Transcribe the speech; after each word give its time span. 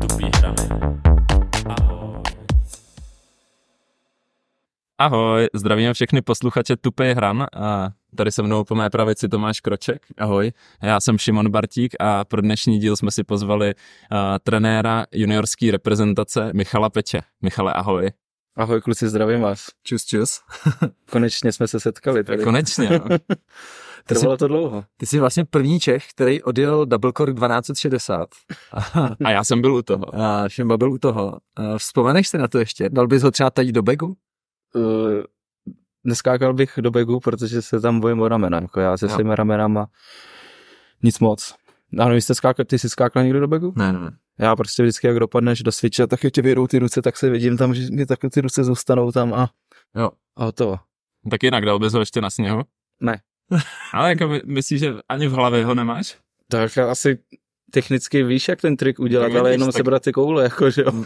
Tupý 0.00 0.30
hrany. 0.36 0.68
Ahoj. 1.66 2.22
Ahoj, 4.98 5.48
zdravím 5.54 5.92
všechny 5.92 6.22
posluchače 6.22 6.76
Tupé 6.76 7.14
hran 7.14 7.46
a 7.56 7.90
tady 8.16 8.32
se 8.32 8.42
mnou 8.42 8.64
po 8.64 8.74
mé 8.74 8.90
pravici 8.90 9.28
Tomáš 9.28 9.60
Kroček. 9.60 10.06
Ahoj. 10.18 10.52
Já 10.82 11.00
jsem 11.00 11.18
Šimon 11.18 11.50
Bartík 11.50 11.94
a 12.00 12.24
pro 12.24 12.42
dnešní 12.42 12.78
díl 12.78 12.96
jsme 12.96 13.10
si 13.10 13.24
pozvali 13.24 13.74
uh, 13.74 14.18
trenéra 14.42 15.06
juniorské 15.12 15.70
reprezentace 15.70 16.50
Michala 16.54 16.90
Peče. 16.90 17.20
Michale, 17.42 17.72
ahoj. 17.72 18.10
Ahoj 18.56 18.80
kluci, 18.80 19.08
zdravím 19.08 19.40
vás. 19.40 19.66
Čus, 19.82 20.04
čus. 20.04 20.40
Konečně 21.10 21.52
jsme 21.52 21.68
se 21.68 21.80
setkali 21.80 22.24
tady. 22.24 22.44
Konečně. 22.44 22.88
No. 22.90 23.16
Trvalo 24.04 24.36
to 24.36 24.48
dlouho. 24.48 24.84
Ty 24.96 25.06
jsi 25.06 25.20
vlastně 25.20 25.44
první 25.44 25.80
Čech, 25.80 26.06
který 26.14 26.42
odjel 26.42 26.86
Double 26.86 27.12
Core 27.16 27.32
1260. 27.32 28.28
A 29.24 29.30
já 29.30 29.44
jsem 29.44 29.60
byl 29.60 29.74
u 29.74 29.82
toho. 29.82 30.20
A 30.20 30.48
Šimba 30.48 30.76
byl 30.76 30.92
u 30.92 30.98
toho. 30.98 31.38
Vzpomeneš 31.78 32.28
si 32.28 32.38
na 32.38 32.48
to 32.48 32.58
ještě? 32.58 32.88
Dal 32.88 33.06
bys 33.06 33.22
ho 33.22 33.30
třeba 33.30 33.50
teď 33.50 33.68
do 33.68 33.82
begu? 33.82 34.16
Uh, 34.74 34.82
neskákal 36.04 36.54
bych 36.54 36.78
do 36.80 36.90
begu, 36.90 37.20
protože 37.20 37.62
se 37.62 37.80
tam 37.80 38.00
bojím 38.00 38.20
o 38.20 38.28
ramena. 38.28 38.58
Jako 38.60 38.80
já 38.80 38.96
se 38.96 39.06
Jo. 39.06 39.14
svými 39.14 39.36
ramenama 39.36 39.86
nic 41.02 41.18
moc. 41.18 41.54
Ano, 41.98 42.14
vy 42.14 42.20
jste 42.20 42.34
skákal, 42.34 42.64
ty 42.64 42.78
jsi 42.78 42.88
skákal 42.90 43.22
někdo 43.22 43.40
do 43.40 43.48
begu? 43.48 43.72
Ne, 43.76 43.92
ne, 43.92 43.98
ne. 43.98 44.10
Já 44.38 44.56
prostě 44.56 44.82
vždycky, 44.82 45.06
jak 45.06 45.18
dopadneš 45.18 45.62
do 45.62 45.72
switche, 45.72 46.06
tak 46.06 46.20
tě 46.32 46.42
vyjedou 46.42 46.66
ty 46.66 46.78
ruce, 46.78 47.02
tak 47.02 47.16
se 47.16 47.30
vidím 47.30 47.56
tam, 47.56 47.74
že 47.74 47.86
mi 47.92 48.06
takhle 48.06 48.30
ty 48.30 48.40
ruce 48.40 48.64
zůstanou 48.64 49.12
tam 49.12 49.34
a, 49.34 49.50
Jo. 49.96 50.10
a 50.36 50.44
hotovo. 50.44 50.76
Tak 51.30 51.42
jinak 51.42 51.64
dal 51.64 51.78
bys 51.78 51.92
ho 51.92 52.00
ještě 52.00 52.20
na 52.20 52.30
sněhu? 52.30 52.62
Ne. 53.00 53.20
Ale 53.94 54.08
jako 54.08 54.28
my- 54.28 54.42
myslíš, 54.44 54.80
že 54.80 54.94
ani 55.08 55.28
v 55.28 55.32
hlavě 55.32 55.64
ho 55.64 55.74
nemáš? 55.74 56.16
Tak 56.48 56.78
asi 56.78 57.18
technicky 57.72 58.22
víš, 58.22 58.48
jak 58.48 58.60
ten 58.60 58.76
trik 58.76 58.98
udělat, 59.00 59.26
Tak 59.28 59.36
ale 59.36 59.52
jenom 59.52 59.68
tak- 59.68 59.76
sebrat 59.76 60.02
ty 60.02 60.12
koule, 60.12 60.42
jako, 60.42 60.70
že 60.70 60.82
jo. 60.82 60.92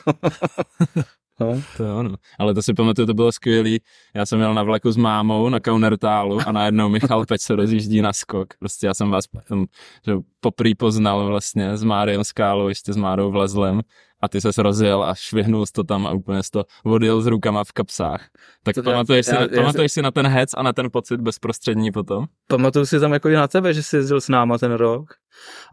no. 1.41 1.63
To 1.77 1.85
jo, 1.85 2.03
no. 2.03 2.15
Ale 2.39 2.55
to 2.55 2.63
si 2.63 2.75
pamatuju, 2.75 3.07
to 3.07 3.15
bylo 3.15 3.33
skvělý. 3.33 3.81
Já 4.15 4.27
jsem 4.27 4.41
jel 4.41 4.55
na 4.55 4.63
vlaku 4.63 4.93
s 4.93 4.97
mámou 4.97 5.49
na 5.49 5.61
Kaunertálu 5.61 6.39
a 6.47 6.53
najednou 6.53 6.89
Michal 6.89 7.27
Peč 7.27 7.41
se 7.41 7.57
rozjíždí 7.57 8.01
na 8.01 8.13
skok. 8.13 8.55
Prostě 8.59 8.87
já 8.87 8.95
jsem 8.95 9.11
vás 9.11 9.27
potom, 9.27 9.65
že 10.07 10.13
poprý 10.41 10.75
poznal 10.75 11.27
vlastně 11.27 11.77
s 11.77 11.85
Máriem 11.85 12.25
Skálou, 12.25 12.69
ještě 12.69 12.93
s 12.93 12.97
Márou 12.97 13.31
Vlezlem 13.31 13.81
a 14.25 14.29
ty 14.29 14.41
ses 14.41 14.59
rozjel 14.59 15.05
a 15.05 15.15
švihnul 15.15 15.65
to 15.73 15.85
tam 15.85 16.07
a 16.07 16.13
úplně 16.13 16.41
to 16.53 16.65
odjel 16.85 17.21
s 17.21 17.27
rukama 17.27 17.65
v 17.65 17.73
kapsách. 17.73 18.29
Tak 18.63 18.75
To 18.75 18.83
to 18.83 18.91
já- 18.91 18.95
pamatuješ, 18.95 19.27
si, 19.27 19.35
já- 19.35 19.41
na, 19.41 19.47
já 19.53 19.57
pamatuješ 19.63 19.93
si 19.93 20.03
na 20.03 20.11
ten 20.11 20.27
hec 20.27 20.51
a 20.57 20.63
na 20.63 20.73
ten 20.73 20.91
pocit 20.91 21.21
bezprostřední 21.21 21.93
potom? 21.93 22.25
Pamatuju 22.49 22.87
si 22.87 23.01
tam 23.01 23.13
jako 23.13 23.29
i 23.29 23.35
na 23.35 23.49
tebe, 23.49 23.75
že 23.75 23.83
jsi 23.83 23.97
jezdil 23.97 24.21
s 24.21 24.29
náma 24.29 24.59
ten 24.59 24.73
rok. 24.73 25.15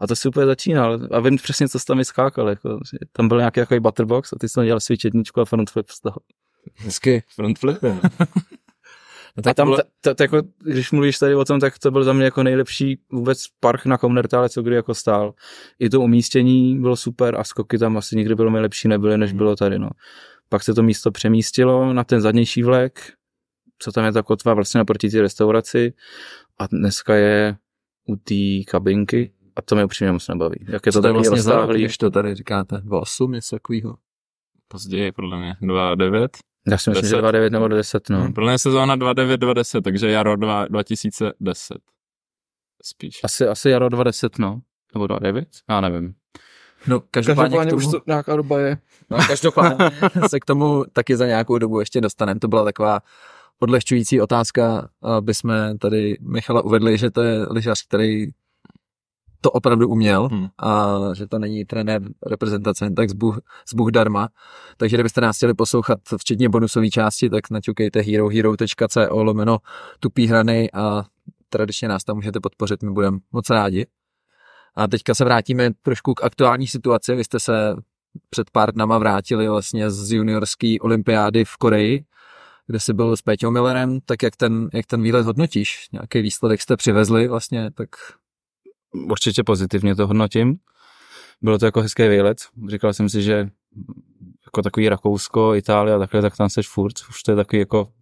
A 0.00 0.06
to 0.06 0.16
si 0.16 0.28
úplně 0.28 0.46
začínal. 0.46 0.98
A 1.10 1.20
vím 1.20 1.36
přesně, 1.36 1.68
co 1.68 1.78
jsi 1.78 1.84
tam 1.86 2.00
i 2.00 2.04
skákal. 2.04 2.48
Jako, 2.48 2.78
tam 3.12 3.28
byl 3.28 3.38
nějaký 3.38 3.60
jako 3.60 3.80
butterbox 3.80 4.32
a 4.32 4.36
ty 4.40 4.48
jsi 4.48 4.54
tam 4.54 4.64
dělal 4.64 4.80
switch 4.80 5.04
jedničku 5.04 5.40
a 5.40 5.44
front 5.44 5.70
flip 5.70 5.88
z 5.90 6.00
toho. 6.00 6.16
Hezky. 6.76 7.22
Front 7.34 7.58
flip. 7.58 7.78
No, 9.36 9.40
A 9.40 9.42
tak 9.42 9.56
tam, 9.56 9.66
bylo, 9.66 9.76
t- 9.76 9.82
t- 10.00 10.14
t- 10.14 10.24
jako, 10.24 10.42
když 10.58 10.92
mluvíš 10.92 11.18
tady 11.18 11.34
o 11.34 11.44
tom, 11.44 11.60
tak 11.60 11.78
to 11.78 11.90
byl 11.90 12.04
za 12.04 12.12
mě 12.12 12.24
jako 12.24 12.42
nejlepší 12.42 12.98
vůbec 13.12 13.38
park 13.60 13.86
na 13.86 13.98
Komnertále, 13.98 14.48
co 14.48 14.62
kdy 14.62 14.74
jako 14.74 14.94
stál. 14.94 15.34
I 15.78 15.90
to 15.90 16.00
umístění 16.00 16.80
bylo 16.80 16.96
super 16.96 17.40
a 17.40 17.44
skoky 17.44 17.78
tam 17.78 17.96
asi 17.96 18.16
nikdy 18.16 18.34
bylo 18.34 18.50
mi 18.50 18.60
lepší 18.60 18.88
nebyly, 18.88 19.18
než 19.18 19.32
bylo 19.32 19.56
tady. 19.56 19.78
No. 19.78 19.88
Pak 20.48 20.62
se 20.62 20.74
to 20.74 20.82
místo 20.82 21.10
přemístilo 21.10 21.92
na 21.92 22.04
ten 22.04 22.20
zadnější 22.20 22.62
vlek, 22.62 23.12
co 23.78 23.92
tam 23.92 24.04
je 24.04 24.12
ta 24.12 24.22
kotva 24.22 24.54
vlastně 24.54 24.78
naproti 24.78 25.10
té 25.10 25.22
restauraci 25.22 25.92
a 26.58 26.66
dneska 26.66 27.14
je 27.14 27.56
u 28.08 28.16
té 28.16 28.70
kabinky 28.70 29.32
a 29.56 29.62
to 29.62 29.74
mě 29.74 29.84
upřímně 29.84 30.12
moc 30.12 30.28
nebaví. 30.28 30.66
Jak 30.68 30.86
je 30.86 30.92
to 30.92 30.98
co 30.98 31.02
to 31.02 31.08
je 31.08 31.14
taky 31.14 31.28
vlastně 31.28 31.42
za 31.42 31.66
rok, 31.66 31.76
když 31.76 31.98
to 31.98 32.10
tady 32.10 32.34
říkáte? 32.34 32.82
O 32.90 33.00
8, 33.00 33.32
něco 33.32 33.56
takového. 33.56 33.96
Později, 34.68 35.12
podle 35.12 35.38
mě, 35.38 35.54
2.9. 35.62 36.28
Já 36.70 36.78
si 36.78 36.90
myslím, 36.90 37.08
že 37.08 37.16
10. 37.16 37.24
2,9 37.24 37.50
nebo 37.50 37.68
10, 37.68 38.10
no. 38.10 38.32
No. 38.36 38.44
Mě 38.44 38.58
sezóna 38.58 38.96
2.9-2.10, 38.96 39.82
takže 39.82 40.10
jaro 40.10 40.36
2, 40.36 40.68
2010. 40.68 41.76
Spíš. 42.82 43.20
Asi, 43.24 43.46
asi 43.46 43.70
jaro 43.70 43.88
20, 43.88 44.38
no. 44.38 44.60
Nebo 44.94 45.06
2,9? 45.06 45.44
Já 45.70 45.80
nevím. 45.80 46.14
No, 46.86 47.00
každopádně, 47.10 47.58
k 47.58 47.70
tomu, 47.70 47.90
nějaká 48.06 48.36
doba 48.36 48.60
je. 48.60 48.78
no, 49.10 49.18
každopádně 49.28 49.90
se 50.28 50.40
k 50.40 50.44
tomu 50.44 50.84
taky 50.92 51.16
za 51.16 51.26
nějakou 51.26 51.58
dobu 51.58 51.80
ještě 51.80 52.00
dostaneme. 52.00 52.40
To 52.40 52.48
byla 52.48 52.64
taková 52.64 53.00
odlehčující 53.60 54.20
otázka, 54.20 54.88
aby 55.02 55.34
jsme 55.34 55.78
tady 55.78 56.18
Michala 56.20 56.64
uvedli, 56.64 56.98
že 56.98 57.10
to 57.10 57.22
je 57.22 57.46
lyžař, 57.50 57.86
který 57.86 58.26
to 59.42 59.50
opravdu 59.50 59.88
uměl 59.88 60.28
Hmm. 60.28 60.46
a 60.58 60.98
že 61.14 61.26
to 61.26 61.38
není 61.38 61.64
trenér 61.64 62.02
reprezentace 62.26 62.84
jen 62.84 62.94
tak 62.94 63.10
z 63.10 63.12
Bůh, 63.12 63.40
z 63.68 63.74
Bůh 63.74 63.90
darma. 63.90 64.28
Takže 64.76 64.96
kdybyste 64.96 65.20
nás 65.20 65.36
chtěli 65.36 65.54
poslouchat 65.54 65.98
včetně 66.18 66.48
bonusové 66.48 66.88
části, 66.88 67.30
tak 67.30 67.50
naťukejte 67.50 68.00
herohero.co 68.00 69.00
lomeno 69.10 69.58
tupý 70.00 70.26
hrany 70.26 70.70
a 70.72 71.04
tradičně 71.48 71.88
nás 71.88 72.04
tam 72.04 72.16
můžete 72.16 72.40
podpořit, 72.40 72.82
my 72.82 72.90
budeme 72.90 73.18
moc 73.32 73.50
rádi. 73.50 73.86
A 74.74 74.86
teďka 74.88 75.14
se 75.14 75.24
vrátíme 75.24 75.70
trošku 75.82 76.14
k 76.14 76.24
aktuální 76.24 76.66
situaci. 76.66 77.14
Vy 77.14 77.24
jste 77.24 77.40
se 77.40 77.76
před 78.30 78.50
pár 78.50 78.72
dnama 78.72 78.98
vrátili 78.98 79.48
vlastně 79.48 79.90
z 79.90 80.12
juniorské 80.12 80.76
olympiády 80.80 81.44
v 81.44 81.56
Koreji, 81.56 82.04
kde 82.66 82.80
jsi 82.80 82.92
byl 82.92 83.16
s 83.16 83.22
Péťou 83.22 83.50
Millerem, 83.50 84.00
tak 84.00 84.22
jak 84.22 84.36
ten, 84.36 84.68
jak 84.72 84.86
ten 84.86 85.02
výlet 85.02 85.26
hodnotíš? 85.26 85.88
Nějaký 85.92 86.22
výsledek 86.22 86.60
jste 86.60 86.76
přivezli 86.76 87.28
vlastně, 87.28 87.70
tak 87.70 87.88
Určitě 88.92 89.44
pozitivně 89.44 89.94
to 89.94 90.06
hodnotím. 90.06 90.56
Bylo 91.42 91.58
to 91.58 91.64
jako 91.64 91.80
hezký 91.80 92.08
výlet. 92.08 92.38
Říkal 92.68 92.92
jsem 92.92 93.08
si, 93.08 93.22
že 93.22 93.48
jako 94.46 94.62
takový 94.62 94.88
Rakousko, 94.88 95.54
Itálie 95.54 95.96
a 95.96 95.98
takhle, 95.98 96.22
tak 96.22 96.36
tam 96.36 96.50
seš 96.50 96.68
furt. 96.68 96.94
Už 97.08 97.22
to 97.22 97.32
je 97.32 97.36
takový 97.36 97.60
jako, 97.60 97.92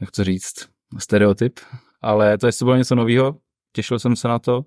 jak 0.00 0.10
to 0.10 0.24
říct, 0.24 0.68
stereotyp. 0.98 1.60
Ale 2.02 2.38
to 2.38 2.46
jestli 2.46 2.64
bylo 2.64 2.76
něco 2.76 2.94
nového, 2.94 3.36
těšil 3.72 3.98
jsem 3.98 4.16
se 4.16 4.28
na 4.28 4.38
to, 4.38 4.64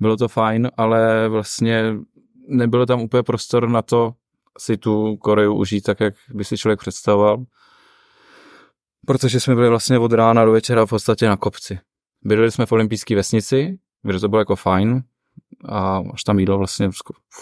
bylo 0.00 0.16
to 0.16 0.28
fajn, 0.28 0.70
ale 0.76 1.28
vlastně 1.28 1.94
nebylo 2.48 2.86
tam 2.86 3.00
úplně 3.00 3.22
prostor 3.22 3.68
na 3.68 3.82
to 3.82 4.14
si 4.58 4.76
tu 4.76 5.16
Koreju 5.16 5.54
užít 5.54 5.84
tak, 5.84 6.00
jak 6.00 6.14
by 6.34 6.44
si 6.44 6.58
člověk 6.58 6.80
představoval. 6.80 7.44
Protože 9.06 9.40
jsme 9.40 9.54
byli 9.54 9.68
vlastně 9.68 9.98
od 9.98 10.12
rána 10.12 10.44
do 10.44 10.52
večera 10.52 10.86
v 10.86 10.90
podstatě 10.90 11.28
na 11.28 11.36
kopci. 11.36 11.78
Bydleli 12.24 12.52
jsme 12.52 12.66
v 12.66 12.72
olympijské 12.72 13.16
vesnici, 13.16 13.78
kde 14.06 14.20
to 14.20 14.28
bylo 14.28 14.40
jako 14.40 14.56
fajn 14.56 15.02
a 15.68 16.02
až 16.14 16.24
tam 16.24 16.38
jídlo 16.38 16.58
vlastně 16.58 16.90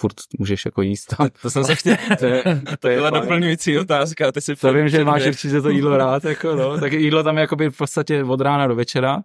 furt 0.00 0.14
můžeš 0.38 0.64
jako 0.64 0.82
jíst. 0.82 1.14
To 1.42 1.50
jsem 1.50 1.64
se 1.64 1.75
chtěl. 1.75 1.97
to 2.19 2.26
je, 2.26 2.42
To 2.80 2.88
je 2.88 2.97
byla 2.97 3.10
fajn. 3.10 3.22
doplňující 3.22 3.78
otázka. 3.78 4.32
Ty 4.32 4.41
si 4.41 4.56
To 4.56 4.72
vím, 4.72 4.88
že 4.88 5.04
máš 5.04 5.26
určitě 5.26 5.60
to 5.60 5.69
jídlo 5.70 5.97
rád, 5.97 6.24
jako 6.24 6.54
no. 6.54 6.80
tak 6.80 6.92
jídlo 6.92 7.22
tam 7.22 7.36
je 7.36 7.41
jakoby 7.41 7.70
v 7.70 7.76
podstatě 7.76 8.24
od 8.24 8.41
rána 8.41 8.66
do 8.66 8.74
večera, 8.74 9.22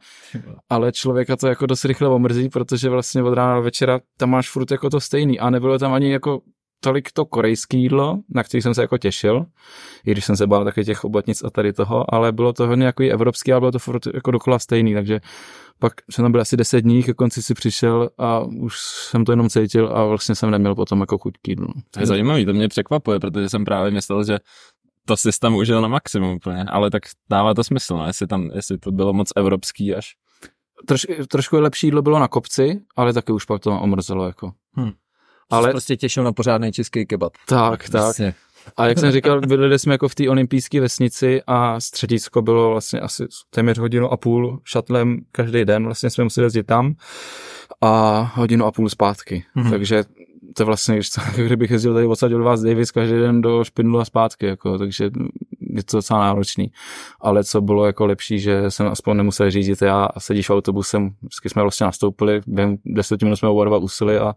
ale 0.69 0.91
člověka 0.91 1.35
to 1.35 1.47
jako 1.47 1.66
dost 1.66 1.85
rychle 1.85 2.07
omrzí, 2.07 2.49
protože 2.49 2.89
vlastně 2.89 3.23
od 3.23 3.33
rána 3.33 3.55
do 3.55 3.61
večera 3.61 3.99
tam 4.17 4.29
máš 4.29 4.49
furt 4.49 4.72
jako 4.72 4.89
to 4.89 4.99
stejný 4.99 5.39
a 5.39 5.49
nebylo 5.49 5.79
tam 5.79 5.94
ani 5.94 6.11
jako 6.11 6.41
tolik 6.79 7.12
to 7.12 7.25
korejské 7.25 7.78
jídlo, 7.78 8.17
na 8.29 8.44
který 8.44 8.62
jsem 8.62 8.73
se 8.73 8.81
jako 8.81 8.97
těšil, 8.97 9.45
i 10.06 10.12
když 10.12 10.25
jsem 10.25 10.38
se 10.38 10.47
bál 10.47 10.66
taky 10.66 10.85
těch 10.85 11.03
obotnic 11.03 11.44
a 11.44 11.50
tady 11.50 11.73
toho, 11.73 12.13
ale 12.13 12.31
bylo 12.31 12.53
to 12.53 12.67
hodně 12.67 12.85
jako 12.85 13.03
evropský, 13.03 13.51
ale 13.51 13.62
bylo 13.62 13.72
to 13.72 13.79
furt 13.79 14.06
jako 14.13 14.31
dokola 14.31 14.59
stejný, 14.59 14.94
takže 14.94 15.19
pak 15.79 15.94
jsem 16.12 16.25
tam 16.25 16.31
byl 16.31 16.41
asi 16.41 16.57
10 16.57 16.81
dní, 16.81 17.03
ke 17.03 17.13
konci 17.13 17.44
si 17.44 17.53
přišel 17.53 18.09
a 18.17 18.40
už 18.40 18.79
jsem 18.79 19.25
to 19.25 19.31
jenom 19.31 19.50
cítil 19.50 19.97
a 19.97 20.06
vlastně 20.06 20.35
jsem 20.35 20.51
neměl 20.51 20.75
potom 20.75 21.00
jako 21.00 21.17
chuť 21.17 21.34
k 21.41 21.47
jídlu. 21.47 21.67
To 21.91 22.00
je 22.00 22.06
zajímavý, 22.06 22.45
to 22.45 22.53
mě 22.53 22.67
překvapuje, 22.67 23.19
protože 23.19 23.50
jsem 23.50 23.66
právě 23.66 23.91
myslel, 23.91 24.23
že 24.23 24.38
to 25.06 25.17
si 25.17 25.29
tam 25.41 25.56
užil 25.56 25.81
na 25.81 25.88
maximum 25.88 26.35
úplně, 26.35 26.63
ale 26.63 26.91
tak 26.91 27.03
dává 27.29 27.53
to 27.53 27.63
smysl, 27.63 27.97
no, 27.97 28.07
jestli, 28.07 28.28
tam, 28.28 28.50
jestli 28.53 28.78
to 28.78 28.91
bylo 28.91 29.13
moc 29.13 29.29
evropský 29.35 29.96
až. 29.96 30.16
Troš, 30.88 31.07
trošku 31.28 31.56
lepší 31.56 31.88
jídlo 31.88 32.01
bylo 32.01 32.19
na 32.19 32.28
kopci, 32.28 32.81
ale 32.96 33.13
taky 33.13 33.31
už 33.31 33.46
pak 33.46 33.61
to 33.61 33.81
omrzelo 33.81 34.25
jako. 34.28 34.51
Ale 35.49 35.71
prostě 35.71 35.97
těšil 35.97 36.23
na 36.23 36.31
pořádný 36.31 36.71
český 36.71 37.05
kebab. 37.05 37.34
tak, 37.47 37.90
tak. 37.90 38.01
Vlastně. 38.01 38.34
A 38.78 38.87
jak 38.87 38.99
jsem 38.99 39.11
říkal, 39.11 39.41
bydleli 39.41 39.79
jsme 39.79 39.93
jako 39.93 40.07
v 40.07 40.16
té 40.16 40.29
olympijské 40.29 40.81
vesnici 40.81 41.41
a 41.47 41.79
středisko 41.79 42.41
bylo 42.41 42.69
vlastně 42.69 42.99
asi 42.99 43.28
téměř 43.49 43.78
hodinu 43.78 44.09
a 44.09 44.17
půl 44.17 44.59
šatlem 44.63 45.19
každý 45.31 45.66
den. 45.66 45.85
Vlastně 45.85 46.09
jsme 46.09 46.23
museli 46.23 46.46
jezdit 46.46 46.63
tam 46.63 46.96
a 47.81 48.22
hodinu 48.35 48.66
a 48.66 48.72
půl 48.72 48.90
zpátky. 48.90 49.43
Mhm. 49.55 49.66
Mm-hmm. 49.66 49.69
Takže 49.69 50.03
to 50.55 50.63
je 50.63 50.66
vlastně, 50.66 50.96
jako 51.28 51.41
kdybych 51.41 51.72
jezdil 51.72 51.93
tady 51.93 52.05
odsaď 52.05 52.34
od 52.34 52.41
vás 52.41 52.61
Davis 52.61 52.91
každý 52.91 53.16
den 53.16 53.41
do 53.41 53.63
Špindlu 53.63 53.99
a 53.99 54.05
zpátky, 54.05 54.45
jako, 54.45 54.78
takže 54.78 55.11
je 55.75 55.84
to 55.84 55.97
docela 55.97 56.19
náročný. 56.19 56.72
Ale 57.22 57.43
co 57.43 57.61
bylo 57.61 57.85
jako 57.85 58.05
lepší, 58.05 58.40
že 58.40 58.72
jsem 58.72 58.87
aspoň 58.87 59.17
nemusel 59.17 59.52
řídit 59.52 59.81
já 59.81 60.05
a 60.05 60.19
sedíš 60.19 60.49
v 60.49 60.53
autobusem, 60.53 61.09
vždycky 61.22 61.49
jsme 61.49 61.61
vlastně 61.61 61.85
nastoupili, 61.85 62.41
během 62.47 62.78
deseti 62.85 63.25
minut 63.25 63.35
jsme 63.35 63.49
oba 63.49 63.66
dva 63.66 63.78
usili 63.78 64.19
a 64.19 64.34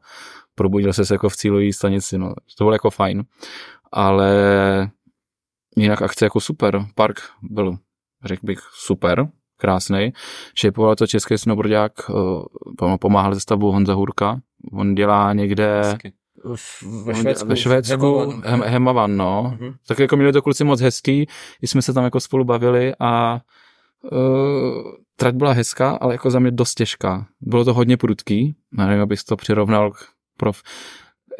probudil 0.54 0.92
se 0.92 1.14
jako 1.14 1.28
v 1.28 1.36
cílové 1.36 1.72
stanici, 1.72 2.18
no. 2.18 2.34
To 2.58 2.64
bylo 2.64 2.72
jako 2.72 2.90
fajn. 2.90 3.24
Ale 3.92 4.30
jinak 5.76 6.02
akce 6.02 6.24
jako 6.24 6.40
super. 6.40 6.86
Park 6.94 7.20
byl, 7.42 7.76
řekl 8.24 8.46
bych, 8.46 8.58
super, 8.72 9.28
krásný. 9.56 10.12
Šejpoval 10.54 10.94
to 10.96 11.06
český 11.06 11.38
snowboardák, 11.38 11.92
eh, 12.84 12.98
pomáhal 13.00 13.34
ze 13.34 13.40
stavbu 13.40 13.72
Honza 13.72 13.94
Hurka. 13.94 14.40
On 14.72 14.94
dělá 14.94 15.32
někde 15.32 15.78
Hezky. 15.84 16.12
ve 17.04 17.14
Švédsku. 17.14 17.48
Ve 17.48 17.56
Švédsku, 17.56 18.18
Hemavan. 18.18 18.42
Hem, 18.44 18.62
Hemavan, 18.62 19.16
no. 19.16 19.56
Mhm. 19.60 19.74
Tak 19.88 19.98
jako 19.98 20.16
měli 20.16 20.32
to 20.32 20.42
kluci 20.42 20.64
moc 20.64 20.80
hezký, 20.80 21.26
i 21.62 21.66
jsme 21.66 21.82
se 21.82 21.92
tam 21.92 22.04
jako 22.04 22.20
spolu 22.20 22.44
bavili 22.44 22.92
a 23.00 23.40
uh, 24.12 24.82
trať 25.16 25.34
byla 25.34 25.52
hezká, 25.52 25.90
ale 25.90 26.14
jako 26.14 26.30
za 26.30 26.38
mě 26.38 26.50
dost 26.50 26.74
těžká. 26.74 27.26
Bylo 27.40 27.64
to 27.64 27.74
hodně 27.74 27.96
prudký, 27.96 28.54
nevím, 28.72 29.00
abych 29.02 29.22
to 29.24 29.36
přirovnal 29.36 29.90
k 29.90 29.96
prof. 30.36 30.62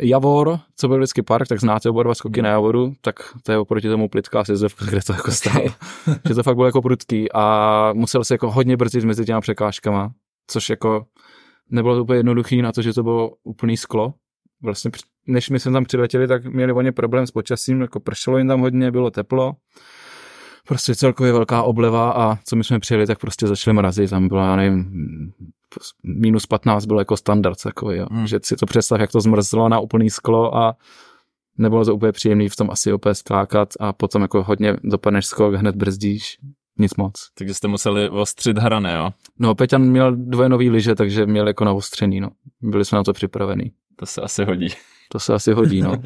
Javor, 0.00 0.58
co 0.76 0.88
byl 0.88 0.96
vždycky 0.96 1.22
park, 1.22 1.48
tak 1.48 1.60
znáte 1.60 1.90
oba 1.90 2.02
dva 2.02 2.14
skoky 2.14 2.42
na 2.42 2.48
Javoru, 2.48 2.92
tak 3.00 3.14
to 3.42 3.52
je 3.52 3.58
oproti 3.58 3.88
tomu 3.88 4.08
plitká 4.08 4.44
sezovka, 4.44 4.84
kde 4.84 5.00
to 5.06 5.12
jako 5.12 5.30
stálo. 5.30 5.64
že 6.28 6.34
to 6.34 6.42
fakt 6.42 6.54
bylo 6.54 6.66
jako 6.66 6.82
prudký 6.82 7.32
a 7.34 7.90
musel 7.92 8.24
se 8.24 8.34
jako 8.34 8.50
hodně 8.50 8.76
brzdit 8.76 9.04
mezi 9.04 9.24
těma 9.24 9.40
překážkama, 9.40 10.12
což 10.46 10.70
jako 10.70 11.06
nebylo 11.70 11.94
to 11.94 12.02
úplně 12.02 12.18
jednoduchý 12.18 12.62
na 12.62 12.72
to, 12.72 12.82
že 12.82 12.92
to 12.92 13.02
bylo 13.02 13.30
úplný 13.44 13.76
sklo. 13.76 14.14
Vlastně 14.62 14.90
než 15.26 15.50
my 15.50 15.60
jsme 15.60 15.72
tam 15.72 15.84
přiletěli, 15.84 16.28
tak 16.28 16.44
měli 16.44 16.72
oni 16.72 16.92
problém 16.92 17.26
s 17.26 17.30
počasím, 17.30 17.80
jako 17.80 18.00
pršelo 18.00 18.38
jim 18.38 18.48
tam 18.48 18.60
hodně, 18.60 18.90
bylo 18.90 19.10
teplo. 19.10 19.52
Prostě 20.68 20.94
celkově 20.94 21.32
velká 21.32 21.62
obleva 21.62 22.12
a 22.12 22.38
co 22.44 22.56
my 22.56 22.64
jsme 22.64 22.78
přijeli, 22.78 23.06
tak 23.06 23.18
prostě 23.18 23.46
začaly 23.46 23.74
mrazit, 23.74 24.10
tam 24.10 24.28
bylo, 24.28 24.40
já 24.40 24.56
nevím, 24.56 24.92
minus 26.02 26.46
15 26.46 26.86
bylo 26.86 27.00
jako 27.00 27.16
standard 27.16 27.62
takový, 27.62 27.96
jo. 27.96 28.06
Hmm. 28.10 28.26
že 28.26 28.40
si 28.42 28.56
to 28.56 28.66
představ, 28.66 29.00
jak 29.00 29.12
to 29.12 29.20
zmrzlo 29.20 29.68
na 29.68 29.80
úplný 29.80 30.10
sklo 30.10 30.56
a 30.56 30.76
nebylo 31.58 31.84
to 31.84 31.94
úplně 31.94 32.12
příjemný 32.12 32.48
v 32.48 32.56
tom 32.56 32.70
asi 32.70 32.92
opět 32.92 33.14
skákat 33.14 33.68
a 33.80 33.92
potom 33.92 34.22
jako 34.22 34.42
hodně 34.42 34.76
dopadneš 34.84 35.26
skok, 35.26 35.54
hned 35.54 35.76
brzdíš, 35.76 36.38
nic 36.78 36.94
moc. 36.94 37.28
Takže 37.38 37.54
jste 37.54 37.68
museli 37.68 38.08
ostřit 38.08 38.58
hrany, 38.58 38.92
jo? 38.92 39.10
No, 39.38 39.54
Peťan 39.54 39.82
měl 39.82 40.16
dvoje 40.16 40.48
nový 40.48 40.70
lyže, 40.70 40.94
takže 40.94 41.26
měl 41.26 41.46
jako 41.46 41.64
naostřený, 41.64 42.20
no. 42.20 42.30
Byli 42.60 42.84
jsme 42.84 42.96
na 42.96 43.04
to 43.04 43.12
připravení. 43.12 43.72
To 43.96 44.06
se 44.06 44.20
asi 44.20 44.44
hodí. 44.44 44.68
To 45.08 45.18
se 45.18 45.34
asi 45.34 45.52
hodí, 45.52 45.82
no. 45.82 45.96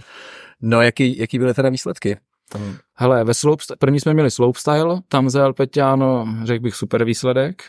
No, 0.60 0.82
jaký, 0.82 1.18
jaký 1.18 1.38
byly 1.38 1.54
teda 1.54 1.68
výsledky? 1.68 2.16
Tam, 2.52 2.76
Hele, 2.94 3.24
ve 3.24 3.34
slopestyle, 3.34 3.76
první 3.76 4.00
jsme 4.00 4.14
měli 4.14 4.30
slopestyle, 4.30 5.00
tam 5.08 5.30
zajel 5.30 5.52
Peťáno, 5.52 6.26
řekl 6.44 6.62
bych, 6.62 6.74
super 6.74 7.04
výsledek. 7.04 7.62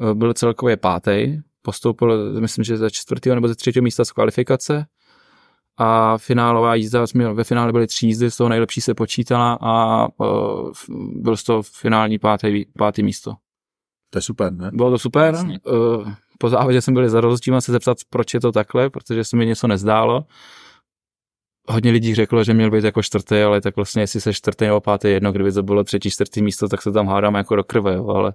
Eh, 0.00 0.14
Byl 0.14 0.34
celkově 0.34 0.76
pátý, 0.76 1.38
postoupil, 1.62 2.40
myslím, 2.40 2.64
že 2.64 2.76
ze 2.76 2.90
čtvrtého 2.90 3.34
nebo 3.34 3.48
ze 3.48 3.54
třetího 3.54 3.82
místa 3.82 4.04
z 4.04 4.12
kvalifikace. 4.12 4.86
A 5.76 6.18
finálová 6.18 6.74
jízda, 6.74 7.06
jsme- 7.06 7.34
ve 7.34 7.44
finále 7.44 7.72
byly 7.72 7.86
tři 7.86 8.06
jízdy, 8.06 8.30
z 8.30 8.36
toho 8.36 8.48
nejlepší 8.48 8.80
se 8.80 8.94
počítala 8.94 9.58
a 9.60 10.06
uh, 10.20 10.72
byl 11.22 11.36
z 11.36 11.42
toho 11.42 11.62
finální 11.62 12.18
pátý, 12.18 12.64
pátý 12.78 13.02
místo. 13.02 13.34
to 14.10 14.18
je 14.18 14.22
super, 14.22 14.52
ne? 14.52 14.70
Bylo 14.74 14.90
to 14.90 14.98
super. 14.98 15.34
Jasně. 15.34 15.58
Uh, 15.60 16.12
po 16.38 16.48
závodě 16.48 16.82
jsem 16.82 16.94
byl 16.94 17.08
za 17.08 17.20
rozdílem 17.20 17.60
se 17.60 17.72
zeptat, 17.72 17.98
proč 18.10 18.34
je 18.34 18.40
to 18.40 18.52
takhle, 18.52 18.90
protože 18.90 19.24
se 19.24 19.36
mi 19.36 19.46
něco 19.46 19.66
nezdálo. 19.66 20.24
Hodně 21.68 21.90
lidí 21.90 22.14
řeklo, 22.14 22.44
že 22.44 22.54
měl 22.54 22.70
být 22.70 22.84
jako 22.84 23.02
čtvrtý, 23.02 23.40
ale 23.42 23.60
tak 23.60 23.76
vlastně 23.76 24.02
jestli 24.02 24.20
se 24.20 24.32
čtvrtý 24.32 24.64
nebo 24.64 24.80
pátý 24.80 25.08
je 25.08 25.14
jedno, 25.14 25.32
kdyby 25.32 25.52
to 25.52 25.62
bylo 25.62 25.84
třetí, 25.84 26.10
čtvrtý 26.10 26.42
místo, 26.42 26.68
tak 26.68 26.82
se 26.82 26.92
tam 26.92 27.06
hádáme 27.06 27.38
jako 27.38 27.56
do 27.56 27.64
krve, 27.64 27.94
jo, 27.94 28.06
ale 28.08 28.32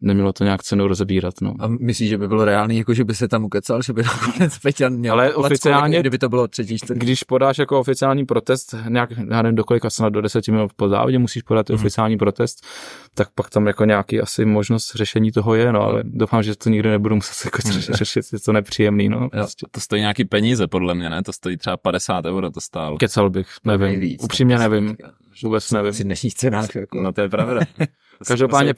nemělo 0.00 0.32
to 0.32 0.44
nějak 0.44 0.62
cenu 0.62 0.88
rozebírat. 0.88 1.34
No. 1.42 1.54
A 1.60 1.68
myslíš, 1.68 2.08
že 2.08 2.18
by 2.18 2.28
bylo 2.28 2.44
reálný, 2.44 2.78
jako 2.78 2.94
že 2.94 3.04
by 3.04 3.14
se 3.14 3.28
tam 3.28 3.44
ukecal, 3.44 3.82
že 3.82 3.92
by 3.92 4.02
nakonec 4.02 4.58
Peťan 4.58 4.92
měl 4.92 5.14
Ale 5.14 5.24
placku, 5.24 5.42
oficiálně- 5.42 5.96
jako 5.96 6.00
kdyby 6.02 6.18
to 6.18 6.28
bylo 6.28 6.48
třetí, 6.48 6.78
čtvrtý? 6.78 7.00
Když 7.00 7.22
podáš 7.22 7.58
jako 7.58 7.80
oficiální 7.80 8.26
protest, 8.26 8.74
nějak, 8.88 9.10
já 9.30 9.42
nevím, 9.42 9.56
do 9.56 9.64
kolika 9.64 9.90
snad 9.90 10.08
do 10.08 10.20
deseti 10.20 10.52
minut 10.52 10.70
po 10.76 10.88
závodě 10.88 11.18
musíš 11.18 11.42
podat 11.42 11.68
mm. 11.68 11.74
oficiální 11.74 12.16
protest, 12.16 12.66
tak 13.14 13.28
pak 13.34 13.50
tam 13.50 13.66
jako 13.66 13.84
nějaký 13.84 14.20
asi 14.20 14.44
možnost 14.44 14.92
řešení 14.96 15.32
toho 15.32 15.54
je, 15.54 15.72
no, 15.72 15.80
ale 15.82 16.02
doufám, 16.04 16.42
že 16.42 16.56
to 16.56 16.68
nikdy 16.70 16.88
nebudu 16.90 17.14
muset 17.14 17.44
jako 17.44 17.58
Mhm. 17.68 17.80
řešit, 17.80 18.22
je 18.32 18.38
to 18.40 18.52
nepříjemný, 18.52 19.08
no. 19.08 19.28
Prostě. 19.30 19.66
To 19.70 19.80
stojí 19.80 20.00
nějaký 20.00 20.24
peníze, 20.24 20.66
podle 20.66 20.94
mě, 20.94 21.10
ne? 21.10 21.22
To 21.22 21.32
stojí 21.32 21.56
třeba 21.56 21.76
50 21.76 22.24
euro, 22.26 22.50
to 22.50 22.60
stálo. 22.60 22.96
Kecal 22.96 23.30
bych, 23.30 23.48
nevím, 23.64 23.86
Nejvíc, 23.86 24.22
upřímně 24.24 24.58
nevím, 24.58 24.96
vůbec 25.42 25.70
nevím. 25.72 25.92
Při 25.92 26.04
dnešních 26.04 26.34
cenách, 26.34 26.74
jako. 26.74 27.00
No 27.02 27.12
to 27.12 27.20
je 27.20 27.28
pravda. 27.28 27.60
Každopádně 28.26 28.68
je- 28.68 28.74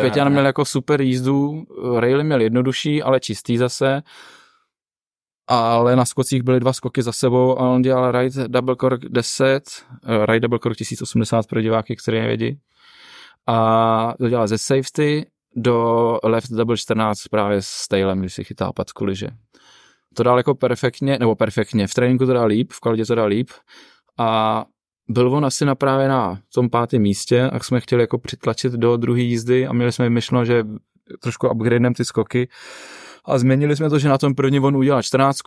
Peťan 0.00 0.30
měl 0.32 0.46
jako 0.46 0.64
super 0.64 1.00
jízdu, 1.00 1.64
raily 1.98 2.24
měl 2.24 2.40
jednodušší, 2.40 3.02
ale 3.02 3.20
čistý 3.20 3.56
zase, 3.56 4.02
ale 5.46 5.96
na 5.96 6.04
skocích 6.04 6.42
byly 6.42 6.60
dva 6.60 6.72
skoky 6.72 7.02
za 7.02 7.12
sebou 7.12 7.58
a 7.58 7.68
on 7.68 7.82
dělal 7.82 8.12
ride 8.12 8.48
double 8.48 8.76
cork 8.76 9.00
10, 9.08 9.62
eh, 10.06 10.26
ride 10.26 10.40
double 10.40 10.58
cork 10.58 10.76
1080 10.76 11.46
pro 11.46 11.60
diváky, 11.60 11.96
kteří 11.96 12.18
nevědí. 12.18 12.58
A 13.46 14.14
to 14.18 14.28
dělal 14.28 14.48
ze 14.48 14.58
safety 14.58 15.26
do 15.56 16.18
left 16.24 16.50
double 16.50 16.76
14 16.76 17.28
právě 17.28 17.58
s 17.62 17.88
tailem, 17.88 18.20
když 18.20 18.34
si 18.34 18.44
chytá 18.44 18.72
patku 18.72 19.04
liže. 19.04 19.28
To 20.14 20.22
dal 20.22 20.36
jako 20.36 20.54
perfektně, 20.54 21.16
nebo 21.18 21.34
perfektně, 21.36 21.86
v 21.86 21.94
tréninku 21.94 22.26
to 22.26 22.32
dal 22.32 22.46
líp, 22.46 22.72
v 22.72 22.80
kvalitě 22.80 23.04
to 23.06 23.14
dal 23.14 23.26
líp 23.26 23.50
a 24.18 24.64
byl 25.10 25.34
on 25.34 25.44
asi 25.44 25.64
na 25.64 25.74
právě 25.74 26.08
na 26.08 26.38
tom 26.54 26.70
pátém 26.70 27.02
místě 27.02 27.42
a 27.42 27.58
jsme 27.58 27.80
chtěli 27.80 28.02
jako 28.02 28.18
přitlačit 28.18 28.72
do 28.72 28.96
druhé 28.96 29.20
jízdy 29.20 29.66
a 29.66 29.72
měli 29.72 29.92
jsme 29.92 30.10
myšleno, 30.10 30.44
že 30.44 30.64
trošku 31.22 31.48
upgradeneme 31.48 31.94
ty 31.94 32.04
skoky 32.04 32.48
a 33.24 33.38
změnili 33.38 33.76
jsme 33.76 33.90
to, 33.90 33.98
že 33.98 34.08
na 34.08 34.18
tom 34.18 34.34
první 34.34 34.60
on 34.60 34.76
udělal 34.76 35.02
14 35.02 35.38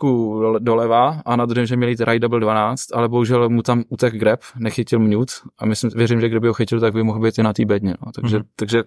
doleva 0.58 1.22
a 1.26 1.36
na 1.36 1.46
druhém, 1.46 1.66
že 1.66 1.76
měli 1.76 1.96
ride 2.00 2.18
double 2.18 2.40
12, 2.40 2.92
ale 2.94 3.08
bohužel 3.08 3.48
mu 3.48 3.62
tam 3.62 3.84
utek 3.88 4.14
grab, 4.14 4.40
nechytil 4.58 4.98
mute 4.98 5.32
a 5.58 5.66
myslím, 5.66 5.90
věřím, 5.96 6.20
že 6.20 6.28
kdyby 6.28 6.48
ho 6.48 6.54
chytil, 6.54 6.80
tak 6.80 6.92
by 6.92 7.02
mohl 7.02 7.20
být 7.20 7.38
i 7.38 7.42
na 7.42 7.52
té 7.52 7.64
bedně. 7.64 7.94
No. 8.06 8.12
Takže, 8.12 8.36
Mhm. 8.36 8.44
mm-hmm. 8.44 8.50
takže 8.56 8.82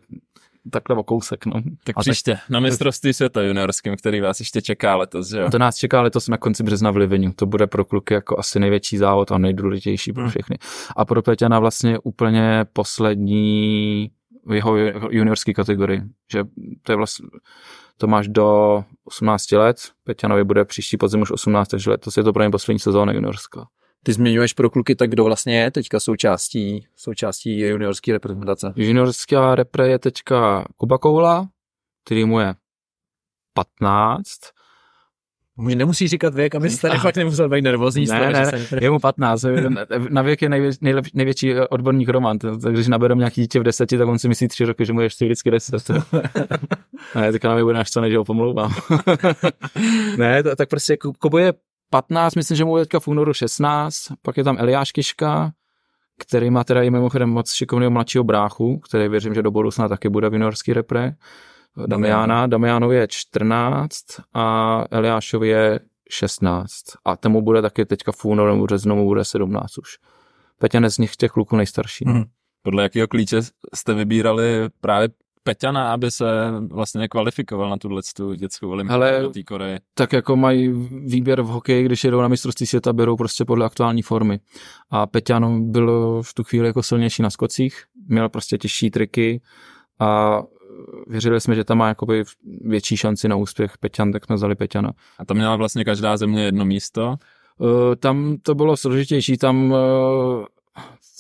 takhle 0.71 0.95
o 0.95 1.03
kousek. 1.03 1.45
No. 1.45 1.53
Tak 1.83 1.97
A 1.97 1.99
příště, 1.99 2.37
na 2.49 2.59
mistrovství 2.59 3.13
světa 3.13 3.41
juniorským, 3.41 3.95
který 3.95 4.21
vás 4.21 4.39
ještě 4.39 4.61
čeká 4.61 4.95
letos, 4.95 5.29
že 5.29 5.39
jo? 5.39 5.49
To 5.51 5.59
nás 5.59 5.75
čeká 5.75 6.01
letos 6.01 6.27
na 6.27 6.37
konci 6.37 6.63
března 6.63 6.91
v 6.91 6.97
Livinu. 6.97 7.33
To 7.35 7.45
bude 7.45 7.67
pro 7.67 7.85
kluky 7.85 8.13
jako 8.13 8.39
asi 8.39 8.59
největší 8.59 8.97
závod 8.97 9.31
a 9.31 9.37
nejdůležitější 9.37 10.13
pro 10.13 10.23
Hmm. 10.23 10.29
všechny. 10.29 10.57
A 10.95 11.05
pro 11.05 11.21
Peťana 11.21 11.59
vlastně 11.59 11.99
úplně 12.03 12.65
poslední 12.73 14.11
v 14.45 14.53
jeho 14.53 14.77
juniorské 15.09 15.53
kategorii. 15.53 16.01
Že 16.31 16.43
to 16.83 16.91
je 16.91 16.95
vlastně, 16.95 17.27
to 17.97 18.07
máš 18.07 18.27
do 18.27 18.83
18 19.03 19.51
let, 19.51 19.77
Peťanovi 20.03 20.43
bude 20.43 20.65
příští 20.65 20.97
podzim 20.97 21.21
už 21.21 21.31
18, 21.31 21.67
takže 21.67 21.89
letos 21.89 22.17
je 22.17 22.23
to 22.23 22.33
pro 22.33 22.43
ně 22.43 22.49
poslední 22.49 22.79
sezóna 22.79 23.13
juniorská. 23.13 23.67
Ty 24.03 24.13
zmiňuješ 24.13 24.53
pro 24.53 24.69
kluky, 24.69 24.95
tak 24.95 25.09
kdo 25.09 25.23
vlastně 25.23 25.59
je 25.59 25.71
teďka 25.71 25.99
součástí, 25.99 26.88
součástí 26.95 27.59
juniorské 27.59 28.13
reprezentace? 28.13 28.73
Juniorská 28.75 29.55
repre 29.55 29.88
je 29.88 29.99
teďka 29.99 30.65
Kuba 30.77 30.97
Koula, 30.97 31.49
který 32.03 32.25
mu 32.25 32.39
je 32.39 32.55
15, 33.53 34.29
Může, 35.59 35.75
nemusíš 35.75 36.09
říkat 36.09 36.33
věk, 36.33 36.55
aby 36.55 36.69
se 36.69 36.81
tady 36.81 36.99
fakt 37.01 37.15
nemusel 37.15 37.49
být 37.49 37.61
nervózní. 37.61 38.05
Ne, 38.05 38.19
toho, 38.19 38.31
ne, 38.31 38.51
Je 38.81 38.89
mu 38.89 38.99
15, 38.99 39.45
na 40.09 40.21
věk 40.21 40.41
je 40.41 40.50
nejvě, 40.50 40.72
nejlep, 40.81 41.05
největší 41.13 41.55
odborník 41.69 42.10
Roman, 42.10 42.38
takže 42.38 42.72
když 42.72 42.88
nabereme 42.88 43.19
nějaký 43.19 43.41
dítě 43.41 43.60
v 43.60 43.63
deseti, 43.63 43.98
tak 43.98 44.07
on 44.07 44.19
si 44.19 44.27
myslí 44.27 44.48
tři 44.48 44.65
roky, 44.65 44.86
že 44.86 44.93
mu 44.93 45.01
je 45.01 45.05
ještě 45.05 45.25
vždycky 45.25 45.51
deset. 45.51 45.89
ne, 47.15 47.31
teďka 47.31 47.48
na 47.48 47.53
mě 47.55 47.63
bude 47.63 47.77
naštvaný, 47.77 48.12
že 48.12 48.17
ho 48.17 48.25
pomlouvám. 48.25 48.74
ne, 50.17 50.43
to, 50.43 50.55
tak 50.55 50.69
prostě 50.69 50.98
Ku- 50.98 51.13
Kubo 51.13 51.38
je 51.38 51.53
15, 51.89 52.36
myslím, 52.36 52.58
že 52.58 52.65
mu 52.65 52.77
je 52.77 52.86
teďka 52.86 53.00
v 53.00 53.08
únoru 53.08 53.34
16, 53.34 54.00
pak 54.22 54.38
je 54.38 54.44
tam 54.44 54.58
Eliáš 54.60 54.91
Kiška, 54.91 55.51
který 56.20 56.50
má 56.50 56.63
teda 56.63 56.84
i 56.84 56.89
mimochodem 56.89 57.29
moc 57.29 57.53
šikovného 57.53 57.91
mladšího 57.91 58.24
bráchu, 58.24 58.79
který 58.79 59.08
věřím, 59.08 59.34
že 59.34 59.41
do 59.41 59.51
budoucna 59.51 59.88
taky 59.88 60.10
bude 60.10 60.29
v 60.29 60.34
juniorský 60.34 60.74
repre. 60.74 61.13
Damiana, 61.88 62.48
Damianovi 62.48 62.96
je 62.96 63.08
14 63.08 64.03
a 64.34 64.84
Eliášovi 64.91 65.48
je 65.48 65.79
16. 66.10 66.84
A 67.06 67.15
tomu 67.15 67.41
bude 67.41 67.62
taky 67.62 67.86
teďka 67.86 68.12
v 68.12 68.25
únoru 68.25 68.51
nebo 68.51 68.65
březnu 68.65 68.96
mu 68.96 69.06
bude 69.06 69.25
17 69.25 69.77
už. 69.77 69.98
Peťan 70.60 70.84
je 70.84 70.89
z 70.89 70.98
nich 70.98 71.15
těch 71.15 71.32
kluků 71.32 71.56
nejstarší. 71.56 72.06
Mhm. 72.08 72.24
Podle 72.63 72.84
jakého 72.84 73.08
klíče 73.08 73.41
jste 73.74 73.94
vybírali 73.94 74.70
právě 74.82 75.10
Peťana, 75.48 75.94
aby 75.94 76.12
se 76.12 76.25
vlastně 76.72 77.08
kvalifikoval 77.08 77.70
na 77.70 77.77
tuhle 77.77 78.01
tu 78.16 78.34
dětskou 78.34 78.70
olympiádu 78.70 79.22
do 79.22 79.30
té 79.30 79.44
Koreje. 79.44 79.80
tak 79.94 80.13
jako 80.13 80.36
mají 80.36 80.68
výběr 81.06 81.42
v 81.42 81.46
hokeji, 81.48 81.86
když 81.86 82.04
jedou 82.04 82.22
na 82.22 82.27
mistrovství 82.27 82.66
světa, 82.68 82.94
berou 82.94 83.16
prostě 83.16 83.46
podle 83.46 83.66
aktuální 83.66 84.01
formy. 84.01 84.39
A 84.89 85.08
Peťan 85.08 85.72
byl 85.72 86.22
v 86.24 86.34
tu 86.34 86.44
chvíli 86.44 86.68
jako 86.68 86.84
silnější 86.84 87.22
na 87.22 87.30
skocích, 87.30 87.84
měl 88.08 88.30
prostě 88.30 88.58
těžší 88.58 88.92
triky 88.92 89.42
a 90.00 90.42
věřili 91.08 91.42
jsme, 91.42 91.56
že 91.56 91.63
tam 91.63 91.77
má 91.77 91.88
jakoby 91.88 92.24
větší 92.62 92.98
šanci 92.98 93.27
na 93.27 93.36
úspěch 93.36 93.77
Peťan, 93.77 94.12
tak 94.12 94.25
jsme 94.25 94.36
vzali 94.36 94.56
Peťana. 94.56 94.92
A 95.20 95.25
tam 95.25 95.38
měla 95.38 95.56
vlastně 95.56 95.86
každá 95.86 96.18
země 96.18 96.44
jedno 96.44 96.66
místo. 96.66 97.16
Uh, 97.58 97.70
tam 98.00 98.38
to 98.42 98.56
bylo 98.56 98.77
složitější, 98.77 99.38
tam 99.38 99.72
uh, 99.72 99.77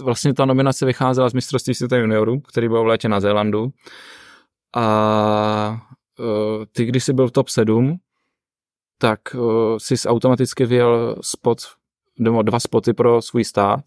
vlastně 0.03 0.33
ta 0.33 0.45
nominace 0.45 0.85
vycházela 0.85 1.29
z 1.29 1.33
mistrovství 1.33 1.73
světa 1.73 1.97
juniorů, 1.97 2.39
který 2.39 2.67
byl 2.67 2.83
v 2.83 2.85
létě 2.85 3.09
na 3.09 3.19
Zélandu. 3.19 3.69
A 4.75 5.87
uh, 6.19 6.65
ty, 6.71 6.85
když 6.85 7.03
jsi 7.03 7.13
byl 7.13 7.27
v 7.27 7.31
top 7.31 7.49
7, 7.49 7.97
tak 8.97 9.19
uh, 9.35 9.77
jsi 9.77 9.95
automaticky 10.07 10.65
vyjel 10.65 11.15
spot, 11.21 11.57
nebo 12.19 12.41
dva 12.41 12.59
spoty 12.59 12.93
pro 12.93 13.21
svůj 13.21 13.43
stát. 13.43 13.85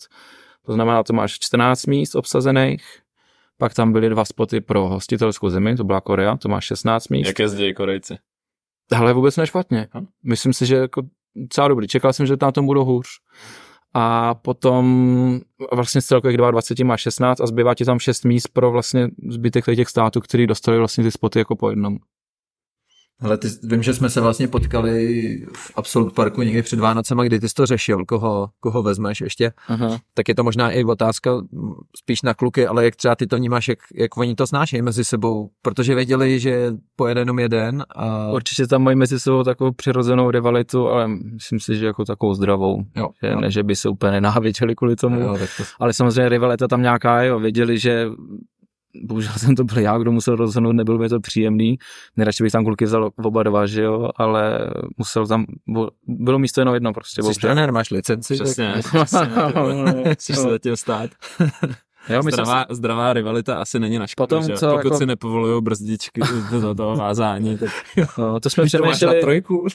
To 0.66 0.72
znamená, 0.72 1.02
to 1.02 1.12
máš 1.12 1.38
14 1.38 1.86
míst 1.86 2.14
obsazených, 2.14 2.82
pak 3.58 3.74
tam 3.74 3.92
byly 3.92 4.08
dva 4.08 4.24
spoty 4.24 4.60
pro 4.60 4.88
hostitelskou 4.88 5.50
zemi, 5.50 5.76
to 5.76 5.84
byla 5.84 6.00
Korea, 6.00 6.36
to 6.36 6.48
máš 6.48 6.64
16 6.64 7.08
míst. 7.08 7.26
Jak 7.26 7.38
jezdí 7.38 7.74
Korejci? 7.74 8.18
Ale 8.96 9.12
vůbec 9.12 9.36
nešpatně. 9.36 9.88
Myslím 10.22 10.52
si, 10.52 10.66
že 10.66 10.76
jako 10.76 11.02
docela 11.36 11.68
dobrý. 11.68 11.88
Čekal 11.88 12.12
jsem, 12.12 12.26
že 12.26 12.36
na 12.42 12.52
tom 12.52 12.66
budou 12.66 12.84
hůř. 12.84 13.06
A 13.94 14.34
potom 14.34 15.40
vlastně 15.72 16.00
z 16.00 16.06
celkových 16.06 16.36
22 16.36 16.88
má 16.88 16.96
16 16.96 17.40
a 17.40 17.46
zbývá 17.46 17.74
ti 17.74 17.84
tam 17.84 17.98
6 17.98 18.24
míst 18.24 18.48
pro 18.48 18.70
vlastně 18.70 19.08
zbytek 19.28 19.64
těch 19.64 19.88
států, 19.88 20.20
který 20.20 20.46
dostali 20.46 20.78
vlastně 20.78 21.04
ty 21.04 21.10
spoty 21.10 21.38
jako 21.38 21.56
po 21.56 21.70
jednom. 21.70 21.98
Ale 23.20 23.38
ty, 23.38 23.48
vím, 23.62 23.82
že 23.82 23.94
jsme 23.94 24.10
se 24.10 24.20
vlastně 24.20 24.48
potkali 24.48 25.46
v 25.56 25.72
Absolut 25.76 26.14
Parku 26.14 26.42
někdy 26.42 26.62
před 26.62 26.78
Vánocema, 26.78 27.24
kdy 27.24 27.40
ty 27.40 27.48
jsi 27.48 27.54
to 27.54 27.66
řešil, 27.66 28.04
koho, 28.04 28.48
koho 28.60 28.82
vezmeš 28.82 29.20
ještě. 29.20 29.52
Aha. 29.68 29.98
Tak 30.14 30.28
je 30.28 30.34
to 30.34 30.44
možná 30.44 30.70
i 30.70 30.84
otázka 30.84 31.30
spíš 31.96 32.22
na 32.22 32.34
kluky, 32.34 32.66
ale 32.66 32.84
jak 32.84 32.96
třeba 32.96 33.16
ty 33.16 33.26
to 33.26 33.36
vnímáš, 33.36 33.68
jak, 33.68 33.78
jak 33.94 34.16
oni 34.16 34.34
to 34.34 34.46
snášejí 34.46 34.82
mezi 34.82 35.04
sebou, 35.04 35.50
protože 35.62 35.94
věděli, 35.94 36.40
že 36.40 36.72
pojede 36.96 37.20
jenom 37.20 37.38
jeden. 37.38 37.84
A... 37.96 38.30
Určitě 38.32 38.66
tam 38.66 38.82
mají 38.82 38.96
mezi 38.96 39.20
sebou 39.20 39.42
takovou 39.42 39.72
přirozenou 39.72 40.30
rivalitu, 40.30 40.88
ale 40.88 41.08
myslím 41.08 41.60
si, 41.60 41.76
že 41.76 41.86
jako 41.86 42.04
takovou 42.04 42.34
zdravou. 42.34 42.82
Jo, 42.96 43.08
že, 43.22 43.28
jo. 43.28 43.40
Ne, 43.40 43.50
že 43.50 43.62
by 43.62 43.76
se 43.76 43.88
úplně 43.88 44.12
nenáviděli 44.12 44.74
kvůli 44.74 44.96
tomu. 44.96 45.20
Jo, 45.20 45.38
to... 45.56 45.62
Ale 45.80 45.92
samozřejmě 45.92 46.28
rivalita 46.28 46.68
tam 46.68 46.82
nějaká 46.82 47.22
je, 47.22 47.38
věděli, 47.38 47.78
že 47.78 48.06
bohužel 49.02 49.32
jsem 49.36 49.54
to 49.54 49.64
byl 49.64 49.78
já, 49.78 49.98
kdo 49.98 50.12
musel 50.12 50.36
rozhodnout, 50.36 50.72
nebyl 50.72 50.98
by 50.98 51.08
to 51.08 51.20
příjemný. 51.20 51.78
Nejradši 52.16 52.42
bych 52.42 52.52
tam 52.52 52.64
kluky 52.64 52.84
vzal 52.84 53.10
oba 53.16 53.42
dva, 53.42 53.66
že 53.66 53.82
jo, 53.82 54.10
ale 54.16 54.70
musel 54.96 55.26
tam, 55.26 55.46
bylo 56.06 56.38
místo 56.38 56.60
jenom 56.60 56.74
jedno 56.74 56.92
prostě. 56.92 57.22
Jsi 57.22 57.40
trenér, 57.40 57.72
máš 57.72 57.90
licenci? 57.90 58.34
Přesně, 58.34 58.74
přesně. 59.04 59.28
Chceš 60.14 60.36
se 60.36 60.42
zatím 60.42 60.76
stát. 60.76 61.10
Jo, 62.08 62.22
zdravá, 62.22 62.64
si... 62.68 62.74
zdravá 62.74 63.12
rivalita 63.12 63.56
asi 63.56 63.78
není 63.78 63.98
na 63.98 64.06
škodu, 64.06 64.26
Potom, 64.26 64.56
co, 64.56 64.70
Pokud 64.70 64.84
jako... 64.84 64.98
si 64.98 65.06
nepovolují 65.06 65.62
brzdičky 65.62 66.20
do 66.60 66.74
toho 66.74 66.96
vázání, 66.96 67.58
tak 67.58 67.68
no, 68.18 68.40
to 68.40 68.50
jsme 68.50 68.64
přemýšleli... 68.64 69.16
na 69.16 69.20
trojku. 69.20 69.66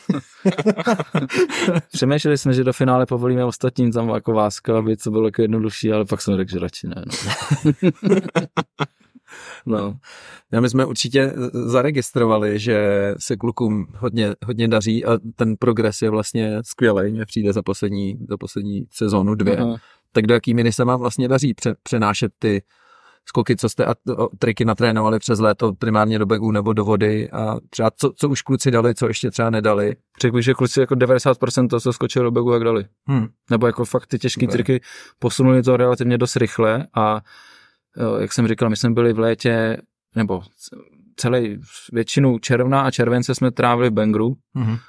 přemýšleli 1.91 2.37
jsme, 2.37 2.53
že 2.53 2.63
do 2.63 2.73
finále 2.73 3.05
povolíme 3.05 3.45
ostatním 3.45 3.91
tam 3.91 4.09
jako 4.09 4.31
váska, 4.31 4.77
aby 4.77 4.97
to 4.97 5.11
bylo 5.11 5.27
jako 5.27 5.41
jednodušší, 5.41 5.91
ale 5.91 6.05
pak 6.05 6.21
jsem 6.21 6.37
řekl, 6.37 6.51
že 6.51 6.59
radši 6.59 6.87
ne. 6.87 7.03
No. 7.05 7.13
No. 9.65 9.97
Já 10.51 10.61
my 10.61 10.69
jsme 10.69 10.85
určitě 10.85 11.33
zaregistrovali, 11.53 12.59
že 12.59 13.13
se 13.19 13.37
klukům 13.37 13.87
hodně, 13.97 14.35
hodně 14.45 14.67
daří 14.67 15.05
a 15.05 15.17
ten 15.35 15.55
progres 15.59 16.01
je 16.01 16.09
vlastně 16.09 16.57
skvělý. 16.61 17.11
Mně 17.11 17.25
přijde 17.25 17.53
za 17.53 17.61
poslední, 17.61 18.17
za 18.29 18.37
poslední 18.37 18.85
sezónu 18.91 19.35
dvě. 19.35 19.57
Aha. 19.57 19.77
Tak 20.11 20.27
do 20.27 20.33
jaký 20.33 20.53
miny 20.53 20.71
se 20.71 20.83
vám 20.83 20.99
vlastně 20.99 21.27
daří 21.27 21.53
pře, 21.53 21.75
přenášet 21.83 22.31
ty 22.39 22.61
skoky, 23.25 23.55
co 23.55 23.69
jste 23.69 23.85
a 23.85 23.95
triky 24.39 24.65
natrénovali 24.65 25.19
přes 25.19 25.39
léto 25.39 25.73
primárně 25.73 26.19
do 26.19 26.25
begů 26.25 26.51
nebo 26.51 26.73
do 26.73 26.85
vody 26.85 27.31
a 27.31 27.57
třeba 27.69 27.91
co, 27.97 28.13
co 28.15 28.29
už 28.29 28.41
kluci 28.41 28.71
dali, 28.71 28.95
co 28.95 29.07
ještě 29.07 29.31
třeba 29.31 29.49
nedali? 29.49 29.95
Řekl 30.21 30.35
bych, 30.35 30.45
že 30.45 30.53
kluci 30.53 30.79
jako 30.79 30.95
90% 30.95 31.67
toho, 31.67 31.79
co 31.79 31.93
skočili 31.93 32.23
do 32.23 32.31
begu, 32.31 32.51
jak 32.51 32.63
dali. 32.63 32.85
Hmm. 33.07 33.27
Nebo 33.49 33.67
jako 33.67 33.85
fakt 33.85 34.07
ty 34.07 34.19
těžké 34.19 34.47
triky 34.47 34.81
posunuli 35.19 35.63
to 35.63 35.77
relativně 35.77 36.17
dost 36.17 36.35
rychle 36.35 36.87
a 36.93 37.21
jak 38.19 38.33
jsem 38.33 38.47
říkal, 38.47 38.69
my 38.69 38.75
jsme 38.75 38.89
byli 38.89 39.13
v 39.13 39.19
létě, 39.19 39.77
nebo 40.15 40.41
celý 41.15 41.59
většinu 41.91 42.39
června 42.39 42.81
a 42.81 42.91
července 42.91 43.35
jsme 43.35 43.51
trávili 43.51 43.89
v 43.89 43.93
Bengru, 43.93 44.35
mm-hmm. 44.55 44.79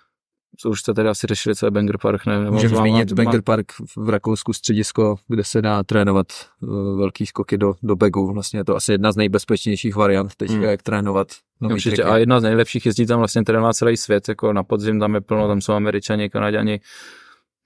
co 0.58 0.70
už 0.70 0.80
jste 0.80 0.94
tedy 0.94 1.08
asi 1.08 1.26
řešili, 1.26 1.56
co 1.56 1.66
je 1.66 1.70
Banger 1.70 1.98
Park. 1.98 2.26
Ne, 2.26 2.50
Můžeme 2.50 2.76
zmínit 2.76 3.12
Banger 3.12 3.42
Park 3.42 3.72
v 3.96 4.08
Rakousku 4.08 4.52
středisko, 4.52 5.16
kde 5.28 5.44
se 5.44 5.62
dá 5.62 5.82
trénovat 5.82 6.26
uh, 6.62 6.98
velký 6.98 7.26
skoky 7.26 7.58
do, 7.58 7.74
do 7.82 7.96
begu. 7.96 8.32
Vlastně 8.32 8.60
je 8.60 8.64
to 8.64 8.76
asi 8.76 8.92
jedna 8.92 9.12
z 9.12 9.16
nejbezpečnějších 9.16 9.96
variant 9.96 10.34
teď, 10.34 10.50
mm. 10.50 10.62
jak 10.62 10.82
trénovat 10.82 11.28
Určitě, 11.60 12.02
a 12.02 12.16
jedna 12.16 12.40
z 12.40 12.42
nejlepších 12.42 12.86
jezdí 12.86 13.06
tam 13.06 13.18
vlastně 13.18 13.44
trénovat 13.44 13.76
celý 13.76 13.96
svět, 13.96 14.28
jako 14.28 14.52
na 14.52 14.62
podzim 14.62 15.00
tam 15.00 15.14
je 15.14 15.20
plno, 15.20 15.48
tam 15.48 15.60
jsou 15.60 15.72
američani, 15.72 16.30
kanaděni, 16.30 16.80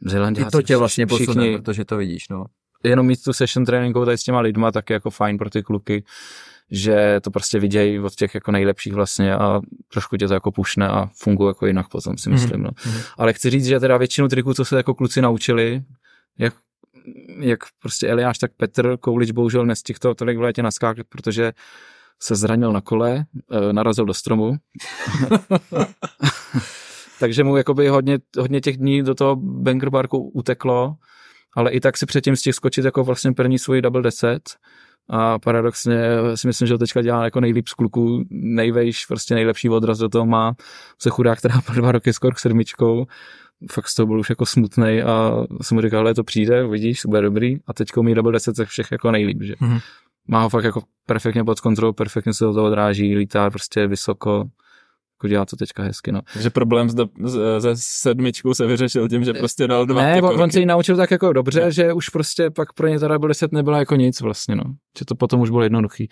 Zelandiáci. 0.06 0.48
I 0.48 0.50
to 0.50 0.62
tě 0.62 0.76
vlastně 0.76 1.06
všichni, 1.06 1.26
posune, 1.26 1.58
protože 1.58 1.84
to 1.84 1.96
vidíš, 1.96 2.28
no 2.28 2.44
jenom 2.84 3.06
mít 3.06 3.22
tu 3.22 3.32
session 3.32 3.64
tréninkou 3.64 4.04
tady 4.04 4.18
s 4.18 4.22
těma 4.22 4.40
lidma, 4.40 4.72
tak 4.72 4.90
je 4.90 4.94
jako 4.94 5.10
fajn 5.10 5.38
pro 5.38 5.50
ty 5.50 5.62
kluky, 5.62 6.04
že 6.70 7.20
to 7.20 7.30
prostě 7.30 7.58
vidějí 7.58 8.00
od 8.00 8.14
těch 8.14 8.34
jako 8.34 8.52
nejlepších 8.52 8.92
vlastně 8.92 9.34
a 9.34 9.60
trošku 9.92 10.16
tě 10.16 10.28
to 10.28 10.34
jako 10.34 10.52
pušne 10.52 10.88
a 10.88 11.10
funguje 11.14 11.50
jako 11.50 11.66
jinak 11.66 11.88
potom 11.88 12.18
si 12.18 12.30
myslím. 12.30 12.60
Mm-hmm. 12.60 12.62
No. 12.62 12.70
Mhm. 12.86 13.00
Ale 13.18 13.32
chci 13.32 13.50
říct, 13.50 13.66
že 13.66 13.80
teda 13.80 13.96
většinu 13.96 14.28
triků, 14.28 14.54
co 14.54 14.64
se 14.64 14.76
jako 14.76 14.94
kluci 14.94 15.22
naučili, 15.22 15.82
jak, 16.38 16.54
jak 17.38 17.60
prostě 17.82 18.08
Eliáš, 18.08 18.38
tak 18.38 18.50
Petr 18.56 18.96
Koulič 18.96 19.30
bohužel 19.30 19.66
nestihl 19.66 19.98
to 20.02 20.14
tolik 20.14 20.38
v 20.38 20.40
létě 20.40 20.62
naskákat, 20.62 21.06
protože 21.08 21.52
se 22.22 22.34
zranil 22.36 22.72
na 22.72 22.80
kole, 22.80 23.24
e, 23.50 23.72
narazil 23.72 24.04
do 24.04 24.14
stromu. 24.14 24.56
Takže 27.20 27.44
mu 27.44 27.56
jakoby 27.56 27.88
hodně, 27.88 28.18
hodně 28.38 28.60
těch 28.60 28.76
dní 28.76 29.02
do 29.02 29.14
toho 29.14 29.36
Banker 29.36 29.90
Parku 29.90 30.18
uteklo 30.18 30.96
ale 31.56 31.70
i 31.70 31.80
tak 31.80 31.96
si 31.96 32.06
předtím 32.06 32.36
z 32.36 32.42
těch 32.42 32.54
skočit 32.54 32.84
jako 32.84 33.04
vlastně 33.04 33.32
první 33.32 33.58
svůj 33.58 33.82
double 33.82 34.02
deset. 34.02 34.42
A 35.12 35.38
paradoxně 35.38 36.00
si 36.34 36.46
myslím, 36.46 36.68
že 36.68 36.74
ho 36.74 36.78
teďka 36.78 37.02
dělá 37.02 37.24
jako 37.24 37.40
nejlíp 37.40 37.68
z 37.68 37.74
kluků, 37.74 38.24
nejvejš, 38.30 39.06
prostě 39.06 39.34
nejlepší 39.34 39.68
odraz 39.68 39.98
do 39.98 40.08
toho 40.08 40.26
má. 40.26 40.52
Se 40.98 41.10
chudák, 41.10 41.38
která 41.38 41.60
po 41.60 41.72
dva 41.72 41.92
roky 41.92 42.12
skoro 42.12 42.34
k 42.34 42.38
sedmičkou, 42.38 43.06
fakt 43.70 43.88
z 43.88 43.94
toho 43.94 44.06
byl 44.06 44.20
už 44.20 44.30
jako 44.30 44.46
smutný 44.46 45.02
a 45.02 45.32
jsem 45.62 45.74
mu 45.74 45.80
říkal, 45.80 46.00
ale 46.00 46.14
to 46.14 46.24
přijde, 46.24 46.66
vidíš, 46.66 47.00
to 47.00 47.08
bude 47.08 47.22
dobrý. 47.22 47.56
A 47.66 47.72
teďka 47.72 48.00
umí 48.00 48.14
double 48.14 48.32
deset 48.32 48.56
ze 48.56 48.64
všech 48.64 48.92
jako 48.92 49.10
nejlíp, 49.10 49.42
že. 49.42 49.54
Mm-hmm. 49.54 49.80
Má 50.28 50.42
ho 50.42 50.48
fakt 50.48 50.64
jako 50.64 50.82
perfektně 51.06 51.44
pod 51.44 51.60
kontrolou, 51.60 51.92
perfektně 51.92 52.34
se 52.34 52.44
do 52.44 52.54
toho 52.54 52.66
odráží, 52.66 53.16
lítá 53.16 53.50
prostě 53.50 53.86
vysoko, 53.86 54.44
jako 55.20 55.28
dělá 55.28 55.44
to 55.44 55.56
teďka 55.56 55.82
hezky, 55.82 56.12
no. 56.12 56.20
Takže 56.32 56.50
problém 56.50 56.88
se 56.90 56.96
sedmičkou 57.74 58.54
se 58.54 58.66
vyřešil 58.66 59.08
tím, 59.08 59.24
že 59.24 59.32
prostě 59.32 59.66
dal 59.66 59.86
dva 59.86 60.02
Ne, 60.02 60.22
on, 60.22 60.42
on 60.42 60.50
se 60.50 60.60
ji 60.60 60.66
naučil 60.66 60.96
tak 60.96 61.10
jako 61.10 61.32
dobře, 61.32 61.60
ne. 61.60 61.72
že 61.72 61.92
už 61.92 62.08
prostě 62.08 62.50
pak 62.50 62.72
pro 62.72 62.88
ně 62.88 62.98
teda 62.98 63.18
byl 63.18 63.28
deset 63.28 63.52
nebyla 63.52 63.78
jako 63.78 63.96
nic 63.96 64.20
vlastně, 64.20 64.56
no. 64.56 64.64
Že 64.98 65.04
to 65.04 65.14
potom 65.14 65.40
už 65.40 65.50
bylo 65.50 65.62
jednoduchý. 65.62 66.08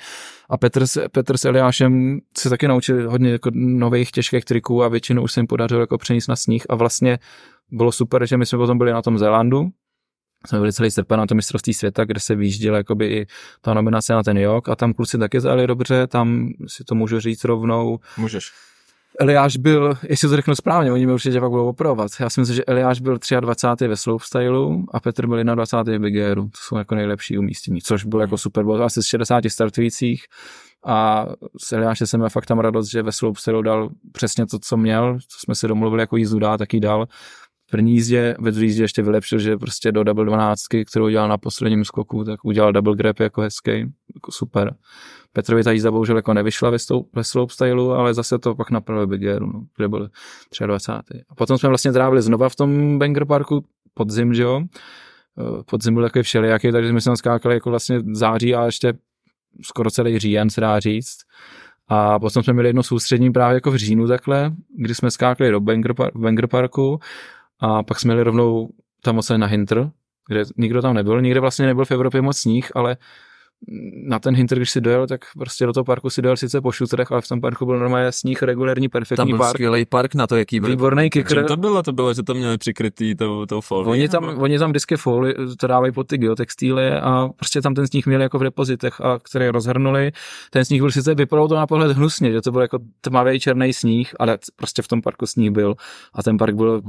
A 0.50 0.58
Petr, 0.58 0.84
Petr 1.12 1.36
s 1.36 1.44
Eliášem 1.44 2.18
se 2.38 2.50
taky 2.50 2.68
naučil 2.68 3.10
hodně 3.10 3.30
jako 3.30 3.50
nových 3.54 4.10
těžkých 4.10 4.44
triků 4.44 4.84
a 4.84 4.88
většinu 4.88 5.22
už 5.22 5.32
se 5.32 5.40
jim 5.40 5.46
podařilo 5.46 5.80
jako 5.80 5.98
přenést 5.98 6.26
na 6.26 6.36
sníh 6.36 6.62
a 6.68 6.74
vlastně 6.74 7.18
bylo 7.70 7.92
super, 7.92 8.26
že 8.26 8.36
my 8.36 8.46
jsme 8.46 8.58
potom 8.58 8.78
byli 8.78 8.92
na 8.92 9.02
tom 9.02 9.18
Zélandu, 9.18 9.68
jsme 10.46 10.58
byli 10.58 10.72
celý 10.72 10.90
srpen 10.90 11.18
na 11.18 11.26
to 11.26 11.34
mistrovství 11.34 11.74
světa, 11.74 12.04
kde 12.04 12.20
se 12.20 12.34
výjížděl 12.34 12.76
jakoby 12.76 13.06
i 13.06 13.26
ta 13.60 13.74
nominace 13.74 14.12
na 14.12 14.22
ten 14.22 14.38
jok 14.38 14.68
a 14.68 14.76
tam 14.76 14.92
kluci 14.92 15.18
taky 15.18 15.40
zajeli 15.40 15.66
dobře, 15.66 16.06
tam 16.06 16.48
si 16.66 16.84
to 16.84 16.94
můžu 16.94 17.20
říct 17.20 17.44
rovnou. 17.44 17.98
Můžeš. 18.16 18.50
Eliáš 19.20 19.56
byl, 19.56 19.94
jestli 20.08 20.28
to 20.28 20.36
řeknu 20.36 20.54
správně, 20.54 20.92
oni 20.92 21.06
mi 21.06 21.12
určitě 21.12 21.40
pak 21.40 21.50
budou 21.50 21.68
opravovat. 21.68 22.10
Já 22.20 22.30
si 22.30 22.40
myslím, 22.40 22.56
že 22.56 22.64
Eliáš 22.64 23.00
byl 23.00 23.18
23. 23.40 23.88
ve 23.88 23.96
slopestylu 23.96 24.84
a 24.92 25.00
Petr 25.00 25.26
byl 25.26 25.44
21. 25.44 25.98
v 25.98 26.00
Big 26.00 26.16
Airu. 26.16 26.42
To 26.42 26.58
jsou 26.58 26.76
jako 26.76 26.94
nejlepší 26.94 27.38
umístění, 27.38 27.80
což 27.80 28.04
bylo 28.04 28.22
jako 28.22 28.38
super. 28.38 28.64
Bylo 28.64 28.84
asi 28.84 29.02
z 29.02 29.06
60 29.06 29.44
startujících 29.48 30.24
a 30.86 31.26
s 31.64 31.72
Eliášem 31.72 32.06
jsem 32.06 32.20
měl 32.20 32.30
fakt 32.30 32.46
tam 32.46 32.58
radost, 32.58 32.90
že 32.90 33.02
ve 33.02 33.12
slopestylu 33.12 33.62
dal 33.62 33.90
přesně 34.12 34.46
to, 34.46 34.58
co 34.58 34.76
měl, 34.76 35.18
co 35.28 35.38
jsme 35.44 35.54
si 35.54 35.68
domluvili 35.68 36.02
jako 36.02 36.16
jízdu 36.16 36.38
dá, 36.38 36.58
taky 36.58 36.80
dal. 36.80 37.06
V 37.66 37.70
první 37.70 37.92
jízdě, 37.92 38.36
ve 38.38 38.50
druhé 38.50 38.64
jízdě 38.64 38.82
ještě 38.82 39.02
vylepšil, 39.02 39.38
že 39.38 39.56
prostě 39.56 39.92
do 39.92 40.04
double 40.04 40.24
12, 40.24 40.60
kterou 40.90 41.04
udělal 41.04 41.28
na 41.28 41.38
posledním 41.38 41.84
skoku, 41.84 42.24
tak 42.24 42.44
udělal 42.44 42.72
double 42.72 42.96
grab 42.96 43.20
jako 43.20 43.40
hezký, 43.40 43.92
super. 44.30 44.74
Petrovi 45.32 45.64
ta 45.64 45.72
jízda 45.72 45.90
bohužel 45.90 46.16
jako 46.16 46.34
nevyšla 46.34 46.70
ve, 46.70 46.78
stou, 46.78 47.06
ve 47.14 47.24
stylu, 47.48 47.92
ale 47.92 48.14
zase 48.14 48.38
to 48.38 48.54
pak 48.54 48.70
napravil 48.70 49.06
Big 49.06 49.24
Airu, 49.24 49.46
no, 49.46 49.62
kde 49.76 49.88
byl 49.88 50.10
23. 50.66 51.24
A 51.28 51.34
potom 51.34 51.58
jsme 51.58 51.68
vlastně 51.68 51.92
trávili 51.92 52.22
znova 52.22 52.48
v 52.48 52.56
tom 52.56 52.98
Banger 52.98 53.24
Parku 53.24 53.64
podzim, 53.94 54.34
že 54.34 54.42
jo. 54.42 54.62
Eh, 55.38 55.62
podzim 55.70 55.94
byl 55.94 56.02
takový 56.02 56.22
všelijaký, 56.22 56.72
takže 56.72 56.90
jsme 56.90 57.00
se 57.00 57.16
skákali 57.16 57.54
jako 57.54 57.70
vlastně 57.70 58.00
září 58.12 58.54
a 58.54 58.64
ještě 58.64 58.94
skoro 59.62 59.90
celý 59.90 60.18
říjen, 60.18 60.50
se 60.50 60.60
dá 60.60 60.80
říct. 60.80 61.18
A 61.88 62.18
potom 62.18 62.42
jsme 62.42 62.52
měli 62.52 62.68
jedno 62.68 62.82
soustřední 62.82 63.32
právě 63.32 63.54
jako 63.54 63.70
v 63.70 63.76
říjnu 63.76 64.08
takhle, 64.08 64.52
kdy 64.76 64.94
jsme 64.94 65.10
skákali 65.10 65.50
do 65.50 65.60
Banger, 65.60 65.94
Banger 66.14 66.46
Parku 66.46 67.00
a 67.60 67.82
pak 67.82 68.00
jsme 68.00 68.08
měli 68.08 68.22
rovnou 68.22 68.68
tam 69.02 69.20
na 69.36 69.46
Hinter, 69.46 69.90
kde 70.28 70.44
nikdo 70.56 70.82
tam 70.82 70.94
nebyl, 70.94 71.20
nikde 71.20 71.40
vlastně 71.40 71.66
nebyl 71.66 71.84
v 71.84 71.90
Evropě 71.90 72.22
moc 72.22 72.38
sníh, 72.38 72.70
ale 72.74 72.96
na 74.08 74.18
ten 74.18 74.34
Hinter, 74.34 74.58
když 74.58 74.70
si 74.70 74.80
dojel, 74.80 75.06
tak 75.06 75.20
prostě 75.38 75.66
do 75.66 75.72
toho 75.72 75.84
parku 75.84 76.10
si 76.10 76.22
dojel 76.22 76.36
sice 76.36 76.60
po 76.60 76.72
šutrech, 76.72 77.12
ale 77.12 77.20
v 77.20 77.28
tom 77.28 77.40
parku 77.40 77.66
byl 77.66 77.78
normálně 77.78 78.12
sníh, 78.12 78.42
regulární, 78.42 78.88
perfektní 78.88 79.16
Tam 79.16 79.28
byl 79.28 79.38
park. 79.38 79.50
skvělý 79.50 79.84
park 79.84 80.14
na 80.14 80.26
to, 80.26 80.36
jaký 80.36 80.60
byl. 80.60 80.70
Výborný 80.70 81.10
kicker. 81.10 81.44
to 81.44 81.56
bylo? 81.56 81.82
To 81.82 81.92
bylo, 81.92 82.14
že 82.14 82.22
to 82.22 82.34
měli 82.34 82.58
přikrytý 82.58 83.14
tou, 83.14 83.46
tou 83.46 83.60
folii. 83.60 83.90
Oni 83.90 84.08
tam, 84.08 84.26
nebo? 84.26 84.40
oni 84.42 84.58
tam 84.58 84.70
vždycky 84.70 84.96
foli, 84.96 85.34
to 85.60 85.66
dávají 85.66 85.92
pod 85.92 86.06
ty 86.06 86.18
geotextíly 86.18 86.92
a 86.92 87.28
prostě 87.36 87.62
tam 87.62 87.74
ten 87.74 87.86
sníh 87.86 88.06
měli 88.06 88.22
jako 88.22 88.38
v 88.38 88.42
depozitech, 88.42 89.00
a 89.00 89.18
které 89.18 89.52
rozhrnuli. 89.52 90.12
Ten 90.50 90.64
sníh 90.64 90.80
byl 90.80 90.90
sice, 90.90 91.14
vypadalo 91.14 91.48
to 91.48 91.54
na 91.54 91.66
pohled 91.66 91.96
hnusně, 91.96 92.32
že 92.32 92.40
to 92.40 92.52
byl 92.52 92.62
jako 92.62 92.78
tmavý 93.00 93.40
černý 93.40 93.72
sníh, 93.72 94.14
ale 94.18 94.38
prostě 94.56 94.82
v 94.82 94.88
tom 94.88 95.02
parku 95.02 95.26
sníh 95.26 95.50
byl 95.50 95.74
a 96.14 96.22
ten 96.22 96.36
park 96.38 96.54
byl 96.54 96.82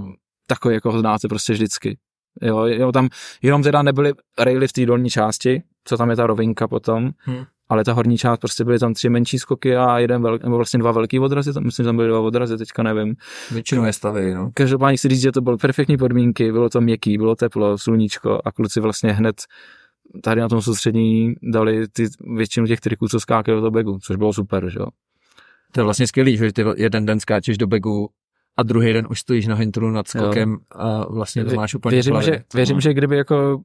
takový, 0.47 0.73
jako 0.73 0.91
ho 0.91 0.99
znáte 0.99 1.27
prostě 1.27 1.53
vždycky. 1.53 1.97
Jo, 2.41 2.65
jo, 2.65 2.91
tam 2.91 3.10
jenom 3.41 3.63
teda 3.63 3.81
nebyly 3.81 4.13
raily 4.39 4.67
v 4.67 4.74
té 4.74 4.86
dolní 4.86 5.10
části, 5.10 5.63
co 5.84 5.98
tam 5.98 6.10
je 6.10 6.15
ta 6.15 6.27
rovinka 6.27 6.67
potom, 6.67 7.10
hmm. 7.19 7.43
ale 7.69 7.84
ta 7.84 7.93
horní 7.93 8.17
část 8.17 8.39
prostě 8.39 8.63
byly 8.63 8.79
tam 8.79 8.93
tři 8.93 9.10
menší 9.10 9.39
skoky 9.39 9.75
a 9.75 10.00
jeden 10.00 10.22
velký, 10.22 10.43
nebo 10.43 10.55
vlastně 10.55 10.79
dva 10.79 10.91
velký 10.91 11.19
odrazy, 11.19 11.53
tam, 11.53 11.63
myslím, 11.63 11.84
že 11.84 11.88
tam 11.88 11.96
byly 11.96 12.08
dva 12.08 12.19
odrazy, 12.19 12.58
teďka 12.58 12.84
nevím. 12.84 13.15
Většinou 13.51 13.84
je 13.84 13.93
stavy, 13.93 14.34
no. 14.34 14.51
Každopádně 14.53 14.98
chci 14.98 15.10
říct, 15.10 15.22
že 15.22 15.31
to 15.31 15.41
byly 15.41 15.58
perfektní 15.58 15.98
podmínky, 15.98 16.51
bylo 16.51 16.69
to 16.69 16.81
měkký, 16.81 17.17
bylo 17.17 17.36
teplo, 17.36 17.77
sluníčko 17.77 18.41
a 18.46 18.51
kluci 18.51 18.79
vlastně 18.79 19.13
hned 19.13 19.36
tady 20.24 20.41
na 20.41 20.50
tom 20.50 20.62
soustředění 20.62 21.34
dali 21.43 21.88
ty 21.88 22.08
většinu 22.36 22.67
těch 22.67 22.79
triků, 22.79 23.08
co 23.08 23.19
skákali 23.19 23.62
do 23.62 23.72
begu, 23.72 24.00
což 24.03 24.15
bylo 24.15 24.34
super, 24.34 24.69
že 24.69 24.79
jo. 24.79 24.86
To 25.72 25.79
je 25.79 25.84
vlastně 25.84 26.08
skvělý, 26.08 26.38
že 26.38 26.53
ty 26.53 26.65
jeden 26.75 27.05
den 27.05 27.19
skáčeš 27.19 27.58
do 27.58 27.67
begu 27.67 28.10
a 28.60 28.63
druhý 28.63 28.94
den 28.94 29.08
už 29.10 29.20
stojíš 29.20 29.48
na 29.48 29.56
hintru 29.56 29.92
nad 29.92 30.08
skokem 30.08 30.51
jo. 30.51 30.58
a 30.72 31.13
vlastně 31.13 31.46
to 31.46 31.56
máš 31.56 31.75
úplně 31.75 31.92
věřím, 31.92 32.22
že, 32.22 32.44
věřím, 32.54 32.82
že 32.82 32.94
kdyby 32.94 33.18
jako 33.18 33.62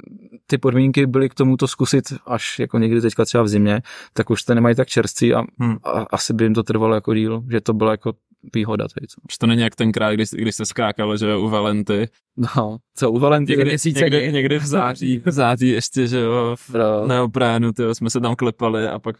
ty 0.46 0.58
podmínky 0.58 1.06
byly 1.06 1.28
k 1.28 1.34
tomuto 1.34 1.68
zkusit 1.68 2.04
až 2.26 2.58
jako 2.58 2.78
někdy 2.78 3.00
teďka 3.00 3.24
třeba 3.24 3.44
v 3.44 3.48
zimě, 3.48 3.82
tak 4.12 4.30
už 4.30 4.42
to 4.42 4.54
nemají 4.54 4.74
tak 4.74 4.88
čerství 4.88 5.34
a, 5.34 5.42
hmm. 5.60 5.76
a 5.84 6.06
asi 6.10 6.34
by 6.34 6.44
jim 6.44 6.54
to 6.54 6.62
trvalo 6.62 6.94
jako 6.94 7.14
díl, 7.14 7.42
že 7.50 7.60
to 7.60 7.72
bylo 7.72 7.90
jako 7.90 8.12
výhoda. 8.54 8.84
Tady, 8.94 9.06
co. 9.06 9.20
Už 9.28 9.38
to 9.38 9.46
není 9.46 9.62
jak 9.62 9.74
tenkrát, 9.74 10.14
když, 10.14 10.30
když 10.30 10.54
se 10.54 10.66
skákalo, 10.66 11.16
že 11.16 11.26
jo, 11.26 11.40
u 11.40 11.48
Valenty. 11.48 12.08
No, 12.36 12.76
co 12.96 13.10
u 13.10 13.18
Valenty? 13.18 13.56
Někdy, 13.56 13.76
někdy, 13.94 14.32
někdy, 14.32 14.58
v 14.58 14.66
září, 14.66 15.22
v 15.26 15.30
září 15.30 15.68
ještě, 15.68 16.06
že 16.06 16.20
jo, 16.20 16.56
v 16.68 16.74
no. 16.74 17.06
neoprénu, 17.06 17.72
tyjo, 17.72 17.94
jsme 17.94 18.10
se 18.10 18.20
tam 18.20 18.36
klepali 18.36 18.88
a 18.88 18.98
pak 18.98 19.16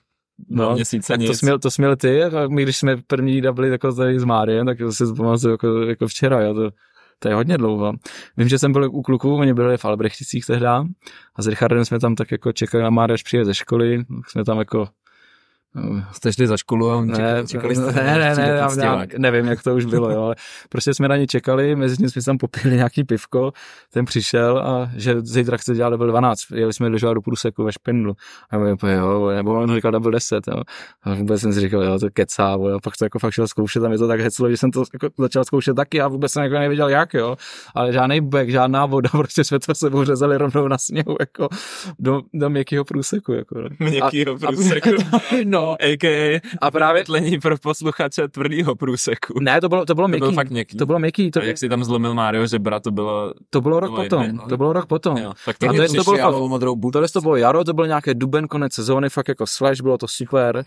No, 0.49 0.75
měsíce 0.75 1.13
tak 1.13 1.21
nic. 1.21 1.31
to 1.31 1.35
směl, 1.35 1.59
to 1.59 1.71
směl 1.71 1.97
ty, 1.97 2.25
a 2.25 2.49
my 2.49 2.63
když 2.63 2.77
jsme 2.77 2.97
první 3.07 3.43
byli 3.53 3.71
jako 3.71 3.93
tady 3.93 4.21
s 4.21 4.25
Máriem, 4.25 4.67
tak 4.67 4.79
to 4.79 4.93
si 4.93 5.05
pamatuju 5.17 5.53
jako, 5.53 5.83
jako 5.83 6.09
včera, 6.09 6.41
jo, 6.41 6.55
to, 6.55 6.71
to 7.19 7.29
je 7.29 7.35
hodně 7.35 7.59
dlouho. 7.59 7.93
Vím, 8.37 8.49
že 8.49 8.59
jsem 8.59 8.73
byl 8.73 8.91
u 8.93 9.03
kluků, 9.03 9.37
oni 9.37 9.55
byli 9.55 9.77
v 9.77 9.85
Albrechticích 9.85 10.47
tehdy 10.47 10.67
a 10.67 11.43
s 11.43 11.47
Richardem 11.47 11.85
jsme 11.85 11.99
tam 11.99 12.15
tak 12.15 12.31
jako 12.31 12.53
čekali 12.53 12.85
na 12.85 12.91
Mária, 12.91 13.15
až 13.15 13.23
přijde 13.23 13.45
ze 13.45 13.55
školy, 13.55 14.05
jsme 14.29 14.45
tam 14.45 14.59
jako 14.59 14.89
Jste 16.13 16.33
šli 16.33 16.47
za 16.47 16.57
školu 16.57 16.91
a 16.91 17.01
ne, 17.01 17.15
čekali, 17.17 17.47
čekali 17.47 17.77
jste? 17.77 17.93
Ne, 17.93 18.19
ne, 18.19 18.35
ne, 18.35 18.49
já, 18.49 18.71
já, 18.85 19.07
nevím, 19.19 19.47
jak 19.47 19.63
to 19.63 19.75
už 19.75 19.85
bylo, 19.85 20.11
jo, 20.11 20.23
ale 20.23 20.35
prostě 20.69 20.95
jsme 20.95 21.09
na 21.09 21.17
ně 21.17 21.27
čekali, 21.27 21.77
mezi 21.77 21.97
tím 21.97 22.11
jsme 22.11 22.23
tam 22.23 22.39
popili 22.39 22.77
nějaký 22.77 23.05
pivko, 23.05 23.53
ten 23.93 24.05
přišel 24.05 24.59
a 24.59 24.91
že 24.97 25.21
zítra 25.21 25.57
chce 25.57 25.75
dělat 25.75 25.89
level 25.89 26.07
12, 26.09 26.41
jeli 26.55 26.73
jsme 26.73 26.91
do 26.91 27.15
do 27.15 27.21
Pruseku 27.21 27.65
ve 27.65 27.73
Špindlu. 27.73 28.15
A 28.51 28.59
my 28.59 28.93
jo, 28.93 29.31
nebo 29.31 29.55
on 29.55 29.75
říkal 29.75 29.93
double 29.93 30.13
10, 30.13 30.45
jo. 30.49 30.63
A 31.03 31.15
vůbec 31.15 31.41
jsem 31.41 31.53
si 31.53 31.61
říkal, 31.61 31.83
jo, 31.83 31.99
to 31.99 32.07
kecá, 32.13 32.51
jo, 32.51 32.79
pak 32.83 32.97
to 32.97 33.05
jako 33.05 33.19
fakt 33.19 33.33
šel 33.33 33.49
zkoušet, 33.49 33.81
tam 33.81 33.93
je 33.93 33.99
to 33.99 34.09
tak 34.09 34.21
heclo, 34.21 34.51
že 34.51 34.57
jsem 34.57 34.71
to 34.71 34.85
jako 34.93 35.09
začal 35.19 35.45
zkoušet 35.45 35.77
taky 35.77 36.01
a 36.01 36.09
vůbec 36.09 36.33
jsem 36.33 36.43
jako 36.43 36.55
nevěděl 36.55 36.89
jak, 36.89 37.15
jo. 37.15 37.37
Ale 37.75 37.93
žádný 37.93 38.21
bek, 38.21 38.51
žádná 38.51 38.87
voda, 38.87 39.11
prostě 39.19 39.45
jsme 39.45 39.59
to 39.59 39.75
sebou 39.75 40.05
řezali 40.05 40.39
rovnou 40.39 40.69
na 40.69 40.79
sněhu, 40.79 41.17
jako 41.21 41.49
do, 41.99 42.23
do 42.35 42.51
měkkého 42.51 42.85
průseku, 42.85 43.33
jako. 43.33 43.57
Měkkého 43.79 44.39
průseku. 44.39 44.91
no, 45.45 45.64
a.k.a. 45.73 46.41
a 46.61 46.71
právě 46.71 47.05
tlení 47.05 47.41
pro 47.41 47.59
posluchače 47.59 48.29
tvrdýho 48.29 48.75
průseku. 48.75 49.41
Ne, 49.41 49.61
to 49.61 49.69
bylo, 49.69 49.85
to 49.85 49.95
bylo 49.95 50.09
měkký. 50.09 50.21
To 50.21 50.27
bylo 50.27 50.35
fakt 50.35 50.51
měkký. 50.51 50.77
To 50.77 50.87
bylo 50.87 50.99
měkký. 50.99 51.31
To... 51.31 51.41
A 51.41 51.45
jak 51.45 51.59
si 51.59 51.69
tam 51.69 51.85
zlomil 51.85 52.15
Mário 52.15 52.47
žebra, 52.47 52.81
to 52.81 52.91
bylo... 52.91 53.35
To 53.51 53.61
bylo 53.61 53.81
rok 53.81 53.91
to 53.91 53.97
potom, 53.97 54.23
jedno. 54.23 54.49
to 54.49 54.57
bylo 54.57 54.73
rok 54.73 54.87
potom. 54.87 55.17
Jo, 55.17 55.33
tak 55.45 55.59
to, 55.59 55.67
to, 55.67 55.73
to, 55.73 56.05
to, 56.05 56.15
bylo, 56.15 56.49
modrou 56.49 56.91
to, 56.91 57.09
to 57.09 57.21
bylo 57.21 57.37
jaro, 57.37 57.65
to 57.65 57.73
byl 57.73 57.87
nějaké 57.87 58.15
duben, 58.15 58.49
konec 58.49 58.73
sezóny, 58.73 59.09
fakt 59.09 59.29
jako 59.29 59.47
slash, 59.47 59.81
bylo 59.81 59.99
to 59.99 60.09
super. 60.09 60.65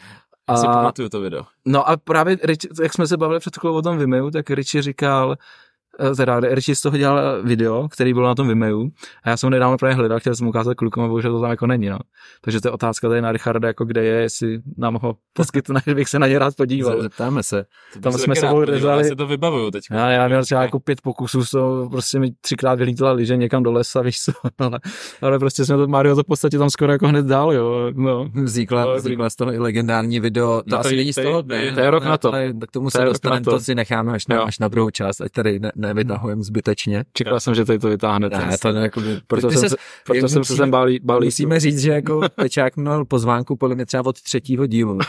A, 0.47 0.57
si 0.57 0.67
pamatuju 0.67 1.09
to 1.09 1.21
video. 1.21 1.43
No 1.65 1.89
a 1.89 1.97
právě, 1.97 2.37
jak 2.81 2.93
jsme 2.93 3.07
se 3.07 3.17
bavili 3.17 3.39
před 3.39 3.57
chvílí 3.57 3.75
o 3.75 3.81
tom 3.81 3.97
Vimeu, 3.97 4.31
tak 4.31 4.49
Richie 4.49 4.81
říkal, 4.81 5.35
teda 6.17 6.39
Richie 6.39 6.75
z 6.75 6.81
toho 6.81 6.97
dělal 6.97 7.43
video, 7.43 7.87
který 7.89 8.13
byl 8.13 8.23
na 8.23 8.35
tom 8.35 8.47
Vimeu 8.47 8.89
a 9.23 9.29
já 9.29 9.37
jsem 9.37 9.47
ho 9.47 9.51
nedávno 9.51 9.77
právě 9.77 9.95
hledal, 9.95 10.19
chtěl 10.19 10.35
jsem 10.35 10.47
ukázat 10.47 10.75
klukům 10.75 11.03
a 11.03 11.07
bohužel 11.07 11.33
to 11.33 11.41
tam 11.41 11.49
jako 11.49 11.67
není, 11.67 11.89
no. 11.89 11.99
Takže 12.41 12.61
to 12.61 12.67
je 12.67 12.71
otázka 12.71 13.09
tady 13.09 13.21
na 13.21 13.31
Richarda, 13.31 13.67
jako 13.67 13.85
kde 13.85 14.03
je, 14.03 14.21
jestli 14.21 14.59
nám 14.77 14.95
ho 14.95 15.15
poskytne, 15.33 15.81
že 15.87 15.95
bych 15.95 16.09
se 16.09 16.19
na 16.19 16.27
ně 16.27 16.39
rád 16.39 16.55
podíval. 16.55 17.01
Zeptáme 17.01 17.43
se. 17.43 17.65
Tam 18.01 18.13
jsme 18.13 18.35
se 18.35 18.47
rezali. 18.65 19.09
Já 19.09 19.15
to 19.15 19.27
vybavuju 19.27 19.71
teď. 19.71 19.83
Já, 19.91 20.09
já 20.09 20.27
měl 20.27 20.43
třeba 20.43 20.61
jako 20.61 20.79
pět 20.79 21.01
pokusů, 21.01 21.43
to 21.51 21.87
prostě 21.91 22.19
mi 22.19 22.31
třikrát 22.41 22.75
vylítala 22.75 23.11
liže 23.11 23.37
někam 23.37 23.63
do 23.63 23.71
lesa, 23.71 24.01
víš 24.07 24.21
co, 24.21 24.31
ale, 24.59 24.79
ale 25.21 25.39
prostě 25.39 25.65
jsme 25.65 25.77
to, 25.77 25.87
Mario 25.87 26.15
to 26.15 26.23
v 26.23 26.27
podstatě 26.27 26.57
tam 26.57 26.69
skoro 26.69 26.91
jako 26.91 27.07
hned 27.07 27.25
dál, 27.25 27.53
jo. 27.53 27.91
No. 27.95 28.29
Vznikla, 28.43 28.85
no, 28.85 28.95
vznikla 28.95 29.29
z 29.29 29.35
toho 29.35 29.53
i 29.53 29.59
legendární 29.59 30.19
video, 30.19 30.61
to 30.61 30.75
no, 30.75 30.79
asi 30.79 30.95
není 30.95 31.13
z 31.13 31.21
toho, 31.21 31.43
to 31.43 31.53
je 31.53 31.91
rok 31.91 32.03
na 32.03 32.17
to. 32.17 32.31
k 32.67 32.71
tomu 32.71 32.89
se 32.89 33.05
dostaneme, 33.05 33.41
to 33.41 33.59
si 33.59 33.75
necháme 33.75 34.13
až 34.13 34.27
na, 34.27 34.41
až 34.41 34.59
na 34.59 34.67
druhou 34.67 34.89
část, 34.89 35.21
ať 35.21 35.31
tady 35.31 35.59
ne, 35.59 35.71
nevytahujeme 35.87 36.43
zbytečně. 36.43 37.05
Čekal 37.13 37.39
jsem, 37.39 37.55
že 37.55 37.65
tady 37.65 37.79
to 37.79 37.89
vytáhnete. 37.89 38.37
Ne, 38.37 38.57
to 38.57 38.71
ne, 38.71 38.81
jako 38.81 39.01
by, 39.01 39.21
proto 39.27 39.51
jsem, 39.51 39.69
se, 39.69 39.75
proto 40.05 40.29
jsem 40.29 40.43
se 40.43 40.55
sem 40.55 40.71
bálí, 40.71 40.99
bálí. 41.03 41.27
Musíme 41.27 41.59
říct, 41.59 41.79
že 41.79 41.91
jako 41.91 42.21
Pečák 42.35 42.77
měl 42.77 43.05
pozvánku 43.05 43.55
podle 43.55 43.75
mě 43.75 43.85
třeba 43.85 44.05
od 44.05 44.21
třetího 44.21 44.67
dílu. 44.67 44.99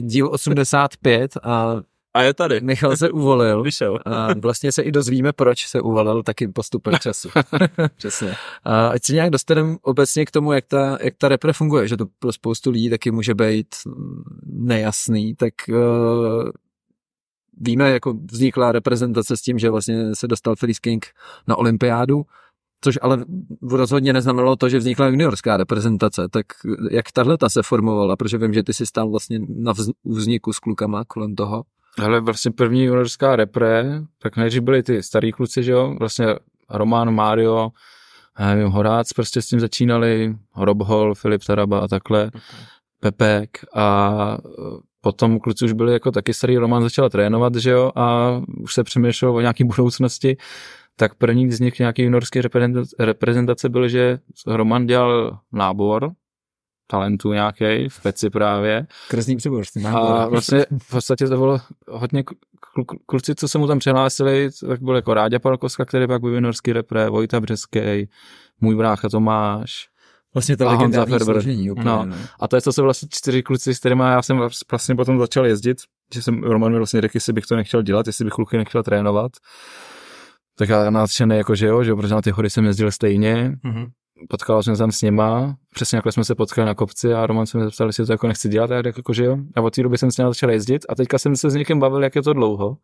Díl 0.00 0.28
85 0.32 1.32
a 1.42 1.76
a 2.16 2.22
je 2.22 2.34
tady. 2.34 2.60
Michal 2.60 2.96
se 2.96 3.10
uvolil. 3.10 3.62
Vyšel. 3.62 3.98
A 4.06 4.34
vlastně 4.34 4.72
se 4.72 4.82
i 4.82 4.92
dozvíme, 4.92 5.32
proč 5.32 5.66
se 5.66 5.80
uvolil 5.80 6.22
taky 6.22 6.48
postupem 6.48 6.94
času. 7.00 7.28
Přesně. 7.96 8.34
A 8.64 8.88
ať 8.88 9.04
se 9.04 9.12
nějak 9.12 9.30
dostaneme 9.30 9.76
obecně 9.82 10.24
k 10.24 10.30
tomu, 10.30 10.52
jak 10.52 10.66
ta, 10.66 10.98
jak 11.00 11.14
ta 11.18 11.28
repre 11.28 11.52
funguje, 11.52 11.88
že 11.88 11.96
to 11.96 12.06
pro 12.18 12.32
spoustu 12.32 12.70
lidí 12.70 12.90
taky 12.90 13.10
může 13.10 13.34
být 13.34 13.66
nejasný, 14.46 15.34
tak 15.34 15.54
uh, 15.68 16.50
víme, 17.56 17.90
jako 17.90 18.14
vznikla 18.32 18.72
reprezentace 18.72 19.36
s 19.36 19.42
tím, 19.42 19.58
že 19.58 19.70
vlastně 19.70 20.14
se 20.14 20.28
dostal 20.28 20.56
Felice 20.56 20.80
King 20.80 21.06
na 21.46 21.56
olympiádu, 21.56 22.22
což 22.80 22.98
ale 23.02 23.24
rozhodně 23.62 24.12
neznamenalo 24.12 24.56
to, 24.56 24.68
že 24.68 24.78
vznikla 24.78 25.06
juniorská 25.06 25.56
reprezentace, 25.56 26.28
tak 26.28 26.46
jak 26.90 27.12
tahle 27.12 27.38
ta 27.38 27.48
se 27.48 27.62
formovala, 27.62 28.16
protože 28.16 28.38
vím, 28.38 28.54
že 28.54 28.62
ty 28.62 28.74
jsi 28.74 28.86
stál 28.86 29.10
vlastně 29.10 29.38
na 29.48 29.72
vzniku 30.04 30.52
s 30.52 30.58
klukama 30.58 31.04
kolem 31.04 31.34
toho. 31.34 31.64
Ale 31.98 32.20
vlastně 32.20 32.50
první 32.50 32.84
juniorská 32.84 33.36
repre, 33.36 34.02
tak 34.22 34.36
nejdřív 34.36 34.62
byli 34.62 34.82
ty 34.82 35.02
starý 35.02 35.32
kluci, 35.32 35.62
že 35.62 35.72
jo, 35.72 35.96
vlastně 35.98 36.26
Roman, 36.70 37.14
Mario, 37.14 37.70
nevím, 38.38 38.68
Horác 38.68 39.12
prostě 39.12 39.42
s 39.42 39.46
tím 39.46 39.60
začínali, 39.60 40.36
Rob 40.56 40.82
Hall, 40.82 41.14
Filip 41.14 41.44
Taraba 41.44 41.78
a 41.78 41.88
takhle, 41.88 42.26
okay. 42.26 42.40
Pepek 43.10 43.64
a 43.74 44.38
potom 45.00 45.40
kluci 45.40 45.64
už 45.64 45.72
byli 45.72 45.92
jako 45.92 46.10
taky 46.10 46.34
starý, 46.34 46.58
Roman 46.58 46.82
začal 46.82 47.10
trénovat, 47.10 47.54
že 47.54 47.70
jo, 47.70 47.92
a 47.96 48.36
už 48.60 48.74
se 48.74 48.84
přemýšlel 48.84 49.36
o 49.36 49.40
nějaký 49.40 49.64
budoucnosti, 49.74 50.36
tak 50.96 51.14
první 51.14 51.52
z 51.52 51.60
nich 51.60 51.78
nějaký 51.78 52.02
juniorské 52.02 52.40
reprezentace 52.98 53.68
byl, 53.68 53.88
že 53.88 54.18
Roman 54.46 54.86
dělal 54.86 55.38
nábor, 55.52 56.12
talentu 56.86 57.32
nějaký 57.32 57.88
v 57.88 58.02
peci 58.02 58.30
právě. 58.30 58.86
Krzný 59.08 59.36
přibor. 59.36 59.64
A 59.94 60.28
vlastně 60.28 60.66
v 60.82 60.90
podstatě 60.90 61.26
to 61.26 61.36
bylo 61.36 61.60
hodně 61.88 62.24
kluci, 63.06 63.34
co 63.34 63.48
se 63.48 63.58
mu 63.58 63.66
tam 63.66 63.78
přihlásili, 63.78 64.50
tak 64.68 64.82
byl 64.82 64.96
jako 64.96 65.14
Ráďa 65.14 65.38
Palkovská, 65.38 65.84
který 65.84 66.06
pak 66.06 66.20
byl 66.20 66.34
juniorský 66.34 66.72
repre, 66.72 67.10
Vojta 67.10 67.40
Břeskej, 67.40 68.08
můj 68.60 68.76
brácha 68.76 69.08
Tomáš, 69.08 69.88
Vlastně 70.36 70.56
to 70.56 70.64
legendární 70.64 71.18
složení. 71.20 71.70
Úplně, 71.70 71.84
no. 71.84 72.04
no. 72.04 72.16
A 72.40 72.48
to 72.48 72.56
je 72.56 72.62
to, 72.62 72.72
co 72.72 72.82
vlastně 72.82 73.08
čtyři 73.12 73.42
kluci, 73.42 73.74
s 73.74 73.78
kterými 73.78 74.02
já 74.02 74.22
jsem 74.22 74.40
vlastně 74.70 74.94
potom 74.94 75.18
začal 75.18 75.46
jezdit, 75.46 75.78
že 76.14 76.22
jsem 76.22 76.42
Roman 76.42 76.72
mi 76.72 76.78
vlastně 76.78 77.00
řekl, 77.00 77.16
jestli 77.16 77.32
bych 77.32 77.46
to 77.46 77.56
nechtěl 77.56 77.82
dělat, 77.82 78.06
jestli 78.06 78.24
bych 78.24 78.34
kluky 78.34 78.56
nechtěl 78.56 78.82
trénovat. 78.82 79.32
Tak 80.58 80.68
já 80.68 80.90
nadšený, 80.90 81.36
jako 81.36 81.54
že 81.54 81.66
jo, 81.66 81.82
že 81.82 81.90
jo, 81.90 81.96
protože 81.96 82.14
na 82.14 82.22
ty 82.22 82.30
hory 82.30 82.50
jsem 82.50 82.64
jezdil 82.64 82.90
stejně. 82.90 83.52
Mm-hmm. 83.64 83.86
Potkal 84.28 84.62
jsem 84.62 84.76
tam 84.76 84.92
s 84.92 85.02
něma, 85.02 85.56
přesně 85.74 85.96
jako 85.96 86.12
jsme 86.12 86.24
se 86.24 86.34
potkali 86.34 86.66
na 86.66 86.74
kopci 86.74 87.14
a 87.14 87.26
Roman 87.26 87.46
se 87.46 87.58
mi 87.58 87.64
zeptal, 87.64 87.86
jestli 87.86 88.06
to 88.06 88.12
jako 88.12 88.26
nechci 88.26 88.48
dělat, 88.48 88.70
a 88.70 88.74
já 88.74 88.82
jako, 88.86 89.12
že 89.12 89.24
jo. 89.24 89.36
A 89.56 89.60
od 89.60 89.74
té 89.74 89.82
doby 89.82 89.98
jsem 89.98 90.10
s 90.10 90.16
ním 90.16 90.26
začal 90.26 90.50
jezdit 90.50 90.86
a 90.88 90.94
teďka 90.94 91.18
jsem 91.18 91.36
se 91.36 91.50
s 91.50 91.54
někým 91.54 91.80
bavil, 91.80 92.02
jak 92.02 92.14
je 92.14 92.22
to 92.22 92.32
dlouho. 92.32 92.76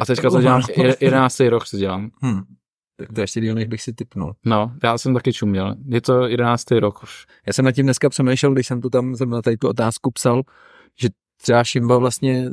A 0.00 0.06
teďka 0.06 0.30
to 0.30 0.40
dělám, 0.40 0.62
11. 1.00 1.40
rok 1.40 1.70
to 1.70 1.76
dělám. 1.76 2.10
Hmm. 2.22 2.42
Tak 3.00 3.12
to 3.12 3.20
ještě 3.20 3.40
díl, 3.40 3.54
než 3.54 3.66
bych 3.66 3.82
si 3.82 3.92
typnul. 3.92 4.34
No, 4.44 4.72
já 4.82 4.98
jsem 4.98 5.14
taky 5.14 5.32
čuměl. 5.32 5.74
Je 5.86 6.00
to 6.00 6.26
11. 6.26 6.70
rok 6.70 7.02
už. 7.02 7.26
Já 7.46 7.52
jsem 7.52 7.64
nad 7.64 7.72
tím 7.72 7.86
dneska 7.86 8.08
přemýšlel, 8.08 8.52
když 8.52 8.66
jsem 8.66 8.80
tu 8.80 8.90
tam 8.90 9.16
jsem 9.16 9.30
na 9.30 9.42
tady 9.42 9.56
tu 9.56 9.68
otázku 9.68 10.10
psal, 10.10 10.42
třeba 11.42 11.64
Šimba 11.64 11.98
vlastně 11.98 12.50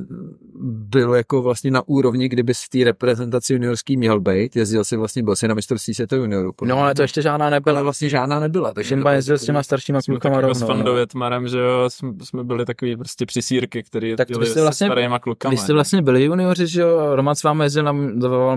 byl 0.63 1.13
jako 1.13 1.41
vlastně 1.41 1.71
na 1.71 1.87
úrovni, 1.87 2.29
kdyby 2.29 2.53
z 2.53 2.69
té 2.69 2.83
reprezentaci 2.83 3.53
juniorský 3.53 3.97
měl 3.97 4.19
být. 4.19 4.55
Jezdil 4.55 4.83
si 4.83 4.97
vlastně, 4.97 5.23
byl 5.23 5.35
si 5.35 5.47
na 5.47 5.53
mistrovství 5.53 5.93
světa 5.93 6.15
juniorů. 6.15 6.51
No 6.63 6.79
ale 6.79 6.95
to 6.95 7.01
ještě 7.01 7.21
žádná 7.21 7.49
nebyla. 7.49 7.81
vlastně 7.81 8.09
žádná 8.09 8.39
nebyla. 8.39 8.73
Takže 8.73 8.87
Šimba 8.87 9.11
jezdil 9.11 9.37
s 9.37 9.43
těma 9.43 9.63
staršíma 9.63 9.99
klukama 10.05 10.41
rovnou. 10.41 10.53
S 10.53 10.67
Fandovětmarem, 10.67 11.47
že 11.47 11.59
jo, 11.59 11.89
jsme 12.23 12.43
byli 12.43 12.65
takový 12.65 12.95
prostě 12.97 13.25
přisírky, 13.25 13.83
který 13.83 14.15
tak 14.15 14.27
byli 14.31 14.45
jste 14.45 14.61
vlastně, 14.61 14.87
starýma 14.87 15.19
klukama. 15.19 15.51
Vy 15.51 15.57
jste 15.57 15.73
vlastně 15.73 16.01
byli 16.01 16.23
junioři, 16.23 16.67
že 16.67 16.81
jo, 16.81 17.15
Roman 17.15 17.35
s 17.35 17.43
vámi 17.43 17.63
jezdil 17.63 17.83
na 17.83 17.95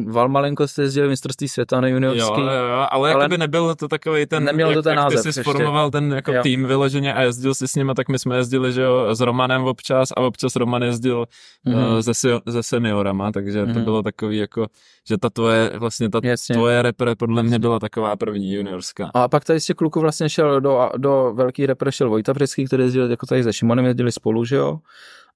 Valmalenko, 0.06 0.68
jste 0.68 0.82
jezdili 0.82 1.08
mistrovství 1.08 1.48
světa 1.48 1.80
na 1.80 1.88
juniorský. 1.88 2.40
Jo, 2.40 2.46
jo, 2.46 2.64
jo, 2.64 2.86
ale, 2.90 3.14
ale 3.14 3.28
by 3.28 3.38
nebyl 3.38 3.74
to 3.74 3.88
takový 3.88 4.26
ten, 4.26 4.44
neměl 4.44 4.74
to 4.74 4.82
ten 4.82 4.90
jak, 4.90 4.98
název, 4.98 5.22
ty 5.22 5.32
jsi 5.32 5.40
sformoval 5.40 5.90
ten 5.90 6.12
jako 6.12 6.32
tým 6.42 6.66
vyloženě 6.66 7.14
a 7.14 7.22
jezdil 7.22 7.54
si 7.54 7.68
s 7.68 7.74
nimi, 7.74 7.92
tak 7.96 8.08
my 8.08 8.18
jsme 8.18 8.36
jezdili, 8.36 8.72
že 8.72 8.82
jo, 8.82 9.14
s 9.14 9.20
Romanem 9.20 9.64
občas 9.64 10.08
a 10.20 10.26
občas 10.26 10.56
Roman 10.56 10.82
jezdil 10.82 11.26
mm-hmm. 11.66 11.94
uh, 11.94 12.00
se, 12.00 12.12
se 12.52 12.62
seniorama, 12.62 13.32
takže 13.32 13.64
mm-hmm. 13.64 13.74
to 13.74 13.80
bylo 13.80 14.02
takový 14.02 14.36
jako, 14.36 14.66
že 15.08 15.18
ta 15.18 15.30
tvoje, 15.30 15.70
vlastně 15.78 16.10
ta 16.10 16.20
Jasně. 16.22 16.54
tvoje 16.54 16.82
repre 16.82 17.14
podle 17.14 17.42
mě 17.42 17.58
byla 17.58 17.78
taková 17.78 18.16
první 18.16 18.54
juniorská. 18.54 19.10
A 19.14 19.28
pak 19.28 19.44
tady 19.44 19.60
těch 19.60 19.76
kluků 19.76 20.00
vlastně 20.00 20.28
šel 20.28 20.60
do, 20.60 20.90
do 20.96 21.32
velký 21.34 21.66
repre 21.66 21.92
šel 21.92 22.08
Vojta 22.08 22.34
Břecký, 22.34 22.64
který 22.64 22.82
jezdil 22.82 23.10
jako 23.10 23.26
tady 23.26 23.44
se 23.44 23.52
Šimonem, 23.52 23.84
jezdili 23.84 24.12
spolu, 24.12 24.44
že 24.44 24.56
jo. 24.56 24.78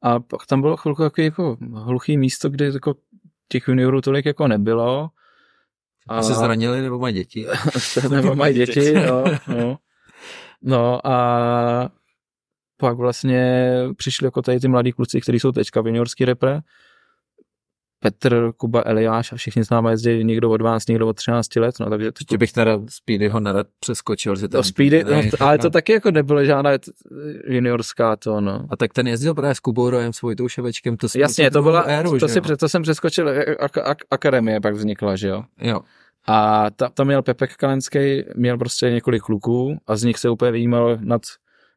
A 0.03 0.20
pak 0.20 0.47
tam 0.47 0.61
bylo 0.61 0.77
chvilku 0.77 1.03
jako, 1.03 1.23
jako 1.23 1.57
hluchý 1.75 2.16
místo, 2.16 2.51
kde 2.51 2.66
jako 2.66 2.94
těch 3.49 3.68
juniorů 3.68 4.01
tolik 4.01 4.27
jako 4.27 4.49
nebylo. 4.49 5.09
A 6.09 6.23
se 6.23 6.35
zranili 6.35 6.83
nebo 6.83 6.99
mají 6.99 7.14
děti? 7.14 7.47
nebo 8.11 8.35
mají 8.35 8.55
děti, 8.55 8.94
no, 8.94 9.25
no. 9.49 9.79
no 10.62 11.07
a 11.07 11.90
pak 12.85 12.97
vlastně 12.97 13.73
přišli 13.97 14.25
jako 14.25 14.42
tady 14.42 14.61
ty 14.61 14.68
mladí 14.68 14.92
kluci, 14.92 15.20
kteří 15.20 15.40
jsou 15.40 15.53
teďka 15.53 15.81
v 15.81 15.87
juniorský 15.87 16.25
repre. 16.25 16.61
Petr, 18.01 18.53
Kuba, 18.57 18.83
Eliáš 18.87 19.33
a 19.33 19.37
všichni 19.37 19.64
s 19.64 19.70
námi 19.70 19.90
jezdí 19.90 20.25
někdo 20.25 20.51
od 20.51 20.57
12, 20.57 20.88
někdo 20.88 21.09
od 21.09 21.16
13 21.16 21.57
let. 21.57 21.75
No, 21.81 21.90
takže 21.90 22.12
to... 22.29 22.37
bych 22.37 22.53
teda 22.53 22.79
Speedyho 22.88 23.40
nerad 23.40 23.66
přeskočil. 23.81 24.37
Že 24.37 24.49
to 24.49 24.62
Speedy, 24.62 25.05
no, 25.05 25.23
ale 25.40 25.59
to 25.59 25.70
taky 25.70 25.92
jako 25.92 26.11
nebylo 26.11 26.44
žádná 26.44 26.70
juniorská 27.47 28.16
to, 28.16 28.40
no. 28.40 28.66
A 28.70 28.77
tak 28.77 28.92
ten 28.92 29.09
jezdil 29.09 29.35
právě 29.35 29.55
s 29.55 29.61
Kubou 29.61 29.90
Rojem, 29.90 30.12
s 30.12 30.23
Vojtou 30.23 30.49
Ševečkem. 30.49 30.97
To 30.97 31.07
Jasně, 31.16 31.51
to 31.51 31.62
byla, 31.62 31.81
éru, 31.81 32.18
to, 32.18 32.29
si, 32.29 32.40
to 32.40 32.68
jsem 32.68 32.83
přeskočil, 32.83 33.29
ak, 33.61 33.79
ak, 33.79 33.99
akademie 34.11 34.61
pak 34.61 34.75
vznikla, 34.75 35.16
že 35.16 35.29
jo. 35.29 35.42
Jo. 35.61 35.81
A 36.27 36.70
ta, 36.70 36.88
tam 36.88 37.07
měl 37.07 37.23
Pepek 37.23 37.57
Kalenský, 37.57 38.25
měl 38.37 38.59
prostě 38.59 38.90
několik 38.90 39.23
kluků 39.23 39.79
a 39.87 39.97
z 39.97 40.05
nich 40.05 40.18
se 40.18 40.31
úplně 40.31 40.53
vyjímal 40.53 40.99
nad, 41.01 41.23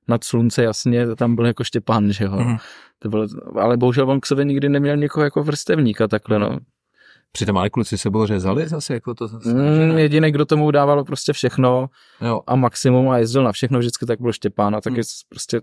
nad 0.07 0.23
slunce 0.23 0.63
jasně, 0.63 1.15
tam 1.15 1.35
byl 1.35 1.45
jako 1.45 1.63
Štěpán, 1.63 2.11
že 2.11 2.23
jo. 2.23 2.31
Mm. 2.31 2.57
To 2.99 3.09
bylo, 3.09 3.27
ale 3.55 3.77
bohužel 3.77 4.09
on 4.09 4.19
k 4.19 4.25
sobě 4.25 4.45
nikdy 4.45 4.69
neměl 4.69 4.97
někoho 4.97 5.23
jako 5.23 5.43
vrstevníka 5.43 6.07
takhle, 6.07 6.39
no. 6.39 6.57
Přitom 7.31 7.55
malí 7.55 7.69
kluci 7.69 7.97
se 7.97 8.09
bylo 8.09 8.27
řezali 8.27 8.67
zase, 8.67 8.93
jako 8.93 9.13
to 9.13 9.27
zase, 9.27 9.53
mm, 9.53 9.97
Jediný, 9.97 10.31
kdo 10.31 10.45
tomu 10.45 10.71
dával 10.71 11.03
prostě 11.03 11.33
všechno 11.33 11.89
jo. 12.21 12.41
a 12.47 12.55
maximum 12.55 13.09
a 13.09 13.17
jezdil 13.17 13.43
na 13.43 13.51
všechno 13.51 13.79
vždycky, 13.79 14.05
tak 14.05 14.21
byl 14.21 14.33
Štěpán 14.33 14.75
a 14.75 14.81
taky 14.81 14.97
mm. 14.97 15.03
prostě 15.29 15.61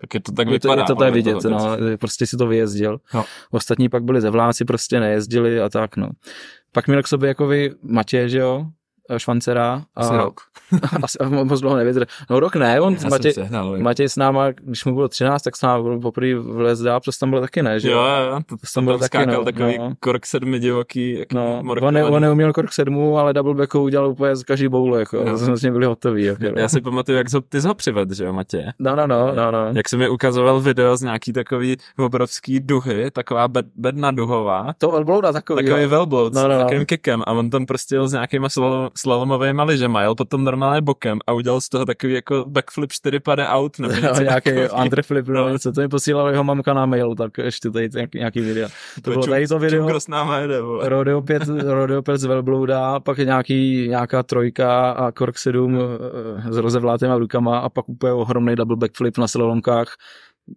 tak 0.00 0.14
je 0.14 0.20
to 0.20 0.32
tak 0.32 0.48
vypadá. 0.48 0.82
Je 0.82 0.86
to, 0.86 0.92
je 0.92 0.96
to 0.96 1.00
tak 1.04 1.14
vidět, 1.14 1.36
toho, 1.42 1.76
no, 1.76 1.98
prostě 1.98 2.26
si 2.26 2.36
to 2.36 2.46
vyjezdil. 2.46 3.00
No. 3.14 3.24
Ostatní 3.50 3.88
pak 3.88 4.04
byli 4.04 4.20
zevláci, 4.20 4.64
prostě 4.64 5.00
nejezdili 5.00 5.60
a 5.60 5.68
tak, 5.68 5.96
no. 5.96 6.10
Pak 6.72 6.88
měl 6.88 7.02
k 7.02 7.08
sobě 7.08 7.28
jako 7.28 7.46
vy 7.46 7.70
Matěj, 7.82 8.28
že 8.28 8.38
jo, 8.38 8.66
Švancera. 9.16 9.82
A, 9.96 10.00
asi 10.00 10.16
rok. 10.16 10.40
asi, 11.02 11.18
moc 11.44 11.60
dlouho 11.60 11.76
nevydržel. 11.76 12.06
No 12.30 12.40
rok 12.40 12.56
ne, 12.56 12.80
on 12.80 12.96
Já 13.02 13.08
Matěj, 13.08 13.32
sehnal, 13.32 13.78
Matěj 13.78 14.08
s 14.08 14.16
náma, 14.16 14.50
když 14.50 14.84
mu 14.84 14.94
bylo 14.94 15.08
13, 15.08 15.42
tak 15.42 15.56
s 15.56 15.62
náma 15.62 15.82
byl 15.82 16.00
poprvé 16.00 16.34
vlez 16.34 16.80
dál, 16.80 17.00
protože 17.00 17.18
tam 17.18 17.30
byl 17.30 17.40
taky 17.40 17.62
ne, 17.62 17.80
že 17.80 17.90
jo? 17.90 17.98
Jo, 17.98 18.04
jo, 18.04 18.40
to, 18.46 18.56
tam 18.74 18.84
byl 18.84 18.98
taky, 18.98 19.26
no, 19.26 19.44
takový 19.44 19.78
no. 19.78 19.92
kork 20.00 20.26
sedmi 20.26 20.58
divoký. 20.58 21.18
Jako 21.18 21.36
no, 21.36 21.62
on, 21.82 21.94
ne, 21.94 22.04
on 22.04 22.22
neuměl 22.22 22.52
kork 22.52 22.72
sedmu, 22.72 23.18
ale 23.18 23.32
double 23.32 23.54
backu 23.54 23.80
udělal 23.80 24.08
úplně 24.08 24.36
z 24.36 24.42
každý 24.42 24.68
boule, 24.68 25.00
jako, 25.00 25.24
no. 25.24 25.38
jsme 25.38 25.56
s 25.56 25.62
byli 25.62 25.86
hotoví. 25.86 26.24
Jako, 26.24 26.44
Já 26.56 26.68
si 26.68 26.80
pamatuju, 26.80 27.18
jak 27.18 27.26
ty 27.48 27.60
jsi 27.60 27.68
ho 27.68 27.74
přived, 27.74 28.10
že 28.10 28.24
jo, 28.24 28.32
Matěj? 28.32 28.64
No, 28.78 28.96
no, 28.96 29.06
no, 29.06 29.34
no, 29.34 29.50
no. 29.50 29.72
Jak 29.74 29.88
jsi 29.88 29.96
mi 29.96 30.08
ukazoval 30.08 30.60
video 30.60 30.96
z 30.96 31.02
nějaký 31.02 31.32
takový 31.32 31.76
obrovský 31.98 32.60
duhy, 32.60 33.10
taková 33.10 33.48
bed, 33.48 33.66
bedna 33.76 34.10
duhová. 34.10 34.74
To 34.78 34.90
velblouda 34.90 35.32
takový. 35.32 35.64
Takový 35.64 35.86
velbloud 35.86 36.34
no, 36.34 36.42
no, 36.42 36.48
s 36.48 36.58
no. 36.58 36.64
takovým 36.64 36.86
kikem 36.86 37.22
a 37.26 37.32
on 37.32 37.50
tam 37.50 37.66
prostě 37.66 37.94
jel 37.94 38.08
s 38.08 38.12
nějakýma 38.12 38.48
slalomovými 38.96 39.62
lyžema, 39.62 40.02
jel 40.02 40.14
potom 40.14 40.44
normálně 40.44 40.80
bokem 40.80 41.18
a 41.26 41.32
udělal 41.32 41.60
z 41.60 41.68
toho 41.68 41.84
takový 41.84 42.12
jako 42.12 42.44
backflip 42.48 42.92
4 42.92 43.20
pade 43.20 43.48
out 43.48 43.78
nebo 43.78 43.94
něco 43.94 44.22
nějaký 44.22 44.50
underflip, 44.82 45.28
no, 45.28 45.58
co 45.58 45.72
to 45.72 45.80
mi 45.80 45.88
posílala 45.88 46.30
jeho 46.30 46.44
mamka 46.44 46.74
na 46.74 46.86
mail, 46.86 47.14
tak 47.14 47.38
ještě 47.38 47.70
tady 47.70 47.88
nějaký, 47.94 48.18
nějaký 48.18 48.40
video. 48.40 48.68
To, 48.94 49.00
to 49.02 49.10
bylo 49.10 49.26
tady 49.26 49.46
to 49.46 49.58
video. 49.58 50.00
s 50.00 50.08
náma 50.08 50.38
jede, 50.38 50.58
Rodeo 50.82 51.22
5, 51.22 51.42
Rodeo 51.62 52.02
5 52.02 52.18
z 52.18 52.24
Velblouda, 52.24 53.00
pak 53.00 53.18
nějaký, 53.18 53.88
nějaká 53.88 54.22
trojka 54.22 54.90
a 54.90 55.12
Kork 55.12 55.38
7 55.38 55.78
eh, 55.78 56.52
s 56.52 56.56
rozevlátýma 56.56 57.18
rukama 57.18 57.58
a 57.58 57.68
pak 57.68 57.88
úplně 57.88 58.12
ohromný 58.12 58.56
double 58.56 58.76
backflip 58.76 59.18
na 59.18 59.28
slalonkách 59.28 59.94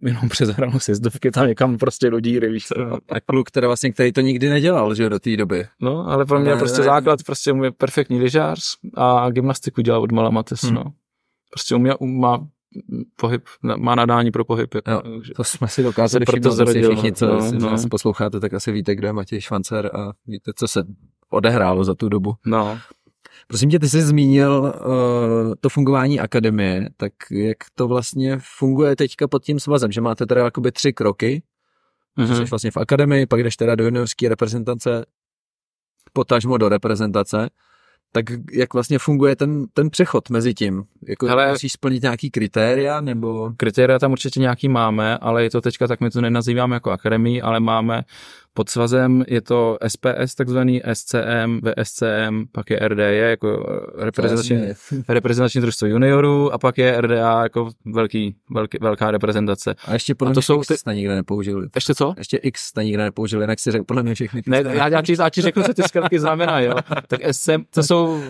jenom 0.02 0.28
přes 0.28 0.48
hranu 0.48 0.78
sjezdovky 0.78 1.30
tam 1.30 1.46
někam 1.46 1.78
prostě 1.78 2.10
do 2.10 2.20
díry, 2.20 2.52
víš 2.52 2.66
co. 2.66 2.74
A 3.08 3.20
kluk, 3.20 3.48
který 3.48 3.66
vlastně, 3.66 3.92
který 3.92 4.12
to 4.12 4.20
nikdy 4.20 4.48
nedělal, 4.48 4.94
že 4.94 5.08
do 5.08 5.18
té 5.18 5.36
doby. 5.36 5.66
No, 5.80 6.08
ale 6.08 6.26
pro 6.26 6.40
mě 6.40 6.50
ne, 6.50 6.56
prostě 6.56 6.78
ne, 6.78 6.84
základ, 6.84 7.22
prostě 7.26 7.54
je 7.62 7.70
perfektní 7.70 8.20
lyžář 8.20 8.60
a 8.96 9.30
gymnastiku 9.30 9.80
dělal 9.80 10.02
od 10.02 10.12
malama 10.12 10.42
tes, 10.42 10.62
hmm. 10.62 10.74
no. 10.74 10.84
Prostě 11.50 11.74
umí, 11.74 11.90
má 12.00 12.46
pohyb, 13.16 13.44
má 13.76 13.94
nadání 13.94 14.30
pro 14.30 14.44
pohyb. 14.44 14.74
Jo, 14.88 15.02
to 15.36 15.44
jsme 15.44 15.68
si 15.68 15.82
dokázali 15.82 16.24
všimnout 16.28 16.50
zrodil, 16.50 16.90
všichni, 16.90 17.12
co 17.12 17.26
no, 17.26 17.52
no. 17.52 17.70
nás 17.70 17.86
posloucháte, 17.86 18.40
tak 18.40 18.54
asi 18.54 18.72
víte, 18.72 18.94
kdo 18.94 19.06
je 19.06 19.12
Matěj 19.12 19.40
Švancer 19.40 19.90
a 19.96 20.12
víte, 20.26 20.52
co 20.56 20.68
se 20.68 20.84
odehrálo 21.30 21.84
za 21.84 21.94
tu 21.94 22.08
dobu. 22.08 22.34
No. 22.46 22.78
Prosím 23.50 23.70
tě, 23.70 23.78
ty 23.78 23.88
jsi 23.88 24.02
zmínil 24.02 24.60
uh, 24.62 25.54
to 25.60 25.68
fungování 25.68 26.20
akademie, 26.20 26.88
tak 26.96 27.12
jak 27.30 27.56
to 27.74 27.88
vlastně 27.88 28.38
funguje 28.58 28.96
teďka 28.96 29.28
pod 29.28 29.44
tím 29.44 29.60
svazem, 29.60 29.92
že 29.92 30.00
máte 30.00 30.26
teda 30.26 30.44
jakoby 30.44 30.72
tři 30.72 30.92
kroky, 30.92 31.42
mm-hmm. 32.18 32.36
jsi 32.36 32.44
vlastně 32.44 32.70
v 32.70 32.76
akademii, 32.76 33.26
pak 33.26 33.42
jdeš 33.42 33.56
teda 33.56 33.74
do 33.74 33.84
juniorské 33.84 34.28
reprezentace, 34.28 35.06
potažmo 36.12 36.58
do 36.58 36.68
reprezentace, 36.68 37.50
tak 38.12 38.24
jak 38.52 38.74
vlastně 38.74 38.98
funguje 38.98 39.36
ten, 39.36 39.66
ten 39.72 39.90
přechod 39.90 40.30
mezi 40.30 40.54
tím? 40.54 40.84
Jako 41.08 41.26
Hele, 41.26 41.50
musíš 41.50 41.72
splnit 41.72 42.02
nějaký 42.02 42.30
kritéria, 42.30 43.00
nebo? 43.00 43.52
Kritéria 43.56 43.98
tam 43.98 44.12
určitě 44.12 44.40
nějaký 44.40 44.68
máme, 44.68 45.18
ale 45.18 45.42
je 45.42 45.50
to 45.50 45.60
teďka, 45.60 45.86
tak 45.86 46.00
my 46.00 46.10
to 46.10 46.20
nenazýváme 46.20 46.76
jako 46.76 46.90
akademii, 46.90 47.42
ale 47.42 47.60
máme 47.60 48.02
pod 48.58 48.68
svazem 48.68 49.24
je 49.28 49.40
to 49.40 49.78
SPS, 49.88 50.34
takzvaný 50.34 50.82
SCM, 50.92 51.60
VSCM, 51.62 52.44
pak 52.52 52.70
je 52.70 52.78
RDA 52.88 53.04
jako 53.04 53.66
reprezentační, 53.98 54.58
reprezentační 55.08 55.60
družstvo 55.60 55.86
juniorů 55.86 56.52
a 56.52 56.58
pak 56.58 56.78
je 56.78 57.00
RDA 57.00 57.42
jako 57.42 57.70
velký, 57.84 58.34
velký, 58.50 58.78
velká 58.80 59.10
reprezentace. 59.10 59.74
A 59.84 59.92
ještě 59.92 60.14
podle 60.14 60.32
a 60.32 60.34
to 60.34 60.42
jsou 60.42 60.62
ty... 60.62 60.74
X 60.74 60.84
nikde 60.84 61.14
nepoužili. 61.14 61.68
Ještě 61.74 61.94
co? 61.94 62.14
Ještě 62.18 62.36
X 62.36 62.60
jste 62.60 62.84
nikde 62.84 63.02
nepoužili, 63.02 63.42
jinak 63.42 63.60
si 63.60 63.70
řekl 63.70 63.84
podle 63.84 64.02
mě 64.02 64.14
všechny. 64.14 64.42
Ne, 64.46 64.62
já, 64.66 64.88
já, 64.88 65.02
ti, 65.02 65.14
já 65.18 65.30
ti 65.30 65.42
řeknu, 65.42 65.62
co 65.62 65.74
ty 65.74 65.82
zkratky 65.82 66.20
znamená, 66.20 66.60
jo. 66.60 66.74
Tak 67.06 67.20
SCM, 67.30 67.64
to 67.74 67.82
jsou 67.82 68.22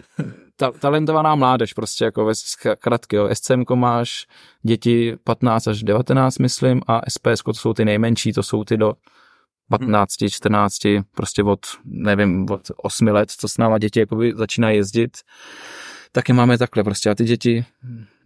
ta, 0.57 0.71
talentovaná 0.71 1.35
mládež, 1.35 1.73
prostě 1.73 2.05
jako 2.05 2.25
ve 2.25 2.35
zkratky, 2.35 3.17
jo. 3.17 3.29
SCM 3.33 3.65
máš 3.75 4.27
děti 4.63 5.17
15 5.25 5.69
až 5.69 5.83
19, 5.83 6.39
myslím, 6.39 6.81
a 6.87 7.01
SPS 7.11 7.43
to 7.45 7.55
jsou 7.55 7.73
ty 7.73 7.85
nejmenší, 7.85 8.33
to 8.33 8.43
jsou 8.43 8.65
ty 8.65 8.77
do 8.77 8.95
15, 9.69 10.13
14, 10.31 10.79
prostě 11.15 11.43
od, 11.43 11.61
nevím, 11.85 12.47
od 12.51 12.71
8 12.77 13.07
let, 13.07 13.31
co 13.31 13.49
s 13.49 13.59
náma 13.59 13.79
děti 13.79 14.01
jakoby 14.01 14.33
začíná 14.37 14.71
jezdit, 14.71 15.17
tak 16.13 16.29
je 16.29 16.35
máme 16.35 16.59
takhle 16.59 16.85
prostě 16.85 17.11
a 17.11 17.15
ty 17.15 17.25
děti, 17.25 17.65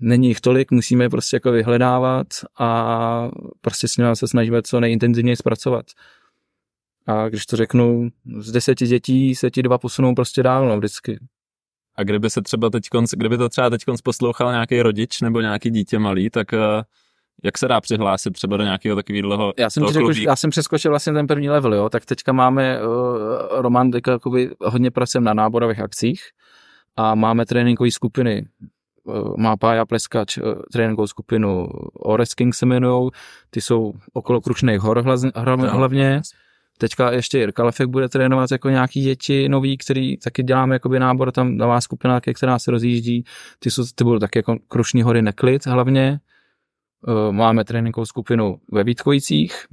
není 0.01 0.29
jich 0.29 0.41
tolik, 0.41 0.71
musíme 0.71 1.09
prostě 1.09 1.37
jako 1.37 1.53
vyhledávat 1.53 2.27
a 2.59 3.31
prostě 3.61 3.89
s 3.89 3.97
nimi 3.97 4.17
se 4.17 4.29
snažíme 4.29 4.63
co 4.63 4.81
nejintenzivněji 4.81 5.37
zpracovat. 5.37 5.87
A 7.07 7.29
když 7.29 7.47
to 7.47 7.57
řeknu, 7.57 8.09
z 8.39 8.53
deseti 8.53 8.87
dětí 8.87 9.35
se 9.35 9.51
ti 9.51 9.63
dva 9.63 9.79
posunou 9.79 10.15
prostě 10.15 10.43
dál, 10.43 10.69
no, 10.69 10.79
vždycky. 10.79 11.19
A 11.97 12.03
kdyby 12.03 12.31
se 12.31 12.43
třeba 12.43 12.71
teď, 12.71 12.85
kdyby 13.17 13.39
to 13.39 13.49
třeba 13.49 13.71
teď 13.71 13.85
poslouchal 14.05 14.53
nějaký 14.53 14.83
rodič 14.83 15.21
nebo 15.21 15.41
nějaký 15.41 15.71
dítě 15.71 15.99
malý, 15.99 16.31
tak 16.31 16.53
uh 16.53 16.83
jak 17.45 17.59
se 17.59 17.69
dá 17.69 17.81
přihlásit 17.81 18.31
třeba 18.31 18.57
do 18.57 18.65
nějakého 18.65 18.97
takového 18.97 19.53
já 19.59 19.71
jsem, 19.71 19.87
řekl, 19.87 20.13
já 20.17 20.37
jsem 20.37 20.51
přeskočil 20.51 20.91
vlastně 20.91 21.13
ten 21.13 21.27
první 21.27 21.51
level, 21.51 21.75
jo, 21.75 21.89
tak 21.89 22.05
teďka 22.05 22.33
máme, 22.33 22.79
uh, 22.83 22.93
Roman 23.51 23.91
teďka 23.91 24.19
hodně 24.61 24.91
pracujeme 24.91 25.25
na 25.25 25.35
náborových 25.35 25.81
akcích 25.81 26.23
a 26.97 27.15
máme 27.15 27.47
tréninkové 27.47 27.91
skupiny, 27.91 28.47
uh, 29.05 29.37
má 29.37 29.57
Pája 29.57 29.87
Pleskač 29.87 30.39
uh, 30.39 30.45
tréninkovou 30.73 31.07
skupinu 31.07 31.67
Ores 31.95 32.35
King 32.35 32.55
se 32.55 32.67
jmenujou, 32.67 33.11
ty 33.51 33.61
jsou 33.61 33.93
okolo 34.13 34.41
Krušných 34.41 34.81
hor 34.81 35.03
hlavně, 35.69 36.21
Teďka 36.79 37.13
ještě 37.13 37.39
Jirka 37.39 37.65
Lefek 37.65 37.89
bude 37.89 38.09
trénovat 38.09 38.51
jako 38.51 38.69
nějaký 38.69 39.03
děti 39.03 39.49
nový, 39.49 39.79
který 39.79 40.17
taky 40.17 40.43
děláme 40.43 40.75
jakoby 40.75 40.99
nábor, 40.99 41.33
tam 41.33 41.57
nová 41.57 41.81
skupina, 41.81 42.21
která 42.21 42.59
se 42.59 42.71
rozjíždí, 42.71 43.25
ty, 43.59 43.71
jsou, 43.71 43.85
ty 43.95 44.05
budou 44.05 44.19
taky 44.19 44.39
jako 44.39 44.57
Krušní 44.69 45.03
hory 45.03 45.23
Neklid 45.23 45.67
hlavně, 45.67 46.21
Eh, 46.21 46.32
máme 47.31 47.65
tréninkovou 47.65 48.07
skupinu 48.07 48.57
ve 48.73 48.85
Vítkovicích 48.85 49.67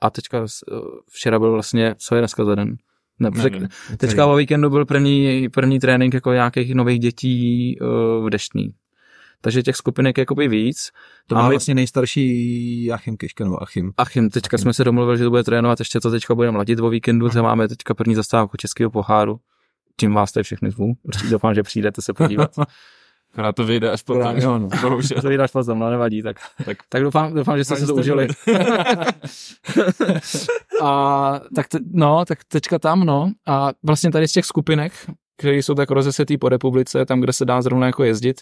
a 0.00 0.10
teďka 0.10 0.38
eh, 0.38 0.74
včera 1.10 1.38
byl 1.38 1.52
vlastně, 1.52 1.94
co 1.98 2.14
je 2.14 2.20
dneska 2.20 2.44
za 2.44 2.54
den? 2.54 2.76
Ne, 3.18 3.30
Nevím, 3.30 3.68
teďka 3.96 4.26
o 4.26 4.36
víkendu 4.36 4.70
byl 4.70 4.86
první, 4.86 5.48
první 5.48 5.80
trénink 5.80 6.14
jako 6.14 6.32
nějakých 6.32 6.74
nových 6.74 7.00
dětí 7.00 7.78
uh, 7.80 8.26
v 8.26 8.30
Deštní. 8.30 8.74
Takže 9.40 9.62
těch 9.62 9.76
skupinek 9.76 10.18
je 10.18 10.22
jakoby 10.22 10.48
víc. 10.48 10.90
To 11.26 11.34
má 11.34 11.48
vlastně 11.48 11.74
nejstarší 11.74 12.92
Achim 12.92 13.16
Kiška, 13.16 13.44
nebo 13.44 13.62
Achim. 13.62 13.92
Achim, 13.96 14.30
teďka 14.30 14.54
Achim. 14.54 14.62
jsme 14.62 14.74
se 14.74 14.84
domluvili, 14.84 15.18
že 15.18 15.24
to 15.24 15.30
bude 15.30 15.44
trénovat, 15.44 15.78
ještě 15.78 16.00
to 16.00 16.10
teďka 16.10 16.34
budeme 16.34 16.52
mladit 16.52 16.80
o 16.80 16.90
víkendu, 16.90 17.28
že 17.28 17.42
máme 17.42 17.68
teďka 17.68 17.94
první 17.94 18.14
zastávku 18.14 18.56
Českého 18.56 18.90
poháru. 18.90 19.36
Tím 19.96 20.14
vás 20.14 20.32
tady 20.32 20.44
všechny 20.44 20.70
zvu. 20.70 20.92
Doufám, 21.30 21.54
že 21.54 21.62
přijdete 21.62 22.02
se 22.02 22.12
podívat. 22.12 22.50
Na 23.36 23.52
to 23.52 23.64
vyjde 23.64 23.90
až 23.90 24.02
potom. 24.02 24.36
Jo, 24.36 24.58
no. 24.58 24.68
Bohužel. 24.82 25.18
To 25.22 25.28
vydáš 25.28 25.50
potom, 25.50 25.78
no 25.78 25.90
nevadí, 25.90 26.22
tak, 26.22 26.36
Tak- 26.64 26.76
tak, 26.88 27.02
doufám, 27.02 27.34
doufám, 27.34 27.58
že 27.58 27.64
jste 27.64 27.76
si 27.76 27.86
to 27.86 27.94
užili. 27.94 28.28
a 30.82 31.40
tak, 31.54 31.68
te, 31.68 31.78
no, 31.92 32.24
tak 32.24 32.38
teďka 32.48 32.78
tam, 32.78 33.04
no. 33.04 33.32
A 33.46 33.72
vlastně 33.82 34.10
tady 34.10 34.28
z 34.28 34.32
těch 34.32 34.44
skupinek, 34.44 34.92
které 35.38 35.56
jsou 35.56 35.74
tak 35.74 35.90
rozesetý 35.90 36.38
po 36.38 36.48
republice, 36.48 37.06
tam, 37.06 37.20
kde 37.20 37.32
se 37.32 37.44
dá 37.44 37.62
zrovna 37.62 37.86
jako 37.86 38.04
jezdit, 38.04 38.40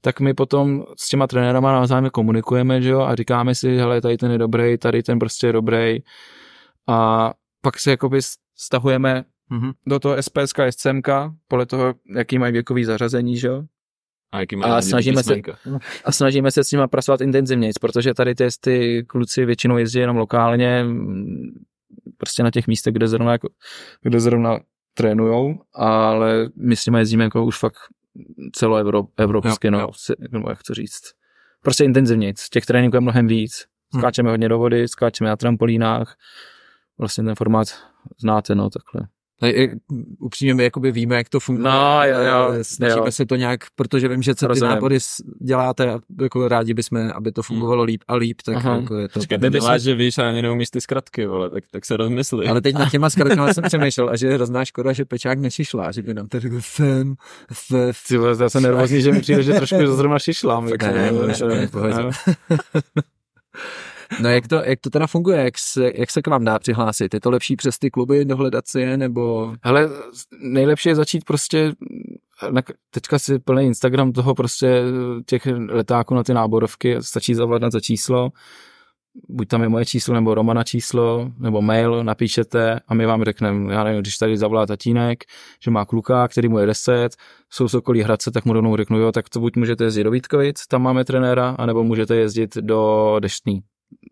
tak 0.00 0.20
my 0.20 0.34
potom 0.34 0.84
s 0.98 1.08
těma 1.08 1.26
trenérama 1.26 1.72
navzájem 1.72 2.10
komunikujeme, 2.10 2.82
že 2.82 2.88
jo, 2.90 3.00
a 3.00 3.14
říkáme 3.14 3.54
si, 3.54 3.76
hele, 3.76 4.00
tady 4.00 4.16
ten 4.16 4.30
je 4.30 4.38
dobrý, 4.38 4.78
tady 4.78 5.02
ten 5.02 5.18
prostě 5.18 5.46
je 5.46 5.52
dobrý. 5.52 5.98
A 6.88 7.32
pak 7.62 7.78
se 7.78 7.90
jakoby 7.90 8.20
stahujeme 8.56 9.24
Mhm. 9.50 9.70
do 9.86 9.98
toho 9.98 10.22
SPSK, 10.22 10.58
SCMK, 10.70 11.08
podle 11.48 11.66
toho, 11.66 11.94
jaký 12.16 12.38
mají 12.38 12.52
věkový 12.52 12.84
zařazení, 12.84 13.36
že 13.38 13.48
jo. 13.48 13.62
A, 14.32 14.40
jaký 14.40 14.56
A 14.56 14.82
snažíme 14.82 15.22
se- 15.22 15.34
A 16.04 16.12
snažíme 16.12 16.50
se 16.50 16.64
s 16.64 16.70
nimi 16.72 16.88
pracovat 16.88 17.20
intenzivněji, 17.20 17.72
protože 17.80 18.14
tady 18.14 18.34
ty, 18.34 18.48
ty 18.60 19.04
kluci 19.06 19.44
většinou 19.44 19.76
jezdí 19.78 19.98
jenom 19.98 20.16
lokálně, 20.16 20.84
prostě 22.16 22.42
na 22.42 22.50
těch 22.50 22.66
místech, 22.66 22.92
kde 22.94 23.08
zrovna, 23.08 23.32
jako, 23.32 23.48
kde 24.02 24.20
zrovna 24.20 24.58
trénujou, 24.94 25.54
ale 25.74 26.48
my 26.56 26.76
s 26.76 26.86
nimi 26.86 26.98
jezdíme 26.98 27.24
jako 27.24 27.44
už 27.44 27.58
fakt 27.58 27.76
celoevropsky, 28.52 29.66
Jo, 29.66 29.70
no, 29.70 29.80
jo. 29.80 29.88
si- 29.96 30.14
nebo 30.30 30.48
jak 30.50 30.58
to 30.66 30.74
říct. 30.74 31.02
Prostě 31.62 31.84
intenzivněji. 31.84 32.34
Těch 32.50 32.66
tréninků 32.66 32.96
je 32.96 33.00
mnohem 33.00 33.26
víc. 33.26 33.66
Hmm. 33.92 34.00
Skáčeme 34.00 34.30
hodně 34.30 34.48
do 34.48 34.58
vody, 34.58 34.88
skáčeme 34.88 35.30
na 35.30 35.36
trampolínách. 35.36 36.16
Vlastně 36.98 37.24
ten 37.24 37.34
formát 37.34 37.68
znáte, 38.20 38.54
no, 38.54 38.70
takhle. 38.70 39.08
Tak, 39.40 39.54
jak- 39.56 39.70
Upřímně 40.18 40.54
my 40.54 40.64
jakoby 40.64 40.92
víme, 40.92 41.16
jak 41.16 41.28
to 41.28 41.40
funguje. 41.40 41.64
No, 41.64 42.00
jo, 42.04 42.18
jo, 42.20 42.50
Snažíme 42.62 43.00
jo. 43.06 43.12
se 43.12 43.26
to 43.26 43.36
nějak, 43.36 43.60
protože 43.76 44.08
vím, 44.08 44.22
že 44.22 44.34
co 44.34 44.46
ty 44.46 44.48
Rozumím. 44.48 44.74
nápady 44.74 45.00
s- 45.00 45.22
děláte 45.42 45.90
a 45.92 45.98
jako 46.22 46.48
rádi 46.48 46.74
bychom, 46.74 47.10
aby 47.14 47.32
to 47.32 47.42
fungovalo 47.42 47.82
líp 47.82 48.02
a 48.08 48.14
líp, 48.14 48.40
tak 48.44 48.56
Aha. 48.56 48.76
jako 48.76 48.96
je 48.96 49.08
to... 49.08 49.20
Počkej, 49.20 49.38
ty 49.38 49.50
děláš, 49.50 49.82
že 49.82 49.94
víš 49.94 50.18
a 50.18 50.28
ani 50.28 50.42
neumíš 50.42 50.70
ty 50.70 50.80
zkratky, 50.80 51.26
vole, 51.26 51.50
tak, 51.50 51.64
tak 51.70 51.84
se 51.86 51.96
rozmysli. 51.96 52.46
Ale 52.48 52.60
teď 52.60 52.74
na 52.74 52.90
těma 52.90 53.10
zkratkama 53.10 53.54
jsem 53.54 53.64
přemýšlel 53.68 54.08
a 54.10 54.16
že 54.16 54.26
je 54.26 54.34
hrozná 54.34 54.64
škoda, 54.64 54.92
že 54.92 55.04
Pečák 55.04 55.38
nešišlá, 55.38 55.92
že 55.92 56.02
by 56.02 56.14
nám 56.14 56.28
tady 56.28 56.40
řekl 56.42 56.56
sen, 56.60 57.14
sen, 57.52 57.92
Ty 58.08 58.16
vole, 58.16 58.36
já 58.40 58.48
jsem 58.48 58.62
nervózní, 58.62 59.02
že 59.02 59.12
mi 59.12 59.20
přijde, 59.20 59.42
že 59.42 59.52
trošku 59.52 59.86
zrovna 59.96 60.18
šišlám. 60.18 60.68
Tak 60.70 60.82
jako, 60.82 60.94
ne, 60.96 61.12
no, 61.12 61.26
ne, 61.26 61.34
že- 61.34 61.44
ne, 61.44 61.66
v 61.66 61.70
pohodě. 61.70 61.94
no. 61.94 62.10
No 64.20 64.28
jak 64.28 64.48
to, 64.48 64.56
jak 64.64 64.80
to 64.80 64.90
teda 64.90 65.06
funguje, 65.06 65.44
jak 65.44 65.58
se, 65.58 65.90
jak 65.94 66.10
se 66.10 66.22
k 66.22 66.26
vám 66.26 66.44
dá 66.44 66.58
přihlásit? 66.58 67.14
Je 67.14 67.20
to 67.20 67.30
lepší 67.30 67.56
přes 67.56 67.78
ty 67.78 67.90
kluby 67.90 68.24
dohledat 68.24 68.68
si 68.68 68.80
je, 68.80 68.96
nebo... 68.96 69.54
Hele, 69.62 69.88
nejlepší 70.40 70.88
je 70.88 70.94
začít 70.94 71.24
prostě, 71.24 71.72
na, 72.50 72.62
teďka 72.90 73.18
si 73.18 73.38
plný 73.38 73.66
Instagram 73.66 74.12
toho 74.12 74.34
prostě 74.34 74.82
těch 75.26 75.46
letáků 75.68 76.14
na 76.14 76.22
ty 76.22 76.34
náborovky, 76.34 76.96
stačí 77.00 77.34
zavolat 77.34 77.72
za 77.72 77.80
číslo, 77.80 78.30
buď 79.28 79.48
tam 79.48 79.62
je 79.62 79.68
moje 79.68 79.84
číslo, 79.84 80.14
nebo 80.14 80.34
Romana 80.34 80.64
číslo, 80.64 81.30
nebo 81.38 81.62
mail, 81.62 82.04
napíšete 82.04 82.80
a 82.88 82.94
my 82.94 83.06
vám 83.06 83.24
řekneme, 83.24 83.74
já 83.74 83.84
nevím, 83.84 84.00
když 84.00 84.18
tady 84.18 84.36
zavolá 84.36 84.66
tatínek, 84.66 85.24
že 85.62 85.70
má 85.70 85.84
kluka, 85.84 86.28
který 86.28 86.48
mu 86.48 86.58
je 86.58 86.66
10, 86.66 87.16
jsou 87.50 87.68
z 87.68 87.74
okolí 87.74 88.02
Hradce, 88.02 88.30
tak 88.30 88.44
mu 88.44 88.52
rovnou 88.52 88.76
řeknu, 88.76 88.98
jo, 88.98 89.12
tak 89.12 89.28
to 89.28 89.40
buď 89.40 89.56
můžete 89.56 89.84
jezdit 89.84 90.04
do 90.04 90.10
Vítkovic, 90.10 90.66
tam 90.66 90.82
máme 90.82 91.04
trenéra, 91.04 91.56
anebo 91.58 91.84
můžete 91.84 92.16
jezdit 92.16 92.56
do 92.56 93.16
Deštný, 93.20 93.62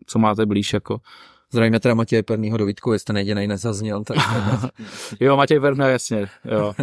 co 0.05 0.19
máte 0.19 0.45
blíž, 0.45 0.73
jako. 0.73 0.97
Zdravíme 1.51 1.79
teda 1.79 1.95
Matěje 1.95 2.23
Pernýho 2.23 2.57
do 2.57 2.65
Vítku, 2.65 2.93
jestli 2.93 3.13
nejděnej 3.13 3.47
nezazněl, 3.47 4.03
tak... 4.03 4.17
Jo, 5.19 5.37
Matěj 5.37 5.59
Verna, 5.59 5.87
jasně, 5.87 6.25
jo. 6.45 6.73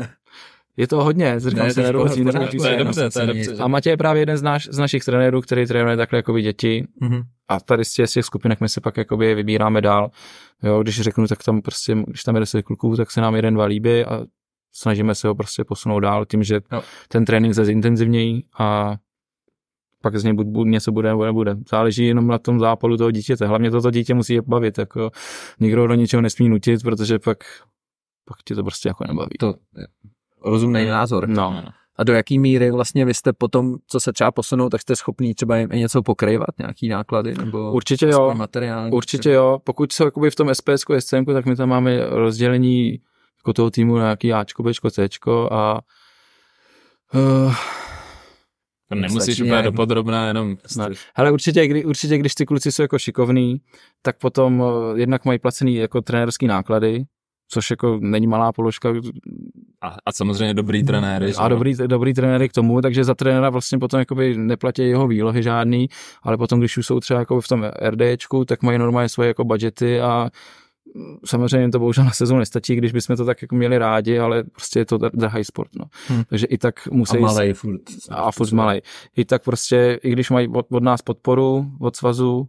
Je 0.76 0.87
to 0.88 1.04
hodně, 1.04 1.40
říkám 1.40 1.66
Ne, 1.66 1.70
se 1.70 1.74
to 1.74 1.87
je 1.87 1.87
to 1.92 1.98
dobře, 2.85 3.11
to 3.11 3.20
je 3.20 3.26
dobře. 3.26 3.56
A 3.62 3.68
Matěj 3.68 3.90
je 3.92 3.96
právě 3.96 4.22
jeden 4.22 4.37
z, 4.37 4.42
náš, 4.42 4.68
z 4.70 4.78
našich 4.78 5.04
trenérů, 5.04 5.40
který 5.40 5.66
trénuje 5.66 5.96
takhle 5.96 6.18
jako 6.18 6.40
děti 6.40 6.87
Mhm. 7.00 7.22
a 7.48 7.61
tady 7.61 7.85
z 7.85 7.92
těch, 7.92 8.08
z 8.11 8.12
těch 8.12 8.24
skupinek 8.24 8.61
my 8.61 8.68
se 8.68 8.80
pak 8.80 8.96
jakoby 8.96 9.35
vybíráme 9.35 9.80
dál. 9.80 10.11
Jo, 10.62 10.82
když 10.82 11.00
řeknu, 11.00 11.26
tak 11.26 11.42
tam 11.42 11.62
prostě, 11.62 11.96
když 12.06 12.22
tam 12.22 12.35
je 12.35 12.40
10 12.40 12.62
kluků, 12.62 12.96
tak 12.96 13.11
se 13.11 13.20
nám 13.20 13.35
jeden, 13.37 13.54
dva 13.54 13.64
líbí 13.64 14.04
a 14.04 14.20
snažíme 14.74 15.14
se 15.14 15.28
ho 15.28 15.35
prostě 15.35 15.64
posunout 15.64 16.00
dál 16.00 16.26
tím, 16.26 16.42
že 16.42 16.61
Jo. 16.72 16.82
ten 17.08 17.24
trénink 17.24 17.54
se 17.54 17.64
zintenzivnějí 17.64 18.44
a 18.58 18.96
pak 20.02 20.16
z 20.16 20.24
něj 20.24 20.32
buď, 20.32 20.46
buď 20.46 20.66
něco 20.66 20.92
bude 20.92 21.08
nebo 21.08 21.24
nebude. 21.24 21.56
Záleží 21.70 22.06
jenom 22.06 22.26
na 22.26 22.38
tom 22.38 22.60
zápalu 22.60 22.96
toho 22.96 23.10
dítěte. 23.10 23.46
Hlavně 23.46 23.70
toto 23.70 23.90
dítě 23.90 24.14
musí 24.14 24.34
je 24.34 24.42
bavit. 24.42 24.78
Jako, 24.78 25.10
nikdo 25.60 25.86
do 25.86 25.94
ničeho 25.94 26.20
nesmí 26.20 26.48
nutit, 26.48 26.82
protože 26.82 27.18
pak, 27.18 27.38
pak 28.24 28.36
ti 28.44 28.54
to 28.54 28.62
prostě 28.64 28.88
jako 28.88 29.04
nebaví. 29.04 29.36
To 29.38 29.54
je 29.78 29.86
rozumný 30.44 30.86
názor. 30.86 31.28
No. 31.28 31.64
A 31.96 32.04
do 32.04 32.12
jaký 32.12 32.38
míry 32.38 32.70
vlastně 32.70 33.04
vy 33.04 33.14
jste 33.14 33.32
potom, 33.32 33.76
co 33.86 34.00
se 34.00 34.12
třeba 34.12 34.30
posunou, 34.30 34.68
tak 34.68 34.80
jste 34.80 34.96
schopný 34.96 35.34
třeba 35.34 35.56
jim 35.56 35.68
i 35.72 35.78
něco 35.78 36.02
pokrývat, 36.02 36.48
nějaký 36.58 36.88
náklady, 36.88 37.34
nebo 37.34 37.72
Určitě 37.72 38.06
jo. 38.06 38.34
materiál? 38.34 38.94
Určitě 38.94 39.30
jo, 39.30 39.58
pokud 39.64 39.92
jsou 39.92 40.04
jakoby 40.04 40.30
v 40.30 40.34
tom 40.34 40.54
SPS, 40.54 40.84
SCM, 40.98 41.24
tak 41.24 41.46
my 41.46 41.56
tam 41.56 41.68
máme 41.68 42.06
rozdělení 42.08 42.98
jako 43.40 43.52
toho 43.52 43.70
týmu 43.70 43.96
na 43.96 44.02
nějaký 44.02 44.32
Ačko, 44.32 44.62
Bčko, 44.62 44.90
Cčko 44.90 45.48
a 45.52 45.80
uh, 47.14 47.54
To 48.96 49.00
nemusíš 49.00 49.40
úplně 49.40 49.50
nějak- 49.50 49.64
dopodrobná, 49.64 50.26
jenom 50.28 50.57
Ne. 50.76 50.88
hele, 51.14 51.33
určitě, 51.33 51.66
kdy, 51.66 51.85
určitě, 51.85 52.18
když 52.18 52.35
ty 52.35 52.46
kluci 52.46 52.72
jsou 52.72 52.83
jako 52.83 52.98
šikovní, 52.98 53.61
tak 54.02 54.18
potom 54.18 54.61
uh, 54.61 54.68
jednak 54.98 55.24
mají 55.24 55.38
placený 55.38 55.74
jako 55.76 56.00
trenérský 56.00 56.46
náklady, 56.46 57.05
což 57.48 57.70
jako 57.70 57.98
není 58.02 58.26
malá 58.26 58.52
položka 58.52 58.88
a, 59.83 59.96
a 60.07 60.12
samozřejmě 60.12 60.55
dobrý 60.55 60.83
trenéry. 60.83 61.33
a 61.38 61.48
dobrý, 61.48 61.74
dobrý 61.87 62.14
trenéry 62.14 62.48
k 62.48 62.52
tomu, 62.52 62.81
takže 62.81 63.05
za 63.05 63.14
trenéra 63.14 63.50
vlastně 63.50 63.78
potom 63.78 63.98
jakoby 64.00 64.37
neplatí 64.37 64.83
jeho 64.83 65.09
výlohy 65.09 65.42
žádný, 65.42 65.88
ale 66.22 66.37
potom, 66.37 66.59
když 66.59 66.76
už 66.76 66.87
jsou 66.87 67.00
třeba 67.00 67.20
jako 67.20 67.40
v 67.40 67.48
tom 67.48 67.70
RDčku, 67.90 68.44
tak 68.44 68.62
mají 68.62 68.78
normálně 68.78 69.09
svoje 69.09 69.28
jako 69.28 69.44
budgety 69.44 70.00
a 70.00 70.31
samozřejmě 71.24 71.68
to 71.70 71.78
bohužel 71.78 72.04
na 72.04 72.10
sezónu 72.10 72.38
nestačí, 72.38 72.76
když 72.76 72.92
bychom 72.92 73.16
to 73.16 73.24
tak 73.24 73.42
jako 73.42 73.54
měli 73.54 73.78
rádi, 73.78 74.18
ale 74.18 74.44
prostě 74.44 74.78
je 74.78 74.84
to 74.84 74.96
dr- 74.98 75.10
drahý 75.14 75.44
sport, 75.44 75.70
no. 75.74 75.84
Hm. 76.10 76.22
Takže 76.28 76.46
i 76.46 76.58
tak 76.58 76.86
musí... 76.88 77.16
a 77.18 77.20
malej 77.20 77.52
furt. 77.52 77.80
A 78.10 78.32
furt 78.32 78.52
malej. 78.52 78.82
I 79.16 79.24
tak 79.24 79.44
prostě, 79.44 79.98
i 80.02 80.10
když 80.10 80.30
mají 80.30 80.48
od, 80.48 80.66
od 80.70 80.82
nás 80.82 81.02
podporu, 81.02 81.66
od 81.80 81.96
svazu, 81.96 82.48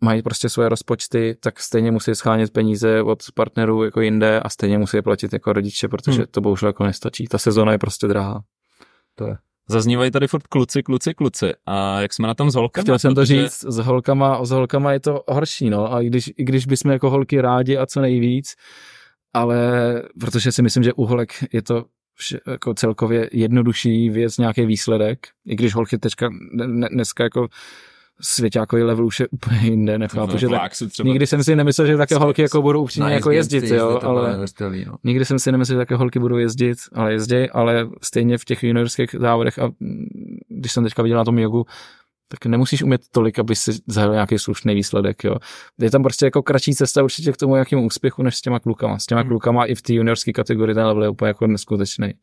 mají 0.00 0.22
prostě 0.22 0.48
svoje 0.48 0.68
rozpočty, 0.68 1.36
tak 1.40 1.60
stejně 1.60 1.90
musí 1.90 2.14
schánět 2.14 2.52
peníze 2.52 3.02
od 3.02 3.22
partnerů 3.34 3.84
jako 3.84 4.00
jinde 4.00 4.40
a 4.40 4.48
stejně 4.48 4.78
musí 4.78 4.96
je 4.96 5.02
platit 5.02 5.32
jako 5.32 5.52
rodiče, 5.52 5.88
protože 5.88 6.16
Hmm. 6.16 6.26
to 6.30 6.40
bohužel 6.40 6.68
jako 6.68 6.84
nestačí. 6.84 7.26
Ta 7.26 7.38
sezóna 7.38 7.72
je 7.72 7.78
prostě 7.78 8.06
drahá. 8.06 8.42
Zaznívají 9.68 10.10
tady 10.10 10.26
furt 10.28 10.46
kluci, 10.46 10.82
kluci, 10.82 11.14
kluci. 11.14 11.52
A 11.66 12.00
jak 12.00 12.12
jsme 12.12 12.28
na 12.28 12.34
tom 12.34 12.50
s 12.50 12.54
holkama? 12.54 12.82
Chtěl 12.82 12.98
jsem 12.98 13.14
to 13.14 13.20
Protože- 13.20 13.42
říct, 13.42 13.64
s 13.68 13.78
holkama, 13.78 14.44
s 14.44 14.50
holkama 14.50 14.92
je 14.92 15.00
to 15.00 15.24
horší, 15.28 15.70
no, 15.70 15.92
a 15.94 16.00
i 16.02 16.06
když, 16.06 16.30
i 16.36 16.44
když 16.44 16.66
bychom 16.66 16.90
jako 16.90 17.10
holky 17.10 17.40
rádi 17.40 17.76
a 17.76 17.86
co 17.86 18.00
nejvíc, 18.00 18.54
ale 19.34 19.56
protože 20.20 20.52
si 20.52 20.62
myslím, 20.62 20.82
že 20.82 20.92
u 20.92 21.04
holek 21.04 21.32
je 21.52 21.62
to 21.62 21.84
vše, 22.14 22.40
jako 22.46 22.74
celkově 22.74 23.30
jednodušší 23.32 24.10
věc, 24.10 24.38
nějaký 24.38 24.66
výsledek, 24.66 25.26
i 25.46 25.56
když 25.56 25.74
holky 25.74 25.98
teďka 25.98 26.28
ne, 26.52 26.66
ne, 26.66 26.88
dneska 26.92 27.24
jako 27.24 27.48
svěťákový 28.20 28.82
level 28.82 29.06
už 29.06 29.20
je 29.20 29.28
úplně 29.28 29.60
jinde, 29.60 29.98
nechápu, 29.98 30.36
že 30.36 30.48
tak, 30.48 30.72
třeba. 30.72 31.08
nikdy 31.08 31.26
jsem 31.26 31.44
si 31.44 31.56
nemyslel, 31.56 31.86
že 31.86 31.96
také 31.96 32.16
holky 32.16 32.42
jako 32.42 32.62
budou 32.62 32.82
upřímně 32.82 33.12
jako 33.14 33.30
jezdit, 33.30 33.64
jo, 33.64 34.00
ale 34.02 34.38
no. 34.86 34.96
nikdy 35.04 35.24
jsem 35.24 35.38
si 35.38 35.52
nemyslel, 35.52 35.74
že 35.74 35.78
také 35.78 35.96
holky 35.96 36.18
budou 36.18 36.36
jezdit, 36.36 36.78
ale 36.94 37.12
jezdí, 37.12 37.50
ale 37.50 37.88
stejně 38.02 38.38
v 38.38 38.44
těch 38.44 38.62
juniorských 38.62 39.14
závodech 39.18 39.58
a 39.58 39.66
mm, 39.80 40.06
když 40.48 40.72
jsem 40.72 40.84
teďka 40.84 41.02
viděl 41.02 41.18
na 41.18 41.24
tom 41.24 41.38
jogu, 41.38 41.64
tak 42.28 42.46
nemusíš 42.46 42.82
umět 42.82 43.00
tolik, 43.10 43.38
aby 43.38 43.56
si 43.56 43.72
zajel 43.86 44.12
nějaký 44.12 44.38
slušný 44.38 44.74
výsledek, 44.74 45.24
jo. 45.24 45.36
Je 45.80 45.90
tam 45.90 46.02
prostě 46.02 46.24
jako 46.26 46.42
kratší 46.42 46.74
cesta 46.74 47.02
určitě 47.02 47.32
k 47.32 47.36
tomu 47.36 47.54
nějakému 47.54 47.86
úspěchu, 47.86 48.22
než 48.22 48.36
s 48.36 48.40
těma 48.40 48.60
klukama. 48.60 48.98
S 48.98 49.06
těma 49.06 49.20
Hmm. 49.20 49.30
klukama 49.30 49.64
i 49.64 49.74
v 49.74 49.82
té 49.82 49.92
juniorské 49.92 50.32
kategorii 50.32 50.74
ten 50.74 50.86
level 50.86 51.02
je 51.02 51.08
úplně 51.08 51.28
jako 51.28 51.46
neskutečný. 51.46 52.14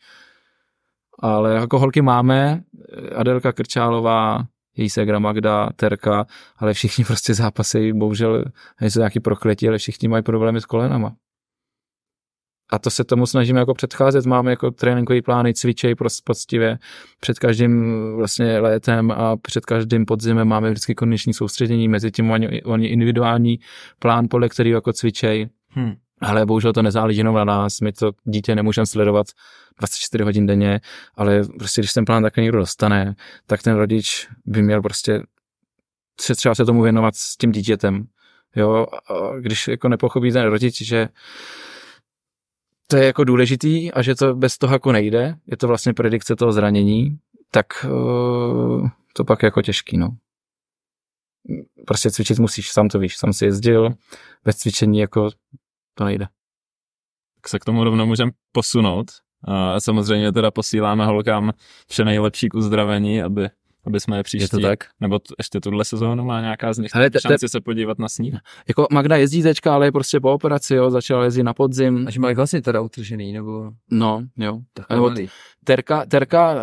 Ale 1.19 1.53
jako 1.53 1.79
holky 1.79 2.01
máme, 2.01 2.62
Adelka 3.15 3.51
Krčálová, 3.51 4.43
její 4.77 4.89
ségra 4.89 5.19
Magda, 5.19 5.69
Terka, 5.75 6.25
ale 6.57 6.73
všichni 6.73 7.05
prostě 7.07 7.33
zápasy, 7.33 7.93
bohužel 7.93 8.45
nejsou 8.81 8.99
nějaký 8.99 9.19
prokletí, 9.19 9.67
ale 9.67 9.77
všichni 9.77 10.07
mají 10.07 10.23
problémy 10.23 10.62
s 10.62 10.65
kolenama. 10.65 11.15
A 12.71 12.79
to 12.79 12.89
se 12.89 13.03
tomu 13.03 13.25
snažíme 13.25 13.59
jako 13.59 13.73
předcházet. 13.73 14.25
Máme 14.25 14.51
jako 14.51 14.71
tréninkový 14.71 15.21
plány, 15.21 15.53
cvičej 15.53 15.95
prostě 15.95 16.21
poctivě. 16.25 16.77
Před 17.19 17.39
každým 17.39 17.93
vlastně 18.15 18.59
létem 18.59 19.12
a 19.12 19.38
před 19.38 19.65
každým 19.65 20.05
podzimem 20.05 20.47
máme 20.47 20.69
vždycky 20.69 20.95
kondiční 20.95 21.33
soustředění, 21.33 21.88
mezi 21.88 22.12
tím 22.12 22.31
oni, 22.31 22.63
oni 22.63 22.88
individuální 22.88 23.59
plán, 23.99 24.27
podle 24.29 24.49
kterého 24.49 24.77
jako 24.77 24.93
cvičej. 24.93 25.49
Hm. 25.75 25.93
Ale 26.21 26.45
bohužel 26.45 26.73
to 26.73 26.82
nezáleží 26.82 27.17
jenom 27.17 27.36
na 27.36 27.43
nás, 27.43 27.82
my 27.82 27.91
to 27.91 28.12
dítě 28.23 28.56
nemůžeme 28.56 28.86
sledovat 28.86 29.28
24 29.80 30.23
hodin 30.23 30.45
denně, 30.45 30.82
ale 31.15 31.41
prostě 31.58 31.82
když 31.82 31.93
ten 31.93 32.06
plán 32.06 32.23
takhle 32.23 32.41
někdo 32.41 32.58
dostane, 32.58 33.15
tak 33.45 33.63
ten 33.63 33.76
rodič 33.76 34.28
by 34.45 34.62
měl 34.62 34.82
prostě 34.82 35.21
se 36.21 36.36
třeba 36.36 36.56
se 36.56 36.65
tomu 36.65 36.82
věnovat 36.82 37.15
s 37.15 37.38
tím 37.38 37.52
dítětem. 37.52 38.08
Jo, 38.56 38.86
a 39.10 39.39
když 39.39 39.67
jako 39.67 39.89
nepochopí 39.89 40.32
ten 40.32 40.43
rodič, 40.43 40.82
že 40.82 41.08
to 42.88 42.97
je 42.97 43.06
jako 43.06 43.23
důležitý 43.23 43.91
a 43.91 44.02
že 44.02 44.15
to 44.15 44.36
bez 44.36 44.58
toho 44.58 44.76
jako 44.76 44.91
nejde, 44.91 45.36
je 45.47 45.58
to 45.58 45.67
vlastně 45.67 45.93
predikce 45.93 46.36
toho 46.36 46.52
zranění, 46.52 47.17
tak 47.52 47.65
uh, 47.86 48.89
to 49.13 49.23
pak 49.23 49.43
je 49.43 49.47
jako 49.47 49.62
těžký, 49.62 49.97
no. 49.97 50.10
Prostě 51.88 52.12
cvičit 52.12 52.39
musíš, 52.39 52.71
sám 52.71 52.88
to 52.88 52.99
víš, 52.99 53.17
sám 53.17 53.34
si 53.34 53.45
jezdil, 53.45 53.89
bez 54.43 54.56
cvičení 54.56 54.99
jako 54.99 55.30
to 55.93 56.03
nejde. 56.03 56.25
Tak 57.41 57.49
se 57.49 57.60
k 57.60 57.65
tomu 57.65 57.84
rovnou 57.84 58.06
můžeme 58.06 58.32
posunout. 58.51 59.12
A 59.47 59.79
samozřejmě 59.79 60.32
teda 60.32 60.51
posíláme 60.51 61.06
holkám 61.06 61.51
vše 61.89 62.06
nejlepší 62.06 62.49
k 62.49 62.53
uzdravení, 62.56 63.21
aby 63.23 63.49
aby 63.88 63.99
jsme 63.99 64.17
je 64.17 64.23
příští. 64.23 64.43
Je 64.43 64.49
to 64.49 64.60
tak? 64.60 64.79
Nebo 64.99 65.19
t- 65.19 65.34
ještě 65.38 65.60
tuhle 65.60 65.86
sezónu 65.86 66.23
má 66.25 66.41
nějaká 66.41 66.73
z 66.73 66.77
nich 66.77 66.91
Hele, 66.93 67.10
te- 67.10 67.21
šanci 67.21 67.49
se 67.49 67.62
podívat 67.62 67.99
na 67.99 68.10
sníh? 68.10 68.34
Jako 68.67 68.88
Magda 68.91 69.15
jezdí 69.17 69.43
teďka, 69.43 69.73
ale 69.73 69.88
je 69.88 69.91
prostě 69.91 70.19
po 70.19 70.34
operaci, 70.34 70.75
jo, 70.75 70.89
začala 70.91 71.23
jezdit 71.23 71.43
na 71.43 71.53
podzim. 71.53 72.08
Až 72.08 72.17
mají 72.17 72.36
vlastně 72.36 72.62
teda 72.62 72.82
utržený, 72.82 73.34
nebo 73.34 73.71
No, 73.91 74.21
jo. 74.38 74.60
tak 74.73 74.89
Nebo 74.89 75.01
malý. 75.10 75.29
Terka, 75.63 76.06
terka 76.06 76.54
eh, 76.54 76.60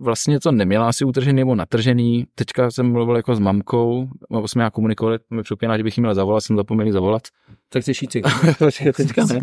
vlastně 0.00 0.40
to 0.40 0.52
neměla 0.52 0.88
asi 0.88 1.04
utržený 1.04 1.36
nebo 1.36 1.54
natržený. 1.54 2.26
Teďka 2.34 2.70
jsem 2.70 2.92
mluvil 2.92 3.16
jako 3.16 3.34
s 3.34 3.38
mamkou, 3.38 4.08
nebo 4.30 4.48
jsme 4.48 4.60
nějak 4.60 4.72
komunikovali, 4.72 5.18
mi 5.30 5.42
připomíná, 5.42 5.76
že 5.76 5.82
bych 5.82 5.98
jí 5.98 6.00
měl 6.00 6.14
zavolat, 6.14 6.44
jsem 6.44 6.56
zapomněl 6.56 6.86
jí 6.86 6.92
zavolat. 6.92 7.22
Tak 7.68 7.82
si. 7.82 7.92
Počkej, 8.58 8.92
teďka 8.96 9.24
ne. 9.24 9.40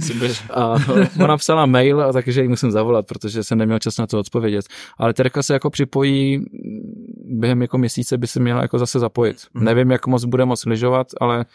A 0.53 0.75
ona 1.23 1.37
psala 1.37 1.65
mail, 1.65 2.01
a 2.01 2.13
takže 2.13 2.41
ji 2.41 2.47
musím 2.47 2.71
zavolat, 2.71 3.05
protože 3.07 3.43
jsem 3.43 3.57
neměl 3.57 3.79
čas 3.79 3.97
na 3.97 4.07
to 4.07 4.19
odpovědět. 4.19 4.65
Ale 4.97 5.13
Terka 5.13 5.43
se 5.43 5.53
jako 5.53 5.69
připojí 5.69 6.37
mm, 6.37 7.39
během 7.39 7.61
jako 7.61 7.77
měsíce 7.77 8.17
by 8.17 8.27
se 8.27 8.39
měla 8.39 8.61
jako 8.61 8.79
zase 8.79 8.99
zapojit. 8.99 9.37
Mhm. 9.53 9.65
Nevím, 9.65 9.91
jak 9.91 10.07
moc 10.07 10.25
bude 10.25 10.45
moc 10.45 10.65
lyžovat, 10.65 11.07
ale 11.21 11.45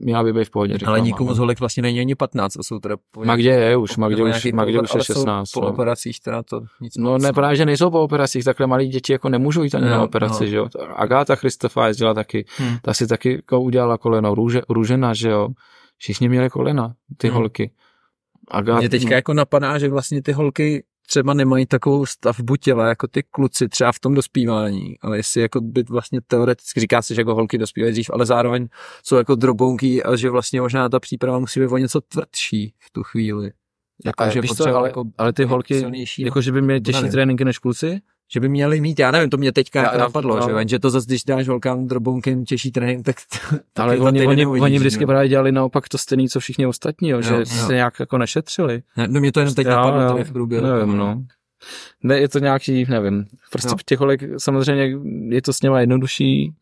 měla 0.00 0.22
by 0.24 0.32
být 0.32 0.44
v 0.44 0.50
pohodě. 0.50 0.78
Ale 0.86 1.00
nikomu 1.00 1.34
z 1.34 1.38
holek 1.38 1.60
vlastně 1.60 1.82
není 1.82 2.00
ani 2.00 2.14
15, 2.14 2.56
a 2.56 2.62
jsou 2.62 2.78
teda 2.78 2.96
po 3.10 3.24
Magdě 3.24 3.48
je 3.48 3.76
už, 3.76 3.96
Magdě 3.96 4.22
už, 4.22 4.52
Magdě 4.52 4.80
už 4.80 4.88
je 4.90 4.92
ale 4.94 5.04
jsou 5.04 5.14
16. 5.14 5.50
Po 5.50 5.60
no. 5.60 5.66
operacích 5.68 6.20
teda 6.20 6.42
to 6.42 6.60
nic 6.80 6.96
No 6.96 7.18
ne, 7.18 7.32
právě, 7.32 7.56
že 7.56 7.66
nejsou 7.66 7.90
po 7.90 8.00
operacích, 8.02 8.44
takhle 8.44 8.66
malí 8.66 8.88
děti 8.88 9.12
jako 9.12 9.28
nemůžou 9.28 9.62
jít 9.62 9.74
ani 9.74 9.84
Jo, 9.86 9.90
na 9.90 10.02
operaci, 10.02 10.44
no. 10.44 10.50
že 10.50 10.56
jo. 10.56 10.68
Agáta 10.96 11.36
Christofa 11.36 11.86
jezdila 11.88 12.14
taky, 12.14 12.44
Hmm. 12.56 12.76
ta 12.82 12.94
si 12.94 13.06
taky 13.06 13.32
jako 13.32 13.60
udělala 13.60 13.98
koleno, 13.98 14.34
Růže, 14.34 14.60
Růžena, 14.68 15.14
že 15.14 15.28
jo. 15.28 15.48
Všichni 15.98 16.28
měli 16.28 16.50
kolena, 16.50 16.94
ty 17.16 17.28
Hmm. 17.28 17.36
holky. 17.36 17.70
Agát, 18.50 18.78
Mě 18.78 18.88
teďka 18.88 19.14
jako 19.14 19.34
napadá, 19.34 19.78
že 19.78 19.88
vlastně 19.88 20.22
ty 20.22 20.32
holky 20.32 20.84
třeba 21.06 21.34
nemají 21.34 21.66
takovou 21.66 22.06
stavbu 22.06 22.56
těla 22.56 22.88
jako 22.88 23.08
ty 23.08 23.22
kluci 23.22 23.68
třeba 23.68 23.92
v 23.92 23.98
tom 23.98 24.14
dospívání, 24.14 24.98
ale 25.00 25.16
jestli 25.16 25.40
jako 25.40 25.60
by 25.60 25.82
vlastně 25.82 26.20
teoreticky 26.26 26.80
říká 26.80 27.02
se, 27.02 27.14
že 27.14 27.20
jako 27.20 27.34
holky 27.34 27.58
dospívají 27.58 27.92
dřív, 27.92 28.10
ale 28.12 28.26
zároveň 28.26 28.68
jsou 29.04 29.16
jako 29.16 29.34
drobounky 29.34 30.02
a 30.02 30.16
že 30.16 30.30
vlastně 30.30 30.60
možná 30.60 30.88
ta 30.88 31.00
příprava 31.00 31.38
musí 31.38 31.60
být 31.60 31.66
o 31.66 31.78
něco 31.78 32.00
tvrdší 32.00 32.74
v 32.78 32.90
tu 32.92 33.02
chvíli. 33.02 33.52
Jako, 34.04 34.22
a 34.22 34.28
že 34.28 34.40
víš 34.40 34.52
co, 34.52 34.76
ale, 34.76 34.88
jako 34.88 35.04
ale 35.18 35.32
ty 35.32 35.44
holky, 35.44 35.78
silnější, 35.78 36.22
jako 36.22 36.40
že 36.40 36.52
by 36.52 36.62
měly 36.62 36.80
těžší 36.80 37.08
tréninky 37.10 37.44
než 37.44 37.58
kluci? 37.58 38.00
Že 38.32 38.40
by 38.40 38.48
měli 38.48 38.80
mít, 38.80 38.98
já 38.98 39.10
nevím, 39.10 39.30
to 39.30 39.36
mě 39.36 39.52
teďka 39.52 39.78
Já- 39.78 39.84
jako 39.84 39.96
já- 39.96 40.02
napadlo, 40.02 40.36
no. 40.36 40.42
že, 40.46 40.50
jo, 40.50 40.58
že 40.68 40.78
to 40.78 40.90
zase, 40.90 41.06
když 41.06 41.24
dáš 41.24 41.48
holkám 41.48 41.86
drobounkem 41.86 42.44
těžší 42.44 42.72
trénink, 42.72 43.04
tak 43.06 43.16
Ale 43.76 43.88
taky 43.92 43.98
za 44.02 44.06
oni, 44.08 44.26
oni, 44.26 44.36
neuvidíš, 44.36 44.62
oni 44.62 44.74
že 44.74 44.78
vždycky 44.78 45.02
jo. 45.02 45.06
právě 45.06 45.28
dělali 45.28 45.52
naopak 45.52 45.88
to 45.88 45.98
stejné, 45.98 46.28
co 46.28 46.40
všichni 46.40 46.66
ostatní, 46.66 47.08
jo, 47.08 47.22
že 47.22 47.32
Jo, 47.32 47.38
jo. 47.38 47.44
se 47.46 47.74
nějak 47.74 48.00
jako 48.00 48.18
nešetřili. 48.18 48.82
Ne, 48.96 49.08
no 49.08 49.20
mě 49.20 49.32
to 49.32 49.40
jenom 49.40 49.54
teď 49.54 49.66
Jo, 49.66 49.72
napadlo, 49.72 50.00
jo. 50.02 50.08
tady 50.12 50.24
v 50.24 50.32
průběhu. 50.32 50.66
Nevím, 50.66 50.96
no. 50.96 51.22
Ne, 52.02 52.18
je 52.18 52.28
to 52.28 52.38
nějaký, 52.38 52.84
nevím. 52.88 53.26
Prostě 53.52 53.68
Jo. 53.72 53.76
těch 53.86 53.98
holek, 53.98 54.20
samozřejmě 54.38 54.90
je 55.28 55.42
to 55.42 55.52
s 55.52 55.62
něma 55.62 55.80
jednodušší, 55.80 56.52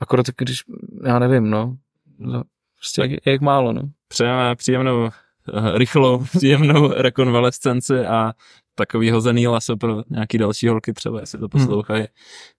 akorát 0.00 0.26
když, 0.38 0.62
já 1.04 1.18
nevím, 1.18 1.50
no. 1.50 1.76
No, 2.18 2.42
Prostě 2.78 3.02
jak, 3.02 3.10
jak 3.26 3.40
málo, 3.40 3.72
no. 3.72 3.82
Přejeme 4.08 4.56
příjemnou, 4.56 5.06
eh, 5.06 5.78
rychlou, 5.78 6.24
příjemnou 6.36 6.92
rekonvalescenci 6.96 7.98
a 8.06 8.32
takový 8.74 9.10
hozený 9.10 9.46
laso 9.46 9.76
pro 9.76 10.02
nějaký 10.10 10.38
další 10.38 10.68
holky 10.68 10.92
třeba, 10.92 11.20
jestli 11.20 11.38
to 11.38 11.48
poslouchají. 11.48 12.06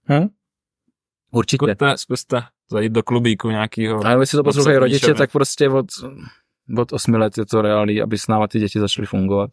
Hm? 0.10 0.28
Určitě. 1.32 1.66
Zkuste, 1.66 1.98
zkuste 1.98 2.42
zajít 2.72 2.92
do 2.92 3.04
klubíku 3.04 3.50
nějakýho. 3.50 4.06
Ale 4.06 4.22
jestli 4.22 4.36
to 4.36 4.44
poslouchají 4.44 4.78
rodiče, 4.78 5.14
tak 5.14 5.32
prostě 5.32 5.70
od, 5.70 5.86
od 6.78 6.94
8 6.94 7.14
let 7.14 7.38
je 7.38 7.46
to 7.46 7.62
reálný, 7.62 8.02
aby 8.02 8.18
s 8.18 8.28
náma 8.28 8.48
ty 8.48 8.60
děti 8.60 8.80
začaly 8.80 9.06
fungovat. 9.06 9.50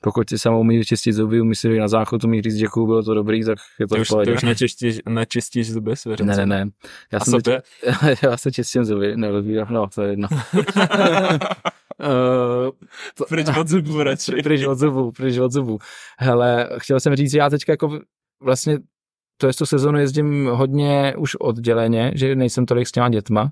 Pokud 0.00 0.28
si 0.28 0.38
sama 0.38 0.56
umí 0.56 0.78
vyčistit 0.78 1.14
zuby, 1.14 1.40
umí 1.40 1.54
si 1.54 1.78
na 1.78 1.88
záchod, 1.88 2.24
umí 2.24 2.42
říct 2.42 2.54
děkuju, 2.54 2.86
bylo 2.86 3.02
to 3.02 3.14
dobrý, 3.14 3.44
tak 3.44 3.58
je 3.80 3.88
to 3.88 3.94
Ty 3.94 3.98
v 3.98 4.02
už, 4.02 4.08
ty 4.24 4.32
už 4.32 4.42
nečistíš, 4.42 5.00
nečistíš 5.08 5.72
zuby, 5.72 5.96
svěřenci. 5.96 6.36
Ne, 6.36 6.46
ne, 6.46 6.64
ne. 6.64 6.70
Já 7.12 7.18
A 7.18 7.24
jsem 7.24 7.30
sobě? 7.30 7.62
teď, 7.80 8.22
já 8.22 8.36
se 8.36 8.52
čistím 8.52 8.84
zuby, 8.84 9.16
nelobí, 9.16 9.56
no, 9.70 9.88
to 9.94 10.02
je 10.02 10.10
jedno. 10.10 10.28
To- 13.14 13.24
Pryč 13.28 13.46
od 13.60 13.68
zubů 13.68 14.02
radši. 14.02 14.32
pryč 14.42 14.64
od 14.66 14.78
zubů, 14.78 15.12
pryč 15.12 15.38
od 15.38 15.52
zubů. 15.52 15.78
Hele, 16.18 16.68
chtěl 16.78 17.00
jsem 17.00 17.16
říct, 17.16 17.30
že 17.30 17.38
já 17.38 17.50
teďka 17.50 17.72
jako 17.72 18.00
vlastně 18.42 18.78
to 19.36 19.46
je 19.46 19.52
tu 19.52 19.66
sezonu 19.66 19.98
jezdím 19.98 20.46
hodně 20.46 21.14
už 21.18 21.34
odděleně, 21.34 22.12
že 22.14 22.34
nejsem 22.36 22.66
tolik 22.66 22.88
s 22.88 22.92
těma 22.92 23.08
dětma, 23.08 23.50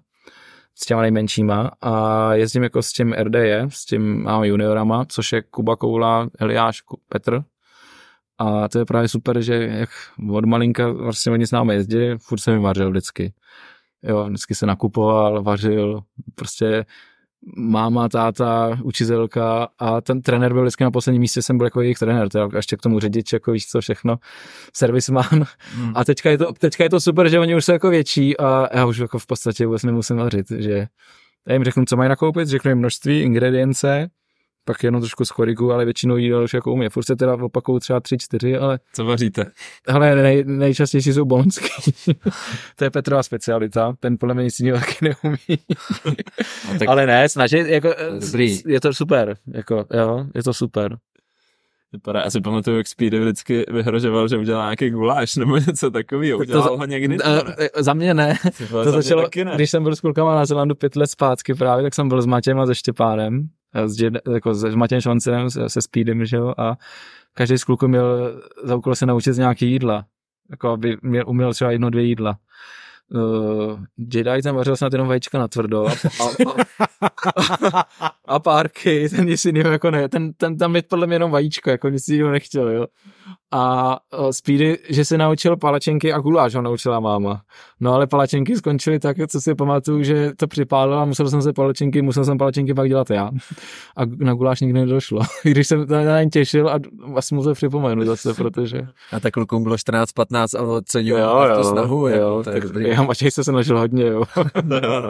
s 0.74 0.86
těma 0.86 1.02
nejmenšíma 1.02 1.70
a 1.80 2.34
jezdím 2.34 2.62
jako 2.62 2.82
s 2.82 2.92
tím 2.92 3.12
RDE, 3.12 3.66
s 3.68 3.84
tím 3.84 4.22
mám 4.22 4.44
juniorama, 4.44 5.04
což 5.08 5.32
je 5.32 5.42
Kuba 5.42 5.76
Koula, 5.76 6.28
Eliáš, 6.38 6.80
Petr. 7.08 7.42
A 8.38 8.68
to 8.68 8.78
je 8.78 8.84
právě 8.84 9.08
super, 9.08 9.40
že 9.40 9.54
jak 9.54 9.88
od 10.30 10.44
malinka 10.44 10.88
vlastně 10.92 11.32
oni 11.32 11.46
s 11.46 11.50
námi 11.50 11.74
jezdili, 11.74 12.18
furt 12.18 12.38
jsem 12.38 12.54
jim 12.54 12.62
vařil 12.62 12.90
vždycky. 12.90 13.32
Jo, 14.02 14.24
vždycky 14.24 14.54
se 14.54 14.66
nakupoval, 14.66 15.42
vařil, 15.42 16.00
prostě 16.34 16.84
máma, 17.56 18.08
táta, 18.08 18.78
učitelka 18.82 19.68
a 19.78 20.00
ten 20.00 20.22
trenér 20.22 20.52
byl 20.52 20.62
vždycky 20.62 20.84
na 20.84 20.90
posledním 20.90 21.20
místě, 21.20 21.42
jsem 21.42 21.56
byl 21.56 21.66
jako 21.66 21.80
jejich 21.80 21.98
trenér, 21.98 22.28
teda 22.28 22.48
ještě 22.56 22.76
k 22.76 22.82
tomu 22.82 23.00
řidič, 23.00 23.32
jako 23.32 23.52
víš 23.52 23.66
co 23.66 23.80
všechno, 23.80 24.16
servisman. 24.72 25.46
Hmm. 25.74 25.92
A 25.94 26.04
teďka 26.04 26.30
je, 26.30 26.38
to, 26.38 26.52
teďka 26.52 26.84
je 26.84 26.90
to 26.90 27.00
super, 27.00 27.28
že 27.28 27.40
oni 27.40 27.56
už 27.56 27.64
jsou 27.64 27.72
jako 27.72 27.90
větší 27.90 28.38
a 28.38 28.68
já 28.76 28.86
už 28.86 28.98
jako 28.98 29.18
v 29.18 29.26
podstatě 29.26 29.66
vůbec 29.66 29.82
nemusím 29.82 30.16
vařit, 30.16 30.50
že 30.50 30.86
já 31.48 31.52
jim 31.52 31.64
řeknu, 31.64 31.84
co 31.84 31.96
mají 31.96 32.08
nakoupit, 32.08 32.48
řeknu 32.48 32.70
jim 32.70 32.78
množství, 32.78 33.20
ingredience, 33.20 34.08
pak 34.66 34.82
jenom 34.84 35.00
trošku 35.00 35.24
schorigu, 35.24 35.72
ale 35.72 35.84
většinou 35.84 36.16
jídel 36.16 36.42
už 36.44 36.54
jako 36.54 36.72
umí. 36.72 36.88
Furt 36.88 37.04
se 37.04 37.16
teda 37.16 37.34
opakují 37.34 37.80
třeba 37.80 38.00
tři, 38.00 38.18
čtyři, 38.18 38.56
ale 38.56 38.78
Co 38.92 39.04
vaříte? 39.04 39.44
hele, 39.88 40.16
nej, 40.16 40.44
nejčastější 40.46 41.12
jsou 41.12 41.24
bonský. 41.24 41.68
to 42.76 42.84
je 42.84 42.90
Petrova 42.90 43.22
specialita, 43.22 43.94
ten 44.00 44.16
podle 44.20 44.34
mě 44.34 44.44
nic 44.44 44.60
jiného 44.60 44.78
taky 44.78 44.96
neumí. 45.02 45.58
No, 46.72 46.78
tak 46.78 46.88
ale 46.88 47.06
ne, 47.06 47.28
snažit, 47.28 47.66
jako, 47.66 47.94
Dobrý. 48.20 48.60
je 48.66 48.80
to 48.80 48.94
super, 48.94 49.36
jako, 49.54 49.84
jo, 49.94 50.26
je 50.34 50.42
to 50.42 50.54
super. 50.54 50.96
Vypadá, 51.96 52.20
já 52.20 52.30
si 52.30 52.40
pamatuju, 52.40 52.76
jak 52.76 52.86
Speedy 52.86 53.20
vždycky 53.20 53.64
vyhrožoval, 53.70 54.28
že 54.28 54.36
udělá 54.36 54.64
nějaký 54.64 54.90
guláš 54.90 55.36
nebo 55.36 55.56
něco 55.66 55.90
takového. 55.90 56.38
Tak 56.38 56.46
to 56.46 56.50
Udělal 56.52 56.68
za- 56.68 56.76
ho 56.78 56.84
někdy? 56.86 57.16
Eh, 57.24 57.82
Za 57.82 57.94
mě 57.94 58.14
ne, 58.14 58.34
vole, 58.70 58.84
to 58.84 58.90
za 58.90 58.96
mě 58.96 59.02
začalo, 59.02 59.22
taky 59.22 59.44
ne. 59.44 59.52
když 59.54 59.70
jsem 59.70 59.82
byl 59.82 59.96
s 59.96 60.00
klukama 60.00 60.34
na 60.34 60.46
Zelandu 60.46 60.74
pět 60.74 60.96
let 60.96 61.10
zpátky 61.10 61.54
právě, 61.54 61.82
tak 61.82 61.94
jsem 61.94 62.08
byl 62.08 62.22
s 62.22 62.26
Matějem 62.26 62.60
a 62.60 62.66
se 62.66 62.74
Štěpánem, 62.74 63.48
s, 63.86 64.02
jako 64.32 64.54
s 64.54 64.74
Matějem 64.74 65.00
Švancem, 65.00 65.50
se, 65.50 65.68
se 65.68 65.82
Speedem, 65.82 66.24
že 66.24 66.36
jo, 66.36 66.54
a 66.58 66.76
každý 67.34 67.58
z 67.58 67.64
kluků 67.64 67.88
měl 67.88 68.40
za 68.64 68.76
úkol 68.76 68.94
se 68.94 69.06
naučit 69.06 69.32
z 69.32 69.38
nějaký 69.38 69.70
jídla, 69.70 70.04
jako 70.50 70.68
aby 70.68 70.96
měl, 71.02 71.24
uměl 71.26 71.52
třeba 71.54 71.70
jedno, 71.70 71.90
dvě 71.90 72.04
jídla. 72.04 72.36
Uh, 73.14 73.80
Jedi 73.98 74.42
tam 74.42 74.56
vařil 74.56 74.76
snad 74.76 74.92
jenom 74.92 75.08
vajíčka 75.08 75.38
na 75.38 75.48
tvrdo 75.48 75.86
a, 75.86 75.92
a, 76.20 77.08
a, 77.78 77.84
a 78.24 78.38
párky, 78.38 79.08
ten 79.08 79.26
nic 79.26 79.44
jiného 79.44 79.70
jako 79.70 79.90
ne, 79.90 80.08
ten, 80.08 80.32
ten 80.32 80.58
tam 80.58 80.76
je 80.76 80.82
podle 80.82 81.06
mě 81.06 81.14
jenom 81.14 81.30
vajíčko, 81.30 81.70
jako 81.70 81.88
nic 81.88 82.08
jiného 82.08 82.30
nechtěl, 82.30 82.68
jo. 82.68 82.86
A 83.52 83.96
Speedy, 84.30 84.78
že 84.88 85.04
se 85.04 85.18
naučil 85.18 85.56
palačenky 85.56 86.12
a 86.12 86.18
guláš 86.18 86.54
ho 86.54 86.62
naučila 86.62 87.00
máma. 87.00 87.42
No 87.80 87.94
ale 87.94 88.06
palačenky 88.06 88.56
skončily 88.56 88.98
tak, 88.98 89.16
co 89.28 89.40
si 89.40 89.54
pamatuju, 89.54 90.02
že 90.02 90.32
to 90.36 90.46
připálila, 90.46 91.04
musel 91.04 91.30
jsem 91.30 91.42
se 91.42 91.52
palačenky, 91.52 92.02
musel 92.02 92.24
jsem 92.24 92.38
palačenky 92.38 92.74
pak 92.74 92.88
dělat 92.88 93.10
já. 93.10 93.30
A 93.96 94.04
na 94.18 94.34
guláš 94.34 94.60
nikdy 94.60 94.80
nedošlo. 94.80 95.20
I 95.44 95.50
když 95.50 95.68
jsem 95.68 95.86
na 95.88 96.02
na 96.02 96.22
ně 96.22 96.28
těšil 96.28 96.68
a 96.68 96.78
asi 97.14 97.34
musel 97.34 97.54
připomenout 97.54 98.04
zase, 98.04 98.34
protože... 98.34 98.80
a 99.12 99.20
tak 99.20 99.34
klukům 99.34 99.62
bylo 99.62 99.76
14-15 99.76 100.58
a 100.58 100.62
oceňuju 100.62 101.20
to 101.56 101.64
snahu. 101.64 102.08
jo, 102.08 102.14
jako, 102.14 102.42
to 102.42 102.50
je 102.50 102.54
tak 102.54 102.62
dobrý. 102.62 102.88
já 102.88 103.02
Matěj 103.02 103.30
se 103.30 103.44
snažil 103.44 103.78
hodně, 103.78 104.06
jo. 104.06 104.22
No, 104.64 104.80
no, 104.80 105.00
no. 105.00 105.08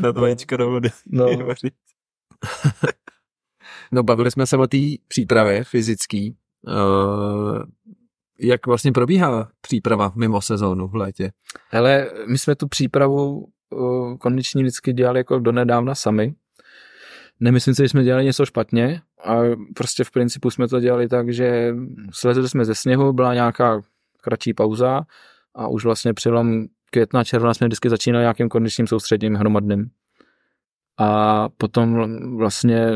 Na 0.00 0.12
to 0.12 0.20
vajíčko 0.20 0.56
do 0.56 0.70
vody. 0.70 0.90
No. 1.06 1.26
No 3.92 4.02
bavili 4.02 4.30
jsme 4.30 4.46
se 4.46 4.56
o 4.56 4.66
té 4.66 4.78
přípravě 5.08 5.64
fyzický. 5.64 6.36
Uh, 6.66 7.62
jak 8.40 8.66
vlastně 8.66 8.92
probíhá 8.92 9.48
příprava 9.60 10.12
mimo 10.16 10.40
sezónu 10.40 10.88
v 10.88 10.94
létě? 10.94 11.32
Hele, 11.68 12.10
my 12.28 12.38
jsme 12.38 12.56
tu 12.56 12.68
přípravu 12.68 13.46
uh, 13.70 14.16
kondiční 14.16 14.62
vždycky 14.62 14.92
dělali 14.92 15.20
jako 15.20 15.38
donedávna 15.38 15.94
sami. 15.94 16.34
Nemyslím 17.40 17.74
si, 17.74 17.82
že 17.82 17.88
jsme 17.88 18.04
dělali 18.04 18.24
něco 18.24 18.46
špatně, 18.46 19.00
a 19.24 19.36
prostě 19.76 20.04
v 20.04 20.10
principu 20.10 20.50
jsme 20.50 20.68
to 20.68 20.80
dělali 20.80 21.08
tak, 21.08 21.32
že 21.32 21.74
slezli 22.12 22.48
jsme 22.48 22.64
ze 22.64 22.74
sněhu, 22.74 23.12
byla 23.12 23.34
nějaká 23.34 23.82
kratší 24.20 24.54
pauza 24.54 25.00
a 25.54 25.68
už 25.68 25.84
vlastně 25.84 26.14
přelom 26.14 26.64
května, 26.90 27.24
června 27.24 27.54
jsme 27.54 27.66
vždycky 27.66 27.90
začínali 27.90 28.22
nějakým 28.22 28.48
kondičním 28.48 28.86
soustředěním 28.86 29.38
hromadným. 29.38 29.90
A 30.98 31.48
potom 31.48 32.06
vlastně 32.36 32.88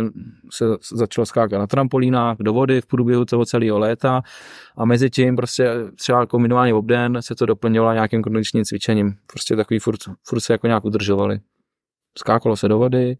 se 0.52 0.64
začalo 0.92 1.26
skákat 1.26 1.58
na 1.58 1.66
trampolínách, 1.66 2.36
do 2.40 2.52
vody 2.52 2.80
v 2.80 2.86
průběhu 2.86 3.24
toho 3.24 3.44
celého 3.44 3.78
léta 3.78 4.22
a 4.76 4.84
mezi 4.84 5.10
tím 5.10 5.36
prostě 5.36 5.70
třeba 5.94 6.26
kombinovaný 6.26 6.72
obden 6.72 7.22
se 7.22 7.34
to 7.34 7.46
doplňovalo 7.46 7.94
nějakým 7.94 8.22
kondičním 8.22 8.64
cvičením. 8.64 9.14
Prostě 9.26 9.56
takový 9.56 9.80
furt, 9.80 10.00
furt 10.24 10.40
se 10.40 10.52
jako 10.52 10.66
nějak 10.66 10.84
udržovali. 10.84 11.40
Skákalo 12.18 12.56
se 12.56 12.68
do 12.68 12.78
vody, 12.78 13.16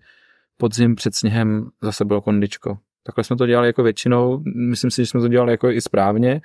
podzim 0.57 0.95
před 0.95 1.15
sněhem 1.15 1.69
zase 1.83 2.05
bylo 2.05 2.21
kondičko. 2.21 2.79
Takhle 3.03 3.25
jsme 3.25 3.37
to 3.37 3.47
dělali 3.47 3.67
jako 3.67 3.83
většinou, 3.83 4.43
myslím 4.71 4.91
si, 4.91 5.03
že 5.03 5.07
jsme 5.07 5.21
to 5.21 5.29
dělali 5.29 5.53
jako 5.53 5.71
i 5.71 5.81
správně, 5.81 6.41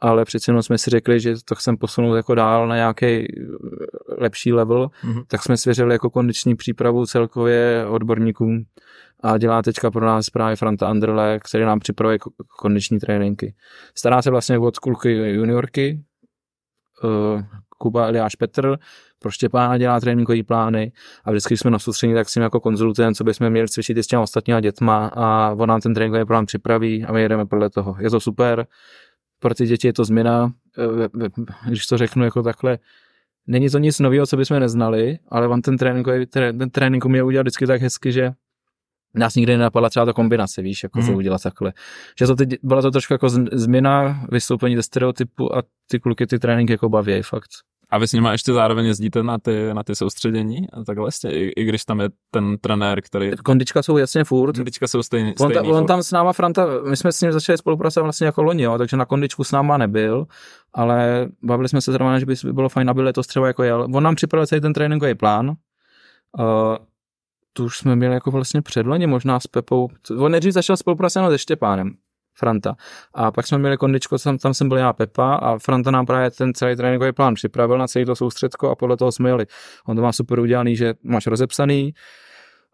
ale 0.00 0.24
přeci 0.24 0.50
jenom 0.50 0.62
jsme 0.62 0.78
si 0.78 0.90
řekli, 0.90 1.20
že 1.20 1.34
to 1.44 1.54
chceme 1.54 1.76
posunout 1.76 2.14
jako 2.14 2.34
dál 2.34 2.68
na 2.68 2.76
nějaký 2.76 3.06
eh, 3.06 3.26
lepší 4.18 4.52
level, 4.52 4.90
mm-hmm. 5.04 5.24
tak 5.26 5.42
jsme 5.42 5.56
svěřili 5.56 5.94
jako 5.94 6.10
kondiční 6.10 6.54
přípravu 6.54 7.06
celkově 7.06 7.86
odborníkům 7.88 8.64
a 9.22 9.38
dělá 9.38 9.62
teďka 9.62 9.90
pro 9.90 10.06
nás 10.06 10.30
právě 10.30 10.56
Franta 10.56 10.88
Anderle, 10.88 11.40
který 11.44 11.64
nám 11.64 11.80
připravuje 11.80 12.18
kondiční 12.58 12.98
tréninky. 12.98 13.54
Stará 13.94 14.22
se 14.22 14.30
vlastně 14.30 14.58
od 14.58 14.78
kulky 14.78 15.12
juniorky, 15.12 16.00
uh, 17.04 17.42
Kuba 17.78 18.06
Eliáš 18.06 18.34
Petr, 18.34 18.78
pro 19.18 19.30
Štěpána 19.30 19.78
dělá 19.78 20.00
tréninkové 20.00 20.42
plány 20.42 20.92
a 21.24 21.30
vždycky, 21.30 21.54
když 21.54 21.60
jsme 21.60 21.70
na 21.70 21.78
soustředění, 21.78 22.14
tak 22.14 22.28
si 22.28 22.40
jako 22.40 22.60
konzultujeme, 22.60 23.14
co 23.14 23.24
bychom 23.24 23.50
měli 23.50 23.68
cvičit 23.68 23.96
i 23.96 24.02
s 24.02 24.06
těmi 24.06 24.22
ostatními 24.22 24.60
dětma 24.60 25.06
a 25.14 25.54
on 25.58 25.68
nám 25.68 25.80
ten 25.80 25.94
tréninkový 25.94 26.24
plán 26.24 26.46
připraví 26.46 27.04
a 27.04 27.12
my 27.12 27.22
jedeme 27.22 27.46
podle 27.46 27.70
toho. 27.70 27.96
Je 28.00 28.10
to 28.10 28.20
super, 28.20 28.66
pro 29.38 29.54
ty 29.54 29.66
děti 29.66 29.88
je 29.88 29.92
to 29.92 30.04
změna, 30.04 30.52
eh, 30.78 31.28
když 31.68 31.86
to 31.86 31.98
řeknu 31.98 32.24
jako 32.24 32.42
takhle, 32.42 32.78
není 33.46 33.70
to 33.70 33.78
nic 33.78 33.98
nového, 33.98 34.26
co 34.26 34.36
bychom 34.36 34.60
neznali, 34.60 35.18
ale 35.28 35.48
on 35.48 35.62
ten 35.62 35.76
trénink, 35.76 36.06
ten 36.30 36.70
trénink 36.70 37.04
uměl 37.04 37.26
udělat 37.26 37.42
vždycky 37.42 37.66
tak 37.66 37.80
hezky, 37.80 38.12
že 38.12 38.32
nás 39.14 39.34
nikdy 39.34 39.52
nenapadla 39.52 39.90
třeba 39.90 40.06
ta 40.06 40.12
kombinace, 40.12 40.62
víš, 40.62 40.82
jako 40.82 41.00
mm. 41.00 41.06
to 41.06 41.12
udělat 41.12 41.42
takhle. 41.42 41.72
Že 42.18 42.26
to 42.26 42.34
teď, 42.34 42.48
byla 42.62 42.82
to 42.82 42.90
trošku 42.90 43.14
jako 43.14 43.28
změna 43.52 44.24
vystoupení 44.32 44.76
ze 44.76 44.82
stereotypu 44.82 45.56
a 45.56 45.62
ty 45.90 46.00
kluky 46.00 46.26
ty 46.26 46.38
tréninky 46.38 46.72
jako 46.72 46.88
baví, 46.88 47.22
fakt. 47.22 47.50
A 47.90 47.98
vy 47.98 48.08
s 48.08 48.12
nimi 48.12 48.28
ještě 48.32 48.52
zároveň 48.52 48.86
jezdíte 48.86 49.22
na 49.22 49.38
ty, 49.38 49.74
na 49.74 49.82
ty 49.82 49.96
soustředění 49.96 50.70
a 50.72 50.84
takhle 50.84 51.04
vlastně, 51.04 51.32
i, 51.32 51.52
i, 51.56 51.64
když 51.64 51.84
tam 51.84 52.00
je 52.00 52.08
ten 52.30 52.58
trenér, 52.58 53.02
který... 53.02 53.30
Kondička 53.44 53.82
jsou 53.82 53.96
jasně 53.96 54.24
furt. 54.24 54.56
Kondička 54.56 54.88
jsou 54.88 55.02
stejný, 55.02 55.34
on, 55.40 55.50
stejný 55.50 55.70
ta, 55.70 55.76
on 55.78 55.86
tam 55.86 56.02
s 56.02 56.12
náma 56.12 56.32
Franta, 56.32 56.66
my 56.88 56.96
jsme 56.96 57.12
s 57.12 57.20
ním 57.20 57.32
začali 57.32 57.58
spolupracovat 57.58 58.04
vlastně 58.04 58.26
jako 58.26 58.42
loni, 58.42 58.62
jo, 58.62 58.78
takže 58.78 58.96
na 58.96 59.04
kondičku 59.04 59.44
s 59.44 59.52
náma 59.52 59.76
nebyl, 59.76 60.26
ale 60.74 61.28
bavili 61.42 61.68
jsme 61.68 61.80
se 61.80 61.92
zrovna, 61.92 62.18
že 62.18 62.26
by 62.26 62.34
bylo 62.52 62.68
fajn, 62.68 62.90
aby 62.90 63.02
letos 63.02 63.26
třeba 63.26 63.46
jako 63.46 63.62
jel. 63.62 63.86
On 63.94 64.02
nám 64.02 64.14
připravil 64.14 64.46
celý 64.46 64.60
ten 64.60 64.72
tréninkový 64.72 65.14
plán, 65.14 65.48
uh, 65.48 65.56
tu 67.52 67.64
už 67.64 67.78
jsme 67.78 67.96
měli 67.96 68.14
jako 68.14 68.30
vlastně 68.30 68.62
předloni 68.62 69.06
možná 69.06 69.40
s 69.40 69.46
Pepou. 69.46 69.88
On 70.18 70.32
nejdřív 70.32 70.52
začal 70.52 70.76
spolupracovat 70.76 71.30
se 71.30 71.38
Štěpánem. 71.38 71.94
Franta. 72.38 72.76
A 73.14 73.30
pak 73.30 73.46
jsme 73.46 73.58
měli 73.58 73.76
kondičko, 73.76 74.18
tam, 74.18 74.38
tam 74.38 74.54
jsem 74.54 74.68
byl 74.68 74.78
já 74.78 74.92
Pepa 74.92 75.34
a 75.34 75.58
Franta 75.58 75.90
nám 75.90 76.06
právě 76.06 76.30
ten 76.30 76.54
celý 76.54 76.76
tréninkový 76.76 77.12
plán 77.12 77.34
připravil 77.34 77.78
na 77.78 77.86
celý 77.86 78.04
to 78.04 78.16
soustředko 78.16 78.70
a 78.70 78.74
podle 78.74 78.96
toho 78.96 79.12
jsme 79.12 79.28
jeli. 79.28 79.46
On 79.86 79.96
to 79.96 80.02
má 80.02 80.12
super 80.12 80.40
udělaný, 80.40 80.76
že 80.76 80.94
máš 81.02 81.26
rozepsaný, 81.26 81.94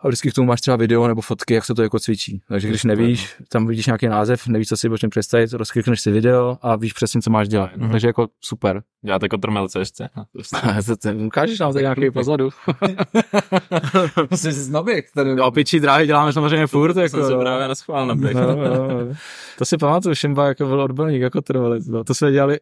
a 0.05 0.09
vždycky 0.09 0.31
k 0.31 0.35
tomu 0.35 0.49
máš 0.49 0.61
třeba 0.61 0.77
video 0.77 1.09
nebo 1.09 1.21
fotky, 1.21 1.55
jak 1.55 1.65
se 1.65 1.75
to 1.75 1.83
jako 1.83 1.99
cvičí. 1.99 2.41
Takže 2.49 2.69
když 2.69 2.85
nevíš, 2.85 3.37
tam 3.49 3.67
vidíš 3.67 3.87
nějaký 3.87 4.09
název, 4.09 4.47
nevíš, 4.47 4.69
co 4.69 4.77
si 4.77 4.89
budeš 4.89 5.05
představit, 5.11 5.53
rozklikneš 5.53 6.01
si 6.01 6.11
video 6.11 6.59
a 6.63 6.77
víš 6.77 6.93
přesně, 6.93 7.23
co 7.23 7.31
máš 7.31 7.49
dělat. 7.49 7.71
Mm-hmm. 7.77 7.91
Takže 7.91 8.07
jako 8.07 8.29
super. 8.41 8.83
Děláte 9.05 9.29
kotrmelce 9.29 9.79
ještě. 9.79 10.09
Ukážeš 11.27 11.59
nám 11.59 11.73
tady 11.73 11.83
nějaký 11.83 12.11
pozadu. 12.11 12.51
Jsi 14.35 14.53
z 14.53 14.71
noběk. 14.71 15.07
Tady... 15.15 15.41
Opičí 15.41 15.81
dráhy 15.81 16.07
děláme 16.07 16.33
samozřejmě 16.33 16.67
furt. 16.67 16.97
Jako, 16.97 17.17
jsem 17.17 17.27
se 17.27 17.37
právě 17.37 17.69
naschvál 17.69 18.07
na 18.07 18.15
no, 18.15 18.31
no, 18.33 18.57
no. 18.57 19.15
To 19.59 19.65
si 19.65 19.77
pamatuju, 19.77 20.15
Šimba 20.15 20.47
jako 20.47 20.67
byl 20.67 20.81
odborník 20.81 21.23
jako 21.23 21.41
trvalec. 21.41 21.87
No. 21.87 22.05
To 22.05 22.15
jsme 22.15 22.33
dělali 22.33 22.59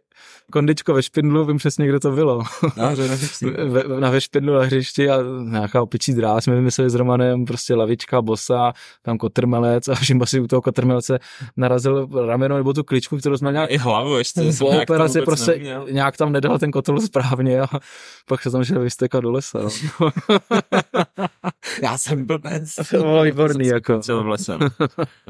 kondičko 0.53 0.95
ve 0.95 1.03
špindlu, 1.03 1.45
vím 1.45 1.57
přesně, 1.57 1.89
kde 1.89 2.01
to 2.01 2.11
bylo. 2.11 2.43
No, 2.77 2.97
ve, 3.69 4.01
na 4.01 4.11
ve 4.11 4.21
špindlu 4.21 4.55
na 4.55 4.63
hřišti 4.63 5.11
a 5.11 5.19
nějaká 5.43 5.83
opičí 5.83 6.15
dráha 6.15 6.41
jsme 6.41 6.55
vymysleli 6.55 6.91
s 6.91 6.95
Romanem, 6.95 7.45
prostě 7.45 7.75
lavička, 7.75 8.23
bosa, 8.23 8.73
tam 9.03 9.19
kotrmelec 9.19 9.89
a 9.89 9.95
Šimba 9.95 10.27
si 10.27 10.41
u 10.41 10.47
toho 10.47 10.63
kotrmelce 10.63 11.19
narazil 11.57 12.09
rameno 12.27 12.57
nebo 12.57 12.73
tu 12.73 12.85
kličku, 12.85 13.17
kterou 13.17 13.37
jsme 13.37 13.51
měli. 13.51 13.67
I 13.67 13.77
hlavu 13.77 14.17
ještě. 14.19 14.41
Po 14.59 14.67
operaci 14.67 15.23
prostě 15.23 15.51
neměl. 15.51 15.87
nějak 15.91 16.17
tam 16.17 16.32
nedal 16.33 16.59
ten 16.59 16.71
kotel 16.71 17.01
správně 17.01 17.61
a 17.61 17.67
pak 18.29 18.43
se 18.43 18.51
tam 18.51 18.65
šel 18.65 18.81
vystekat 18.81 19.23
do 19.23 19.31
lesa. 19.31 19.59
No. 19.63 19.69
Já 21.83 21.99
jsem 21.99 22.27
blbec. 22.27 22.75
To 22.91 22.99
bylo 22.99 23.23
výborný, 23.23 23.67
jako. 23.67 23.99
Křičel 23.99 24.25
v 24.25 24.29
lesem. 24.29 24.61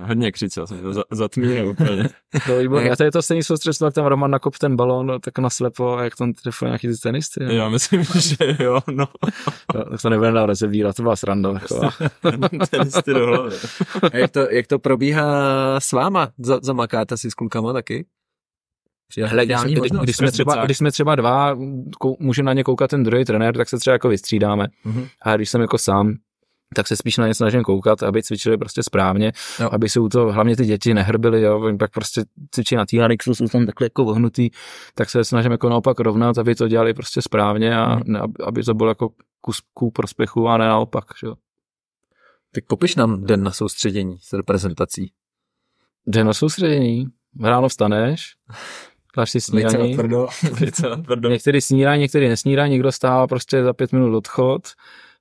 Hodně 0.00 0.32
křičel 0.32 0.66
jsem, 0.66 0.82
to 0.82 1.02
zatmínil 1.10 1.68
úplně. 1.68 2.08
To 2.46 2.58
výborný. 2.58 2.90
A 2.90 2.96
to 2.96 3.04
je 3.04 3.12
to 3.12 3.22
stejný 3.22 3.42
soustředství, 3.42 3.84
jak 3.84 3.94
tam 3.94 4.06
Roman 4.06 4.30
nakop 4.30 4.58
ten 4.58 4.76
balón 4.76 5.20
tak 5.20 5.38
naslepo, 5.38 5.98
jak 5.98 6.16
tam 6.16 6.32
trefil 6.32 6.68
nějaký 6.68 6.88
ty 6.88 6.94
tenisty. 6.94 7.56
Já 7.56 7.68
myslím, 7.68 8.04
že 8.18 8.56
jo, 8.60 8.80
no. 8.90 9.08
no 9.74 9.84
tak 9.90 10.02
to 10.02 10.10
nebude 10.10 10.32
dál 10.32 10.46
rozebírat, 10.46 10.96
to 10.96 11.02
byla 11.02 11.16
sranda. 11.16 11.60
tenisty 12.70 13.14
do 13.14 13.26
hlavy. 13.26 13.56
jak, 14.12 14.30
to, 14.30 14.50
jak 14.50 14.66
to 14.66 14.78
probíhá 14.78 15.80
s 15.80 15.92
váma? 15.92 16.28
Zamakáte 16.62 17.16
si 17.16 17.30
s 17.30 17.34
klukama 17.34 17.72
taky? 17.72 18.06
Hele, 19.18 19.46
když, 19.46 19.56
když, 19.64 19.90
když, 20.02 20.16
jsme 20.16 20.32
třeba, 20.32 20.64
když 20.64 20.78
jsme 20.78 20.90
třeba 20.90 21.14
dva, 21.14 21.58
kou, 21.98 22.16
může 22.20 22.42
na 22.42 22.52
ně 22.52 22.64
koukat 22.64 22.90
ten 22.90 23.02
druhý 23.02 23.24
trenér, 23.24 23.56
tak 23.56 23.68
se 23.68 23.78
třeba 23.78 23.92
jako 23.92 24.08
vystřídáme. 24.08 24.66
Mm-hmm. 24.86 25.08
A 25.22 25.36
když 25.36 25.50
jsem 25.50 25.60
jako 25.60 25.78
sám, 25.78 26.14
tak 26.74 26.88
se 26.88 26.96
spíš 26.96 27.16
na 27.16 27.26
ně 27.26 27.34
snažím 27.34 27.62
koukat, 27.62 28.02
aby 28.02 28.22
cvičili 28.22 28.58
prostě 28.58 28.82
správně, 28.82 29.32
jo. 29.60 29.68
aby 29.72 29.88
se 29.88 30.00
u 30.00 30.08
toho, 30.08 30.32
hlavně 30.32 30.56
ty 30.56 30.66
děti 30.66 30.94
nehrbily, 30.94 31.42
jo, 31.42 31.60
oni 31.60 31.78
pak 31.78 31.90
prostě 31.90 32.24
cvičí 32.50 32.76
na 32.76 32.86
T-Harixu, 32.86 33.34
jsou 33.34 33.48
tam 33.48 33.66
takhle 33.66 33.84
jako 33.84 34.04
vohnutý, 34.04 34.50
tak 34.94 35.10
se 35.10 35.24
snažím 35.24 35.52
jako 35.52 35.68
naopak 35.68 36.00
rovnat, 36.00 36.38
aby 36.38 36.54
to 36.54 36.68
dělali 36.68 36.94
prostě 36.94 37.22
správně 37.22 37.76
a 37.76 37.94
mm. 37.94 38.02
ne, 38.06 38.20
aby 38.44 38.62
to 38.62 38.74
bylo 38.74 38.88
jako 38.88 39.10
kus 39.40 39.60
ku 39.74 39.90
prospěchu 39.90 40.48
a 40.48 40.56
ne 40.56 40.68
naopak, 40.68 41.04
jo. 41.22 41.34
Tak 42.54 42.64
popiš 42.64 42.96
nám 42.96 43.24
den 43.24 43.42
na 43.42 43.50
soustředění 43.50 44.18
s 44.20 44.32
reprezentací. 44.32 45.12
Den 46.06 46.26
na 46.26 46.32
soustředění? 46.32 47.06
Ráno 47.40 47.68
vstaneš, 47.68 48.34
dáš 49.16 49.30
si 49.30 49.40
snídaní. 49.40 49.96
některý 51.28 51.60
snídají, 51.60 52.00
některý 52.00 52.28
nesnídají, 52.28 52.70
někdo 52.70 52.92
stává 52.92 53.26
prostě 53.26 53.64
za 53.64 53.72
pět 53.72 53.92
minut 53.92 54.16
odchod. 54.16 54.62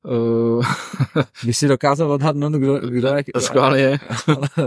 Uh, 0.03 0.65
Když 1.43 1.57
si 1.57 1.67
dokázal 1.67 2.11
odhadnout, 2.11 2.53
kdo, 2.53 2.79
kdo 2.79 3.07
je... 3.07 3.23
Schválně. 3.39 3.99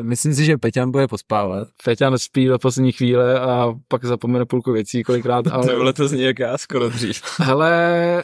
myslím 0.00 0.34
si, 0.34 0.44
že 0.44 0.58
Peťan 0.58 0.90
bude 0.90 1.08
pospávat. 1.08 1.68
Peťan 1.84 2.18
spí 2.18 2.46
do 2.46 2.58
poslední 2.58 2.92
chvíle 2.92 3.40
a 3.40 3.74
pak 3.88 4.04
zapomene 4.04 4.46
půlku 4.46 4.72
věcí 4.72 5.02
kolikrát. 5.02 5.46
Ale... 5.50 5.66
To 5.66 5.92
to 5.92 6.08
zní 6.08 6.22
jak 6.22 6.38
já 6.38 6.58
skoro 6.58 6.88
dřív. 6.88 7.22
Hele, 7.38 8.22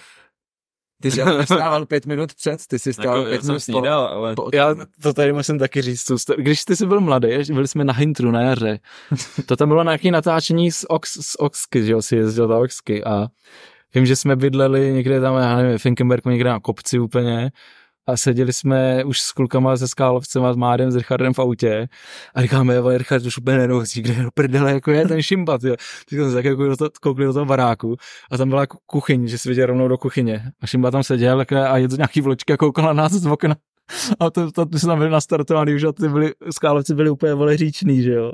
ty 1.01 1.11
jsi 1.11 1.21
stával 1.45 1.87
pět 1.87 2.07
minut 2.07 2.35
před, 2.35 2.67
ty 2.67 2.79
jsi 2.79 2.93
stával 2.93 3.19
jako, 3.19 3.31
pět 3.31 3.45
minut 3.45 3.61
snídal, 3.61 4.05
ale... 4.05 4.35
Po, 4.35 4.51
já 4.55 4.75
to 5.03 5.13
tady 5.13 5.33
musím 5.33 5.59
taky 5.59 5.83
říct. 5.83 6.13
Když 6.37 6.65
ty 6.65 6.77
jsi 6.77 6.87
byl 6.87 7.01
mladý, 7.01 7.29
byli 7.53 7.69
jsme 7.69 7.85
na 7.85 7.93
Hintru 7.93 8.31
na 8.31 8.41
jaře, 8.41 8.79
to 9.47 9.57
tam 9.57 9.69
bylo 9.69 9.83
nějaké 9.83 10.11
natáčení 10.11 10.73
z, 10.73 10.85
Ox, 10.89 11.19
z 11.21 11.37
Oxky, 11.39 11.85
že 11.85 11.93
jo, 11.93 12.03
si 12.03 12.17
jezdil 12.17 12.49
za 12.49 12.59
Oxky 12.59 13.05
a 13.05 13.27
vím, 13.95 14.07
že 14.07 14.17
jsme 14.17 14.37
bydleli 14.37 14.93
někde 14.93 15.21
tam, 15.21 15.37
já 15.37 15.57
nevím, 15.57 15.79
Finkenbergu, 15.79 16.31
někde 16.31 16.51
na 16.51 16.61
kopci 16.61 16.99
úplně 16.99 17.51
a 18.07 18.17
seděli 18.17 18.53
jsme 18.53 19.05
už 19.05 19.21
s 19.21 19.33
klukama 19.33 19.77
se 19.77 19.89
Skálovcem 19.89 20.45
a 20.45 20.53
s 20.53 20.57
Mádem, 20.57 20.91
s 20.91 20.97
Richardem 20.97 21.35
v 21.35 21.39
autě 21.39 21.89
a 22.35 22.43
říkáme, 22.43 22.75
jo, 22.75 22.99
Richard 22.99 23.27
už 23.27 23.39
úplně 23.39 23.59
nenosí, 23.59 24.03
kde 24.03 24.23
do 24.23 24.31
prdele, 24.35 24.73
jako 24.73 24.91
je 24.91 25.09
ten 25.09 25.23
šimbat, 25.23 25.65
jo. 25.65 25.77
Tak 26.11 26.19
jsme 26.19 26.29
se 26.29 26.35
tak 26.35 26.45
jako 26.45 26.77
toho, 26.77 26.91
koukli 27.03 27.25
do 27.25 27.33
toho 27.33 27.45
baráku 27.45 27.97
a 28.31 28.37
tam 28.37 28.49
byla 28.49 28.67
kuchyň, 28.87 29.29
že 29.29 29.39
si 29.39 29.49
viděl 29.49 29.67
rovnou 29.67 29.89
do 29.89 29.99
kuchyně 29.99 30.43
a 30.61 30.67
šimba 30.67 30.91
tam 30.91 31.03
seděl 31.03 31.45
a 31.69 31.77
je 31.77 31.89
to 31.89 31.97
nějaký 31.97 32.21
vločka 32.21 32.57
koukal 32.57 32.85
na 32.85 32.93
nás 32.93 33.13
z 33.13 33.27
okna 33.27 33.57
a 34.21 34.31
to, 34.31 34.53
to, 34.53 34.67
to 34.67 34.79
jsme 34.79 34.87
tam 34.87 34.99
byli 34.99 35.11
nastartovaný, 35.11 35.75
už 35.75 35.85
a 35.85 35.93
ty 35.93 36.09
byli, 36.09 36.33
Skálovci 36.51 36.95
byli 36.95 37.11
úplně 37.11 37.35
vole 37.35 37.57
říční, 37.57 38.03
že 38.03 38.13
jo. 38.13 38.33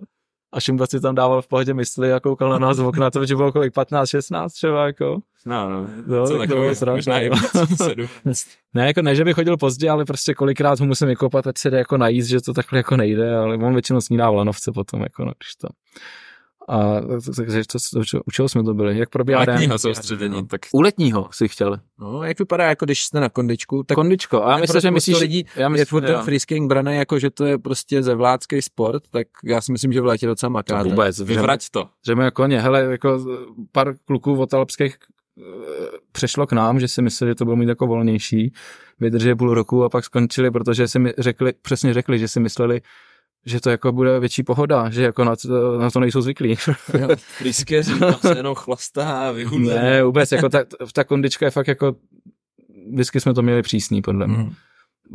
A 0.53 0.61
Šimba 0.61 0.87
si 0.87 1.01
tam 1.01 1.15
dával 1.15 1.43
v 1.43 1.49
pohodě 1.49 1.75
mysli 1.75 2.13
a 2.13 2.21
koukal 2.21 2.51
na 2.51 2.59
nás 2.59 2.77
z 2.77 2.81
okna, 2.81 3.11
to 3.11 3.27
že 3.27 3.37
bylo 3.37 3.53
kolik, 3.53 3.75
15, 3.75 4.09
16 4.09 4.53
třeba, 4.53 4.87
jako. 4.87 5.19
No, 5.47 5.71
no, 5.71 5.87
no 6.07 6.27
co 6.27 6.39
takové, 6.39 6.73
možná 6.91 7.21
i 7.21 7.31
Ne, 8.75 8.87
jako 8.87 9.03
ne, 9.03 9.15
že 9.15 9.25
by 9.25 9.35
chodil 9.35 9.57
pozdě, 9.57 9.91
ale 9.91 10.05
prostě 10.05 10.35
kolikrát 10.35 10.81
ho 10.81 10.87
musím 10.87 11.09
vykopat, 11.09 11.47
ať 11.47 11.59
se 11.59 11.71
jde 11.71 11.79
jako 11.79 11.97
najíst, 11.97 12.29
že 12.29 12.41
to 12.41 12.53
takhle 12.53 12.79
jako 12.79 12.97
nejde, 12.97 13.37
ale 13.37 13.57
on 13.57 13.73
většinou 13.73 14.01
snídá 14.01 14.31
v 14.31 14.35
lanovce 14.35 14.73
potom, 14.73 15.01
jako 15.01 15.25
no, 15.25 15.33
když 15.39 15.55
to. 15.61 15.69
A 16.69 17.01
takže 17.37 17.63
to, 17.73 17.79
to, 17.95 18.21
u 18.27 18.31
čeho 18.31 18.49
jsme 18.49 18.65
to 18.65 18.75
byli? 18.75 18.99
Jak 18.99 19.11
probíhá 19.11 19.41
letního 19.41 19.79
soustředění. 19.79 20.47
Tak... 20.47 20.61
U 20.73 20.81
letního 20.81 21.29
si 21.33 21.49
chtěl. 21.49 21.81
No, 21.99 22.23
jak 22.23 22.39
vypadá, 22.39 22.65
jako 22.65 22.85
když 22.85 23.03
jste 23.05 23.21
na 23.21 23.29
kondičku? 23.29 23.83
Tak 23.83 23.95
kondičko. 23.95 24.45
A 24.45 24.51
já 24.51 24.57
myslím, 24.57 24.81
že 24.81 24.91
myslíš, 24.91 25.21
lidí, 25.21 25.45
já 25.57 25.69
myslím, 25.69 25.81
je 25.81 25.85
furt 25.85 26.03
ten 26.07 26.21
freeskiing 26.21 26.69
braný 26.69 26.97
jako, 26.97 27.19
že 27.19 27.31
to 27.31 27.45
je 27.45 27.59
prostě 27.59 28.03
zevládský 28.03 28.63
sport, 28.63 29.03
tak 29.11 29.27
já 29.45 29.61
si 29.61 29.73
myslím, 29.73 29.93
že 29.93 30.01
v 30.01 30.05
létě 30.05 30.27
docela 30.27 30.51
makáte. 30.51 30.89
Vůbec. 30.89 31.21
Vyvrať 31.21 31.69
to. 31.71 31.89
Že 32.07 32.13
jako 32.13 32.35
koně, 32.35 32.61
hele, 32.61 32.81
jako 32.81 33.25
pár 33.73 33.95
kluků 34.05 34.41
od 34.41 34.55
alpských 34.55 34.97
přešlo 36.13 36.47
k 36.47 36.53
nám, 36.53 36.81
že 36.81 36.89
si 36.89 37.03
mysleli, 37.03 37.31
že 37.31 37.35
to 37.35 37.45
bylo 37.45 37.57
mít 37.57 37.69
jako 37.69 37.87
volnější, 37.87 38.53
vydrželi 39.01 39.35
půl 39.35 39.55
roku 39.55 39.85
a 39.85 39.89
pak 39.89 40.05
skončili, 40.05 40.51
protože 40.51 40.89
si 40.89 40.99
mi 40.99 41.13
řekli, 41.19 41.53
přesně 41.63 41.95
řekli, 41.95 42.19
že 42.19 42.29
si 42.29 42.41
mysleli, 42.41 42.81
že 43.47 43.61
to 43.61 43.71
jako 43.71 43.93
bude 43.93 44.21
větší 44.21 44.43
pohoda, 44.43 44.91
že 44.91 45.03
jako 45.03 45.25
na 45.25 45.37
to, 45.37 45.79
na 45.79 45.91
to 45.91 46.01
nejsou 46.01 46.21
zvyklí. 46.21 46.57
Blízké 47.41 47.83
tam 47.85 48.15
se 48.15 48.37
jenom 48.37 48.55
chlastá, 48.55 49.33
vyhudne. 49.33 49.75
ne, 49.75 50.03
vůbec, 50.03 50.33
jako 50.33 50.49
ta, 50.49 50.59
ta 50.93 51.05
kondička 51.05 51.47
je 51.47 51.51
fakt 51.51 51.69
jako, 51.69 51.97
vždycky 52.93 53.21
jsme 53.21 53.35
to 53.35 53.43
měli 53.43 53.63
přísný, 53.63 54.03
podle 54.03 54.27
mě. 54.27 54.37
Mhm. 54.37 54.53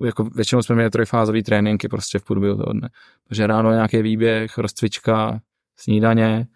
Jako 0.05 0.23
většinou 0.23 0.61
jsme 0.61 0.75
měli 0.75 0.89
trojfázový 0.89 1.43
tréninky 1.43 1.87
prostě 1.87 2.19
v 2.19 2.23
průběhu 2.23 2.57
toho 2.57 2.73
dne. 2.73 2.89
Takže 3.27 3.47
ráno 3.47 3.71
nějaký 3.71 4.01
výběh, 4.01 4.57
rozcvička, 4.57 5.39
snídaně, 5.77 6.47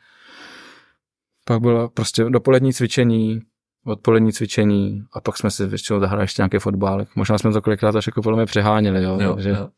pak 1.45 1.61
bylo 1.61 1.89
prostě 1.89 2.23
dopolední 2.23 2.73
cvičení, 2.73 3.41
odpolední 3.85 4.33
cvičení 4.33 5.03
a 5.13 5.21
pak 5.21 5.37
jsme 5.37 5.51
si 5.51 5.65
většinou 5.65 5.99
zahrali 5.99 6.23
ještě 6.23 6.41
nějaký 6.41 6.57
fotbálek. 6.57 7.09
Možná 7.15 7.37
jsme 7.37 7.51
to 7.51 7.61
kolikrát 7.61 7.95
až 7.95 8.07
jako 8.07 8.21
podle 8.21 8.37
mě 8.37 8.45
přeháněli, 8.45 9.03
jo. 9.03 9.17
Jo, 9.21 9.33
takže, 9.33 9.49
jo. 9.49 9.69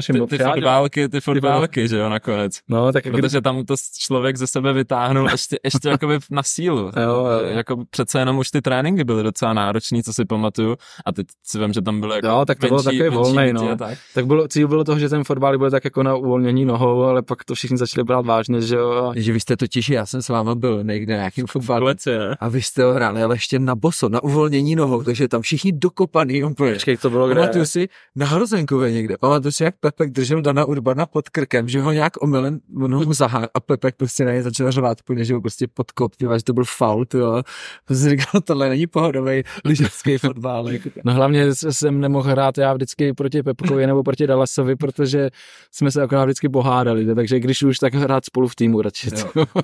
Šimbo, 0.00 0.26
Ty, 0.26 0.38
ty 0.38 0.44
fotbálky, 0.44 1.08
ty 1.08 1.20
fotbálky, 1.20 1.88
že 1.88 1.96
jo, 1.96 2.08
nakonec. 2.08 2.58
No, 2.68 2.92
tak 2.92 3.04
kdy, 3.04 3.12
Protože 3.22 3.40
tam 3.40 3.64
to 3.64 3.74
člověk 3.98 4.36
ze 4.36 4.46
sebe 4.46 4.72
vytáhnul 4.72 5.28
ještě, 5.30 5.56
ještě 5.64 5.88
jakoby 5.88 6.18
na 6.30 6.42
sílu. 6.42 6.90
Jo, 7.06 7.26
jo. 7.26 7.40
Jako 7.56 7.84
přece 7.90 8.18
jenom 8.18 8.38
už 8.38 8.50
ty 8.50 8.62
tréninky 8.62 9.04
byly 9.04 9.22
docela 9.22 9.52
náročný, 9.52 10.02
co 10.02 10.12
si 10.12 10.24
pamatuju. 10.24 10.76
A 11.06 11.12
teď 11.12 11.26
si 11.46 11.58
vím, 11.58 11.72
že 11.72 11.82
tam 11.82 12.00
bylo 12.00 12.14
jako 12.14 12.26
Jo, 12.28 12.44
tak 12.46 12.58
to 12.58 12.66
bylo 12.66 12.78
menší- 12.78 12.84
takový 12.84 13.00
menší 13.00 13.16
volnej, 13.16 13.52
děti 13.52 13.64
no. 13.64 13.76
Tak. 13.76 13.98
tak 14.14 14.26
bylo, 14.26 14.48
cíl 14.48 14.68
bylo 14.68 14.84
toho, 14.84 14.98
že 14.98 15.08
ten 15.08 15.24
fotbal 15.24 15.58
bude 15.58 15.70
tak 15.70 15.84
jako 15.84 16.02
na 16.02 16.14
uvolnění 16.16 16.64
nohou, 16.64 17.02
ale 17.02 17.22
pak 17.22 17.44
to 17.44 17.54
všichni 17.54 17.76
začali 17.76 18.04
brát 18.04 18.26
vážně, 18.26 18.60
že 18.60 18.76
jo. 18.76 19.12
Že 19.16 19.32
vy 19.32 19.40
jste 19.40 19.56
totiž, 19.56 19.88
já 19.88 20.06
jsem 20.06 20.22
s 20.22 20.28
váma 20.28 20.54
byl 20.54 20.84
někde 20.84 21.12
na 21.12 21.18
nějakým 21.18 21.46
fotbalu 21.46 21.86
a 22.40 22.48
vy 22.48 22.62
jste 22.62 22.84
ho 22.84 22.92
hráli, 22.94 23.22
ale 23.22 23.34
ještě 23.34 23.58
na 23.58 23.74
boso, 23.74 24.08
na 24.08 24.22
uvolnění 24.22 24.76
nohou, 24.76 25.02
takže 25.02 25.28
tam 25.28 25.42
všichni 25.42 25.72
dokopaný. 25.72 26.42
Počkej, 26.54 26.96
to 26.96 27.10
bylo 27.10 27.28
kde? 27.28 27.40
Pamatuju 27.40 27.64
si 27.66 27.88
na 28.16 28.26
Hrozenkově 28.26 28.92
někde. 28.92 29.16
Pamatuju 29.20 29.52
si, 29.52 29.65
jak 29.66 29.74
Pepek 29.80 30.10
držel 30.10 30.42
Dana 30.42 30.64
Urbana 30.64 31.06
pod 31.06 31.28
krkem, 31.28 31.68
že 31.68 31.80
ho 31.80 31.92
nějak 31.92 32.22
omylem, 32.22 32.60
ho 32.92 33.14
zahá 33.14 33.48
a 33.54 33.60
Pepek 33.60 33.96
prostě 33.96 34.24
na 34.24 34.32
něj 34.32 34.42
začal 34.42 34.72
řvát, 34.72 34.98
úplně, 35.00 35.24
že 35.24 35.34
ho 35.34 35.40
prostě 35.40 35.66
podkop, 35.74 36.12
že 36.20 36.44
to 36.44 36.52
byl 36.52 36.64
faul. 36.64 37.04
To 37.04 37.42
si 37.94 38.10
říkal, 38.10 38.40
tohle 38.40 38.68
není 38.68 38.86
pohodový 38.86 39.42
lyžařský 39.64 40.18
fotbal. 40.26 40.70
Jako. 40.70 40.90
No 41.04 41.14
hlavně 41.14 41.54
jsem 41.54 42.00
nemohl 42.00 42.30
hrát 42.30 42.58
já 42.58 42.74
vždycky 42.74 43.12
proti 43.12 43.42
Pepkovi 43.42 43.86
nebo 43.86 44.02
proti 44.02 44.26
Dallasovi, 44.26 44.76
protože 44.76 45.30
jsme 45.72 45.90
se 45.90 46.02
akorát 46.02 46.24
vždycky 46.24 46.48
pohádali, 46.48 47.14
takže 47.14 47.40
když 47.40 47.62
už, 47.62 47.78
tak 47.78 47.94
hrát 47.94 48.24
spolu 48.24 48.48
v 48.48 48.54
týmu 48.54 48.82
radši. 48.82 49.10
Jo. 49.36 49.46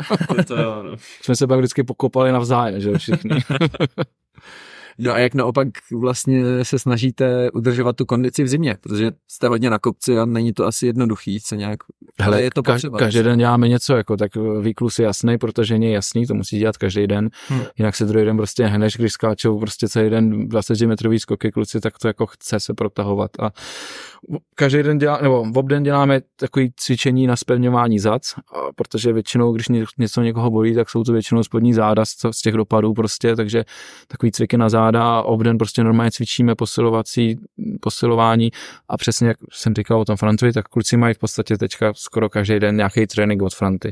To, 0.46 0.56
jo, 0.56 0.82
no. 0.82 0.96
jsme 1.22 1.36
se 1.36 1.46
pak 1.46 1.58
vždycky 1.58 1.82
pokopali 1.82 2.32
navzájem, 2.32 2.80
že 2.80 2.90
jo, 2.90 2.98
všichni. 2.98 3.30
No 4.98 5.12
a 5.12 5.18
jak 5.18 5.34
naopak 5.34 5.68
vlastně 5.92 6.64
se 6.64 6.78
snažíte 6.78 7.50
udržovat 7.50 7.96
tu 7.96 8.06
kondici 8.06 8.42
v 8.44 8.48
zimě, 8.48 8.76
protože 8.80 9.10
jste 9.28 9.48
hodně 9.48 9.70
na 9.70 9.78
kopci 9.78 10.18
a 10.18 10.24
není 10.24 10.52
to 10.52 10.66
asi 10.66 10.86
jednoduchý 10.86 11.40
se 11.40 11.56
nějak, 11.56 11.78
ale 12.24 12.42
je 12.42 12.50
to 12.54 12.62
kaž, 12.62 12.74
potřeba. 12.74 12.98
každý 12.98 13.22
den 13.22 13.38
děláme 13.38 13.68
něco, 13.68 13.96
jako, 13.96 14.16
tak 14.16 14.30
výklus 14.60 14.98
je 14.98 15.04
jasný, 15.04 15.38
protože 15.38 15.74
je 15.76 15.90
jasný, 15.90 16.26
to 16.26 16.34
musí 16.34 16.58
dělat 16.58 16.76
každý 16.76 17.06
den, 17.06 17.28
Hmm. 17.48 17.60
jinak 17.78 17.96
se 17.96 18.04
druhý 18.04 18.24
den 18.24 18.36
prostě 18.36 18.66
hneš, 18.66 18.96
když 18.96 19.12
skáčou 19.12 19.58
prostě 19.58 19.88
celý 19.88 20.10
den 20.10 20.48
20 20.48 20.80
metrový 20.86 21.18
skoky 21.18 21.50
kluci, 21.50 21.80
tak 21.80 21.98
to 21.98 22.08
jako 22.08 22.26
chce 22.26 22.60
se 22.60 22.74
protahovat 22.74 23.30
a 23.40 23.50
každý 24.54 24.82
den 24.82 24.98
dělá, 24.98 25.18
nebo 25.22 25.44
v 25.44 25.58
obden 25.58 25.82
děláme 25.82 26.20
takový 26.36 26.72
cvičení 26.76 27.26
na 27.26 27.36
spevňování 27.36 27.98
zad, 27.98 28.22
a 28.36 28.72
protože 28.76 29.12
většinou, 29.12 29.52
když 29.52 29.68
ně- 29.68 29.84
něco 29.98 30.22
někoho 30.22 30.50
bolí, 30.50 30.74
tak 30.74 30.90
jsou 30.90 31.04
to 31.04 31.12
většinou 31.12 31.42
spodní 31.42 31.72
záda 31.74 32.04
z, 32.04 32.14
z 32.30 32.40
těch 32.42 32.54
dopadů 32.54 32.92
prostě, 32.94 33.36
takže 33.36 33.64
takový 34.08 34.32
cviky 34.32 34.56
na 34.56 34.68
záda 34.68 34.81
a 34.88 35.22
obden 35.22 35.58
prostě 35.58 35.84
normálně 35.84 36.10
cvičíme 36.10 36.54
posilovací, 36.54 37.36
posilování 37.80 38.50
a 38.88 38.96
přesně 38.96 39.28
jak 39.28 39.36
jsem 39.52 39.74
říkal 39.74 40.00
o 40.00 40.04
tom 40.04 40.16
Frantovi, 40.16 40.52
tak 40.52 40.68
kluci 40.68 40.96
mají 40.96 41.14
v 41.14 41.18
podstatě 41.18 41.58
teďka 41.58 41.92
skoro 41.96 42.28
každý 42.28 42.60
den 42.60 42.76
nějaký 42.76 43.06
trénink 43.06 43.42
od 43.42 43.54
Franty. 43.54 43.88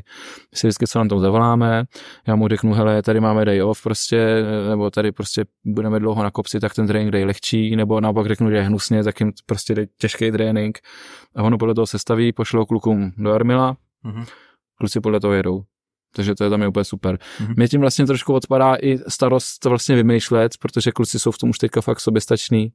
My 0.52 0.56
si 0.58 0.66
vždycky 0.66 0.86
co 0.86 0.98
na 0.98 1.08
tom 1.08 1.20
zavoláme, 1.20 1.84
já 2.26 2.36
mu 2.36 2.48
řeknu, 2.48 2.74
hele, 2.74 3.02
tady 3.02 3.20
máme 3.20 3.44
day 3.44 3.62
off 3.62 3.82
prostě, 3.82 4.44
nebo 4.68 4.90
tady 4.90 5.12
prostě 5.12 5.44
budeme 5.64 5.98
dlouho 5.98 6.22
na 6.22 6.30
kopci, 6.30 6.60
tak 6.60 6.74
ten 6.74 6.86
trénink 6.86 7.12
dej 7.12 7.24
lehčí, 7.24 7.76
nebo 7.76 8.00
naopak 8.00 8.26
řeknu, 8.26 8.50
že 8.50 8.56
je 8.56 8.62
hnusně, 8.62 9.04
tak 9.04 9.20
jim 9.20 9.32
prostě 9.46 9.74
dej 9.74 9.86
těžký 9.98 10.30
trénink. 10.30 10.78
A 11.36 11.42
ono 11.42 11.58
podle 11.58 11.74
toho 11.74 11.86
sestaví, 11.86 12.32
pošlou 12.32 12.64
klukům 12.64 13.12
do 13.16 13.32
Armila, 13.32 13.76
Mhm. 14.04 14.24
kluci 14.78 15.00
podle 15.00 15.20
toho 15.20 15.34
jedou. 15.34 15.62
Takže 16.14 16.34
to 16.34 16.44
je 16.44 16.50
tam 16.50 16.62
je 16.62 16.68
úplně 16.68 16.84
super. 16.84 17.18
Mhm. 17.40 17.54
Mě 17.56 17.68
tím 17.68 17.80
vlastně 17.80 18.06
trošku 18.06 18.34
odpadá 18.34 18.74
i 18.74 18.98
starost 19.08 19.58
to 19.58 19.68
vlastně 19.68 19.96
vymýšlet, 19.96 20.52
protože 20.60 20.92
kluci 20.92 21.18
jsou 21.18 21.30
v 21.30 21.38
tom 21.38 21.50
už 21.50 21.58
teďka 21.58 21.80
fakt 21.80 22.00
soběstační. 22.00 22.72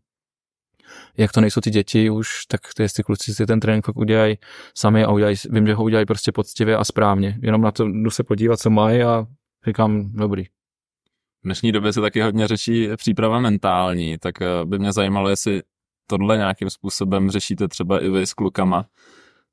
Jak 1.18 1.32
to 1.32 1.42
nejsou 1.42 1.62
ty 1.62 1.70
děti 1.70 2.10
už, 2.10 2.46
tak 2.46 2.62
ty, 2.76 2.84
jestli 2.84 3.04
kluci 3.04 3.34
si 3.34 3.46
ten 3.46 3.60
trénink 3.60 3.86
fakt 3.86 3.98
udělají 3.98 4.38
sami 4.78 5.04
a 5.04 5.12
udělají, 5.12 5.36
vím, 5.50 5.68
že 5.68 5.74
ho 5.74 5.84
udělají 5.84 6.06
prostě 6.06 6.32
poctivě 6.32 6.78
a 6.78 6.84
správně. 6.84 7.40
Jenom 7.42 7.62
na 7.62 7.72
to 7.72 7.88
jdu 7.88 8.10
se 8.10 8.24
podívat, 8.24 8.60
co 8.60 8.70
mají 8.70 9.04
a 9.04 9.26
říkám, 9.68 10.12
dobrý. 10.14 10.44
V 10.44 11.46
dnešní 11.46 11.72
době 11.72 11.94
se 11.94 12.02
taky 12.02 12.22
hodně 12.22 12.48
řeší 12.48 12.90
příprava 12.98 13.40
mentální, 13.40 14.18
tak 14.18 14.42
eh, 14.42 14.48
by 14.66 14.80
mě 14.80 14.94
zajímalo, 14.94 15.30
jestli 15.30 15.62
tohle 16.08 16.38
nějakým 16.38 16.70
způsobem 16.70 17.32
řešíte 17.32 17.68
třeba 17.68 18.04
i 18.04 18.10
vy 18.10 18.28
s 18.28 18.34
klukama. 18.34 18.86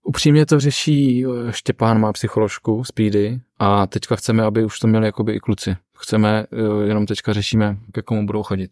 Upřímně 0.05 0.47
to 0.47 0.61
řeší, 0.61 1.25
eh, 1.27 1.53
Štěpán 1.53 2.01
má 2.01 2.13
psycholožku, 2.13 2.85
Speedy, 2.85 3.41
a 3.59 3.87
teďka 3.87 4.17
chceme, 4.17 4.43
aby 4.43 4.65
už 4.65 4.79
to 4.79 4.87
měli 4.87 5.07
jakoby 5.07 5.33
i 5.33 5.41
kluci. 5.41 5.77
Chceme, 5.99 6.47
eh, 6.53 6.87
jenom 6.89 7.07
teďka 7.07 7.33
řešíme, 7.33 7.77
ke 7.93 8.03
komu 8.03 8.27
budou 8.27 8.43
chodit. 8.43 8.71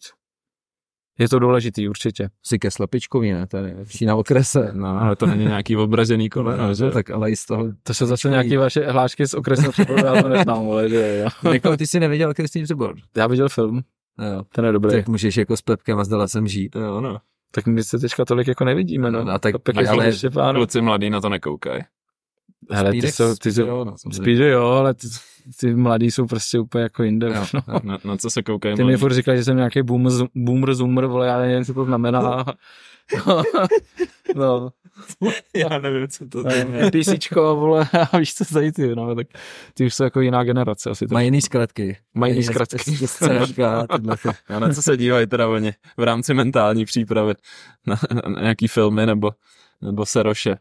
Je 1.19 1.29
to 1.29 1.39
důležitý, 1.39 1.89
určitě. 1.89 2.29
Si 2.47 2.59
ke 2.59 2.71
slepičkovi, 2.71 3.33
ne? 3.33 3.47
To 3.47 3.57
je 3.57 3.63
nejlepší 3.63 4.07
na 4.07 4.17
okrese. 4.17 4.71
No, 4.73 5.01
ale 5.01 5.17
to 5.17 5.27
není 5.27 5.45
nějaký 5.45 5.77
obražený 5.77 6.29
koleno, 6.29 6.75
že? 6.75 6.91
tak 6.91 7.11
ale 7.11 7.31
i 7.31 7.37
z 7.37 7.47
toho. 7.47 7.67
To 7.83 7.95
se 7.95 8.07
zase 8.07 8.31
nějaký 8.31 8.57
vaše 8.57 8.87
hlášky 8.91 9.27
z 9.27 9.35
okresu 9.35 9.71
připravil, 9.71 10.07
já 10.15 10.23
to 10.23 10.29
neznám, 10.29 10.71
ale 10.71 10.89
že 10.89 11.25
jo. 11.45 11.53
Jako 11.53 11.77
ty 11.77 11.87
jsi 11.87 12.01
neviděl 12.01 12.35
Kristýn 12.35 12.65
Přibor. 12.65 12.97
Já 13.17 13.27
viděl 13.27 13.49
film, 13.49 13.83
Jo. 14.35 14.43
ten 14.55 14.65
je 14.65 14.73
dobrý. 14.73 14.91
Tak 14.91 15.09
můžeš 15.09 15.37
jako 15.37 15.57
s 15.57 15.63
Pepkem 15.63 15.99
a 15.99 16.05
s 16.05 16.09
Dalasem 16.09 16.47
žít. 16.49 16.69
To 16.69 16.81
je 16.81 16.91
ono. 16.91 17.19
Tak 17.51 17.67
my 17.67 17.85
se 17.85 17.99
teďka 17.99 18.25
tolik 18.25 18.49
jako 18.49 18.65
nevidíme, 18.65 19.11
no. 19.11 19.25
No, 19.25 19.33
a 19.33 19.39
tak- 19.39 19.59
Pek 19.59 19.77
ale- 19.89 20.13
Štěpán. 20.13 20.55
Kluci 20.55 20.81
mladí 20.81 21.11
na 21.11 21.21
to 21.21 21.29
nekoukají. 21.29 21.83
Hele, 22.71 22.91
ty 22.91 23.13
jsou, 23.13 23.35
ty 23.35 23.53
jsou, 23.53 23.67
jo, 23.67 23.85
no, 23.85 23.95
Speedy 24.13 24.49
jo, 24.49 24.67
ale 24.67 24.95
ty, 24.95 25.07
ty 25.61 25.75
mladí 25.75 26.11
jsou 26.11 26.27
prostě 26.27 26.59
úplně 26.59 26.83
jako 26.83 27.03
jinde. 27.03 27.27
Jo, 27.27 27.45
No. 27.55 27.81
Na, 27.83 27.99
na 28.05 28.17
co 28.17 28.31
se 28.31 28.43
koukají 28.43 28.75
Ty 28.77 28.83
mi 28.83 28.85
mladí? 28.85 29.01
furt 29.01 29.13
říkají, 29.13 29.39
že 29.39 29.45
jsem 29.45 29.57
nějaký 29.57 29.83
boomer, 29.83 30.13
boomer 30.35 30.75
zoomer, 30.75 31.07
vole, 31.07 31.27
já 31.27 31.39
nevím, 31.39 31.65
co 31.65 31.75
to 31.75 31.85
znamená. 31.85 32.45
no, 34.37 34.71
Já 35.55 35.79
nevím, 35.79 36.09
co 36.09 36.29
to 36.29 36.45
PCčko, 36.93 37.57
vole, 37.57 37.89
a 38.13 38.19
víš, 38.19 38.35
co 38.35 38.45
tady 38.45 38.73
ty, 38.73 38.95
no, 38.95 39.15
tak 39.15 39.27
ty 39.75 39.87
už 39.87 39.95
jsou 39.95 40.05
jako 40.05 40.21
jiná 40.21 40.45
generace 40.45 40.91
asi. 40.91 41.07
Mají 41.11 41.27
jiný 41.27 41.41
zkratky. 41.41 41.97
Mají 42.15 42.33
jiný 42.33 42.45
zkratky. 42.45 42.79
Tyhle. 42.79 43.87
Já 44.49 44.59
na 44.59 44.73
co 44.73 44.83
se 44.83 44.97
dívají 44.97 45.27
teda 45.27 45.49
oni 45.49 45.73
v 45.97 46.03
rámci 46.03 46.35
mentální 46.35 46.85
přípravy 46.85 47.35
na, 47.87 47.97
na 48.29 48.41
nějaký 48.41 48.69
filmy 48.69 49.07
nebo, 49.07 49.31
nebo 49.83 50.07
seroše. 50.07 50.57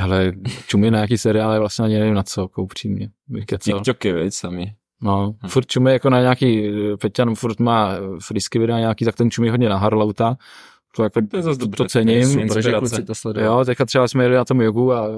Ale 0.00 0.32
čumí 0.66 0.90
na 0.90 0.98
nějaký 0.98 1.18
seriál, 1.18 1.60
vlastně 1.60 1.84
ani 1.84 1.98
nevím 1.98 2.14
na 2.14 2.22
co, 2.22 2.40
jako 2.40 2.62
upřímně. 2.62 3.10
TikToky, 3.58 4.12
viď, 4.12 4.34
sami. 4.34 4.74
No, 5.02 5.34
furt 5.46 5.66
čumí 5.66 5.92
jako 5.92 6.10
na 6.10 6.20
nějaký, 6.20 6.70
Peťan 7.00 7.34
furt 7.34 7.60
má 7.60 7.90
frisky 8.22 8.58
videa 8.58 8.78
nějaký, 8.78 9.04
tak 9.04 9.16
ten 9.16 9.30
čumí 9.30 9.50
hodně 9.50 9.68
na 9.68 9.76
Harlouta. 9.76 10.36
To, 10.96 11.02
jako, 11.02 11.20
To 11.30 11.36
je 11.36 11.42
zase 11.42 11.58
to, 11.58 11.64
dobře. 11.66 11.76
to 11.84 11.88
cením. 11.88 12.48
Protože 12.48 12.72
kluci 12.72 13.02
to 13.04 13.14
sledují. 13.14 13.46
Jo, 13.46 13.64
teďka 13.64 13.84
třeba 13.84 14.08
jsme 14.08 14.24
jeli 14.24 14.34
na 14.36 14.44
tom 14.44 14.60
jogu 14.60 14.92
a 14.92 15.08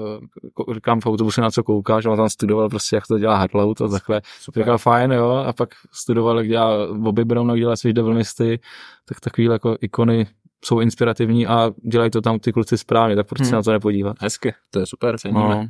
ko- 0.59 0.73
říkám 0.73 0.99
v 1.01 1.05
autobuse 1.05 1.41
na 1.41 1.51
co 1.51 1.63
koukáš, 1.63 2.05
a 2.05 2.11
on 2.11 2.17
tam 2.17 2.29
studoval 2.29 2.69
prostě, 2.69 2.95
jak 2.95 3.07
to 3.07 3.19
dělá 3.19 3.35
Hardlout 3.35 3.81
a 3.81 3.87
takhle. 3.87 4.21
Super. 4.39 4.63
Říkal 4.63 4.77
fajn, 4.77 5.11
jo, 5.11 5.29
a 5.29 5.53
pak 5.53 5.69
studoval, 5.93 6.37
jak 6.37 6.47
dělá 6.47 6.93
Bobby 6.93 7.25
Brown, 7.25 7.49
jak 7.49 7.59
dělá 7.59 7.75
svých 7.75 7.93
devilmisty, 7.93 8.59
tak 9.05 9.19
takovýhle 9.19 9.55
jako 9.55 9.77
ikony 9.81 10.27
jsou 10.65 10.79
inspirativní 10.79 11.47
a 11.47 11.71
dělají 11.91 12.11
to 12.11 12.21
tam 12.21 12.39
ty 12.39 12.51
kluci 12.53 12.77
správně, 12.77 13.15
tak 13.15 13.27
proč 13.27 13.39
se 13.39 13.45
Hmm. 13.45 13.53
na 13.55 13.63
to 13.63 13.71
nepodívat? 13.71 14.15
Hezky, 14.21 14.53
To 14.71 14.79
je 14.79 14.85
super. 14.85 15.17
ceníme. 15.17 15.39
No. 15.39 15.67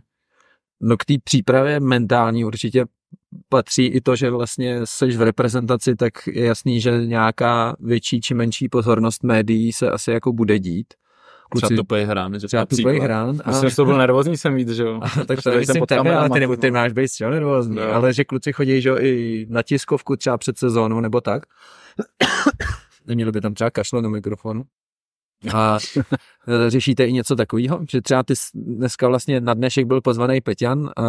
No 0.81 0.97
k 0.97 1.05
té 1.05 1.13
přípravě 1.23 1.79
mentální 1.79 2.45
určitě 2.45 2.85
patří 3.49 3.85
i 3.85 4.01
to, 4.01 4.15
že 4.15 4.29
vlastně 4.29 4.79
seš 4.83 5.17
v 5.17 5.21
reprezentaci, 5.21 5.95
tak 5.95 6.13
je 6.27 6.45
jasný, 6.45 6.81
že 6.81 7.05
nějaká 7.05 7.75
větší 7.79 8.21
či 8.21 8.33
menší 8.33 8.69
pozornost 8.69 9.23
médií 9.23 9.73
se 9.73 9.89
asi 9.91 10.11
jako 10.11 10.33
bude 10.33 10.59
dít. 10.59 10.93
Třeba 11.55 11.75
tupej 11.75 12.05
hrán, 12.05 12.39
že 12.39 12.47
třeba 12.47 12.65
tu 12.65 12.75
příklad. 12.75 12.93
hrán. 12.97 13.37
A, 13.43 13.49
Myslím, 13.49 13.69
že 13.69 13.75
to 13.75 13.85
byl 13.85 13.97
nervózní 13.97 14.37
jsem 14.37 14.55
víc, 14.55 14.69
že 14.69 14.83
jo. 14.83 14.99
tak 15.27 15.41
to 15.43 15.51
myslím 15.51 15.85
tebe, 15.85 16.15
ale 16.15 16.29
ty, 16.29 16.39
nebo, 16.39 16.55
ty 16.57 16.71
máš 16.71 16.91
být 16.93 17.11
čo 17.11 17.29
nervózní, 17.29 17.75
No. 17.75 17.83
ale 17.93 18.13
že 18.13 18.23
kluci 18.23 18.53
chodí 18.53 18.81
že, 18.81 18.89
jo, 18.89 18.97
i 18.99 19.45
na 19.49 19.63
tiskovku 19.63 20.15
třeba 20.15 20.37
před 20.37 20.57
sezónou 20.57 20.99
nebo 20.99 21.21
tak. 21.21 21.43
Neměli 23.07 23.31
by 23.31 23.41
tam 23.41 23.53
třeba 23.53 23.69
kašlo 23.69 24.01
do 24.01 24.09
mikrofonu. 24.09 24.63
A 25.53 25.77
řešíte 26.67 27.05
i 27.05 27.13
něco 27.13 27.35
takového, 27.35 27.79
že 27.91 28.01
třeba 28.01 28.23
ty 28.23 28.33
dneska 28.53 29.07
vlastně 29.07 29.41
na 29.41 29.53
dnešek 29.53 29.85
byl 29.85 30.01
pozvaný 30.01 30.41
Peťan 30.41 30.89
a 30.97 31.03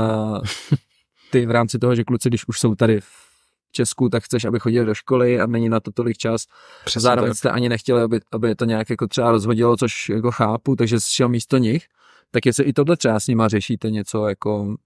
ty 1.30 1.46
v 1.46 1.50
rámci 1.50 1.78
toho, 1.78 1.94
že 1.94 2.04
kluci, 2.04 2.28
když 2.28 2.48
už 2.48 2.60
jsou 2.60 2.74
tady 2.74 3.00
v 3.00 3.28
Česku, 3.72 4.08
tak 4.08 4.24
chceš, 4.24 4.44
aby 4.44 4.58
chodili 4.58 4.86
do 4.86 4.94
školy 4.94 5.40
a 5.40 5.46
není 5.46 5.68
na 5.68 5.80
to 5.80 5.90
tolik 5.92 6.16
čas. 6.16 6.44
Přesně 6.84 7.00
Zároveň 7.00 7.30
tak. 7.30 7.38
jste 7.38 7.50
ani 7.50 7.68
nechtěli, 7.68 8.02
aby, 8.02 8.20
aby 8.32 8.54
to 8.54 8.64
nějak 8.64 8.90
jako 8.90 9.06
třeba 9.06 9.30
rozhodilo, 9.30 9.76
což 9.76 10.08
jako 10.08 10.30
chápu, 10.30 10.76
takže 10.76 11.00
jsi 11.00 11.14
šel 11.14 11.28
místo 11.28 11.56
nich. 11.56 11.86
Tak 12.30 12.46
jestli 12.46 12.64
i 12.64 12.72
tohle 12.72 12.96
třeba 12.96 13.20
s 13.20 13.26
nima 13.26 13.48
řešíte 13.48 13.90
něco 13.90 14.26
jako, 14.28 14.76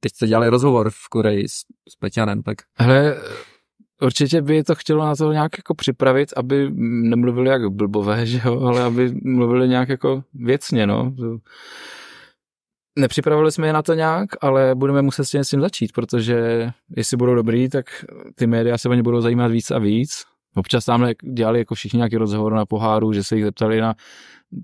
teď 0.00 0.12
jste 0.12 0.26
dělali 0.26 0.48
rozhovor 0.48 0.90
v 0.90 1.08
Koreji 1.08 1.48
s, 1.48 1.54
s 1.88 1.96
Peťanem, 1.98 2.42
tak 2.42 2.56
Hele, 2.74 3.16
určitě 4.02 4.42
by 4.42 4.64
to 4.64 4.74
chtělo 4.74 5.04
na 5.04 5.16
to 5.16 5.32
nějak 5.32 5.58
jako 5.58 5.74
připravit, 5.74 6.32
aby 6.36 6.70
nemluvili 6.74 7.50
jak 7.50 7.68
blbové, 7.68 8.26
že 8.26 8.40
jo, 8.44 8.60
ale 8.60 8.82
aby 8.82 9.14
mluvili 9.22 9.68
nějak 9.68 9.88
jako 9.88 10.24
věcně, 10.34 10.86
no. 10.86 11.14
Nepřipravili 12.98 13.52
jsme 13.52 13.66
je 13.66 13.72
na 13.72 13.82
to 13.82 13.94
nějak, 13.94 14.28
ale 14.40 14.74
budeme 14.74 15.02
muset 15.02 15.24
s 15.24 15.30
tím, 15.30 15.44
s 15.44 15.48
tím 15.50 15.60
začít, 15.60 15.92
protože 15.92 16.70
jestli 16.96 17.16
budou 17.16 17.34
dobrý, 17.34 17.68
tak 17.68 18.04
ty 18.34 18.46
média 18.46 18.78
se 18.78 18.88
o 18.88 18.94
ně 18.94 19.02
budou 19.02 19.20
zajímat 19.20 19.48
víc 19.50 19.70
a 19.70 19.78
víc. 19.78 20.24
Občas 20.56 20.84
tam 20.84 21.08
dělali 21.34 21.58
jako 21.58 21.74
všichni 21.74 21.96
nějaký 21.96 22.16
rozhovor 22.16 22.54
na 22.54 22.66
poháru, 22.66 23.12
že 23.12 23.24
se 23.24 23.36
jich 23.36 23.44
zeptali 23.44 23.80
na 23.80 23.94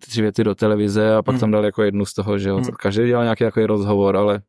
tři 0.01 0.23
věty 0.23 0.45
do 0.45 0.55
televize 0.55 1.15
a 1.15 1.23
pak 1.23 1.33
Hmm. 1.33 1.41
tam 1.41 1.51
dali 1.51 1.67
jako 1.67 1.83
jednu 1.83 2.05
z 2.05 2.15
toho, 2.15 2.39
že 2.39 2.49
jo. 2.49 2.55
Hmm. 2.55 2.65
Hmm. 2.65 2.75
Každý 2.81 3.07
dělal 3.07 3.25
nějaký 3.25 3.45
jako 3.45 3.67
rozhovor, 3.67 4.17
ale 4.17 4.41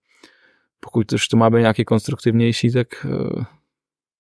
pokud 0.80 1.12
už 1.14 1.28
to 1.28 1.38
má 1.38 1.50
být 1.50 1.60
nějaký 1.60 1.86
konstruktivnější, 1.86 2.72
tak 2.72 2.88
eh, 3.06 3.44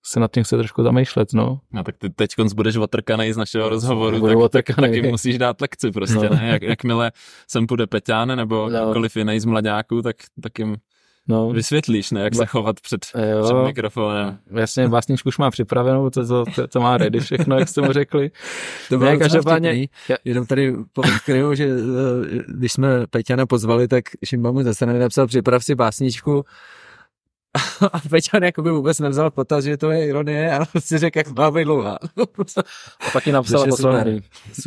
se 0.04 0.20
nad 0.20 0.32
tím 0.32 0.43
chce 0.43 0.58
trošku 0.58 0.84
zamýšlet, 0.84 1.34
no. 1.34 1.60
No 1.72 1.84
tak 1.84 1.97
ty 1.97 2.10
teď 2.10 2.30
budeš 2.56 2.76
otrkanej 2.76 3.34
z 3.34 3.38
našeho 3.38 3.70
rozhovoru, 3.70 4.20
Budu 4.20 4.34
tak, 4.34 4.38
otrkanej. 4.43 4.91
taky 5.02 5.12
musíš 5.12 5.38
dát 5.38 5.62
lekci 5.62 5.91
prostě, 5.91 6.16
No. 6.30 6.36
ne? 6.36 6.47
Jak, 6.52 6.62
jakmile 6.62 7.12
sem 7.47 7.68
půjde 7.68 7.88
Peťán 7.88 8.36
nebo 8.38 8.70
No. 8.70 8.80
kdokoliv 8.80 9.16
jiný 9.18 9.39
z 9.39 9.45
mladáků, 9.45 10.02
tak, 10.02 10.16
tak 10.43 10.60
jim 10.60 10.78
no. 11.28 11.49
vysvětlíš, 11.49 12.12
ne? 12.12 12.22
Jak 12.22 12.36
se 12.36 12.45
chovat 12.45 12.80
před, 12.80 13.06
Jo. 13.32 13.43
před 13.43 13.54
mikrofonem. 13.66 14.38
Jasně, 14.52 14.88
básničku 14.88 15.28
už 15.30 15.38
má 15.38 15.52
připravenou, 15.52 16.10
to, 16.10 16.28
to, 16.28 16.45
to, 16.56 16.68
to 16.68 16.80
má 16.80 16.97
ready 16.97 17.20
všechno, 17.20 17.60
jak 17.60 17.70
jste 17.70 17.82
mu 17.82 17.91
řekli. 17.93 18.32
to 18.89 18.97
Ne, 18.97 19.18
každopádně-. 19.18 19.88
Jenom 20.26 20.45
tady 20.45 20.76
povykryju, 20.93 21.56
že 21.56 21.66
eh, 21.66 22.43
když 22.47 22.72
jsme 22.74 23.08
Peťana 23.08 23.45
pozvali, 23.45 23.88
tak 23.88 24.04
Šimba 24.26 24.52
mu 24.52 24.64
ze 24.64 24.74
strany 24.74 24.99
napsal 24.99 25.28
připrav 25.28 25.64
si 25.64 25.76
básničku 25.76 26.43
a 27.93 27.99
Peťan 28.10 28.43
jakoby 28.43 28.72
vůbec 28.72 28.99
nevzal 28.99 29.32
v 29.32 29.34
potaz, 29.34 29.64
že 29.64 29.78
to 29.78 29.91
je 29.91 30.08
ironie, 30.08 30.52
ale 30.52 30.66
si 30.80 30.97
řekl, 30.97 31.18
jak 31.20 31.28
má 31.28 31.52
být 31.52 31.64
dlouhá. 31.64 31.97
A 33.08 33.12
taky 33.14 33.32
napsal. 33.32 33.66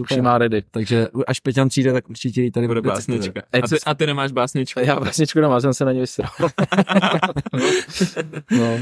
Už 0.01 0.11
ji 0.11 0.23
má 0.23 0.39
ready. 0.39 0.63
Takže 0.71 1.09
až 1.27 1.41
Peťan 1.41 1.69
přijde, 1.69 1.93
tak 1.93 2.11
určitě 2.11 2.43
ji 2.43 2.51
tady 2.51 2.67
Bude 2.67 2.83
básnička. 2.83 3.43
A 3.53 3.69
ty, 3.69 3.77
a 3.87 3.95
ty 3.95 4.07
nemáš 4.07 4.33
básničku? 4.33 4.81
Já 4.81 5.01
básničku 5.01 5.41
nemám, 5.41 5.61
jsem 5.61 5.75
se 5.75 5.85
na 5.85 5.93
ní 5.93 6.01
vysral. 6.01 6.31
no. 8.51 8.79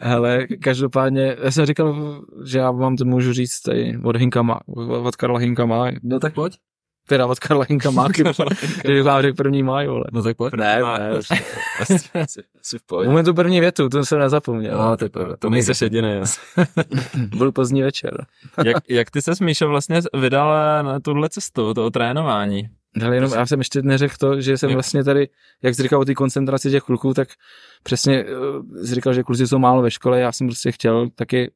Hele, 0.00 0.46
každopádně, 0.46 1.36
já 1.42 1.50
jsem 1.50 1.66
říkal, 1.66 2.20
že 2.44 2.58
já 2.58 2.70
vám 2.70 2.96
to 2.96 3.04
můžu 3.04 3.32
říct 3.32 3.60
tady 3.60 3.98
od 4.04 4.16
Hinka 4.16 4.42
má, 4.42 4.60
od 4.88 5.16
Karla 5.16 5.38
Hinka 5.38 5.66
má, 5.66 5.90
No 6.02 6.20
tak 6.20 6.34
pojď. 6.34 6.58
Teda 7.08 7.26
od 7.26 7.38
Karla 7.38 7.66
Hinka 7.68 7.90
má, 7.90 8.08
když 8.08 9.02
vám 9.04 9.22
řekl 9.22 9.36
první 9.36 9.62
máj, 9.62 9.86
vole. 9.86 10.04
No 10.12 10.22
tak 10.22 10.36
pojď. 10.36 10.54
Ne, 10.54 10.80
ne, 10.98 11.10
Asi, 11.80 11.94
asi, 12.20 12.42
asi 12.60 12.78
v 12.78 12.82
pohodě. 12.86 13.08
Moment 13.08 13.24
tu 13.24 13.34
první 13.34 13.60
větu, 13.60 13.88
to 13.88 14.04
jsem 14.04 14.18
nezapomněl. 14.18 14.78
No, 14.78 14.96
to 14.96 15.04
je 15.04 15.08
pravda. 15.08 15.36
To 15.36 15.50
nejseš 15.50 15.82
jediný. 15.82 16.12
jo. 16.12 16.24
Byl 17.36 17.52
pozdní 17.52 17.82
večer. 17.82 18.26
jak, 18.64 18.76
jak 18.88 19.10
ty 19.10 19.22
se, 19.22 19.32
Míšo, 19.40 19.68
vlastně 19.68 20.00
vydal 20.14 20.54
na 20.84 21.00
tuhle 21.00 21.28
cestu, 21.28 21.74
toho 21.74 21.90
trénování? 21.90 22.68
Ale 23.04 23.16
jenom 23.16 23.32
já 23.32 23.46
jsem 23.46 23.60
ještě 23.60 23.82
neřekl 23.82 24.14
to, 24.20 24.40
že 24.40 24.58
jsem 24.58 24.72
vlastně 24.72 25.04
tady, 25.04 25.28
jak 25.62 25.74
jsi 25.74 25.82
říkal 25.82 26.00
o 26.00 26.04
té 26.04 26.14
koncentraci 26.14 26.70
těch 26.70 26.82
kluků, 26.82 27.14
tak 27.14 27.28
přesně 27.82 28.24
uh, 28.24 28.84
jsi 28.84 28.94
říkal, 28.94 29.14
že 29.14 29.22
kluci 29.22 29.46
jsou 29.46 29.58
málo 29.58 29.82
ve 29.82 29.90
škole, 29.90 30.20
já 30.20 30.32
jsem 30.32 30.46
prostě 30.46 30.72
chtěl 30.72 31.08
taky, 31.14 31.50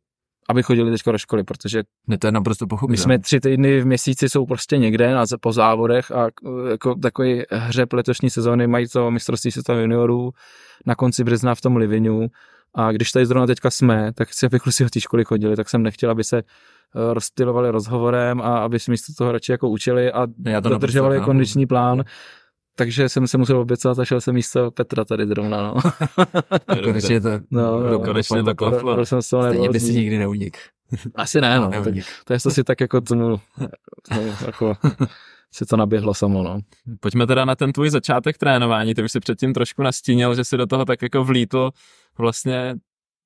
aby 0.48 0.62
chodili 0.62 0.90
teďka 0.90 1.12
do 1.12 1.18
školy, 1.18 1.44
protože 1.44 1.82
Ne, 2.06 2.18
to 2.18 2.26
je 2.26 2.32
naprosto 2.32 2.64
my 2.64 2.68
pochopitelné. 2.68 3.02
jsme 3.02 3.18
tři 3.18 3.40
týdny 3.40 3.80
v 3.80 3.86
měsíci 3.86 4.28
jsou 4.28 4.46
prostě 4.46 4.78
někde 4.78 5.14
na, 5.14 5.24
po 5.40 5.52
závodech 5.52 6.10
a 6.10 6.28
uh, 6.42 6.68
jako 6.70 6.94
takový 6.94 7.42
hřeb 7.50 7.92
letošní 7.92 8.30
sezóny 8.30 8.66
mají 8.66 8.88
to 8.88 9.10
mistrovství 9.10 9.50
světa 9.50 9.74
juniorů 9.74 10.30
na 10.86 10.94
konci 10.94 11.24
března 11.24 11.54
v 11.54 11.60
tom 11.60 11.76
Livinu 11.76 12.26
a 12.74 12.92
když 12.92 13.12
tady 13.12 13.26
zrovna 13.26 13.46
teďka 13.46 13.70
jsme, 13.70 14.12
tak 14.14 14.28
chci, 14.28 14.46
aby 14.46 14.60
kluci 14.60 14.84
do 14.84 14.90
té 14.90 15.00
školy 15.00 15.24
chodili, 15.24 15.56
tak 15.56 15.68
jsem 15.68 15.82
nechtěl, 15.82 16.10
aby 16.10 16.24
se 16.24 16.42
uh, 16.42 17.12
rozstylovali 17.12 17.70
rozhovorem 17.70 18.40
a 18.40 18.58
aby 18.58 18.78
si 18.78 18.90
místo 18.90 19.12
toho 19.18 19.32
radši 19.32 19.52
jako 19.52 19.68
učili 19.68 20.12
a 20.12 20.26
já 20.46 20.60
to 20.60 20.68
dodržovali 20.68 21.16
naprosto 21.16 21.30
kondiční 21.30 21.66
plán. 21.66 22.04
Takže 22.78 23.08
jsem 23.08 23.26
se 23.26 23.38
musel 23.38 23.58
oběcat 23.58 23.98
a 23.98 24.04
šel 24.04 24.20
jsem 24.20 24.34
místo 24.34 24.70
Petra 24.70 25.04
tady 25.04 25.26
zrovna, 25.26 25.62
no. 25.62 25.74
Konečně 26.84 27.20
to, 27.20 27.28
No, 27.50 27.80
no, 27.80 27.98
konečně 28.00 28.42
to 28.42 28.54
klaplo. 28.54 28.94
byl 28.94 29.06
jsem 29.06 29.22
Stejně 29.22 29.68
by 29.70 29.80
si 29.80 29.92
nikdy 29.92 30.18
neunik. 30.18 30.58
Asi 31.14 31.40
ne, 31.40 31.60
no. 31.60 31.70
Tak, 31.84 31.84
to 32.24 32.32
je 32.32 32.40
to 32.40 32.50
si 32.50 32.64
tak 32.64 32.80
jako 32.80 33.00
tomu, 33.00 33.28
no, 33.28 33.36
jako, 34.46 34.76
si 35.52 35.66
to 35.66 35.76
naběhlo 35.76 36.14
samo, 36.14 36.42
no. 36.42 36.60
Pojďme 37.00 37.26
teda 37.26 37.44
na 37.44 37.54
ten 37.56 37.72
tvůj 37.72 37.90
začátek 37.90 38.38
trénování. 38.38 38.94
Ty 38.94 39.02
už 39.02 39.12
si 39.12 39.20
předtím 39.20 39.54
trošku 39.54 39.82
nastínil, 39.82 40.34
že 40.34 40.44
si 40.44 40.56
do 40.56 40.66
toho 40.66 40.84
tak 40.84 41.02
jako 41.02 41.24
vlítl 41.24 41.70
vlastně 42.18 42.74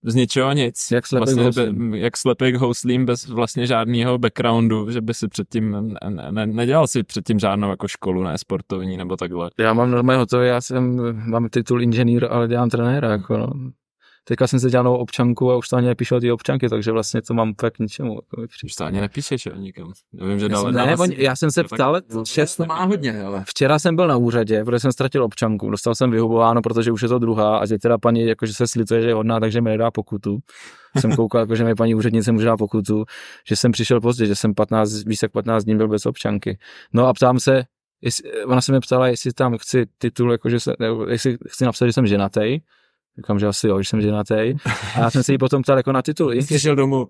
z 0.04 0.14
ničeho 0.14 0.52
nic. 0.52 0.90
Jak 0.92 1.06
slepek 1.06 1.26
vlastně, 1.26 1.44
houslím. 1.44 1.90
be- 1.90 1.98
jak 1.98 2.16
slepek 2.16 2.54
houslím 2.54 3.06
bez 3.06 3.26
vlastně 3.28 3.66
žádného 3.66 4.18
backgroundu, 4.18 4.90
že 4.90 5.00
by 5.00 5.14
si 5.14 5.28
předtím, 5.28 5.70
ne, 6.10 6.30
ne, 6.30 6.46
nedělal 6.46 6.86
si 6.86 7.02
předtím 7.02 7.38
žádnou 7.38 7.70
jako 7.70 7.88
školu, 7.88 8.22
ne 8.22 8.38
sportovní 8.38 8.96
nebo 8.96 9.16
takhle. 9.16 9.50
Já 9.58 9.72
mám 9.72 9.90
normálně 9.90 10.26
to, 10.26 10.40
já 10.42 10.60
jsem, 10.60 10.96
mám 11.30 11.48
titul 11.48 11.82
inženýr, 11.82 12.26
ale 12.30 12.48
dělám 12.48 12.70
trenéra, 12.70 13.10
jako 13.10 13.36
no. 13.36 13.52
Teďka 14.24 14.46
jsem 14.46 14.60
si 14.60 14.70
dělal 14.70 14.84
novou 14.84 14.96
občanku 14.96 15.52
a 15.52 15.56
už 15.56 15.68
to 15.68 15.76
ani 15.76 15.86
nepíšu 15.86 16.20
ty 16.20 16.32
občanky, 16.32 16.68
takže 16.68 16.92
vlastně 16.92 17.22
to 17.22 17.34
mám 17.34 17.54
tak 17.54 17.74
k 17.74 17.78
ničemu. 17.78 18.14
Jako. 18.14 18.42
Už 18.64 18.74
to 18.74 18.84
ani 18.84 19.00
nepíšeš 19.00 19.46
jo, 19.46 19.52
nikam. 19.56 19.92
Já 20.20 20.26
vím, 20.26 20.38
že 20.38 20.44
Já 20.44 20.48
dal, 20.48 20.62
jsem, 20.96 21.08
ne, 21.08 21.14
já 21.16 21.36
jsem 21.36 21.50
se 21.50 21.64
ptal, 21.64 22.00
Šest 22.24 22.56
to 22.56 22.66
má 22.66 22.84
hodně, 22.84 23.22
ale. 23.22 23.44
Včera 23.46 23.78
jsem 23.78 23.96
byl 23.96 24.08
na 24.08 24.16
úřadě, 24.16 24.64
protože 24.64 24.78
jsem 24.78 24.92
ztratil 24.92 25.24
občanku. 25.24 25.70
Dostal 25.70 25.94
jsem 25.94 26.10
vyhubováno, 26.10 26.62
protože 26.62 26.92
už 26.92 27.02
je 27.02 27.08
to 27.08 27.18
druhá 27.18 27.58
a 27.58 27.66
teď 27.66 27.80
teda 27.80 27.98
paní 27.98 28.26
jakože 28.26 28.54
se 28.54 28.66
slituje, 28.66 29.02
že 29.02 29.08
je 29.08 29.14
hodná, 29.14 29.40
takže 29.40 29.60
mi 29.60 29.70
nedá 29.70 29.90
pokutu. 29.90 30.38
Jsem 30.98 31.16
koukal, 31.16 31.40
jako, 31.40 31.56
že 31.56 31.64
mi 31.64 31.74
paní 31.74 31.94
úřednice 31.94 32.32
může 32.32 32.46
dát 32.46 32.56
pokutu, 32.56 33.04
že 33.48 33.56
jsem 33.56 33.72
přišel 33.72 34.00
pozdě, 34.00 34.26
že 34.26 34.34
jsem 34.34 34.54
15, 34.54 35.04
víc 35.04 35.22
jak 35.22 35.32
15 35.32 35.64
dní 35.64 35.76
byl 35.76 35.88
bez 35.88 36.06
občanky. 36.06 36.58
No 36.92 37.06
a 37.06 37.12
ptám 37.12 37.40
se, 37.40 37.62
jestli, 38.02 38.44
ona 38.44 38.60
se 38.60 38.72
mi 38.72 38.80
ptala, 38.80 39.08
jestli 39.08 39.32
tam 39.32 39.58
chci 39.58 39.86
titul, 39.98 40.32
jakože 40.32 40.60
se, 40.60 40.72
nebo 40.78 41.06
jestli 41.06 41.38
chci 41.48 41.64
napsat, 41.64 41.86
že 41.86 41.92
jsem 41.92 42.06
ženatý. 42.06 42.60
Říkám, 43.18 43.38
že 43.38 43.46
asi 43.46 43.68
jo, 43.68 43.82
že 43.82 43.88
jsem 43.88 44.00
ženatý. 44.00 44.34
A 44.96 45.00
já 45.00 45.10
jsem 45.10 45.22
se 45.22 45.32
jí 45.32 45.38
potom 45.38 45.62
ptal 45.62 45.76
jako 45.76 45.92
na 45.92 46.02
titul. 46.02 46.32
Jsi 46.32 46.60
šel 46.60 46.76
domů. 46.76 47.08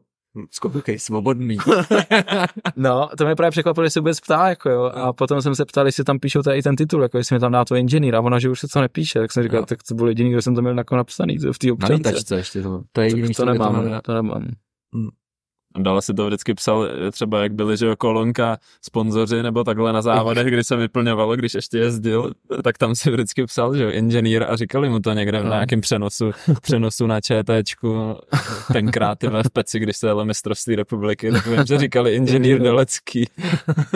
Skoukej, 0.51 0.99
svobodný. 0.99 1.57
No, 2.77 3.09
to 3.19 3.25
mě 3.25 3.35
právě 3.37 3.51
překvapilo, 3.51 3.87
že 3.87 3.91
se 3.91 4.01
vůbec 4.01 4.21
ptá, 4.21 4.49
jako 4.49 4.71
jo. 4.71 4.83
A 4.85 5.13
potom 5.13 5.43
jsem 5.43 5.55
se 5.55 5.65
ptal, 5.65 5.87
jestli 5.87 6.05
tam 6.05 6.19
píšou 6.19 6.43
tady 6.43 6.59
i 6.59 6.63
ten 6.63 6.77
titul, 6.77 7.03
jako 7.03 7.19
jestli 7.19 7.37
mi 7.37 7.41
tam 7.41 7.53
dá 7.53 7.65
to 7.65 7.75
inženýr, 7.75 8.17
a 8.17 8.21
ona, 8.21 8.39
že 8.39 8.51
už 8.51 8.61
se 8.61 8.69
to 8.73 8.81
nepíše, 8.81 9.19
tak 9.21 9.33
jsem 9.33 9.43
říkal, 9.43 9.61
Jo. 9.61 9.67
tak 9.67 9.79
to 9.89 9.95
byl 9.95 10.09
jediný, 10.09 10.31
kdo 10.31 10.43
jsem 10.43 10.55
to 10.55 10.63
měl 10.63 10.79
jako 10.79 10.97
napsaný 10.97 11.39
to 11.39 11.53
v 11.53 11.59
té 11.59 11.67
Na 11.67 11.73
občance. 11.73 11.95
lítačce 11.95 12.37
ještě 12.37 12.63
to. 12.63 12.83
To 12.93 13.01
je 13.01 13.07
jediný, 13.07 13.35
to 13.35 13.43
kde 13.43 13.53
nemám, 13.53 14.01
to 14.05 14.15
nemám. 14.15 14.43
Dala 15.79 16.01
si 16.01 16.15
to 16.15 16.27
vždycky 16.27 16.55
psal, 16.55 16.89
třeba 17.13 17.43
jak 17.43 17.53
byly, 17.53 17.77
že 17.77 17.87
jo, 17.87 17.97
kolonka 17.97 18.59
sponzoři 18.83 19.43
nebo 19.43 19.65
takhle 19.65 19.93
na 19.93 20.03
závodech, 20.03 20.47
kdy 20.47 20.65
se 20.65 20.77
vyplňovalo, 20.77 21.37
když 21.37 21.55
ještě 21.55 21.79
jezdil, 21.79 22.33
tak 22.65 22.79
tam 22.79 22.95
si 22.95 23.11
vždycky 23.11 23.45
psal, 23.47 23.77
že 23.77 23.85
jo, 23.85 23.91
inženýr 23.91 24.43
a 24.49 24.57
říkali 24.57 24.89
mu 24.89 25.01
to 25.01 25.13
někde 25.13 25.41
v 25.41 25.45
No. 25.45 25.51
nějakém 25.51 25.81
přenosu, 25.81 26.31
přenosu 26.63 27.07
na 27.07 27.21
ČTčku, 27.21 28.17
tenkrát 28.73 29.19
tyhle 29.19 29.43
v 29.43 29.51
Peci, 29.51 29.79
když 29.79 29.97
se 29.97 30.07
jelo 30.07 30.25
mistrovství 30.25 30.77
republiky, 30.77 31.33
tak 31.33 31.47
vím, 31.47 31.67
že 31.67 31.79
říkali 31.79 32.15
inženýr 32.15 32.63
Delecký. 32.63 33.29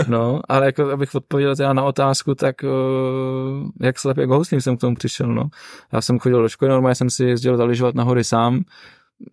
No, 0.09 0.41
ale 0.49 0.67
jako 0.67 0.91
abych 0.91 1.15
odpověděl 1.15 1.57
teda 1.57 1.73
na 1.73 1.83
otázku, 1.85 2.35
tak 2.35 2.57
uh, 2.63 3.69
jak 3.81 3.99
slepě 3.99 4.21
jak 4.21 4.31
houslím 4.31 4.61
jsem 4.61 4.77
k 4.77 4.81
tomu 4.81 4.97
přišel, 4.97 5.27
no. 5.27 5.49
Já 5.93 6.01
jsem 6.01 6.19
chodil 6.19 6.43
do 6.43 6.49
školy, 6.49 6.69
normálně 6.71 6.95
jsem 6.95 7.11
si 7.11 7.25
jezdil 7.25 7.57
zaližovat 7.57 7.95
na 7.95 8.05
hory 8.05 8.25
sám, 8.25 8.61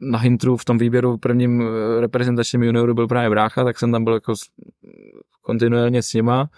na 0.01 0.19
Hintru 0.19 0.57
v 0.57 0.65
tom 0.65 0.77
výběru 0.77 1.17
prvním 1.17 1.61
eh, 1.61 2.01
reprezentačním 2.01 2.63
junioru 2.63 2.93
byl 2.93 3.07
právě 3.07 3.29
brácha, 3.29 3.63
tak 3.63 3.79
jsem 3.79 3.91
tam 3.91 4.03
byl 4.03 4.13
jako 4.13 4.33
kontinuálně 5.41 6.03
s 6.03 6.13
nima 6.13 6.49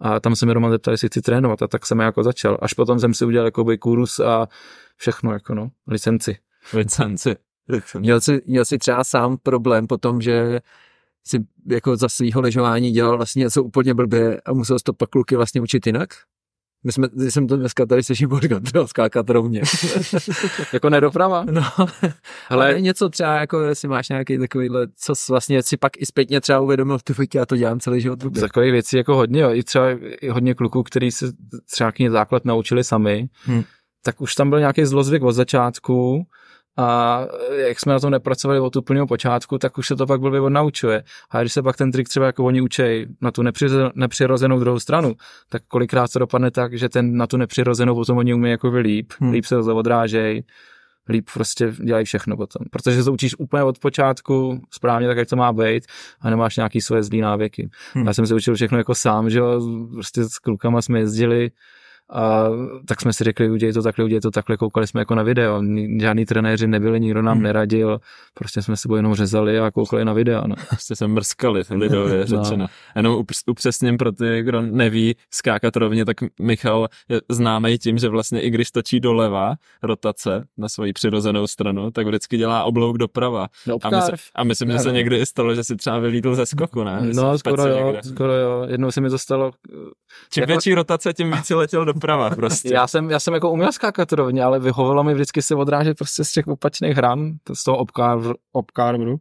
a 0.00 0.20
tam 0.20 0.36
se 0.36 0.46
mi 0.46 0.52
Roman 0.52 0.70
zeptal, 0.70 0.94
jestli 0.94 1.08
chci 1.08 1.22
trénovat 1.22 1.62
a 1.62 1.68
tak 1.68 1.86
jsem 1.86 1.98
jako 1.98 2.22
začal. 2.22 2.58
Až 2.62 2.72
potom 2.72 3.00
jsem 3.00 3.14
si 3.14 3.24
udělal 3.24 3.46
jakoby 3.46 3.78
kurus 3.78 4.20
a 4.20 4.48
všechno, 4.96 5.32
jako 5.32 5.54
no, 5.54 5.70
licenci. 5.86 6.36
Licenci. 7.68 7.98
Měl 7.98 8.20
jsi, 8.20 8.42
měl 8.46 8.64
jsi 8.64 8.78
třeba 8.78 9.04
sám 9.04 9.36
problém 9.42 9.86
potom, 9.86 10.20
že 10.20 10.60
si 11.24 11.38
jako 11.66 11.96
za 11.96 12.08
svýho 12.08 12.40
ležování 12.40 12.90
dělal 12.90 13.16
vlastně 13.16 13.40
něco 13.40 13.62
úplně 13.62 13.94
blbě 13.94 14.40
a 14.40 14.52
musel 14.52 14.78
jsi 14.78 14.84
to 14.84 14.92
pak 14.92 15.10
kluky 15.10 15.36
vlastně 15.36 15.60
učit 15.60 15.86
jinak? 15.86 16.08
My 16.84 16.92
jsme, 16.92 17.08
jsem 17.28 17.46
to 17.46 17.56
dneska 17.56 17.86
tady 17.86 18.02
se 18.02 18.16
Šimborka 18.16 18.60
chtěl 18.68 18.86
skákat 18.86 19.30
rovně. 19.30 19.62
jako 20.72 20.90
nedoprava? 20.90 21.44
No, 21.50 21.62
ale 22.48 22.66
Ale 22.66 22.80
něco 22.80 23.08
třeba, 23.08 23.40
jako 23.40 23.60
jestli 23.60 23.88
máš 23.88 24.08
nějaký 24.08 24.38
takovýhle, 24.38 24.86
co 24.96 25.14
jsi 25.14 25.32
vlastně 25.32 25.62
si 25.62 25.76
pak 25.76 25.92
i 25.96 26.06
zpětně 26.06 26.40
třeba 26.40 26.60
uvědomil, 26.60 26.98
ty 27.04 27.14
já 27.34 27.46
to 27.46 27.56
dělám 27.56 27.80
celý 27.80 28.00
život 28.00 28.18
takové 28.40 28.70
věci 28.70 28.96
jako 28.96 29.16
hodně, 29.16 29.40
jo. 29.40 29.50
I 29.52 29.62
třeba 29.62 29.86
i 30.20 30.28
hodně 30.28 30.54
kluků, 30.54 30.82
kteří 30.82 31.10
se 31.10 31.26
třeba 31.70 31.92
základ 32.10 32.44
naučili 32.44 32.84
sami, 32.84 33.28
Hmm. 33.44 33.62
tak 34.04 34.20
už 34.20 34.34
tam 34.34 34.50
byl 34.50 34.58
nějaký 34.58 34.84
zlozvyk 34.84 35.22
od 35.22 35.32
začátku 35.32 36.26
a 36.78 37.26
jak 37.56 37.80
jsme 37.80 37.92
na 37.92 38.00
tom 38.00 38.10
nepracovali 38.10 38.60
od 38.60 38.76
úplného 38.76 39.06
počátku, 39.06 39.58
tak 39.58 39.78
už 39.78 39.86
se 39.86 39.96
to 39.96 40.06
pak 40.06 40.20
blbě 40.20 40.40
odnaučuje. 40.40 41.02
A 41.30 41.40
když 41.40 41.52
se 41.52 41.62
pak 41.62 41.76
ten 41.76 41.92
trik 41.92 42.08
třeba 42.08 42.26
jako 42.26 42.44
oni 42.44 42.60
učej 42.60 43.06
na 43.20 43.30
tu 43.30 43.42
nepřirozenou 43.94 44.58
druhou 44.58 44.80
stranu, 44.80 45.14
tak 45.48 45.62
kolikrát 45.68 46.10
se 46.10 46.18
dopadne 46.18 46.50
tak, 46.50 46.78
že 46.78 46.88
ten 46.88 47.16
na 47.16 47.26
tu 47.26 47.36
nepřirozenou 47.36 47.94
potom 47.94 48.18
oni 48.18 48.34
umí 48.34 48.50
jako 48.50 48.68
líp, 48.68 49.12
hmm. 49.20 49.30
líp 49.30 49.44
se 49.44 49.62
to 49.62 49.76
odrážej, 49.76 50.42
líp 51.08 51.28
prostě 51.34 51.72
dělají 51.84 52.04
všechno 52.04 52.36
potom. 52.36 52.66
Protože 52.70 53.02
se 53.02 53.10
učíš 53.10 53.38
úplně 53.38 53.62
od 53.62 53.78
počátku 53.78 54.60
správně 54.70 55.08
tak, 55.08 55.16
jak 55.16 55.28
to 55.28 55.36
má 55.36 55.52
být 55.52 55.84
a 56.20 56.30
nemáš 56.30 56.56
nějaký 56.56 56.80
svoje 56.80 57.02
zlý 57.02 57.20
návěky. 57.20 57.68
Hmm. 57.94 58.06
Já 58.06 58.12
jsem 58.12 58.26
se 58.26 58.34
učil 58.34 58.54
všechno 58.54 58.78
jako 58.78 58.94
sám, 58.94 59.30
že 59.30 59.38
jo, 59.38 59.60
prostě 59.92 60.24
s 60.24 60.38
klukama 60.38 60.82
jsme 60.82 60.98
jezdili, 60.98 61.50
a 62.12 62.48
tak 62.86 63.00
jsme 63.00 63.12
si 63.12 63.24
řekli, 63.24 63.50
udělej 63.50 63.72
to 63.72 63.82
takhle, 63.82 64.04
udělej 64.04 64.20
to 64.20 64.30
takhle, 64.30 64.56
koukali 64.56 64.86
jsme 64.86 65.00
jako 65.00 65.14
na 65.14 65.22
video, 65.22 65.62
žádný 66.00 66.24
trenéři 66.24 66.66
nebyli, 66.66 67.00
nikdo 67.00 67.22
nám 67.22 67.34
hmm. 67.34 67.42
neradil, 67.42 68.00
prostě 68.34 68.62
jsme 68.62 68.76
se 68.76 68.88
jenom 68.96 69.14
řezali 69.14 69.60
a 69.60 69.70
koukali 69.70 70.04
na 70.04 70.12
videa. 70.12 70.46
No. 70.46 70.54
Jste 70.78 70.96
se 70.96 71.06
mrskali, 71.06 71.62
lidově 71.70 72.18
no. 72.18 72.24
řečeno. 72.24 72.56
No. 72.56 72.66
Jenom 72.96 73.24
upřesním 73.46 73.96
pro 73.96 74.12
ty, 74.12 74.42
kdo 74.42 74.62
neví 74.62 75.16
skákat 75.34 75.76
rovně, 75.76 76.04
tak 76.04 76.16
Michal 76.40 76.88
je 77.08 77.20
známý 77.30 77.78
tím, 77.78 77.98
že 77.98 78.08
vlastně 78.08 78.40
i 78.40 78.50
když 78.50 78.70
točí 78.70 79.00
doleva 79.00 79.54
rotace 79.82 80.44
na 80.58 80.68
svoji 80.68 80.92
přirozenou 80.92 81.46
stranu, 81.46 81.90
tak 81.90 82.06
vždycky 82.06 82.36
dělá 82.36 82.64
oblouk 82.64 82.98
doprava. 82.98 83.46
No, 83.66 83.76
a, 83.82 83.90
mysl, 83.90 84.12
a 84.34 84.44
myslím, 84.44 84.70
že 84.70 84.78
se 84.78 84.92
někdy 84.92 85.18
i 85.18 85.26
stalo, 85.26 85.54
že 85.54 85.64
si 85.64 85.76
třeba 85.76 85.98
vylítl 85.98 86.34
ze 86.34 86.46
skoku, 86.46 86.84
ne? 86.84 87.00
No, 87.14 87.38
skoro 87.38 87.66
jo, 87.66 87.86
někde. 87.86 88.02
skoro 88.02 88.32
jo. 88.32 88.66
Jednou 88.68 88.90
se 88.90 89.00
mi 89.00 89.10
to 89.10 89.18
stalo. 89.18 89.50
Čím 90.30 90.40
jako... 90.40 90.52
větší 90.52 90.74
rotace, 90.74 91.12
tím 91.12 91.32
víc 91.32 91.50
letěl 91.50 91.84
do 91.84 91.94
doprava 91.98 92.30
prostě. 92.30 92.74
Já 92.74 92.86
jsem, 92.86 93.10
já 93.10 93.20
jsem 93.20 93.34
jako 93.34 93.50
uměl 93.50 93.72
skákat 93.72 94.12
rovně, 94.12 94.44
ale 94.44 94.58
vyhovovalo 94.58 95.04
mi 95.04 95.14
vždycky 95.14 95.42
se 95.42 95.54
odrážet 95.54 95.98
prostě 95.98 96.24
z 96.24 96.32
těch 96.32 96.46
opačných 96.46 96.96
hran, 96.96 97.32
z 97.54 97.64
toho 97.64 97.78
obkárvru. 98.52 99.16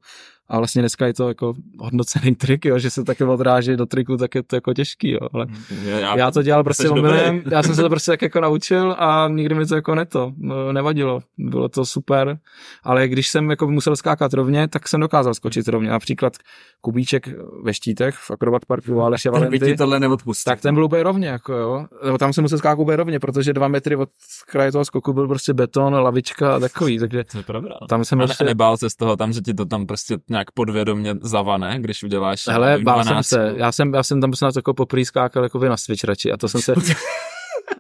A 0.50 0.58
vlastně 0.58 0.82
dneska 0.82 1.08
je 1.08 1.14
to 1.14 1.28
jako 1.28 1.54
hodnocený 1.80 2.36
trik, 2.42 2.66
jo, 2.66 2.80
že 2.80 2.90
se 2.90 3.04
také 3.04 3.26
odráží 3.26 3.76
do 3.76 3.86
triku, 3.86 4.18
tak 4.18 4.36
je 4.36 4.44
to 4.44 4.56
jako 4.56 4.74
těžký, 4.74 5.12
jo. 5.12 5.20
Ale 5.34 5.46
já, 5.86 6.18
já 6.18 6.32
to 6.32 6.44
dělal 6.44 6.64
prostě 6.64 6.90
omylem, 6.90 7.42
já 7.52 7.64
jsem 7.64 7.76
se 7.76 7.82
to 7.82 7.90
prostě 7.90 8.12
tak 8.12 8.22
jako 8.22 8.42
naučil 8.42 8.96
a 8.98 9.28
nikdy 9.28 9.56
mi 9.56 9.66
to 9.66 9.76
jako 9.76 9.96
neto, 9.96 10.32
no, 10.38 10.74
nevadilo. 10.74 11.20
Bylo 11.38 11.70
to 11.70 11.86
super, 11.86 12.40
ale 12.84 13.08
když 13.08 13.28
jsem 13.28 13.50
jako 13.50 13.68
musel 13.68 13.96
skákat 13.96 14.34
rovně, 14.34 14.68
tak 14.68 14.88
jsem 14.88 15.02
dokázal 15.02 15.34
skočit 15.34 15.68
rovně. 15.68 15.90
Například 15.90 16.34
Kubíček 16.82 17.30
ve 17.64 17.74
Štítech 17.74 18.16
v 18.16 18.32
Akrobat 18.32 18.66
Parku 18.66 19.02
Aleše 19.02 19.30
Valenty. 19.32 19.60
Ten 19.60 19.78
tohle 19.78 20.00
neodpustil. 20.00 20.52
Tak 20.52 20.62
ten 20.62 20.76
byl 20.76 20.84
úplně 20.84 21.04
rovně, 21.04 21.28
jako 21.28 21.54
jo. 21.54 21.86
Tam 22.20 22.34
jsem 22.34 22.42
musel 22.42 22.58
skákat 22.58 22.80
úplně 22.80 22.96
rovně, 22.96 23.20
protože 23.20 23.54
dva 23.54 23.68
metry 23.68 23.96
od 23.96 24.10
kraje 24.48 24.72
toho 24.72 24.86
skoku 24.86 25.14
byl 25.14 25.28
prostě 25.28 25.54
beton, 25.54 25.94
lavička 25.94 26.56
a 26.56 26.60
takový, 26.60 27.00
takže 27.00 27.24
to 27.24 27.38
je 27.38 27.44
pravda. 27.44 27.76
tam 27.90 28.06
jsem 28.06 28.22
a 28.22 28.26
prostě... 28.26 28.44
nebál 28.44 28.78
se 28.78 28.90
z 28.90 28.96
toho 28.96 29.16
tam, 29.16 29.34
že 29.34 29.42
ti 29.42 29.54
to 29.54 29.66
tam 29.66 29.86
prostě 29.86 30.18
nějak 30.38 30.52
podvědomě 30.52 31.16
zavane, 31.22 31.80
když 31.80 32.04
uděláš 32.04 32.48
Hele, 32.48 32.78
bál 32.84 33.04
jsem 33.04 33.24
se, 33.24 33.54
já 33.58 33.72
jsem, 33.72 33.94
já 33.94 34.04
jsem 34.04 34.22
tam 34.22 34.34
snad 34.34 34.56
jako 34.56 34.74
poprý 34.74 35.06
skákal 35.06 35.44
jako 35.44 35.60
na 35.60 35.78
switch 35.78 36.04
radši 36.04 36.32
a 36.32 36.38
to 36.38 36.48
jsem 36.50 36.62
se 36.62 36.74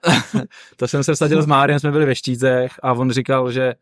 to 0.75 0.87
jsem 0.87 1.03
se 1.03 1.13
vsadil 1.13 1.41
s 1.41 1.45
Máriem, 1.45 1.79
jsme 1.79 1.91
byli 1.91 2.05
ve 2.05 2.15
Štítech 2.15 2.71
a 2.83 2.93
on 2.93 3.11
říkal, 3.11 3.51
že 3.51 3.73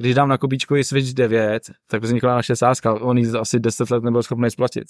když 0.00 0.14
dám 0.14 0.28
na 0.28 0.38
Kubíčkovi 0.38 0.84
Switch 0.84 1.12
9, 1.12 1.62
tak 1.86 2.02
vznikla 2.02 2.34
naše 2.34 2.56
sázka. 2.56 2.92
On 2.92 3.18
ji 3.18 3.32
asi 3.38 3.60
10 3.60 3.90
let 3.90 4.02
nebyl 4.04 4.22
schopný 4.22 4.50
splatit. 4.50 4.84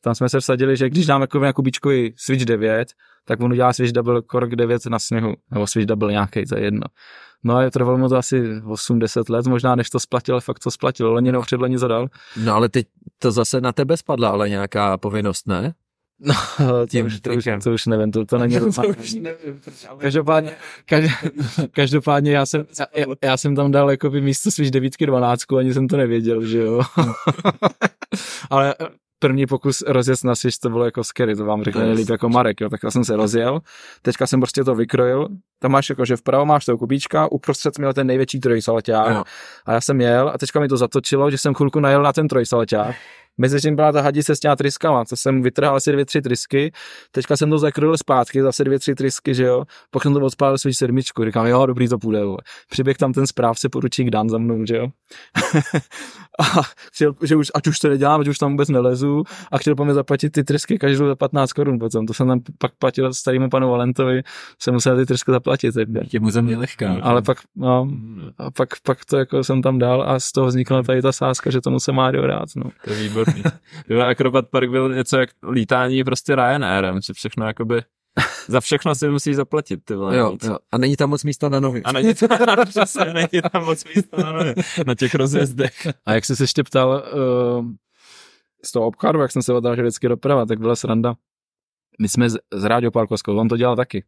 Tam 0.00 0.14
jsme 0.14 0.28
se 0.28 0.40
vsadili, 0.40 0.76
že 0.76 0.90
když 0.90 1.06
dám 1.06 1.26
na 1.40 1.52
Kubíčkovi 1.52 2.12
Switch 2.16 2.44
9, 2.44 2.88
tak 3.24 3.40
on 3.40 3.52
udělá 3.52 3.72
Switch 3.72 3.92
Double 3.92 4.22
Kork 4.22 4.50
9 4.50 4.86
na 4.86 4.98
sněhu. 4.98 5.34
Nebo 5.50 5.66
Switch 5.66 5.86
Double 5.86 6.12
nějaký, 6.12 6.40
je 6.56 6.62
jedno. 6.62 6.86
No 7.44 7.56
a 7.56 7.70
trvalo 7.70 7.98
mu 7.98 8.08
to 8.08 8.16
asi 8.16 8.60
8-10 8.60 9.32
let, 9.32 9.46
možná 9.46 9.74
než 9.74 9.90
to 9.90 10.00
splatil, 10.00 10.34
ale 10.34 10.40
fakt 10.40 10.58
to 10.58 10.70
splatil, 10.70 11.12
loni 11.12 11.32
nebo 11.32 11.42
předloni 11.42 11.78
zadal. 11.78 12.08
No 12.44 12.54
ale 12.54 12.68
teď 12.68 12.86
to 13.18 13.30
zase 13.30 13.60
na 13.60 13.72
tebe 13.72 13.96
spadla, 13.96 14.28
ale 14.28 14.48
nějaká 14.48 14.98
povinnost, 14.98 15.46
ne? 15.46 15.74
No, 16.20 16.34
tím 16.86 17.04
to, 17.04 17.06
už, 17.06 17.20
to, 17.20 17.32
už, 17.32 17.64
to 17.64 17.72
už 17.72 17.86
nevím, 17.86 18.12
to, 18.12 18.24
to 18.24 18.38
není 18.38 18.60
to 18.74 18.82
už 19.00 19.14
nevím, 19.14 19.60
každopádně, 19.98 20.52
každopádně, 20.86 21.68
každopádně 21.70 22.32
já, 22.32 22.46
jsem, 22.46 22.66
já, 22.96 23.06
já, 23.22 23.36
jsem 23.36 23.56
tam 23.56 23.70
dal 23.70 23.90
jako 23.90 24.10
místo 24.10 24.50
svých 24.50 24.70
devítky 24.70 25.06
dvanáctku, 25.06 25.56
ani 25.56 25.74
jsem 25.74 25.88
to 25.88 25.96
nevěděl, 25.96 26.44
že 26.44 26.58
jo. 26.58 26.82
ale 28.50 28.74
první 29.18 29.46
pokus 29.46 29.82
rozjet 29.86 30.24
na 30.24 30.34
sviš, 30.34 30.58
to 30.58 30.70
bylo 30.70 30.84
jako 30.84 31.04
scary, 31.04 31.36
to 31.36 31.44
vám 31.44 31.64
řekne 31.64 31.84
nejlíp 31.84 32.08
jako 32.10 32.28
Marek, 32.28 32.60
jo, 32.60 32.68
tak 32.68 32.80
já 32.84 32.90
jsem 32.90 33.04
se 33.04 33.16
rozjel, 33.16 33.60
teďka 34.02 34.26
jsem 34.26 34.40
prostě 34.40 34.64
to 34.64 34.74
vykrojil, 34.74 35.28
tam 35.58 35.72
máš 35.72 35.90
jako, 35.90 36.04
že 36.04 36.16
vpravo 36.16 36.46
máš 36.46 36.64
toho 36.64 36.78
kubíčka, 36.78 37.32
uprostřed 37.32 37.78
měl 37.78 37.92
ten 37.92 38.06
největší 38.06 38.40
trojsaleťák. 38.40 39.26
A 39.66 39.72
já 39.72 39.80
jsem 39.80 40.00
jel 40.00 40.28
a 40.28 40.38
teďka 40.38 40.60
mi 40.60 40.68
to 40.68 40.76
zatočilo, 40.76 41.30
že 41.30 41.38
jsem 41.38 41.54
chvilku 41.54 41.80
najel 41.80 42.02
na 42.02 42.12
ten 42.12 42.28
trojsaleťák 42.28 42.96
Mezi 43.40 43.60
tím 43.60 43.76
byla 43.76 43.92
ta 43.92 44.00
hadice 44.02 44.36
s 44.36 44.40
těma 44.40 44.56
tryskama, 44.56 45.04
to 45.04 45.16
jsem 45.16 45.42
vytrhal 45.42 45.76
asi 45.76 45.92
dvě, 45.92 46.04
tři 46.04 46.22
trysky, 46.22 46.72
teďka 47.12 47.36
jsem 47.36 47.50
to 47.50 47.58
zakryl 47.58 47.98
zpátky, 47.98 48.42
zase 48.42 48.64
dvě, 48.64 48.78
tři 48.78 48.94
trysky, 48.94 49.34
že 49.34 49.44
jo, 49.44 49.64
pak 49.90 50.02
jsem 50.02 50.14
to 50.14 50.20
odpálil 50.20 50.58
svůj 50.58 50.74
sedmičku, 50.74 51.24
říkám, 51.24 51.46
jo, 51.46 51.66
dobrý 51.66 51.88
to 51.88 51.98
půjde, 51.98 52.24
vole. 52.24 52.38
Přiběh 52.70 52.96
tam 52.96 53.12
ten 53.12 53.26
správce 53.26 53.68
poručík 53.68 54.10
Dan 54.10 54.28
za 54.28 54.38
mnou, 54.38 54.64
že 54.66 54.76
jo. 54.76 54.88
a 56.40 56.62
chtěl, 56.94 57.14
že 57.22 57.36
už, 57.36 57.50
ať 57.54 57.66
už 57.66 57.78
to 57.78 57.88
nedělám, 57.88 58.24
že 58.24 58.30
už 58.30 58.38
tam 58.38 58.50
vůbec 58.50 58.68
nelezu 58.68 59.24
a 59.52 59.58
chtěl 59.58 59.74
po 59.74 59.84
mě 59.84 59.94
zaplatit 59.94 60.30
ty 60.30 60.44
trysky 60.44 60.78
každou 60.78 61.06
za 61.06 61.16
15 61.16 61.52
korun 61.52 61.78
potom. 61.78 62.06
To 62.06 62.14
jsem 62.14 62.28
tam 62.28 62.40
pak 62.58 62.72
platil 62.78 63.14
starému 63.14 63.50
panu 63.50 63.70
Valentovi, 63.70 64.22
jsem 64.58 64.74
musel 64.74 64.96
ty 64.96 65.06
trysky 65.06 65.30
zaplatit. 65.30 65.74
Tě 66.08 66.20
mu 66.20 66.30
země 66.30 66.56
lehká. 66.56 66.96
Ale 67.02 67.22
pak, 67.22 67.38
no, 67.56 67.88
a 68.38 68.50
pak, 68.50 68.68
pak 68.82 69.04
to 69.04 69.16
jako 69.16 69.44
jsem 69.44 69.62
tam 69.62 69.78
dal 69.78 70.02
a 70.02 70.20
z 70.20 70.32
toho 70.32 70.46
vznikla 70.46 70.82
tady 70.82 71.02
ta 71.02 71.12
sázka, 71.12 71.50
že 71.50 71.60
tomu 71.60 71.80
se 71.80 71.92
má 71.92 72.10
dát. 72.10 72.48
No. 72.56 72.64
To 72.84 72.92
je 72.92 73.02
výborný. 73.02 73.29
Akrobat 74.08 74.48
Park 74.48 74.70
byl 74.70 74.94
něco 74.94 75.18
jak 75.18 75.30
lítání 75.50 76.04
prostě 76.04 76.34
Ryanairem, 76.34 77.00
že 77.00 77.12
všechno 77.12 77.46
jakoby 77.46 77.82
za 78.48 78.60
všechno 78.60 78.94
si 78.94 79.08
musíš 79.08 79.36
zaplatit, 79.36 79.84
ty 79.84 79.94
vole. 79.94 80.16
Jo, 80.16 80.36
jo. 80.42 80.58
A 80.72 80.78
není 80.78 80.96
tam 80.96 81.10
moc 81.10 81.24
místa 81.24 81.48
na 81.48 81.60
nohy. 81.60 81.82
A 81.82 81.92
není, 81.92 82.14
tam, 82.14 82.28
přesně, 82.68 83.04
není 83.04 83.42
tam 83.52 83.64
moc 83.64 83.84
místa 83.84 84.16
na 84.16 84.32
nohy, 84.32 84.54
na 84.86 84.94
těch 84.94 85.14
rozjezdech. 85.14 85.86
A 86.06 86.12
jak 86.12 86.24
jsi 86.24 86.36
se 86.36 86.42
ještě 86.42 86.62
ptal 86.62 87.02
uh, 87.58 87.66
z 88.64 88.72
toho 88.72 88.86
obchodu, 88.86 89.20
jak 89.20 89.32
jsem 89.32 89.42
se 89.42 89.52
odrážel 89.52 89.84
vždycky 89.84 90.08
doprava, 90.08 90.46
tak 90.46 90.60
byla 90.60 90.76
sranda. 90.76 91.14
My 92.00 92.08
jsme 92.08 92.30
z, 92.30 92.38
z 92.52 92.64
Rádio 92.64 92.90
Parkovskou, 92.90 93.36
on 93.36 93.48
to 93.48 93.56
dělal 93.56 93.76
taky. 93.76 94.04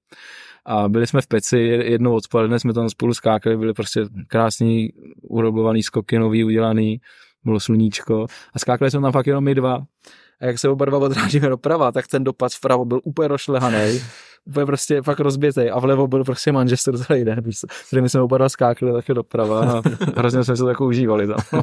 A 0.66 0.88
byli 0.88 1.06
jsme 1.06 1.20
v 1.20 1.26
Peci, 1.26 1.58
jednou 1.58 2.14
odpoledne 2.14 2.60
jsme 2.60 2.72
tam 2.72 2.90
spolu 2.90 3.14
skákali, 3.14 3.56
byly 3.56 3.72
prostě 3.72 4.00
krásný, 4.28 4.88
urobovaný 5.22 5.82
skoky, 5.82 6.18
nový, 6.18 6.44
udělaný, 6.44 7.00
bylo 7.44 7.60
sluníčko 7.60 8.26
a 8.54 8.58
skákali 8.58 8.90
jsme 8.90 9.00
tam 9.00 9.12
fakt 9.12 9.26
jenom 9.26 9.44
my 9.44 9.54
dva 9.54 9.82
a 10.40 10.46
jak 10.46 10.58
se 10.58 10.68
oba 10.68 10.84
dva 10.84 10.98
odrážíme 10.98 11.48
doprava, 11.48 11.92
tak 11.92 12.06
ten 12.06 12.24
dopad 12.24 12.52
vpravo 12.52 12.84
byl 12.84 13.00
úplně 13.04 13.28
rošlehaný, 13.28 14.00
úplně 14.44 14.66
prostě 14.66 15.02
fakt 15.02 15.20
rozbitý 15.20 15.70
a 15.70 15.78
vlevo 15.78 16.06
byl 16.06 16.24
prostě 16.24 16.52
Manchester 16.52 16.98
celý 16.98 17.24
den, 17.24 17.42
kterými 17.86 18.08
jsme 18.08 18.20
oba 18.20 18.38
dva 18.38 18.48
skákali 18.48 18.92
také 18.92 19.14
doprava 19.14 19.60
a 19.60 19.82
hrozně 20.16 20.44
jsme 20.44 20.56
se 20.56 20.62
to 20.62 20.68
jako 20.68 20.86
užívali 20.86 21.26
tam. 21.26 21.62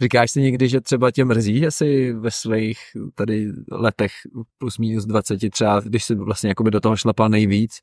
Říkáš 0.00 0.30
si 0.30 0.40
někdy, 0.40 0.68
že 0.68 0.80
třeba 0.80 1.10
tě 1.10 1.24
mrzí, 1.24 1.58
že 1.58 1.70
jsi 1.70 2.12
ve 2.12 2.30
svých 2.30 2.78
tady 3.14 3.52
letech 3.70 4.12
plus 4.58 4.78
minus 4.78 5.04
20 5.04 5.50
třeba, 5.50 5.80
když 5.80 6.04
jsi 6.04 6.14
vlastně 6.14 6.48
jakoby 6.48 6.70
do 6.70 6.80
toho 6.80 6.96
šlapal 6.96 7.28
nejvíc, 7.28 7.80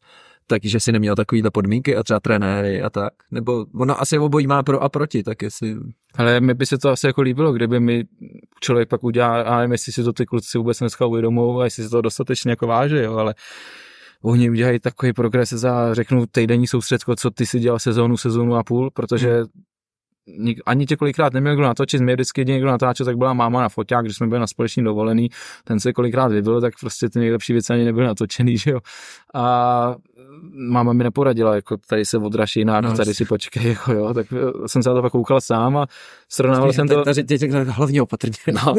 takže 0.47 0.79
si 0.79 0.91
neměl 0.91 1.15
takovýhle 1.15 1.51
podmínky 1.51 1.95
a 1.95 2.03
třeba 2.03 2.19
trenéry 2.19 2.81
a 2.81 2.89
tak? 2.89 3.13
Nebo 3.31 3.65
ono 3.75 4.01
asi 4.01 4.19
obojí 4.19 4.47
má 4.47 4.63
pro 4.63 4.83
a 4.83 4.89
proti, 4.89 5.23
tak 5.23 5.41
jestli... 5.41 5.75
Ale 6.15 6.39
mi 6.39 6.53
by 6.53 6.65
se 6.65 6.77
to 6.77 6.89
asi 6.89 7.07
jako 7.07 7.21
líbilo, 7.21 7.53
kdyby 7.53 7.79
mi 7.79 8.03
člověk 8.61 8.89
pak 8.89 9.03
udělal, 9.03 9.43
a 9.47 9.57
nevím, 9.57 9.71
jestli 9.71 9.91
si 9.91 10.03
to 10.03 10.13
ty 10.13 10.25
kluci 10.25 10.57
vůbec 10.57 10.79
dneska 10.79 11.05
uvědomují 11.05 11.61
a 11.61 11.63
jestli 11.63 11.83
se 11.83 11.89
to 11.89 12.01
dostatečně 12.01 12.51
jako 12.51 12.67
váží, 12.67 12.95
jo, 12.95 13.15
ale 13.15 13.35
oni 14.23 14.49
udělají 14.49 14.79
takový 14.79 15.13
progres 15.13 15.49
za, 15.49 15.93
řeknu, 15.93 16.25
týdenní 16.31 16.67
soustředko, 16.67 17.15
co 17.15 17.31
ty 17.31 17.45
si 17.45 17.59
dělal 17.59 17.79
sezónu, 17.79 18.17
sezónu 18.17 18.55
a 18.55 18.63
půl, 18.63 18.91
protože 18.91 19.37
hmm 19.37 19.47
ani 20.65 20.85
tě 20.85 20.95
kolikrát 20.95 21.33
neměl 21.33 21.55
kdo 21.55 21.63
natočit, 21.63 22.01
mě 22.01 22.13
vždycky 22.13 22.45
někdo 22.45 22.67
natáčel, 22.67 23.05
tak 23.05 23.17
byla 23.17 23.33
máma 23.33 23.61
na 23.61 23.69
foťák, 23.69 24.05
když 24.05 24.17
jsme 24.17 24.27
byli 24.27 24.39
na 24.39 24.47
společný 24.47 24.83
dovolený, 24.83 25.29
ten 25.63 25.79
se 25.79 25.93
kolikrát 25.93 26.27
vybil, 26.27 26.61
tak 26.61 26.73
prostě 26.81 27.09
ty 27.09 27.19
nejlepší 27.19 27.53
věci 27.53 27.73
ani 27.73 27.85
nebyly 27.85 28.07
natočený, 28.07 28.57
že 28.57 28.71
jo. 28.71 28.79
A 29.33 29.95
máma 30.69 30.93
mi 30.93 31.03
neporadila, 31.03 31.55
jako 31.55 31.77
tady 31.89 32.05
se 32.05 32.17
odraž 32.17 32.55
jinak, 32.55 32.83
no, 32.83 32.93
tady 32.93 33.13
si 33.13 33.25
počkej, 33.25 33.67
jako 33.67 33.93
jo, 33.93 34.13
tak 34.13 34.27
jsem 34.65 34.83
se 34.83 34.89
na 34.89 34.95
to 34.95 35.01
pak 35.01 35.11
koukal 35.11 35.41
sám 35.41 35.77
a 35.77 35.85
srovnával 36.29 36.73
jsem 36.73 36.87
to. 36.87 37.03
Takže 37.03 37.23
tě 37.23 37.47
hlavně 37.63 38.01
opatrně. 38.01 38.37
No, 38.53 38.75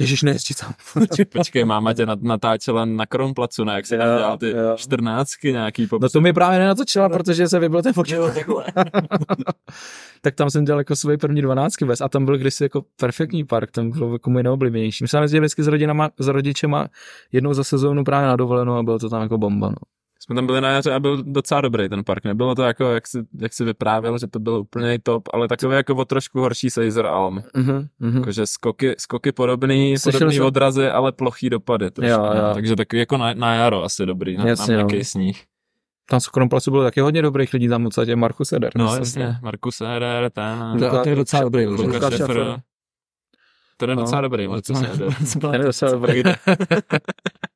Ježíš, 0.00 0.22
nejezdí 0.22 0.54
tam. 0.54 0.74
Počkej, 1.32 1.64
máma 1.64 1.92
tě 1.92 2.06
natáčela 2.20 2.84
na 2.84 3.06
Kronplacu, 3.06 3.64
ne? 3.64 3.74
Jak 3.74 3.86
se 3.86 3.98
tam 3.98 4.18
dělal 4.18 4.38
ty 4.38 4.50
jo. 4.50 4.76
čtrnáctky 4.76 5.52
nějaký 5.52 5.86
popis. 5.86 6.02
No 6.02 6.08
to 6.08 6.20
mi 6.20 6.32
právě 6.32 6.58
nenatočila, 6.58 7.08
protože 7.08 7.48
se 7.48 7.58
vybil 7.58 7.82
ten 7.82 7.92
fočil. 7.92 8.34
tak 10.20 10.34
tam 10.34 10.50
jsem 10.50 10.64
dělal 10.64 10.80
jako 10.80 10.96
svoje 10.96 11.18
první 11.18 11.42
dvanáctky 11.42 11.84
vůbec 11.84 12.00
a 12.00 12.08
tam 12.08 12.24
byl 12.24 12.38
kdysi 12.38 12.64
jako 12.64 12.84
perfektní 12.96 13.44
park, 13.44 13.70
tam 13.70 13.90
bylo 13.90 14.12
jako 14.12 14.30
můj 14.30 14.42
neoblíbenější. 14.42 15.04
My 15.04 15.08
jsme 15.08 15.20
jezdili 15.20 15.40
vždycky 15.40 15.62
s 15.62 15.66
rodinama, 15.66 16.10
s 16.18 16.28
rodičema 16.28 16.88
jednou 17.32 17.54
za 17.54 17.64
sezónu 17.64 18.04
právě 18.04 18.28
na 18.28 18.36
dovolenou 18.36 18.74
a 18.74 18.82
bylo 18.82 18.98
to 18.98 19.08
tam 19.08 19.22
jako 19.22 19.38
bomba. 19.38 19.68
No. 19.68 19.76
Jsme 20.20 20.34
tam 20.34 20.46
byli 20.46 20.60
na 20.60 20.68
jaře 20.70 20.92
a 20.94 21.00
byl 21.00 21.22
docela 21.22 21.60
dobrý 21.60 21.88
ten 21.88 22.04
park. 22.04 22.24
Nebylo 22.24 22.54
to 22.54 22.62
jako, 22.62 22.84
jak 22.84 23.06
si, 23.06 23.18
jak 23.40 23.52
si 23.52 23.64
vyprávěl, 23.64 24.18
že 24.18 24.26
to 24.26 24.38
bylo 24.38 24.60
úplně 24.60 24.98
top, 24.98 25.28
ale 25.32 25.48
takové 25.48 25.76
jako 25.76 25.94
o 25.94 26.04
trošku 26.04 26.40
horší 26.40 26.70
Seizer 26.70 27.06
Alm. 27.06 27.42
Mhm, 27.54 27.86
mhm. 27.98 28.16
Jakože 28.18 28.46
skoky, 28.46 28.94
skoky 28.98 29.32
podobný, 29.32 29.98
Slyšel 29.98 30.18
podobný 30.18 30.36
jsem- 30.36 30.46
odrazy, 30.46 30.88
ale 30.88 31.12
plochý 31.12 31.50
dopady. 31.50 31.90
Trošku, 31.90 32.10
Jo, 32.20 32.24
jo. 32.34 32.42
no. 32.48 32.54
Takže 32.54 32.76
takový 32.76 33.00
jako 33.00 33.16
na, 33.16 33.34
na 33.34 33.54
jaro 33.54 33.84
asi 33.84 34.06
dobrý, 34.06 34.36
na, 34.36 34.46
Jasně, 34.46 34.76
na 34.76 34.82
no. 34.82 34.86
měkký 34.88 35.04
sníh. 35.04 35.44
Tam 36.10 36.20
v 36.20 36.28
Kronplacu 36.28 36.70
bylo 36.70 36.82
taky 36.82 37.00
hodně 37.00 37.22
dobrých 37.22 37.52
lidí, 37.52 37.68
tam 37.68 37.88
tě 38.04 38.16
Markus 38.16 38.52
Eder. 38.52 38.70
No 38.76 38.84
myslím. 38.84 39.22
jasně, 39.22 39.38
Markus 39.42 39.80
Eder, 39.80 40.30
ten, 40.30 40.78
To, 40.78 41.02
to 41.02 41.08
je 41.08 41.14
docela 41.16 41.42
dobrý. 41.42 41.66
Lukáš. 41.66 42.14
To 43.76 43.84
je 43.86 43.94
No. 43.96 44.02
docela 44.02 44.20
dobrý, 44.20 44.48
Markus 44.48 44.80
Eder. 44.92 45.14
Ten 45.40 45.52
je 45.54 45.58
docela 45.58 45.92
dobrý. 45.92 46.22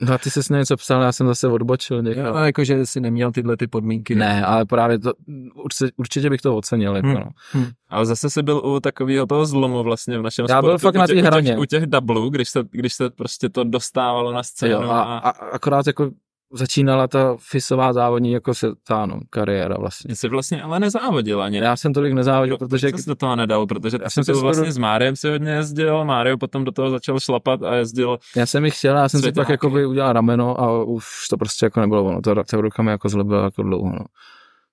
No 0.00 0.14
a 0.14 0.18
ty 0.18 0.30
jsi 0.30 0.52
něco 0.52 0.76
psal, 0.76 1.02
já 1.02 1.12
jsem 1.12 1.26
zase 1.26 1.48
odbočil 1.48 2.02
někam. 2.02 2.26
Jo, 2.26 2.34
jakože 2.36 2.86
jsi 2.86 3.00
neměl 3.00 3.32
tyhle 3.32 3.56
ty 3.56 3.66
podmínky. 3.66 4.14
Ne, 4.14 4.44
ale 4.46 4.64
právě 4.64 4.98
to, 4.98 5.12
určitě, 5.54 5.90
určitě 5.96 6.30
bych 6.30 6.40
to 6.40 6.56
ocenil. 6.56 6.96
Jako, 6.96 7.08
Hmm. 7.08 7.16
no. 7.54 7.64
Ale 7.88 8.06
zase 8.06 8.30
jsi 8.30 8.42
byl 8.42 8.56
u 8.64 8.80
takového 8.80 9.26
toho 9.26 9.46
zlomu 9.46 9.82
vlastně 9.82 10.18
v 10.18 10.22
našem 10.22 10.46
Já 10.48 10.62
byl 10.62 10.78
sportu, 10.78 10.82
fakt 10.82 10.94
na 10.94 11.04
u 11.04 11.06
těch- 11.06 11.14
té 11.14 11.20
u 11.20 11.22
těch- 11.22 11.30
hraně. 11.32 11.58
U 11.58 11.64
těch 11.64 11.86
doublů, 11.86 12.30
když 12.30 12.48
se, 12.48 12.60
když 12.70 12.94
se 12.94 13.10
prostě 13.10 13.48
to 13.48 13.64
dostávalo 13.64 14.32
na 14.32 14.42
scénu. 14.42 14.72
Jo, 14.82 14.90
a, 14.90 15.18
a, 15.18 15.28
akorát 15.30 15.86
jako 15.86 16.10
začínala 16.52 17.08
ta 17.08 17.36
FISová 17.50 17.92
závodní 17.92 18.32
jako 18.32 18.54
se 18.54 18.66
ta 18.86 19.06
no, 19.06 19.20
kariéra 19.30 19.76
vlastně. 19.78 20.16
Jsi 20.16 20.28
vlastně 20.28 20.62
ale 20.62 20.80
nezávodil 20.80 21.42
ani. 21.42 21.58
Já 21.58 21.76
jsem 21.76 21.92
tolik 21.92 22.12
nezávodil, 22.12 22.52
Jo, 22.54 22.58
protože 22.58 22.88
jsi 22.88 23.08
do 23.08 23.14
toho 23.14 23.36
nedal, 23.36 23.66
protože 23.66 23.98
Já 24.02 24.10
jsem 24.10 24.24
byl 24.26 24.40
vlastně 24.40 24.62
skoro- 24.64 24.72
s 24.72 24.78
Máriem 24.78 25.16
si 25.16 25.30
hodně 25.30 25.50
jezdil, 25.50 26.04
Mário 26.04 26.38
potom 26.38 26.64
do 26.64 26.72
toho 26.72 26.90
začal 26.90 27.20
šlapat 27.20 27.62
a 27.62 27.74
jezdil, 27.74 28.18
já 28.36 28.46
jsem 28.46 28.64
jich 28.64 28.78
chtěl, 28.78 28.96
já 28.96 29.08
jsem 29.08 29.20
si 29.20 29.32
pak 29.32 29.48
jako 29.48 29.70
by 29.70 29.86
udělal 29.86 30.12
rameno 30.12 30.60
a 30.60 30.84
už 30.84 31.06
to 31.30 31.36
prostě 31.36 31.66
jako 31.66 31.80
nebylo 31.80 32.04
ono. 32.04 32.20
To, 32.22 32.44
to 32.44 32.60
rukami 32.60 32.90
jako 32.90 33.08
zlobilo 33.08 33.42
jako 33.42 33.62
dlouho. 33.62 33.92
No. 33.92 34.04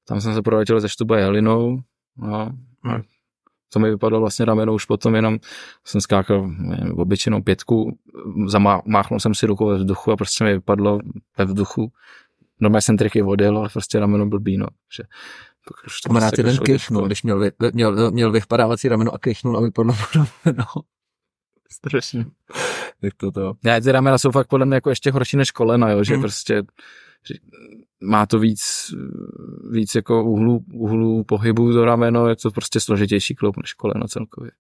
Tam 0.07 0.21
jsem 0.21 0.34
se 0.34 0.41
proletěl 0.41 0.80
ze 0.80 0.89
Štuba 0.89 1.17
Jelinou. 1.17 1.80
No. 2.17 2.51
A 2.84 3.01
to 3.74 3.80
mi 3.80 3.89
vypadlo 3.89 4.20
vlastně 4.20 4.45
rameno 4.45 4.74
už 4.74 4.86
potom 4.86 5.16
jenom 5.16 5.38
jsem 5.86 6.01
skákal 6.01 6.47
nevím, 6.57 6.99
obyčejnou 6.99 7.41
pětku, 7.41 7.97
zamáchnul 8.47 9.20
jsem 9.20 9.36
si 9.36 9.45
rukou 9.45 9.68
ve 9.68 9.76
vzduchu 9.78 10.11
a 10.11 10.18
prostě 10.18 10.43
mi 10.43 10.53
vypadlo 10.53 10.99
ve 11.38 11.45
vzduchu. 11.45 11.91
Normálně 12.59 12.82
jsem 12.82 12.97
triky 12.97 13.22
vodil, 13.22 13.57
ale 13.57 13.70
prostě 13.74 13.99
rameno 13.99 14.26
blbý, 14.26 14.57
no. 14.57 14.68
Že, 14.97 15.03
to 15.68 15.74
Kamarád 16.07 16.30
prostě 16.30 16.41
jeden 16.41 16.57
kechnul, 16.57 17.01
těžko. 17.01 17.07
když 17.07 17.24
měl, 17.24 17.39
vy, 17.39 17.51
měl, 17.74 18.11
měl 18.11 18.32
vypadávací 18.32 18.88
rameno 18.88 19.13
a 19.13 19.18
kechnul 19.20 19.57
a 19.57 19.61
vypadlo 19.61 19.93
mu 19.93 19.99
rameno. 20.45 20.66
Strašně. 21.72 22.26
Tak 23.01 23.13
to 23.18 23.32
to. 23.32 23.53
Ne, 23.63 23.82
ty 23.82 23.91
ramena 23.91 24.18
jsou 24.18 24.32
fakt 24.32 24.47
podle 24.47 24.66
mě 24.66 24.76
jako 24.76 24.89
ještě 24.89 25.11
horší 25.11 25.38
než 25.38 25.51
kolena, 25.51 25.89
jo, 25.89 26.03
že 26.03 26.13
Hmm. 26.13 26.22
prostě 26.22 26.63
že 27.28 27.34
má 28.03 28.25
to 28.25 28.39
víc, 28.39 28.61
víc 29.71 29.95
jako 29.95 30.23
úhlu, 30.23 30.65
úhlu 30.73 31.23
pohybu 31.23 31.71
do 31.71 31.85
rameno, 31.85 32.27
je 32.27 32.35
to 32.35 32.51
prostě 32.51 32.79
složitější 32.79 33.35
kloub 33.35 33.57
než 33.57 33.73
koleno 33.73 34.07
celkově. 34.07 34.51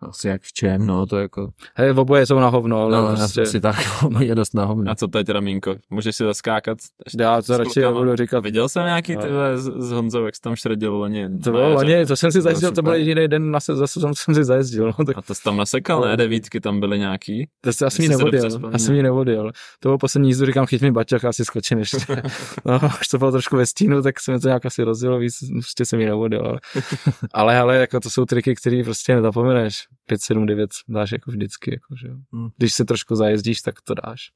Asi 0.00 0.28
jak 0.28 0.42
v 0.42 0.52
čem, 0.52 0.86
no, 0.86 1.06
to 1.06 1.18
jako, 1.18 1.50
Hej, 1.74 1.90
oboje 1.90 2.26
jsou 2.26 2.38
na 2.40 2.48
hovno, 2.48 2.82
ale 2.82 2.96
no, 2.96 3.16
prostě... 3.16 3.42
asi 3.42 3.60
tak, 3.60 3.76
je 4.20 4.34
dost 4.34 4.54
na 4.54 4.64
hovno. 4.64 4.90
a 4.90 4.94
co 4.94 5.08
teď 5.08 5.28
Ramínko, 5.28 5.74
můžeš 5.90 6.16
si 6.16 6.24
zaskákat? 6.24 6.78
já 7.20 7.42
to 7.42 7.56
radši 7.58 7.80
klukama? 7.80 7.98
budu 7.98 8.16
říkat. 8.16 8.40
Viděl 8.40 8.68
jsem 8.68 8.84
nějaký 8.84 9.14
No. 9.14 9.22
tyhle 9.22 9.58
s, 9.58 9.64
s 9.64 9.90
Honzou, 9.92 10.24
jak 10.24 10.36
jsi 10.36 10.40
tam 10.40 10.56
šredil 10.56 10.94
loni? 10.94 11.38
To 11.38 11.50
bylo 11.50 11.72
loni, 11.72 12.06
to 12.06 12.16
jsem 12.16 12.32
si 12.32 12.40
zajezdil, 12.40 12.72
to 12.72 12.82
byl 12.82 12.94
jediný 12.94 13.28
den, 13.28 13.50
na 13.50 13.60
se, 13.60 13.76
zase 13.76 14.00
jsem, 14.00 14.14
jsem 14.14 14.34
si 14.34 14.44
zajezdil, 14.44 14.94
no, 14.98 15.04
tak 15.04 15.18
A 15.18 15.22
to 15.22 15.34
jsi 15.34 15.42
tam 15.42 15.56
nasekal, 15.56 16.00
ne? 16.00 16.16
Devítky 16.16 16.60
tam 16.60 16.80
byly 16.80 16.98
nějaký. 16.98 17.48
to 17.60 17.72
se 17.72 17.86
asi 17.86 18.02
mi 18.02 18.08
nevodil, 18.08 18.48
asi 18.72 18.92
mi 18.92 19.02
nevodil. 19.02 19.50
To 19.80 19.88
bylo 19.88 19.98
poslední 19.98 20.28
jízdu, 20.28 20.46
říkám, 20.46 20.66
chyť 20.66 20.82
mi 20.82 20.92
baťoch, 20.92 21.24
asi 21.24 21.44
skočím 21.44 21.78
ještě. 21.78 21.98
No, 22.64 22.80
už 23.00 23.08
to 23.08 23.18
bylo 23.18 23.32
trošku 23.32 23.56
ve 23.56 23.66
stínu, 23.66 24.02
tak 24.02 24.20
se 24.20 24.32
mi 24.32 24.40
to 24.40 24.48
nějak 24.48 24.66
asi 24.66 24.82
rozjelo 24.82 25.18
víc, 25.18 25.34
prostě 25.52 25.84
se 25.84 25.96
mi 25.96 26.04
nevodil. 26.04 26.46
Ale, 26.46 26.58
ale, 27.34 27.58
ale 27.58 27.76
jako 27.76 28.00
to 28.00 28.10
jsou 28.10 28.24
triky, 28.24 28.54
které 28.54 28.82
prostě 28.84 29.14
nezapomeneš. 29.16 29.85
5, 30.06 30.20
7, 30.22 30.46
9 30.46 30.70
dáš 30.88 31.12
jako 31.12 31.30
vždycky, 31.30 31.70
jako, 31.70 31.94
že. 31.96 32.08
Hmm. 32.32 32.48
Když 32.56 32.74
se 32.74 32.84
trošku 32.84 33.14
zajezdíš, 33.14 33.60
tak 33.60 33.74
to 33.80 33.94
dáš. 33.94 34.30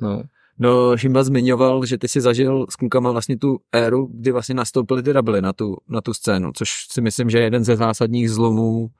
No, 0.00 0.22
No, 0.58 0.96
Šimba 0.96 1.24
zmiňoval, 1.24 1.84
že 1.84 1.98
ty 1.98 2.08
si 2.08 2.20
zažil 2.20 2.66
s 2.70 2.76
klukama 2.76 3.12
vlastně 3.12 3.36
tu 3.36 3.58
éru, 3.72 4.10
kdy 4.14 4.32
vlastně 4.32 4.54
nastoupily 4.54 5.02
ty 5.02 5.12
double 5.12 5.42
na 5.42 5.52
tu, 5.52 5.76
na 5.88 6.00
tu 6.00 6.14
scénu, 6.14 6.52
což 6.54 6.70
si 6.90 7.00
myslím, 7.00 7.30
že 7.30 7.38
je 7.38 7.44
jeden 7.44 7.64
ze 7.64 7.76
zásadních 7.76 8.30
zlomů 8.30 8.90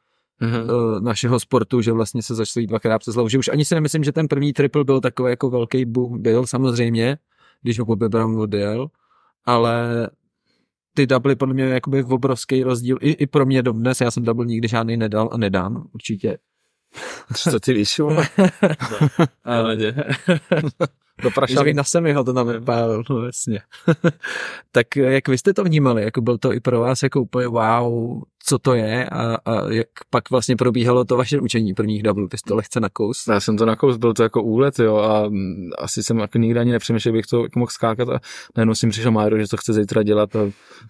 mhm. 0.41 0.71
uh, 0.71 1.01
našeho 1.01 1.41
sportu, 1.41 1.81
že 1.81 1.93
vlastně 1.93 2.23
se 2.23 2.35
začali 2.35 2.67
dvakrát 2.67 2.99
přes 2.99 3.15
hlavu. 3.15 3.29
Že 3.29 3.39
už 3.39 3.49
ani 3.49 3.65
si 3.65 3.75
nemyslím, 3.75 4.05
že 4.05 4.13
ten 4.13 4.29
první 4.29 4.53
triple 4.53 4.85
byl 4.85 5.01
takový 5.01 5.31
jako 5.31 5.51
velký 5.51 5.85
boom. 5.85 6.23
Byl 6.23 6.47
samozřejmě, 6.47 7.19
když 7.63 7.79
ho 7.79 7.85
Bobby 7.85 8.09
Brown 8.09 8.41
odjel, 8.41 8.89
ale 9.45 10.09
ty 10.97 11.07
double 11.07 11.37
podle 11.37 11.55
mě 11.55 11.65
jakoby 11.65 12.05
obrovský 12.05 12.63
rozdíl. 12.63 12.99
I, 13.01 13.11
I 13.11 13.27
pro 13.27 13.47
mě 13.47 13.63
dodnes, 13.63 14.01
já 14.01 14.11
jsem 14.11 14.25
double 14.25 14.47
nikdy 14.47 14.69
žádný 14.69 14.97
nedal 14.97 15.29
a 15.33 15.37
nedám, 15.37 15.89
určitě. 15.95 16.39
co 17.37 17.61
ty 17.61 17.73
víš, 17.73 17.99
jo? 17.99 18.11
Ale. 19.45 19.77
Do 21.23 21.31
prašavy. 21.31 21.75
na 21.75 21.85
semiho 21.85 22.25
to 22.25 22.33
tam 22.33 22.49
vypálil, 22.49 23.03
no 23.11 23.27
jasně. 23.27 23.61
tak 24.73 24.97
jak 24.97 25.29
vy 25.29 25.39
jste 25.39 25.55
to 25.55 25.65
vnímali? 25.65 26.03
Jako 26.03 26.21
byl 26.21 26.39
to 26.39 26.53
i 26.53 26.61
pro 26.61 26.81
vás 26.81 27.03
jako 27.03 27.21
úplně 27.21 27.49
wow, 27.49 28.23
co 28.45 28.59
to 28.59 28.75
je 28.75 29.09
a, 29.09 29.37
a 29.45 29.73
jak 29.73 29.89
pak 30.11 30.31
vlastně 30.31 30.57
probíhalo 30.57 31.05
to 31.05 31.17
vaše 31.17 31.41
učení 31.41 31.75
prvních 31.75 32.03
double? 32.03 32.29
Ty 32.29 32.39
jste 32.39 32.49
to 32.49 32.57
lehce 32.57 32.81
nakous? 32.81 33.27
Já 33.27 33.41
jsem 33.41 33.57
to 33.57 33.67
nakous, 33.67 33.97
byl 33.97 34.15
to 34.15 34.23
jako 34.23 34.43
úlet, 34.43 34.79
jo, 34.79 34.97
a 34.97 35.29
mm, 35.29 35.71
asi 35.79 36.03
jsem 36.03 36.19
jako 36.19 36.39
nikdy 36.39 36.61
ani 36.61 36.73
nepřemýšlel, 36.73 37.13
bych 37.13 37.27
to 37.27 37.43
jako 37.43 37.59
mohl 37.59 37.71
skákat 37.71 38.09
a 38.09 38.21
najednou 38.57 38.75
si 38.75 38.89
přišel 38.89 39.11
Máro, 39.11 39.39
že 39.39 39.49
to 39.49 39.57
chce 39.57 39.73
zítra 39.73 40.03
dělat 40.03 40.37
a 40.37 40.39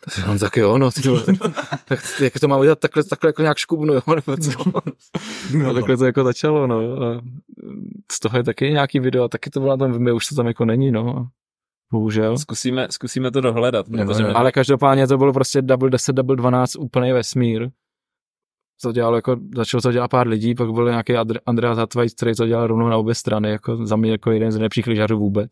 tak 0.05 0.14
jsem 0.14 0.31
on 0.31 0.39
tak 0.39 0.57
jo, 0.57 0.79
no, 0.79 0.91
ty 0.91 1.03
tak, 1.03 1.51
tak, 1.89 2.20
jak 2.20 2.41
to 2.41 2.49
má 2.49 2.57
udělat 2.57 2.79
takhle, 2.79 3.05
takhle 3.05 3.29
jako 3.29 3.43
nějak 3.43 3.59
škubnu, 3.59 3.95
jo, 3.95 4.03
nebo 4.14 4.37
co? 4.37 4.51
No, 5.59 5.74
takhle 5.74 5.97
to 5.97 6.07
jako 6.07 6.24
začalo, 6.24 6.66
no, 6.66 6.77
a 6.79 7.20
z 8.12 8.20
toho 8.20 8.39
je 8.39 8.45
taky 8.45 8.70
nějaký 8.70 9.01
video 9.01 9.24
a 9.24 9.29
taky 9.29 9.51
to 9.51 9.61
bylo 9.61 9.72
na 9.72 9.77
tom, 9.77 9.93
víme, 9.93 10.12
už 10.17 10.27
to 10.27 10.35
tam 10.35 10.47
jako 10.47 10.64
není, 10.64 10.91
no, 10.91 11.29
bohužel. 11.93 12.39
Zkusíme, 12.39 12.87
zkusíme 12.91 13.31
to 13.31 13.41
dohledat, 13.41 13.87
protože 13.87 14.23
jo. 14.23 14.29
my- 14.29 14.35
Ale 14.35 14.53
každopádně 14.53 15.07
to 15.07 15.19
bylo 15.19 15.33
prostě 15.33 15.62
double 15.62 15.91
10, 15.91 16.12
double 16.12 16.37
12, 16.37 16.77
úplný 16.77 17.12
vesmír. 17.12 17.69
To 18.83 18.93
dělalo 18.93 19.17
jako, 19.17 19.37
začalo 19.57 19.81
to 19.81 19.93
dělat 19.93 20.09
pár 20.09 20.29
lidí, 20.29 20.55
pak 20.55 20.73
byl 20.73 20.89
nějaký 20.89 21.12
Adr- 21.12 21.39
Andreas 21.47 21.79
Hatvajc, 21.79 22.14
který 22.14 22.35
to 22.35 22.47
dělal 22.47 22.67
rovnou 22.67 22.89
na 22.89 22.97
obě 22.97 23.14
strany, 23.14 23.51
jako 23.51 23.87
za 23.87 23.97
mě 23.97 24.11
jako 24.11 24.31
jeden 24.31 24.53
z 24.53 24.55
nejlepších 24.55 24.87
lyžařů 24.87 25.19
vůbec, 25.19 25.51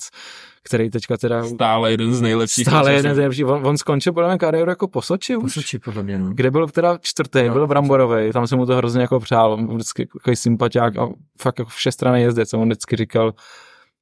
který 0.63 0.91
teďka 0.91 1.17
teda 1.17 1.43
stále 1.45 1.91
jeden 1.91 2.15
z 2.15 2.21
nejlepších. 2.21 2.67
stále 2.67 2.91
časů. 2.91 2.97
jeden 2.97 3.15
z 3.15 3.17
nejlepších, 3.17 3.47
on, 3.47 3.67
on 3.67 3.79
skončil 3.79 4.13
podle 4.13 4.29
mě 4.29 4.39
kariéru 4.39 4.71
jako 4.71 4.89
po 4.89 5.03
Soči 5.03 5.37
už, 5.37 5.43
Posočí 5.43 5.79
podle 5.79 6.03
mě, 6.03 6.19
no. 6.19 6.31
kde 6.35 6.51
byl 6.51 6.69
teda 6.69 6.99
čtvrtý, 7.01 7.39
Jo. 7.39 7.53
byl 7.53 7.67
Bramborovej, 7.67 8.33
tam 8.33 8.47
se 8.47 8.57
mu 8.57 8.67
to 8.67 8.77
hrozně 8.77 9.01
jako 9.01 9.21
přál, 9.21 9.53
on 9.53 9.75
vždycky 9.75 10.07
takový 10.07 10.37
sympatiák 10.37 10.97
a 10.99 11.09
fakt 11.41 11.59
jako 11.59 11.71
všestranný 11.71 12.23
jezdec, 12.23 12.55
on 12.55 12.65
vždycky 12.69 12.97
říkal, 12.97 13.33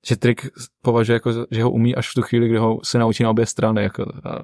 že 0.06 0.16
trik 0.16 0.46
považuje 0.82 1.14
jako, 1.14 1.32
že 1.50 1.62
ho 1.62 1.70
umí 1.70 1.94
až 1.94 2.10
v 2.10 2.14
tu 2.14 2.22
chvíli, 2.22 2.48
kdy 2.48 2.58
ho 2.58 2.80
se 2.84 2.98
naučí 2.98 3.22
na 3.22 3.30
obě 3.30 3.46
strany, 3.46 3.82
jako, 3.82 4.02
a 4.24 4.38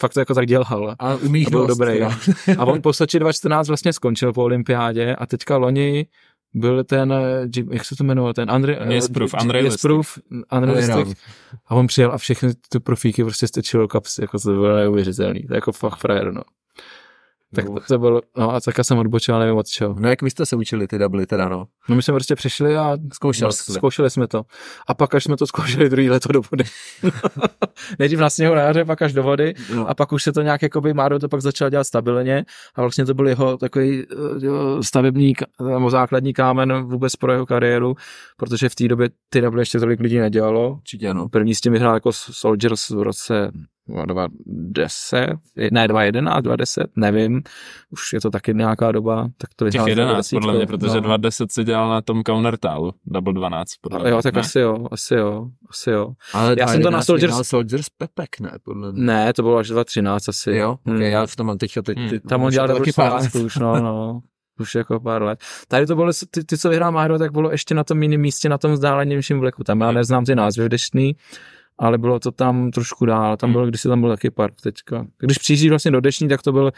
fakt 0.00 0.12
to 0.14 0.20
jako 0.20 0.34
tak 0.34 0.46
dělal. 0.46 0.94
A 0.98 1.14
umíš 1.14 1.44
To 1.44 1.50
byl 1.50 1.66
dost, 1.66 1.78
dobrý. 1.78 1.98
jo. 1.98 2.10
A 2.58 2.64
on 2.64 2.82
po 2.82 2.92
Soči 2.92 3.18
2014 3.18 3.68
vlastně 3.68 3.92
skončil 3.92 4.32
po 4.32 4.42
olympiádě 4.44 5.14
a 5.16 5.26
teďka 5.26 5.56
loni 5.56 6.06
byl 6.54 6.84
ten, 6.84 7.14
jak 7.70 7.84
se 7.84 7.96
to 7.96 8.04
jmenovalo, 8.04 8.32
ten 8.32 8.50
Andre, 8.50 8.78
Jesprův, 8.88 9.34
eh, 9.34 10.54
Unrealistic. 10.54 10.94
Unreal. 10.94 11.14
A 11.66 11.74
on 11.74 11.86
přijel 11.86 12.12
a 12.12 12.18
všechny 12.18 12.52
ty 12.68 12.80
profíky 12.80 13.22
prostě 13.24 13.46
stečil 13.48 13.80
do 13.80 13.88
kapsy, 13.88 14.22
jako 14.22 14.38
to 14.38 14.50
bylo 14.52 14.76
neuvěřitelný. 14.76 15.42
To 15.42 15.52
je 15.54 15.56
jako 15.56 15.72
fakt 15.72 15.96
frajer, 15.96 16.32
no. 16.32 16.42
Tak 17.54 17.64
to, 17.64 17.80
to 17.88 17.98
bylo, 17.98 18.20
no 18.36 18.54
a 18.54 18.60
takhle 18.60 18.84
jsem 18.84 18.98
odbočil, 18.98 19.38
nevím 19.38 19.56
od 19.56 19.66
čeho. 19.66 19.96
No 19.98 20.08
jak 20.08 20.22
vy 20.22 20.30
jste 20.30 20.46
se 20.46 20.56
učili 20.56 20.86
ty 20.86 20.98
double 20.98 21.26
teda, 21.26 21.48
no? 21.48 21.66
No 21.88 21.96
my 21.96 22.02
jsme 22.02 22.14
prostě 22.14 22.34
přišli 22.34 22.76
a 22.76 22.96
Zkoušel 23.12 23.48
no, 23.48 23.52
jste. 23.52 23.72
zkoušeli 23.72 24.10
jsme 24.10 24.28
to. 24.28 24.42
A 24.86 24.94
pak 24.94 25.14
až 25.14 25.24
jsme 25.24 25.36
to 25.36 25.46
zkoušeli 25.46 25.90
druhý 25.90 26.10
leto 26.10 26.32
do 26.32 26.40
vody. 26.50 26.64
Nejdřív 27.98 28.18
na 28.20 28.30
sněhu 28.30 28.54
na 28.54 28.62
jaře, 28.62 28.84
pak 28.84 29.02
až 29.02 29.12
do 29.12 29.22
vody. 29.22 29.54
No. 29.74 29.88
A 29.88 29.94
pak 29.94 30.12
už 30.12 30.22
se 30.22 30.32
to 30.32 30.42
nějak, 30.42 30.62
jakoby 30.62 30.94
Máro 30.94 31.18
to 31.18 31.28
pak 31.28 31.40
začal 31.40 31.70
dělat 31.70 31.84
stabilně 31.84 32.44
a 32.74 32.80
vlastně 32.80 33.06
to 33.06 33.14
byl 33.14 33.28
jeho 33.28 33.56
takový 33.56 34.02
eh, 34.02 34.46
jo, 34.46 34.82
stavební 34.82 35.32
nebo 35.68 35.90
základní 35.90 36.32
kámen 36.32 36.82
vůbec 36.82 37.16
pro 37.16 37.32
jeho 37.32 37.46
kariéru, 37.46 37.94
protože 38.36 38.68
v 38.68 38.74
té 38.74 38.88
době 38.88 39.08
ty 39.28 39.40
double 39.40 39.62
ještě 39.62 39.78
tolik 39.80 40.00
lidí 40.00 40.18
nedělalo. 40.18 40.72
Určitě, 40.72 41.14
no. 41.14 41.28
První 41.28 41.54
s 41.54 41.60
tím 41.60 41.72
vyhrál 41.72 41.94
jako 41.94 42.12
Soldiers 42.12 42.90
v 42.90 43.02
roce 43.02 43.50
2010, 44.06 45.26
ne 45.72 45.88
2011, 45.88 46.42
2010, 46.42 46.86
nevím, 46.96 47.42
už 47.90 48.12
je 48.12 48.20
to 48.20 48.30
taky 48.30 48.54
nějaká 48.54 48.92
doba, 48.92 49.28
tak 49.38 49.50
to 49.56 49.64
Těch 49.64 49.72
vyhrál 49.84 49.88
11 49.88 50.16
desítkou, 50.16 50.40
podle 50.40 50.56
mě, 50.56 50.66
protože 50.66 51.00
no. 51.00 51.16
20 51.18 51.52
si 51.52 51.64
dělal 51.64 51.90
na 51.90 52.00
tom 52.02 52.22
Countertálu, 52.22 52.92
double 53.06 53.32
12. 53.34 53.70
Podle 53.80 53.98
Ale 53.98 54.10
jo, 54.10 54.16
mě, 54.16 54.22
tak 54.22 54.34
ne? 54.34 54.40
asi 54.40 54.58
jo, 54.58 54.86
asi 54.90 55.14
jo, 55.14 55.46
asi 55.70 55.90
jo. 55.90 56.12
Ale 56.34 56.56
Já 56.58 56.66
jsem 56.66 56.82
to 56.82 56.90
na 56.90 56.98
2011 56.98 57.06
Soldiers- 57.38 57.48
Soldiers 57.48 57.86
Pepek, 57.88 58.40
ne? 58.40 58.50
Podle 58.64 58.92
mě. 58.92 59.02
Ne, 59.04 59.32
to 59.32 59.42
bylo 59.42 59.56
až 59.56 59.68
2013 59.68 60.28
asi. 60.28 60.50
Jo, 60.52 60.76
Hmm. 60.86 60.96
okay, 60.96 61.10
já 61.10 61.26
v 61.26 61.36
tom 61.36 61.46
mám 61.46 61.58
teďka 61.58 61.82
teď, 61.82 61.98
Hmm. 61.98 62.08
ty, 62.08 62.20
Tam 62.20 62.42
on 62.42 62.50
dělal 62.50 62.68
to 62.68 62.78
taky 62.78 62.92
pár 62.92 63.12
let 63.12 63.34
už, 63.34 63.56
no, 63.56 63.80
no. 63.80 64.20
Už 64.60 64.74
jako 64.74 65.00
pár 65.00 65.22
let. 65.22 65.40
Tady 65.68 65.86
to 65.86 65.94
bylo, 65.94 66.10
ty, 66.30 66.44
ty 66.44 66.58
co 66.58 66.68
vyhrál 66.68 66.92
Máro, 66.92 67.18
tak 67.18 67.32
bylo 67.32 67.50
ještě 67.50 67.74
na 67.74 67.84
tom 67.84 68.02
jiném 68.02 68.20
místě, 68.20 68.48
na 68.48 68.58
tom 68.58 68.72
vzdálenějším 68.72 69.40
vleku. 69.40 69.64
Tam 69.64 69.80
já 69.80 69.92
neznám 69.92 70.24
ty 70.24 70.34
názvy 70.34 70.64
v 70.64 70.68
deštný, 70.68 71.16
ale 71.80 71.98
bylo 71.98 72.20
to 72.20 72.30
tam 72.30 72.70
trošku 72.70 73.06
dál. 73.06 73.36
Tam 73.36 73.52
bylo, 73.52 73.66
když 73.66 73.82
tam 73.82 74.00
byl 74.00 74.10
taky 74.10 74.30
park 74.30 74.54
teďka. 74.60 75.06
Když 75.18 75.38
přijíždí 75.38 75.68
vlastně 75.68 75.90
do 75.90 76.00
Deční, 76.00 76.28
tak 76.28 76.42
to 76.42 76.52
byl 76.52 76.72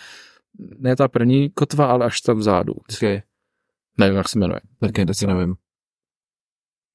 ne 0.78 0.96
ta 0.96 1.08
první 1.08 1.50
kotva, 1.50 1.86
ale 1.86 2.06
až 2.06 2.20
tam 2.20 2.38
vzadu. 2.38 2.74
Okay. 2.96 3.22
Nevím, 3.98 4.16
jak 4.16 4.28
se 4.28 4.38
jmenuje. 4.38 4.60
Taky, 4.80 5.06
to 5.06 5.14
si 5.14 5.26
nevím. 5.26 5.54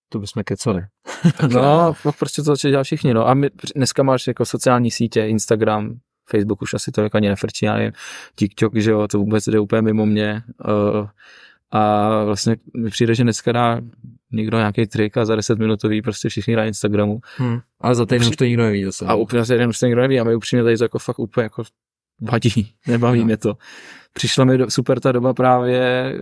To 0.10 0.20
bychom 0.20 0.43
kecali. 0.43 0.82
no, 1.53 1.95
prostě 2.20 2.41
to 2.41 2.45
začali 2.45 2.72
dělat 2.72 2.84
všichni. 2.84 3.14
No. 3.14 3.28
A 3.28 3.34
my, 3.34 3.49
dneska 3.76 4.03
máš 4.03 4.28
jako 4.28 4.45
sociální 4.45 4.91
sítě, 4.91 5.28
Instagram, 5.28 5.99
Facebook 6.30 6.62
už 6.62 6.74
asi 6.74 6.91
to 6.91 7.01
jako 7.01 7.18
ani 7.18 7.30
nefrčí, 7.30 7.66
já 7.66 7.74
nevím, 7.76 7.91
TikTok, 8.36 8.76
že 8.76 8.91
jo, 8.91 9.08
to 9.08 9.18
vůbec 9.18 9.45
jde 9.45 9.60
úplně 9.60 9.82
mimo 9.82 10.05
mě. 10.05 10.43
Uh, 10.68 11.08
a 11.72 12.24
vlastně 12.24 12.55
mi 12.78 12.89
přijde, 12.89 13.15
že 13.15 13.24
dneska 13.24 13.51
dá 13.51 13.82
někdo 14.32 14.57
nějaký 14.57 14.88
trik 14.88 15.18
a 15.18 15.26
za 15.26 15.36
10 15.36 15.59
minutový 15.59 16.01
prostě 16.01 16.30
všichni 16.30 16.55
na 16.55 16.65
Instagramu. 16.65 17.20
Hmm. 17.38 17.59
Ale 17.82 17.95
za 17.95 18.05
týden 18.05 18.28
už 18.28 18.36
to 18.36 18.45
nikdo 18.45 18.63
neví 18.63 18.84
zase. 18.84 19.05
A 19.05 19.15
úplně 19.15 19.45
za 19.45 19.53
týden 19.53 19.70
už 19.70 19.80
to 19.80 19.86
nikdo 19.86 20.01
neví 20.01 20.20
a 20.20 20.24
my 20.24 20.36
upřímně 20.36 20.63
tady 20.63 20.78
to 20.78 20.84
jako 20.84 20.99
fakt 20.99 21.20
úplně 21.20 21.43
jako 21.43 21.63
vadí, 22.22 22.74
nebaví 22.88 23.20
no. 23.20 23.26
mě 23.26 23.38
to. 23.38 23.57
Přišla 24.18 24.45
mi 24.45 24.57
super 24.70 24.99
ta 24.99 25.11
doba 25.11 25.34
právě, 25.34 26.13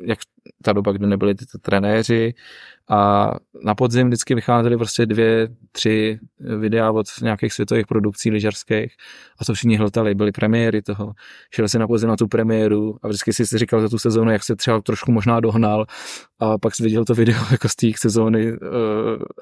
jak 0.00 0.18
ta 0.62 0.72
doba, 0.72 0.92
kdy 0.92 1.06
nebyli 1.06 1.34
ty 1.34 1.44
trenéři, 1.62 2.34
a 2.88 3.30
na 3.64 3.74
podzim 3.74 4.06
vždycky 4.06 4.34
vycházely 4.34 4.76
prostě 4.76 5.06
dvě, 5.06 5.48
tři 5.72 6.18
videa 6.58 6.90
od 6.90 7.06
nějakých 7.22 7.52
světových 7.52 7.86
produkcí 7.86 8.30
lyžařských 8.30 8.92
a 9.40 9.44
to 9.44 9.54
všichni 9.54 9.76
hltali, 9.76 10.14
byly 10.14 10.32
premiéry 10.32 10.82
toho. 10.82 11.12
Šel 11.54 11.68
si 11.68 11.78
na 11.78 11.86
podzim 11.86 12.08
na 12.08 12.16
tu 12.16 12.28
premiéru 12.28 12.96
a 13.02 13.08
vždycky 13.08 13.32
si 13.32 13.58
říkal 13.58 13.80
za 13.80 13.88
tu 13.88 13.98
sezónu, 13.98 14.30
jak 14.30 14.44
se 14.44 14.56
třeba 14.56 14.80
trošku 14.80 15.12
možná 15.12 15.40
dohnal 15.40 15.86
a 16.38 16.58
pak 16.58 16.74
si 16.74 16.82
viděl 16.82 17.04
to 17.04 17.14
video 17.14 17.38
jako 17.50 17.68
z 17.68 17.76
té 17.76 17.86
sezóny 17.96 18.52
uh, 18.52 18.58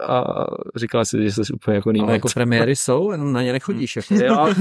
a 0.09 0.47
říkal 0.77 1.05
si, 1.05 1.23
že 1.23 1.33
jsi 1.33 1.53
úplně 1.53 1.77
jako 1.77 1.91
Ale 2.01 2.13
jako 2.13 2.29
premiéry 2.35 2.77
jsou, 2.77 3.13
jenom 3.13 3.33
na 3.33 3.43
ně 3.43 3.53
nechodíš. 3.53 3.97
Jako. 3.97 4.15
Jo. 4.15 4.55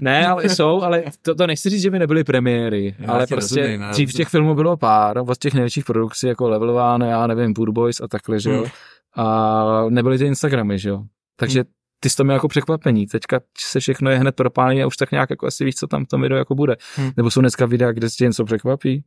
ne, 0.00 0.26
ale 0.26 0.48
jsou, 0.48 0.82
ale 0.82 1.04
to, 1.22 1.34
to 1.34 1.46
nechci 1.46 1.70
říct, 1.70 1.82
že 1.82 1.90
by 1.90 1.98
nebyly 2.08 2.24
premiéry, 2.24 2.94
Já 2.98 3.12
ale 3.12 3.26
prostě 3.26 3.60
rozumím, 3.60 3.90
dřív 3.90 4.12
těch 4.12 4.28
filmů 4.28 4.54
bylo 4.54 4.76
pár, 4.76 5.18
od 5.18 5.38
těch 5.38 5.54
největších 5.54 5.84
produkcí 5.84 6.26
jako 6.26 6.48
Level 6.48 6.70
One, 6.70 7.08
já 7.08 7.26
nevím, 7.26 7.54
Poor 7.54 7.72
Boys 7.72 8.00
a 8.00 8.08
takhle, 8.08 8.40
že 8.40 8.50
jo. 8.50 8.56
Hmm. 8.58 9.26
A 9.26 9.84
nebyly 9.88 10.18
ty 10.18 10.24
Instagramy, 10.24 10.78
že 10.78 10.88
jo. 10.88 11.02
Takže 11.36 11.60
hmm. 11.60 11.70
ty 12.00 12.10
jsi 12.10 12.16
to 12.16 12.24
měl 12.24 12.36
jako 12.36 12.48
překvapení. 12.48 13.06
Teďka 13.06 13.40
se 13.58 13.80
všechno 13.80 14.10
je 14.10 14.18
hned 14.18 14.36
propálení 14.36 14.82
a 14.82 14.86
už 14.86 14.96
tak 14.96 15.10
nějak 15.10 15.30
jako 15.30 15.46
asi 15.46 15.64
víš, 15.64 15.74
co 15.74 15.86
tam 15.86 16.04
v 16.04 16.08
tom 16.08 16.22
videu 16.22 16.36
jako 16.36 16.54
bude. 16.54 16.76
Hmm. 16.96 17.10
Nebo 17.16 17.30
jsou 17.30 17.40
dneska 17.40 17.66
videa, 17.66 17.92
kde 17.92 18.08
tě 18.08 18.24
něco 18.24 18.44
překvapí. 18.44 19.04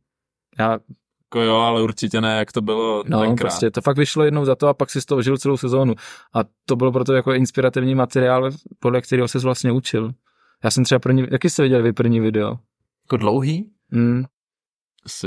Já 0.58 0.78
jako 1.24 1.40
jo, 1.40 1.56
ale 1.56 1.82
určitě 1.82 2.20
ne, 2.20 2.38
jak 2.38 2.52
to 2.52 2.60
bylo 2.60 3.04
No, 3.06 3.20
tenkrát. 3.20 3.36
prostě 3.36 3.70
to 3.70 3.80
fakt 3.80 3.98
vyšlo 3.98 4.24
jednou 4.24 4.44
za 4.44 4.54
to 4.54 4.68
a 4.68 4.74
pak 4.74 4.90
si 4.90 5.00
z 5.00 5.04
toho 5.04 5.22
žil 5.22 5.38
celou 5.38 5.56
sezónu. 5.56 5.94
A 6.34 6.38
to 6.66 6.76
bylo 6.76 6.92
proto 6.92 7.12
jako 7.12 7.32
inspirativní 7.32 7.94
materiál, 7.94 8.50
podle 8.78 9.00
kterého 9.00 9.28
se 9.28 9.38
vlastně 9.38 9.72
učil. 9.72 10.12
Já 10.64 10.70
jsem 10.70 10.84
třeba 10.84 10.98
první, 10.98 11.26
jaký 11.30 11.50
jste 11.50 11.62
viděl 11.62 11.82
vy 11.82 11.92
první 11.92 12.20
video? 12.20 12.58
Jako 13.04 13.16
dlouhý? 13.16 13.70
Mm. 13.90 14.24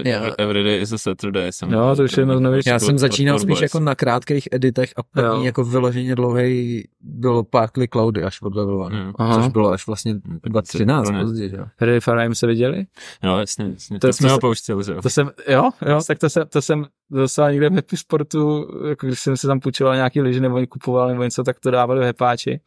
Yeah. 0.06 0.34
Every 0.38 0.64
day 0.64 0.82
is 0.82 0.94
a 0.94 0.98
Saturday. 0.98 1.52
Jsem 1.52 1.72
jo, 1.72 1.96
to 1.96 2.04
už 2.04 2.18
je 2.18 2.22
jedno 2.22 2.38
z 2.38 2.42
novějších. 2.42 2.72
Já 2.72 2.80
jsem 2.80 2.98
začínal 2.98 3.40
spíš 3.40 3.62
jako 3.62 3.80
na 3.80 3.96
krátkých 3.96 4.48
editech 4.52 4.94
a 4.96 5.04
první 5.04 5.40
jo. 5.40 5.44
jako 5.44 5.64
vyloženě 5.64 6.16
dlouhý 6.16 6.84
bylo 7.02 7.44
Parkley 7.44 7.88
Cloudy 7.88 8.24
až 8.24 8.42
od 8.42 8.56
Level 8.56 8.82
One, 8.82 9.14
což 9.34 9.48
bylo 9.48 9.72
až 9.72 9.88
vlastně 9.88 10.16
2013 10.44 11.12
později, 11.22 11.56
jo. 11.56 11.66
Ready 11.82 12.00
for 12.00 12.34
se 12.34 12.48
viděli? 12.48 12.86
Jo, 13.24 13.38
jasně, 13.38 13.66
jasně. 13.74 14.00
To, 14.00 14.08
to 14.08 14.14
jsme 14.14 14.30
ho 14.30 14.40
pouštěli, 14.40 14.84
že 14.84 14.92
jo. 14.92 15.02
To 15.02 15.10
jsem, 15.10 15.32
jo, 15.48 15.70
jo, 15.90 16.00
tak 16.08 16.20
to 16.20 16.30
jsem, 16.30 16.48
to 16.48 16.62
jsem 16.62 16.86
dostal 17.12 17.52
někde 17.52 17.70
v 17.70 17.74
Happy 17.74 17.98
Sportu, 17.98 18.68
jako 18.88 19.08
když 19.08 19.20
jsem 19.20 19.38
se 19.38 19.48
tam 19.48 19.60
půjčoval 19.60 19.96
nějaký 19.96 20.22
lyže 20.22 20.40
nebo 20.40 20.68
kupoval 20.68 21.08
nebo 21.08 21.24
něco, 21.24 21.44
tak 21.44 21.60
to 21.60 21.72
dávali 21.72 22.00
v 22.00 22.04
Hepáči 22.04 22.60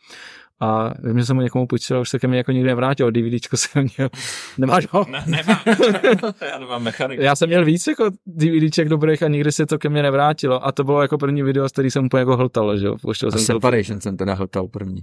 a 0.61 0.91
vím, 1.03 1.19
že 1.19 1.27
jsem 1.27 1.37
mu 1.37 1.43
někomu 1.43 1.67
půjčil, 1.67 2.01
už 2.01 2.09
se 2.09 2.19
ke 2.19 2.29
mně 2.29 2.39
jako 2.39 2.53
nikdy 2.53 2.69
nevrátil, 2.69 3.11
DVDčko 3.11 3.57
jsem 3.57 3.87
měl, 3.97 4.09
nemáš 4.59 4.87
ho? 4.91 5.07
Ne, 5.11 5.25
nemám, 5.27 5.61
já 6.51 6.59
nemám 6.59 6.83
mechanik. 6.83 7.21
Já 7.21 7.37
jsem 7.37 7.49
měl 7.49 7.65
víc 7.65 7.87
jako 7.87 8.11
DVDček 8.27 8.89
dobrých 8.89 9.23
a 9.23 9.29
nikdy 9.29 9.53
se 9.53 9.67
to 9.67 9.79
ke 9.79 9.89
mně 9.89 10.03
nevrátilo 10.03 10.67
a 10.67 10.73
to 10.73 10.85
bylo 10.85 11.03
jako 11.03 11.19
první 11.19 11.43
video, 11.43 11.69
z 11.69 11.73
který 11.73 11.91
jsem 11.91 12.05
úplně 12.05 12.19
jako 12.19 12.37
hltal, 12.37 12.77
že 12.77 12.87
jo. 12.87 12.97
Pouštěl 13.03 13.31
jsem 13.31 13.41
Separation 13.41 13.99
to... 13.99 14.03
jsem 14.03 14.17
teda 14.17 14.35
hltal 14.35 14.69
první. 14.69 15.01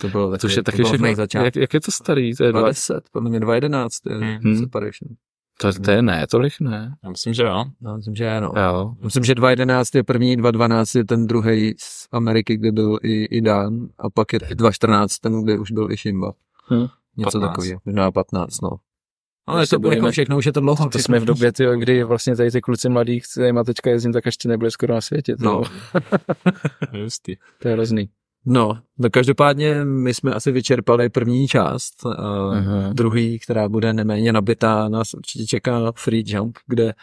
To 0.00 0.08
bylo 0.08 0.30
taky, 0.30 0.40
Což 0.40 0.56
je 0.56 0.62
taky 0.62 0.84
všechno, 0.84 1.06
jak, 1.06 1.56
jak, 1.56 1.74
je 1.74 1.80
to 1.80 1.92
starý? 1.92 2.34
To 2.34 2.44
je 2.44 2.52
20, 2.52 3.04
podle 3.12 3.30
mě 3.30 3.40
2011 3.40 4.06
je 4.06 4.16
hmm. 4.16 4.56
Separation. 4.56 5.08
To, 5.60 5.72
to 5.72 5.90
je 5.90 6.02
ne, 6.02 6.26
tolik 6.26 6.60
ne. 6.60 6.96
Já 7.04 7.10
myslím, 7.10 7.34
že 7.34 7.42
jo. 7.42 7.64
No, 7.80 7.96
myslím, 7.96 8.14
že 8.14 8.30
ano. 8.30 8.52
Jo. 8.56 8.94
Myslím, 9.00 9.24
že 9.24 9.34
2.11 9.34 9.96
je 9.96 10.02
první, 10.04 10.36
2.12 10.36 10.98
je 10.98 11.04
ten 11.04 11.26
druhý 11.26 11.74
z 11.78 12.08
Ameriky, 12.12 12.56
kde 12.56 12.72
byl 12.72 12.98
i, 13.02 13.24
i 13.24 13.40
Dan, 13.40 13.88
a 13.98 14.10
pak 14.10 14.32
je 14.32 14.38
2.14 14.38 15.06
ten, 15.20 15.42
kde 15.42 15.58
už 15.58 15.72
byl 15.72 15.90
i 15.90 15.96
Shimba. 15.96 16.32
Hm. 16.70 16.86
Něco 17.16 17.40
takového, 17.40 17.80
možná 17.84 18.10
15, 18.10 18.60
no. 18.60 18.70
Ale 19.46 19.66
to 19.66 19.78
bylo 19.78 19.92
jako 19.92 20.10
všechno, 20.10 20.38
už 20.38 20.46
je 20.46 20.52
to 20.52 20.60
dlouho. 20.60 20.88
To 20.88 20.98
jsme 20.98 21.20
v 21.20 21.24
době, 21.24 21.52
tyjo, 21.52 21.76
kdy 21.76 22.04
vlastně 22.04 22.36
tady 22.36 22.50
ty 22.50 22.60
kluci 22.60 22.88
mladí, 22.88 23.20
kterýma 23.20 23.64
teďka 23.64 23.90
jezdím, 23.90 24.12
tak 24.12 24.26
ještě 24.26 24.48
nebyli 24.48 24.70
skoro 24.70 24.94
na 24.94 25.00
světě. 25.00 25.36
No. 25.38 25.62
Justý. 26.92 27.36
To 27.58 27.68
je 27.68 27.74
hrozný. 27.74 28.08
No, 28.46 28.78
no 28.98 29.10
každopádně 29.10 29.84
my 29.84 30.14
jsme 30.14 30.34
asi 30.34 30.52
vyčerpali 30.52 31.08
první 31.08 31.48
část. 31.48 32.04
Uh, 32.04 32.12
druhý, 32.92 33.38
která 33.38 33.68
bude 33.68 33.92
neméně 33.92 34.32
nabitá, 34.32 34.88
nás 34.88 35.14
určitě 35.14 35.46
čeká 35.46 35.92
Free 35.96 36.24
Jump, 36.26 36.58
kde 36.66 36.94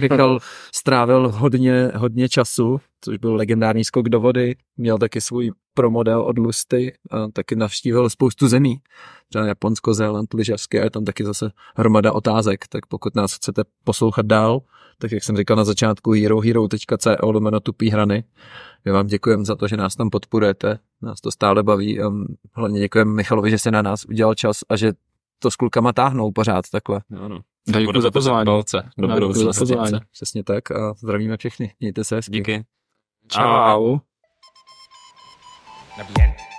Michal 0.00 0.38
strávil 0.74 1.28
hodně, 1.28 1.92
hodně 1.96 2.28
času, 2.28 2.80
což 3.00 3.18
byl 3.18 3.34
legendární 3.34 3.84
skok 3.84 4.08
do 4.08 4.20
vody. 4.20 4.56
Měl 4.76 4.98
taky 4.98 5.20
svůj 5.20 5.52
promodel 5.80 6.22
od 6.22 6.38
Lusty 6.38 6.92
a 7.10 7.28
taky 7.28 7.56
navštívil 7.56 8.10
spoustu 8.10 8.48
zemí. 8.48 8.76
Třeba 9.28 9.46
Japonsko, 9.46 9.94
Zéland, 9.94 10.34
lyžařské 10.34 10.80
a 10.80 10.84
je 10.84 10.90
tam 10.90 11.04
taky 11.04 11.24
zase 11.24 11.50
hromada 11.76 12.12
otázek, 12.12 12.68
tak 12.68 12.86
pokud 12.86 13.14
nás 13.14 13.34
chcete 13.34 13.62
poslouchat 13.84 14.26
dál, 14.26 14.60
tak 14.98 15.12
jak 15.12 15.24
jsem 15.24 15.36
říkal 15.36 15.56
na 15.56 15.64
začátku, 15.64 16.12
herohero.co 16.12 17.16
lomeno 17.22 17.60
tupý 17.60 17.90
hrany. 17.90 18.24
My 18.84 18.92
vám 18.92 19.06
děkujeme 19.06 19.44
za 19.44 19.56
to, 19.56 19.68
že 19.68 19.76
nás 19.76 19.96
tam 19.96 20.10
podporujete, 20.10 20.78
nás 21.02 21.20
to 21.20 21.30
stále 21.30 21.62
baví 21.62 21.98
hlavně 22.52 22.80
děkujeme 22.80 23.12
Michalovi, 23.14 23.50
že 23.50 23.58
se 23.58 23.70
na 23.70 23.82
nás 23.82 24.04
udělal 24.04 24.34
čas 24.34 24.56
a 24.68 24.76
že 24.76 24.92
to 25.38 25.50
s 25.50 25.56
klukama 25.56 25.92
táhnou 25.92 26.32
pořád 26.32 26.64
takhle. 26.72 27.00
Jo, 27.10 27.28
no. 27.28 27.40
Děkuji 27.68 28.00
za 28.00 28.10
pozvání. 28.10 28.46
Balce, 28.46 28.90
do 28.98 29.32
za 29.32 29.52
pozvání. 29.58 29.98
Přesně 30.12 30.44
tak 30.44 30.70
a 30.70 30.94
zdravíme 30.94 31.36
všechny. 31.36 31.74
Mějte 31.80 32.04
se 32.04 32.16
hezky. 32.16 32.32
Díky. 32.32 32.64
Čau. 33.28 33.98
Čau. 36.00 36.49